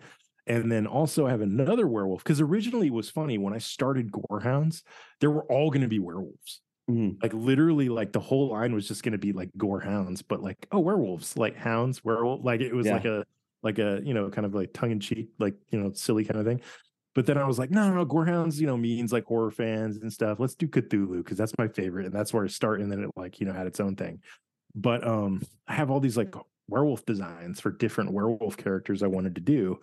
And 0.49 0.73
then 0.73 0.87
also 0.87 1.27
I 1.27 1.31
have 1.31 1.43
another 1.43 1.87
werewolf 1.87 2.25
because 2.25 2.41
originally 2.41 2.89
it 2.89 2.93
was 2.93 3.11
funny 3.11 3.39
when 3.39 3.55
I 3.55 3.59
started 3.59 4.11
Gorehoundz, 4.13 4.83
there 5.21 5.31
were 5.31 5.45
all 5.45 5.71
going 5.71 5.83
to 5.83 5.89
be 5.89 5.99
werewolves. 5.99 6.63
Mhm. 6.91 7.23
Like 7.23 7.35
literally, 7.35 7.89
like 7.91 8.13
the 8.13 8.21
whole 8.21 8.49
line 8.51 8.75
was 8.75 8.89
just 8.89 9.03
going 9.03 9.13
to 9.13 9.19
be 9.19 9.33
like 9.33 9.51
Gorehoundz, 9.59 10.23
but 10.27 10.43
like 10.43 10.67
oh 10.73 10.81
werewolves, 10.81 11.37
like 11.37 11.57
hounds, 11.57 12.03
werewolf, 12.05 12.45
like 12.45 12.61
it 12.63 12.75
was 12.75 12.87
Yeah. 12.87 12.95
like 12.95 13.05
a 13.05 13.25
like 13.63 13.79
a 13.79 14.01
you 14.05 14.15
know 14.15 14.31
kind 14.31 14.47
of 14.47 14.55
like 14.55 14.73
tongue 14.73 14.93
in 14.93 15.01
cheek, 15.01 15.31
like 15.39 15.55
you 15.71 15.79
know 15.81 15.93
silly 15.93 16.25
kind 16.25 16.41
of 16.41 16.47
thing. 16.47 16.63
But 17.15 17.27
then 17.27 17.39
I 17.39 17.47
was 17.47 17.59
like, 17.59 17.71
no, 17.71 17.89
no, 17.89 17.95
no, 17.97 18.07
Gorehoundz, 18.07 18.61
you 18.61 18.67
know, 18.67 18.77
means 18.77 19.13
like 19.13 19.25
horror 19.25 19.51
fans 19.51 19.97
and 19.97 20.13
stuff. 20.13 20.39
Let's 20.41 20.55
do 20.55 20.69
Cthulhu 20.69 21.19
because 21.19 21.37
that's 21.39 21.57
my 21.59 21.69
favorite, 21.69 22.07
and 22.07 22.15
that's 22.15 22.33
where 22.33 22.45
I 22.45 22.49
start. 22.49 22.81
And 22.81 22.91
then 22.93 23.05
it 23.05 23.11
like 23.17 23.41
you 23.41 23.47
know 23.47 23.53
had 23.53 23.67
its 23.67 23.81
own 23.81 23.97
thing. 23.97 24.23
But 24.75 25.07
um, 25.07 25.43
I 25.67 25.75
have 25.75 25.91
all 25.91 26.01
these 26.01 26.17
like 26.17 26.35
werewolf 26.69 27.05
designs 27.07 27.61
for 27.61 27.71
different 27.73 28.13
werewolf 28.13 28.57
characters 28.57 29.03
I 29.03 29.09
wanted 29.09 29.35
to 29.37 29.41
do. 29.41 29.81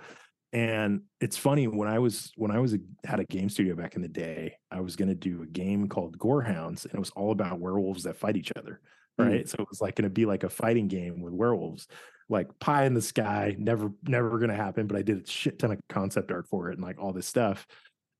And 0.56 1.02
it's 1.20 1.36
funny 1.36 1.68
when 1.68 1.90
I 1.90 2.00
was 2.00 2.32
when 2.38 2.50
I 2.50 2.60
was 2.60 2.74
a, 2.74 2.78
had 3.04 3.20
a 3.20 3.26
game 3.26 3.50
studio 3.50 3.76
back 3.76 3.98
in 3.98 4.02
the 4.02 4.08
day, 4.08 4.56
I 4.72 4.80
was 4.80 4.96
going 4.96 5.10
to 5.10 5.14
do 5.14 5.42
a 5.42 5.46
game 5.46 5.90
called 5.90 6.18
Gorehoundz, 6.18 6.86
and 6.86 6.94
it 6.94 7.00
was 7.00 7.10
all 7.10 7.32
about 7.32 7.60
werewolves 7.60 8.04
that 8.04 8.16
fight 8.16 8.38
each 8.38 8.54
other. 8.56 8.80
Mm. 9.20 9.28
Right, 9.28 9.50
so 9.50 9.58
it 9.60 9.68
was 9.70 9.82
like 9.82 9.96
going 9.96 10.06
to 10.06 10.10
be 10.10 10.26
like 10.26 10.44
a 10.44 10.50
fighting 10.50 10.88
game 10.88 11.22
with 11.22 11.34
werewolves, 11.34 11.90
like 12.30 12.58
pie 12.60 12.86
in 12.86 12.94
the 12.94 13.02
sky. 13.02 13.58
Never, 13.60 13.92
never 14.04 14.38
going 14.38 14.50
to 14.50 14.56
happen. 14.56 14.88
But 14.88 14.96
I 14.96 15.02
did 15.02 15.26
a 15.26 15.30
shit 15.30 15.60
ton 15.60 15.74
of 15.74 15.80
concept 15.90 16.32
art 16.32 16.48
for 16.48 16.70
it 16.70 16.76
and 16.76 16.82
like 16.82 17.02
all 17.02 17.12
this 17.12 17.28
stuff. 17.28 17.68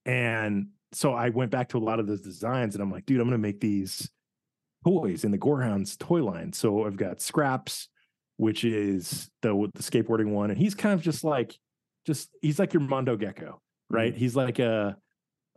And 0.06 0.68
so 0.92 1.14
I 1.14 1.30
went 1.30 1.52
back 1.52 1.70
to 1.70 1.78
a 1.78 1.80
lot 1.80 2.02
of 2.02 2.08
those 2.08 2.22
designs, 2.22 2.76
and 2.76 2.82
I'm 2.82 2.92
like, 2.92 3.06
dude, 3.06 3.22
I'm 3.22 3.30
going 3.30 3.42
to 3.42 3.48
make 3.48 3.62
these 3.62 4.12
toys 4.86 5.24
in 5.24 5.32
the 5.32 5.38
Gorehoundz 5.38 5.98
toy 5.98 6.22
line. 6.22 6.52
So 6.52 6.86
I've 6.86 6.98
got 6.98 7.22
Scraps, 7.22 7.88
which 8.36 8.66
is 8.66 9.30
the 9.42 9.70
the 9.74 9.84
skateboarding 9.84 10.32
one, 10.32 10.50
and 10.50 10.60
he's 10.60 10.76
kind 10.76 10.94
of 10.94 11.02
just 11.02 11.24
like 11.24 11.58
just 12.06 12.30
he's 12.42 12.60
like 12.60 12.74
your 12.74 12.82
Mondo 12.84 13.16
Gecko, 13.18 13.62
right? 13.90 14.16
He's 14.16 14.36
like 14.36 14.60
a 14.60 14.98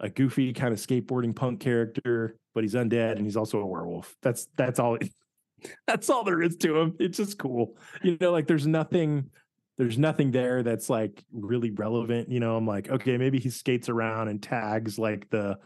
a 0.00 0.08
goofy 0.08 0.52
kind 0.52 0.72
of 0.72 0.78
skateboarding 0.80 1.34
punk 1.34 1.60
character, 1.60 2.36
but 2.54 2.62
he's 2.64 2.74
undead 2.74 3.12
and 3.16 3.24
he's 3.24 3.36
also 3.36 3.60
a 3.60 3.66
werewolf. 3.66 4.14
That's 4.22 4.46
that's 4.56 4.78
all 4.78 4.98
that's 5.86 6.08
all 6.10 6.24
there 6.24 6.42
is 6.42 6.56
to 6.58 6.78
him. 6.78 6.94
It's 6.98 7.16
just 7.16 7.38
cool. 7.38 7.76
You 8.02 8.16
know, 8.20 8.32
like 8.32 8.46
there's 8.46 8.66
nothing 8.66 9.30
there's 9.76 9.98
nothing 9.98 10.30
there 10.32 10.62
that's 10.62 10.90
like 10.90 11.22
really 11.32 11.70
relevant. 11.70 12.30
You 12.30 12.40
know, 12.40 12.56
I'm 12.56 12.66
like, 12.66 12.88
okay, 12.90 13.16
maybe 13.16 13.38
he 13.38 13.50
skates 13.50 13.88
around 13.88 14.28
and 14.28 14.42
tags 14.42 14.98
like 14.98 15.28
the 15.30 15.58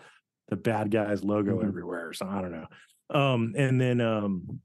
the 0.49 0.57
bad 0.57 0.91
guy's 0.91 1.25
logo 1.25 1.59
Mhm. 1.61 1.67
everywhere. 1.69 2.13
So 2.13 2.27
I 2.27 2.43
don't 2.43 2.53
know. 2.53 2.67
Um, 3.19 3.55
and 3.57 3.81
then 3.81 4.01
um 4.01 4.61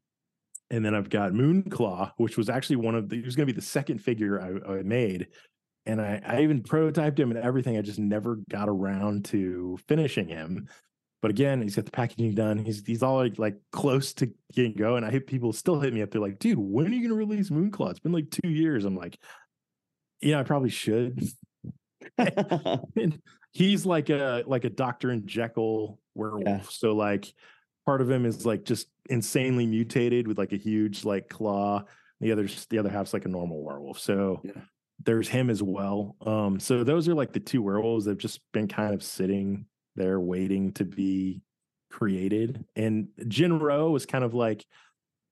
and 0.70 0.84
then 0.84 0.93
I've 0.93 1.09
got 1.09 1.32
Moonclaw, 1.32 2.12
which 2.17 2.36
was 2.37 2.50
actually 2.50 2.75
one 2.78 2.96
of 2.96 3.08
the, 3.08 3.17
he 3.17 3.21
was 3.21 3.37
going 3.37 3.47
to 3.47 3.54
be 3.54 3.58
the 3.58 3.66
second 3.66 4.00
figure 4.00 4.42
I, 4.42 4.79
I 4.79 4.83
made. 4.83 5.28
And 5.88 6.01
I, 6.01 6.22
I 6.26 6.42
even 6.42 6.62
prototyped 6.62 7.18
him 7.18 7.32
and 7.32 7.39
everything. 7.39 7.78
I 7.78 7.82
just 7.82 7.97
never 7.97 8.38
got 8.50 8.68
around 8.70 9.26
to 9.26 9.80
finishing 9.88 10.28
him. 10.28 10.68
But 11.22 11.32
again, 11.32 11.62
he's 11.62 11.76
got 11.76 11.86
the 11.86 11.92
packaging 11.92 12.36
done. 12.36 12.59
He's 12.59 12.86
he's 12.86 13.01
all 13.01 13.18
like, 13.18 13.39
like 13.39 13.55
close 13.72 14.14
to 14.16 14.32
getting 14.54 14.74
go. 14.74 14.97
And 14.97 15.05
I 15.05 15.09
hit 15.09 15.26
people 15.26 15.51
still 15.54 15.80
hit 15.80 15.93
me 15.93 16.01
up. 16.04 16.12
They're 16.12 16.22
like, 16.22 16.39
dude, 16.39 16.59
when 16.59 16.86
are 16.86 16.89
you 16.89 17.08
gonna 17.08 17.18
release 17.18 17.50
Moonclaw? 17.50 17.89
It's 17.92 18.00
been 18.00 18.12
like 18.12 18.30
two 18.30 18.50
years. 18.50 18.86
I'm 18.86 18.96
like, 18.96 19.18
yeah, 20.22 20.39
I 20.39 20.43
probably 20.43 20.70
should. 20.70 21.24
He's 23.54 23.86
like 23.86 24.09
a 24.09 24.43
like 24.46 24.66
a 24.66 24.70
Dr. 24.70 25.09
and 25.09 25.26
Jekyll 25.26 26.00
werewolf. 26.14 26.72
So 26.72 26.96
like 26.96 27.34
part 27.86 28.01
of 28.01 28.09
him 28.12 28.26
is 28.26 28.46
like 28.46 28.64
just 28.64 28.88
insanely 29.09 29.66
mutated 29.66 30.28
with 30.28 30.38
like 30.38 30.54
a 30.54 30.58
huge 30.58 31.04
like 31.05 31.30
claw. 31.30 31.84
The 32.20 32.32
other 32.32 32.47
the 32.70 32.78
other 32.78 32.89
half's 32.89 33.14
like 33.14 33.26
a 33.26 33.30
normal 33.30 33.64
werewolf. 33.64 34.00
So 34.00 34.42
Yeah. 34.43 34.62
There's 35.03 35.28
him 35.28 35.49
as 35.49 35.61
well. 35.61 36.15
Um, 36.25 36.59
so 36.59 36.83
those 36.83 37.07
are 37.07 37.13
like 37.13 37.33
the 37.33 37.39
two 37.39 37.61
werewolves 37.61 38.05
that 38.05 38.11
have 38.11 38.17
just 38.17 38.39
been 38.51 38.67
kind 38.67 38.93
of 38.93 39.03
sitting 39.03 39.65
there 39.95 40.19
waiting 40.19 40.74
to 40.74 40.86
be 40.86 41.41
created. 41.91 42.65
And 42.75 43.07
Jinro 43.19 43.91
was 43.91 44.05
kind 44.05 44.24
of 44.24 44.33
like, 44.33 44.65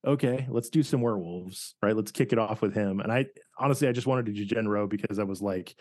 okay, 0.05 0.45
let's 0.49 0.69
do 0.69 0.83
some 0.83 1.01
werewolves, 1.01 1.75
right? 1.81 1.95
Let's 1.95 2.11
kick 2.11 2.31
it 2.31 2.39
off 2.39 2.61
with 2.61 2.73
him. 2.73 2.99
And 2.99 3.11
I 3.11 3.25
honestly 3.57 3.87
I 3.87 3.91
just 3.91 4.07
wanted 4.07 4.27
to 4.27 4.33
do 4.33 4.45
Jinro 4.45 4.87
because 4.87 5.19
I 5.19 5.23
was 5.23 5.41
like, 5.41 5.75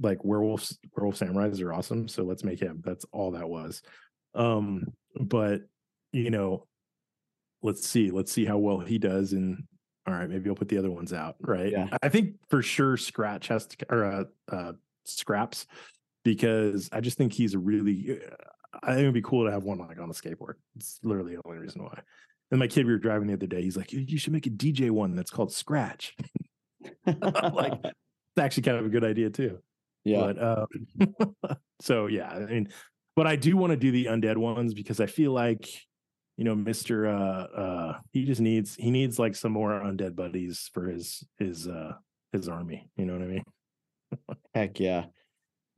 like 0.00 0.24
werewolves, 0.24 0.78
werewolf 0.96 1.18
samurais 1.18 1.62
are 1.62 1.72
awesome. 1.72 2.08
So 2.08 2.22
let's 2.22 2.44
make 2.44 2.60
him. 2.60 2.82
That's 2.84 3.04
all 3.12 3.32
that 3.32 3.48
was. 3.48 3.82
Um, 4.34 4.92
but 5.20 5.62
you 6.12 6.30
know, 6.30 6.66
let's 7.62 7.88
see, 7.88 8.10
let's 8.10 8.30
see 8.30 8.44
how 8.44 8.58
well 8.58 8.78
he 8.78 8.98
does. 8.98 9.32
And 9.32 9.64
all 10.06 10.14
right, 10.14 10.28
maybe 10.28 10.50
I'll 10.50 10.56
put 10.56 10.68
the 10.68 10.78
other 10.78 10.90
ones 10.90 11.12
out. 11.12 11.36
Right. 11.40 11.72
Yeah. 11.72 11.96
I 12.02 12.08
think 12.08 12.36
for 12.48 12.62
sure 12.62 12.96
Scratch 12.96 13.48
has 13.48 13.66
to 13.66 13.76
or 13.90 14.04
uh, 14.04 14.24
uh 14.48 14.72
scraps 15.04 15.66
because 16.24 16.88
I 16.92 17.00
just 17.00 17.16
think 17.16 17.32
he's 17.32 17.54
a 17.54 17.58
really 17.58 18.20
I 18.82 18.88
think 18.88 19.00
it'd 19.00 19.14
be 19.14 19.22
cool 19.22 19.46
to 19.46 19.52
have 19.52 19.64
one 19.64 19.78
like 19.78 19.98
on 19.98 20.10
a 20.10 20.12
skateboard. 20.12 20.54
It's 20.76 20.98
literally 21.02 21.36
the 21.36 21.42
only 21.44 21.58
reason 21.58 21.82
why. 21.82 22.00
And 22.50 22.60
my 22.60 22.66
kid 22.66 22.86
we 22.86 22.92
were 22.92 22.98
driving 22.98 23.28
the 23.28 23.34
other 23.34 23.46
day, 23.46 23.62
he's 23.62 23.76
like, 23.76 23.92
you 23.92 24.18
should 24.18 24.32
make 24.32 24.46
a 24.46 24.50
DJ 24.50 24.90
one 24.90 25.14
that's 25.14 25.30
called 25.30 25.52
Scratch. 25.52 26.14
like 27.06 27.72
it's 27.84 27.94
actually 28.38 28.62
kind 28.64 28.78
of 28.78 28.86
a 28.86 28.90
good 28.90 29.04
idea 29.04 29.30
too. 29.30 29.58
yeah. 30.04 30.20
But 30.32 30.42
um, 30.42 31.56
so 31.80 32.06
yeah, 32.06 32.28
I 32.28 32.40
mean, 32.40 32.68
but 33.16 33.26
I 33.26 33.36
do 33.36 33.56
want 33.56 33.70
to 33.70 33.76
do 33.76 33.90
the 33.90 34.06
undead 34.06 34.36
ones 34.36 34.74
because 34.74 35.00
I 35.00 35.06
feel 35.06 35.32
like 35.32 35.68
you 36.36 36.44
know, 36.44 36.54
Mister 36.54 37.06
uh 37.06 37.42
uh 37.44 37.98
he 38.12 38.24
just 38.24 38.40
needs 38.40 38.74
he 38.76 38.90
needs 38.90 39.18
like 39.18 39.36
some 39.36 39.52
more 39.52 39.72
undead 39.80 40.16
buddies 40.16 40.70
for 40.72 40.88
his 40.88 41.24
his 41.38 41.68
uh 41.68 41.92
his 42.32 42.48
army. 42.48 42.90
You 42.96 43.06
know 43.06 43.14
what 43.14 43.22
I 43.22 43.26
mean? 43.26 43.44
Heck 44.54 44.80
yeah. 44.80 45.06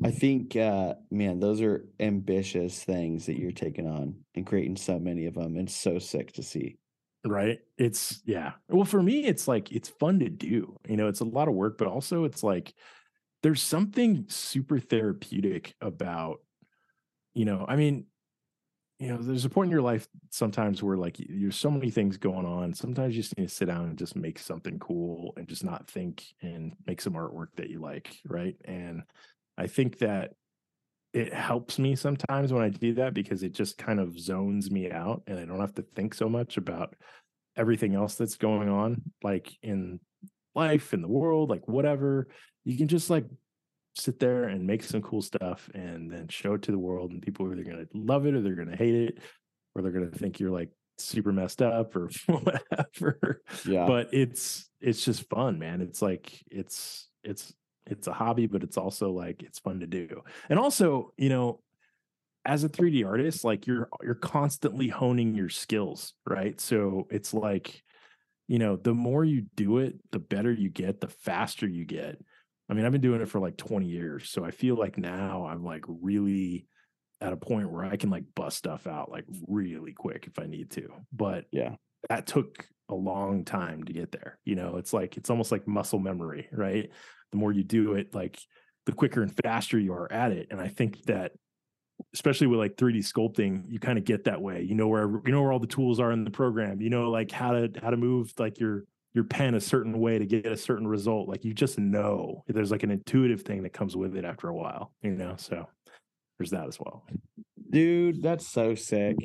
I 0.04 0.10
think, 0.10 0.54
uh, 0.56 0.94
man, 1.10 1.40
those 1.40 1.62
are 1.62 1.88
ambitious 2.00 2.84
things 2.84 3.26
that 3.26 3.38
you're 3.38 3.50
taking 3.52 3.86
on 3.88 4.16
and 4.34 4.46
creating 4.46 4.76
so 4.76 4.98
many 4.98 5.26
of 5.26 5.34
them. 5.34 5.56
And 5.56 5.70
so 5.70 5.98
sick 5.98 6.32
to 6.34 6.42
see. 6.42 6.76
right 7.24 7.58
it's 7.76 8.22
yeah 8.24 8.52
well 8.68 8.84
for 8.84 9.02
me 9.02 9.24
it's 9.26 9.48
like 9.48 9.72
it's 9.72 9.88
fun 9.88 10.20
to 10.20 10.28
do 10.28 10.76
you 10.88 10.96
know 10.96 11.08
it's 11.08 11.20
a 11.20 11.24
lot 11.24 11.48
of 11.48 11.54
work 11.54 11.76
but 11.76 11.88
also 11.88 12.22
it's 12.24 12.42
like 12.42 12.72
there's 13.42 13.62
something 13.62 14.24
super 14.28 14.78
therapeutic 14.78 15.74
about 15.80 16.38
you 17.34 17.44
know 17.44 17.64
i 17.68 17.74
mean 17.74 18.06
you 18.98 19.08
know 19.08 19.18
there's 19.18 19.44
a 19.44 19.50
point 19.50 19.68
in 19.68 19.72
your 19.72 19.82
life 19.82 20.08
sometimes 20.30 20.82
where 20.82 20.96
like 20.96 21.16
there's 21.28 21.56
so 21.56 21.70
many 21.70 21.90
things 21.90 22.16
going 22.16 22.46
on 22.46 22.72
sometimes 22.72 23.14
you 23.14 23.22
just 23.22 23.36
need 23.36 23.48
to 23.48 23.54
sit 23.54 23.66
down 23.66 23.84
and 23.84 23.98
just 23.98 24.16
make 24.16 24.38
something 24.38 24.78
cool 24.78 25.34
and 25.36 25.48
just 25.48 25.64
not 25.64 25.88
think 25.90 26.24
and 26.42 26.72
make 26.86 27.00
some 27.00 27.12
artwork 27.12 27.48
that 27.56 27.68
you 27.68 27.80
like 27.80 28.16
right 28.26 28.56
and 28.64 29.02
i 29.58 29.66
think 29.66 29.98
that 29.98 30.32
it 31.16 31.32
helps 31.32 31.78
me 31.78 31.96
sometimes 31.96 32.52
when 32.52 32.62
I 32.62 32.68
do 32.68 32.92
that 32.94 33.14
because 33.14 33.42
it 33.42 33.52
just 33.52 33.78
kind 33.78 34.00
of 34.00 34.20
zones 34.20 34.70
me 34.70 34.90
out 34.90 35.22
and 35.26 35.38
I 35.38 35.46
don't 35.46 35.60
have 35.60 35.72
to 35.76 35.84
think 35.94 36.12
so 36.12 36.28
much 36.28 36.58
about 36.58 36.94
everything 37.56 37.94
else 37.94 38.16
that's 38.16 38.36
going 38.36 38.68
on, 38.68 39.00
like 39.22 39.50
in 39.62 39.98
life, 40.54 40.92
in 40.92 41.00
the 41.00 41.08
world, 41.08 41.48
like 41.48 41.66
whatever. 41.66 42.28
You 42.64 42.76
can 42.76 42.86
just 42.86 43.08
like 43.08 43.24
sit 43.96 44.20
there 44.20 44.44
and 44.44 44.66
make 44.66 44.82
some 44.82 45.02
cool 45.02 45.22
stuff 45.22 45.68
and 45.74 46.10
then 46.10 46.28
show 46.28 46.54
it 46.54 46.62
to 46.62 46.70
the 46.70 46.78
world, 46.78 47.12
and 47.12 47.22
people 47.22 47.46
are 47.46 47.52
either 47.52 47.64
going 47.64 47.78
to 47.78 47.88
love 47.94 48.26
it 48.26 48.34
or 48.34 48.40
they're 48.40 48.54
going 48.54 48.70
to 48.70 48.76
hate 48.76 48.94
it 48.94 49.18
or 49.74 49.82
they're 49.82 49.92
going 49.92 50.10
to 50.10 50.18
think 50.18 50.38
you're 50.38 50.50
like 50.50 50.70
super 50.98 51.32
messed 51.32 51.62
up 51.62 51.94
or 51.96 52.10
whatever. 52.26 53.42
Yeah. 53.66 53.86
But 53.86 54.12
it's 54.12 54.68
it's 54.80 55.04
just 55.04 55.28
fun, 55.28 55.58
man. 55.58 55.80
It's 55.80 56.02
like 56.02 56.42
it's 56.50 57.08
it's 57.24 57.52
it's 57.86 58.06
a 58.06 58.12
hobby, 58.12 58.46
but 58.46 58.62
it's 58.62 58.76
also 58.76 59.10
like 59.10 59.42
it's 59.42 59.58
fun 59.58 59.80
to 59.80 59.86
do. 59.86 60.22
And 60.48 60.58
also, 60.58 61.12
you 61.16 61.28
know, 61.28 61.60
as 62.44 62.64
a 62.64 62.68
3D 62.68 63.06
artist, 63.06 63.44
like 63.44 63.66
you're 63.66 63.88
you're 64.02 64.14
constantly 64.14 64.88
honing 64.88 65.34
your 65.34 65.48
skills, 65.48 66.14
right? 66.26 66.60
So 66.60 67.06
it's 67.10 67.34
like, 67.34 67.82
you 68.48 68.58
know, 68.58 68.76
the 68.76 68.94
more 68.94 69.24
you 69.24 69.46
do 69.56 69.78
it, 69.78 69.96
the 70.12 70.18
better 70.18 70.52
you 70.52 70.70
get, 70.70 71.00
the 71.00 71.08
faster 71.08 71.66
you 71.66 71.84
get. 71.84 72.18
I 72.68 72.74
mean, 72.74 72.84
I've 72.84 72.92
been 72.92 73.00
doing 73.00 73.20
it 73.20 73.28
for 73.28 73.40
like 73.40 73.56
20 73.56 73.86
years. 73.86 74.30
So 74.30 74.44
I 74.44 74.50
feel 74.50 74.76
like 74.76 74.98
now 74.98 75.46
I'm 75.46 75.64
like 75.64 75.84
really 75.86 76.66
at 77.20 77.32
a 77.32 77.36
point 77.36 77.70
where 77.70 77.84
I 77.84 77.96
can 77.96 78.10
like 78.10 78.24
bust 78.34 78.58
stuff 78.58 78.86
out 78.86 79.10
like 79.10 79.24
really 79.48 79.92
quick 79.92 80.26
if 80.26 80.38
I 80.38 80.46
need 80.46 80.70
to. 80.72 80.88
But 81.12 81.46
Yeah. 81.52 81.76
that 82.08 82.26
took 82.26 82.66
a 82.88 82.94
long 82.94 83.44
time 83.44 83.84
to 83.84 83.92
get 83.92 84.12
there. 84.12 84.38
You 84.44 84.54
know, 84.56 84.76
it's 84.76 84.92
like 84.92 85.16
it's 85.16 85.30
almost 85.30 85.50
like 85.52 85.66
muscle 85.66 85.98
memory, 85.98 86.48
right? 86.52 86.90
The 87.32 87.38
more 87.38 87.52
you 87.52 87.64
do 87.64 87.94
it, 87.94 88.14
like 88.14 88.38
the 88.84 88.92
quicker 88.92 89.22
and 89.22 89.34
faster 89.44 89.78
you 89.78 89.92
are 89.94 90.12
at 90.12 90.32
it. 90.32 90.48
And 90.50 90.60
I 90.60 90.68
think 90.68 91.02
that 91.04 91.32
especially 92.14 92.46
with 92.46 92.58
like 92.60 92.76
3D 92.76 93.00
sculpting, 93.00 93.64
you 93.68 93.78
kind 93.78 93.98
of 93.98 94.04
get 94.04 94.24
that 94.24 94.40
way. 94.42 94.62
You 94.62 94.74
know 94.74 94.88
where 94.88 95.08
you 95.24 95.32
know 95.32 95.42
where 95.42 95.52
all 95.52 95.58
the 95.58 95.66
tools 95.66 96.00
are 96.00 96.12
in 96.12 96.24
the 96.24 96.30
program. 96.30 96.80
You 96.80 96.90
know 96.90 97.10
like 97.10 97.30
how 97.30 97.52
to 97.52 97.70
how 97.80 97.90
to 97.90 97.96
move 97.96 98.32
like 98.38 98.60
your 98.60 98.84
your 99.16 99.24
pen 99.24 99.54
a 99.54 99.60
certain 99.60 99.98
way 99.98 100.18
to 100.18 100.26
get 100.26 100.44
a 100.44 100.56
certain 100.58 100.86
result. 100.86 101.26
Like 101.26 101.42
you 101.42 101.54
just 101.54 101.78
know 101.78 102.44
there's 102.46 102.70
like 102.70 102.82
an 102.82 102.90
intuitive 102.90 103.40
thing 103.40 103.62
that 103.62 103.72
comes 103.72 103.96
with 103.96 104.14
it 104.14 104.26
after 104.26 104.48
a 104.48 104.54
while, 104.54 104.92
you 105.00 105.12
know. 105.12 105.36
So 105.38 105.66
there's 106.38 106.50
that 106.50 106.68
as 106.68 106.78
well. 106.78 107.06
Dude, 107.70 108.22
that's 108.22 108.46
so 108.46 108.74
sick. 108.74 109.16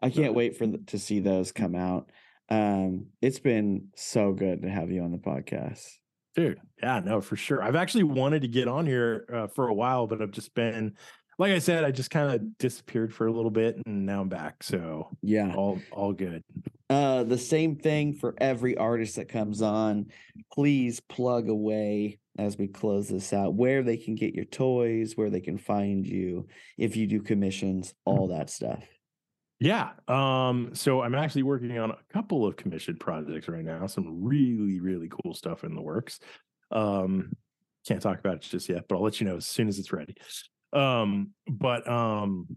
I 0.00 0.08
can't 0.08 0.34
wait 0.34 0.56
for 0.56 0.68
to 0.68 0.98
see 1.00 1.18
those 1.18 1.50
come 1.50 1.74
out. 1.74 2.10
Um, 2.48 3.06
it's 3.20 3.40
been 3.40 3.88
so 3.96 4.32
good 4.32 4.62
to 4.62 4.70
have 4.70 4.92
you 4.92 5.02
on 5.02 5.10
the 5.10 5.18
podcast. 5.18 5.84
Dude, 6.36 6.60
yeah, 6.80 7.00
no, 7.00 7.20
for 7.20 7.34
sure. 7.34 7.60
I've 7.60 7.74
actually 7.74 8.04
wanted 8.04 8.42
to 8.42 8.48
get 8.48 8.68
on 8.68 8.86
here 8.86 9.26
uh, 9.34 9.46
for 9.48 9.66
a 9.66 9.74
while, 9.74 10.06
but 10.06 10.22
I've 10.22 10.30
just 10.30 10.54
been, 10.54 10.94
like 11.40 11.52
I 11.52 11.58
said, 11.58 11.84
I 11.84 11.90
just 11.90 12.10
kind 12.10 12.30
of 12.34 12.58
disappeared 12.58 13.14
for 13.14 13.26
a 13.26 13.32
little 13.32 13.50
bit, 13.50 13.80
and 13.86 14.04
now 14.04 14.20
I'm 14.20 14.28
back. 14.28 14.62
So 14.62 15.08
Yeah. 15.22 15.54
all 15.54 15.80
all 15.90 16.12
good. 16.12 16.44
Uh, 16.90 17.24
the 17.24 17.38
same 17.38 17.76
thing 17.76 18.12
for 18.12 18.34
every 18.38 18.76
artist 18.76 19.16
that 19.16 19.28
comes 19.28 19.62
on. 19.62 20.06
Please 20.52 21.00
plug 21.00 21.48
away 21.48 22.18
as 22.36 22.58
we 22.58 22.68
close 22.68 23.08
this 23.08 23.32
out 23.32 23.54
where 23.54 23.82
they 23.82 23.96
can 23.96 24.16
get 24.16 24.34
your 24.34 24.44
toys, 24.44 25.16
where 25.16 25.30
they 25.30 25.40
can 25.40 25.56
find 25.56 26.06
you, 26.06 26.46
if 26.76 26.94
you 26.94 27.06
do 27.06 27.22
commissions, 27.22 27.94
all 28.04 28.28
that 28.28 28.50
stuff. 28.50 28.84
Yeah. 29.60 29.92
Um, 30.08 30.74
so 30.74 31.00
I'm 31.02 31.14
actually 31.14 31.44
working 31.44 31.78
on 31.78 31.90
a 31.90 31.98
couple 32.12 32.46
of 32.46 32.56
commissioned 32.56 33.00
projects 33.00 33.48
right 33.48 33.64
now, 33.64 33.86
some 33.86 34.22
really, 34.22 34.80
really 34.80 35.08
cool 35.08 35.32
stuff 35.32 35.64
in 35.64 35.74
the 35.74 35.82
works. 35.82 36.18
Um, 36.70 37.32
can't 37.86 38.02
talk 38.02 38.18
about 38.18 38.36
it 38.36 38.42
just 38.42 38.68
yet, 38.68 38.86
but 38.88 38.96
I'll 38.96 39.02
let 39.02 39.20
you 39.20 39.26
know 39.26 39.36
as 39.36 39.46
soon 39.46 39.68
as 39.68 39.78
it's 39.78 39.92
ready. 39.92 40.14
Um, 40.72 41.32
but 41.48 41.88
um 41.88 42.56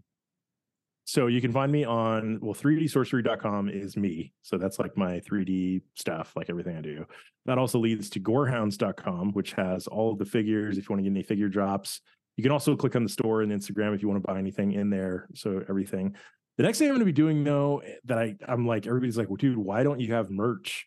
so 1.06 1.26
you 1.26 1.42
can 1.42 1.52
find 1.52 1.70
me 1.70 1.84
on 1.84 2.38
well 2.40 2.54
3dsorcery.com 2.54 3.68
is 3.68 3.96
me. 3.96 4.32
So 4.42 4.56
that's 4.56 4.78
like 4.78 4.96
my 4.96 5.20
3d 5.20 5.82
stuff 5.94 6.32
like 6.34 6.48
everything 6.48 6.76
i 6.76 6.80
do. 6.80 7.04
That 7.46 7.58
also 7.58 7.78
leads 7.78 8.08
to 8.10 8.20
gorehoundz.com 8.20 9.32
which 9.32 9.52
has 9.52 9.86
all 9.86 10.12
of 10.12 10.18
the 10.18 10.24
figures. 10.24 10.78
If 10.78 10.88
you 10.88 10.94
want 10.94 11.04
to 11.04 11.10
get 11.10 11.16
any 11.16 11.22
figure 11.22 11.48
drops 11.48 12.00
you 12.36 12.42
can 12.42 12.52
also 12.52 12.74
click 12.74 12.96
on 12.96 13.04
the 13.04 13.08
store 13.08 13.42
and 13.42 13.52
instagram 13.52 13.94
if 13.94 14.02
you 14.02 14.08
want 14.08 14.20
to 14.20 14.26
buy 14.26 14.38
anything 14.38 14.72
in 14.72 14.90
there 14.90 15.28
so 15.34 15.62
everything. 15.68 16.14
The 16.56 16.62
next 16.62 16.78
thing 16.78 16.88
i'm 16.88 16.94
going 16.94 17.00
to 17.00 17.06
be 17.06 17.12
doing 17.12 17.44
though 17.44 17.82
that 18.04 18.18
i 18.18 18.36
i'm 18.48 18.66
like 18.66 18.86
everybody's 18.86 19.18
like 19.18 19.28
well 19.28 19.36
dude 19.36 19.58
why 19.58 19.82
don't 19.82 20.00
you 20.00 20.12
have 20.14 20.30
merch 20.30 20.86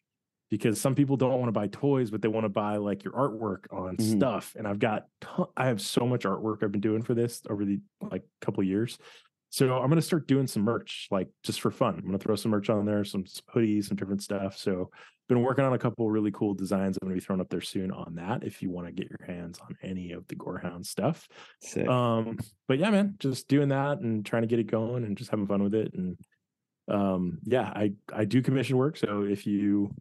because 0.50 0.80
some 0.80 0.96
people 0.96 1.18
don't 1.18 1.40
want 1.40 1.48
to 1.48 1.52
buy 1.52 1.68
toys 1.68 2.10
but 2.12 2.22
they 2.22 2.28
want 2.28 2.46
to 2.46 2.50
buy 2.50 2.78
like 2.78 3.04
your 3.04 3.14
artwork 3.14 3.66
on 3.72 3.98
Mhm. 3.98 4.18
stuff 4.18 4.54
and 4.58 4.68
i've 4.68 4.80
got 4.80 5.06
ton- 5.22 5.48
i 5.58 5.68
have 5.68 5.82
so 5.82 6.06
much 6.08 6.24
artwork 6.24 6.64
i've 6.64 6.72
been 6.72 6.82
doing 6.82 7.02
for 7.04 7.14
this 7.14 7.42
over 7.50 7.66
the 7.66 7.80
like 8.02 8.24
couple 8.42 8.62
of 8.62 8.68
years 8.68 8.98
so 9.50 9.78
I'm 9.78 9.88
gonna 9.88 10.02
start 10.02 10.28
doing 10.28 10.46
some 10.46 10.64
merch, 10.64 11.08
like 11.10 11.30
just 11.42 11.62
for 11.62 11.72
fun. 11.72 11.96
I'm 11.96 12.06
gonna 12.06 12.18
throw 12.18 12.36
some 12.36 12.52
merch 12.52 12.70
on 12.70 12.86
there, 12.86 13.06
some, 13.06 13.24
hoodies, 13.56 13.86
some 13.86 13.96
different 13.96 14.22
stuff. 14.22 14.58
So 14.58 14.92
been 15.30 15.42
working 15.42 15.64
on 15.64 15.72
a 15.72 15.78
couple 15.80 16.12
really 16.12 16.32
cool 16.32 16.54
designs. 16.54 16.98
I'm 17.02 17.08
gonna 17.08 17.16
be 17.16 17.22
throwing 17.22 17.40
up 17.40 17.48
there 17.48 17.62
soon 17.62 17.90
on 17.92 18.16
that. 18.16 18.44
If 18.44 18.62
you 18.62 18.70
want 18.70 18.88
to 18.88 18.92
get 18.92 19.10
your 19.10 19.26
hands 19.26 19.58
on 19.60 19.78
any 19.82 20.12
of 20.12 20.28
the 20.28 20.36
Gorehound 20.36 20.86
stuff. 20.86 21.30
Sick. 21.62 21.88
Um, 21.88 22.38
but 22.68 22.78
yeah, 22.78 22.90
man, 22.90 23.16
just 23.20 23.48
doing 23.48 23.70
that 23.70 24.00
and 24.02 24.26
trying 24.26 24.42
to 24.44 24.48
get 24.50 24.60
it 24.60 24.68
going 24.68 25.06
and 25.06 25.18
just 25.18 25.32
having 25.32 25.48
fun 25.48 25.64
with 25.64 25.76
it. 25.76 25.94
And 25.94 26.18
um, 26.90 27.40
yeah, 27.46 27.72
I 27.74 27.94
I 28.14 28.26
do 28.26 28.42
commission 28.42 28.76
work. 28.76 28.98
So 28.98 29.24
if 29.24 29.48
you 29.48 29.96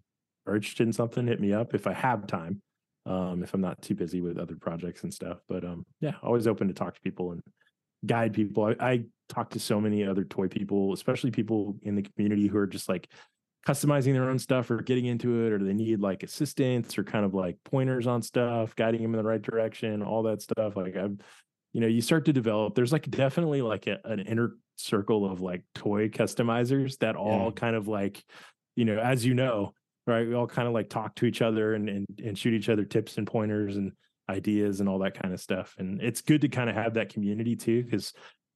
interested 0.54 0.86
in 0.86 0.92
something, 0.92 1.26
hit 1.26 1.40
me 1.40 1.52
up 1.52 1.74
if 1.74 1.86
I 1.86 1.92
have 1.92 2.26
time. 2.26 2.62
Um, 3.04 3.44
if 3.44 3.54
I'm 3.54 3.60
not 3.60 3.80
too 3.82 3.94
busy 3.94 4.20
with 4.20 4.36
other 4.36 4.56
projects 4.56 5.04
and 5.04 5.14
stuff. 5.14 5.38
But 5.48 5.64
um, 5.64 5.86
yeah, 6.00 6.14
always 6.22 6.48
open 6.48 6.66
to 6.66 6.74
talk 6.74 6.94
to 6.94 7.00
people 7.00 7.32
and 7.32 7.42
guide 8.04 8.32
people. 8.32 8.64
I, 8.64 8.74
I 8.80 9.04
talk 9.28 9.50
to 9.50 9.60
so 9.60 9.80
many 9.80 10.04
other 10.04 10.24
toy 10.24 10.48
people, 10.48 10.92
especially 10.92 11.30
people 11.30 11.76
in 11.82 11.94
the 11.94 12.02
community 12.02 12.48
who 12.48 12.58
are 12.58 12.66
just 12.66 12.88
like 12.88 13.08
customizing 13.64 14.12
their 14.12 14.28
own 14.28 14.40
stuff 14.40 14.72
or 14.72 14.82
getting 14.82 15.06
into 15.06 15.46
it, 15.46 15.52
or 15.52 15.58
they 15.58 15.72
need 15.72 16.00
like 16.00 16.24
assistance 16.24 16.98
or 16.98 17.04
kind 17.04 17.24
of 17.24 17.32
like 17.32 17.56
pointers 17.64 18.08
on 18.08 18.22
stuff, 18.22 18.74
guiding 18.74 19.02
them 19.02 19.14
in 19.14 19.18
the 19.18 19.28
right 19.28 19.42
direction, 19.42 20.02
all 20.02 20.24
that 20.24 20.42
stuff. 20.42 20.76
Like 20.76 20.96
I've, 20.96 21.16
you 21.72 21.80
know, 21.80 21.86
you 21.86 22.00
start 22.00 22.24
to 22.24 22.32
develop. 22.32 22.74
There's 22.74 22.92
like 22.92 23.08
definitely 23.08 23.62
like 23.62 23.86
a, 23.86 23.98
an 24.04 24.18
inner 24.18 24.56
circle 24.74 25.30
of 25.30 25.40
like 25.40 25.62
toy 25.76 26.08
customizers 26.08 26.98
that 26.98 27.14
all 27.14 27.52
kind 27.52 27.76
of 27.76 27.86
like, 27.86 28.24
you 28.74 28.84
know, 28.84 28.98
as 28.98 29.24
you 29.24 29.34
know, 29.34 29.74
right? 30.06 30.26
We 30.26 30.34
all 30.34 30.46
kind 30.46 30.68
of 30.68 30.74
like 30.74 30.88
talk 30.88 31.14
to 31.16 31.26
each 31.26 31.42
other 31.42 31.74
and 31.74 31.88
and, 31.88 32.06
and 32.24 32.38
shoot 32.38 32.54
each 32.54 32.68
other 32.68 32.84
tips 32.84 33.18
and 33.18 33.26
pointers 33.26 33.76
and 33.76 33.92
ideas 34.28 34.80
and 34.80 34.88
all 34.88 34.98
that 35.00 35.20
kind 35.20 35.32
of 35.32 35.40
stuff. 35.40 35.74
And 35.78 36.00
it's 36.00 36.20
good 36.20 36.40
to 36.40 36.48
kind 36.48 36.68
of 36.68 36.76
have 36.76 36.94
that 36.94 37.12
community 37.12 37.56
too, 37.56 37.84
because 37.84 38.12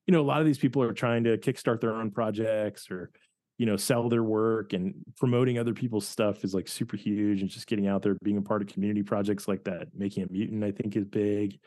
you 0.07 0.13
know 0.13 0.21
a 0.21 0.23
lot 0.23 0.41
of 0.41 0.47
these 0.47 0.59
people 0.59 0.83
are 0.83 0.93
trying 0.93 1.25
to 1.25 1.39
kickstart 1.39 1.81
their 1.81 1.95
own 1.95 2.11
projects 2.11 2.91
or 2.91 3.11
you 3.59 3.67
know 3.67 3.77
sell 3.77 4.09
their 4.09 4.23
work 4.23 4.73
and 4.73 4.95
promoting 5.19 5.59
other 5.59 5.75
people's 5.75 6.09
stuff 6.09 6.45
is 6.45 6.55
like 6.55 6.67
super 6.67 6.97
huge 6.97 7.43
and 7.43 7.51
just 7.51 7.67
getting 7.67 7.87
out 7.87 8.03
there 8.03 8.17
being 8.23 8.39
a 8.39 8.43
part 8.43 8.63
of 8.63 8.69
community 8.69 9.03
projects 9.03 9.47
like 9.47 9.63
that 9.65 9.89
making 9.95 10.23
a 10.23 10.33
mutant 10.33 10.65
i 10.65 10.73
think 10.73 10.97
is 10.97 11.05
big 11.05 11.59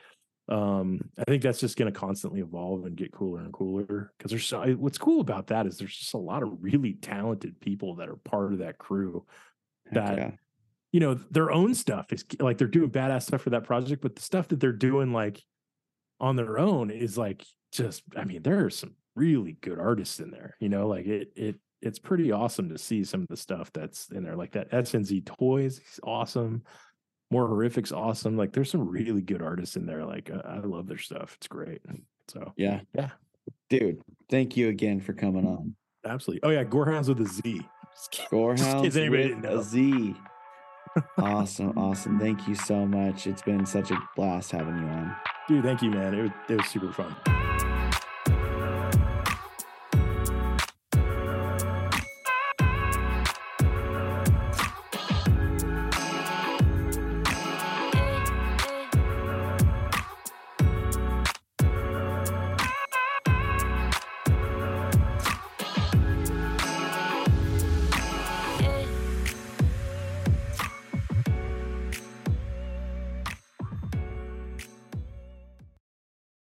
um 0.49 0.99
i 1.19 1.23
think 1.25 1.43
that's 1.43 1.59
just 1.59 1.77
going 1.77 1.91
to 1.91 1.97
constantly 1.97 2.41
evolve 2.41 2.85
and 2.85 2.95
get 2.95 3.11
cooler 3.11 3.41
and 3.41 3.53
cooler 3.53 4.11
because 4.17 4.31
there's 4.31 4.45
so 4.45 4.63
what's 4.71 4.97
cool 4.97 5.21
about 5.21 5.47
that 5.47 5.67
is 5.67 5.77
there's 5.77 5.95
just 5.95 6.15
a 6.15 6.17
lot 6.17 6.41
of 6.41 6.49
really 6.59 6.93
talented 6.95 7.57
people 7.61 7.95
that 7.95 8.09
are 8.09 8.17
part 8.25 8.51
of 8.51 8.59
that 8.59 8.79
crew 8.79 9.23
that 9.93 10.17
yeah. 10.17 10.31
you 10.91 10.99
know 10.99 11.13
their 11.31 11.51
own 11.51 11.73
stuff 11.73 12.11
is 12.13 12.25
like 12.39 12.57
they're 12.57 12.67
doing 12.67 12.89
badass 12.89 13.23
stuff 13.23 13.41
for 13.41 13.49
that 13.51 13.63
project 13.63 14.01
but 14.01 14.15
the 14.15 14.21
stuff 14.21 14.47
that 14.49 14.59
they're 14.59 14.71
doing 14.71 15.11
like 15.13 15.41
on 16.19 16.35
their 16.35 16.57
own 16.59 16.89
is 16.89 17.17
like 17.17 17.43
just 17.71 18.03
i 18.15 18.23
mean 18.23 18.41
there 18.43 18.65
are 18.65 18.69
some 18.69 18.93
really 19.15 19.57
good 19.61 19.79
artists 19.79 20.19
in 20.19 20.31
there 20.31 20.55
you 20.59 20.69
know 20.69 20.87
like 20.87 21.05
it 21.05 21.31
it 21.35 21.55
it's 21.81 21.99
pretty 21.99 22.31
awesome 22.31 22.69
to 22.69 22.77
see 22.77 23.03
some 23.03 23.21
of 23.21 23.27
the 23.27 23.35
stuff 23.37 23.71
that's 23.73 24.09
in 24.11 24.23
there 24.23 24.35
like 24.35 24.51
that 24.51 24.71
snz 24.71 25.25
toys 25.25 25.79
is 25.79 25.99
awesome 26.03 26.63
more 27.31 27.47
horrific's 27.47 27.91
awesome 27.91 28.37
like 28.37 28.53
there's 28.53 28.69
some 28.71 28.87
really 28.87 29.21
good 29.21 29.41
artists 29.41 29.75
in 29.75 29.85
there 29.85 30.05
like 30.05 30.29
uh, 30.31 30.41
i 30.45 30.59
love 30.59 30.87
their 30.87 30.97
stuff 30.97 31.33
it's 31.37 31.47
great 31.47 31.81
so 32.27 32.53
Yeah. 32.57 32.81
yeah 32.93 33.09
Dude, 33.69 34.01
thank 34.29 34.55
you 34.55 34.69
again 34.69 35.01
for 35.01 35.11
coming 35.13 35.45
on. 35.45 35.75
absolutely 36.05 36.47
oh 36.47 36.51
yeah 36.51 36.63
gorehoundz 36.63 37.09
with 37.09 37.19
a 37.21 37.25
z 37.27 37.61
Just 37.95 38.11
kidding. 38.11 38.57
Just 38.57 38.63
in 38.63 38.73
Gorehoundz 38.73 38.83
case 38.83 38.95
anybody 38.95 39.33
with 39.33 39.45
a. 39.45 39.63
Z. 39.63 40.15
awesome, 41.17 41.77
awesome. 41.77 42.19
Thank 42.19 42.47
you 42.47 42.55
so 42.55 42.85
much. 42.85 43.27
It's 43.27 43.41
been 43.41 43.65
such 43.65 43.91
a 43.91 43.97
blast 44.15 44.51
having 44.51 44.77
you 44.77 44.87
on. 44.87 45.15
Dude, 45.47 45.63
thank 45.63 45.81
you, 45.81 45.89
man. 45.89 46.13
It 46.13 46.21
was, 46.21 46.31
it 46.49 46.57
was 46.57 46.67
super 46.67 46.91
fun. 46.91 47.15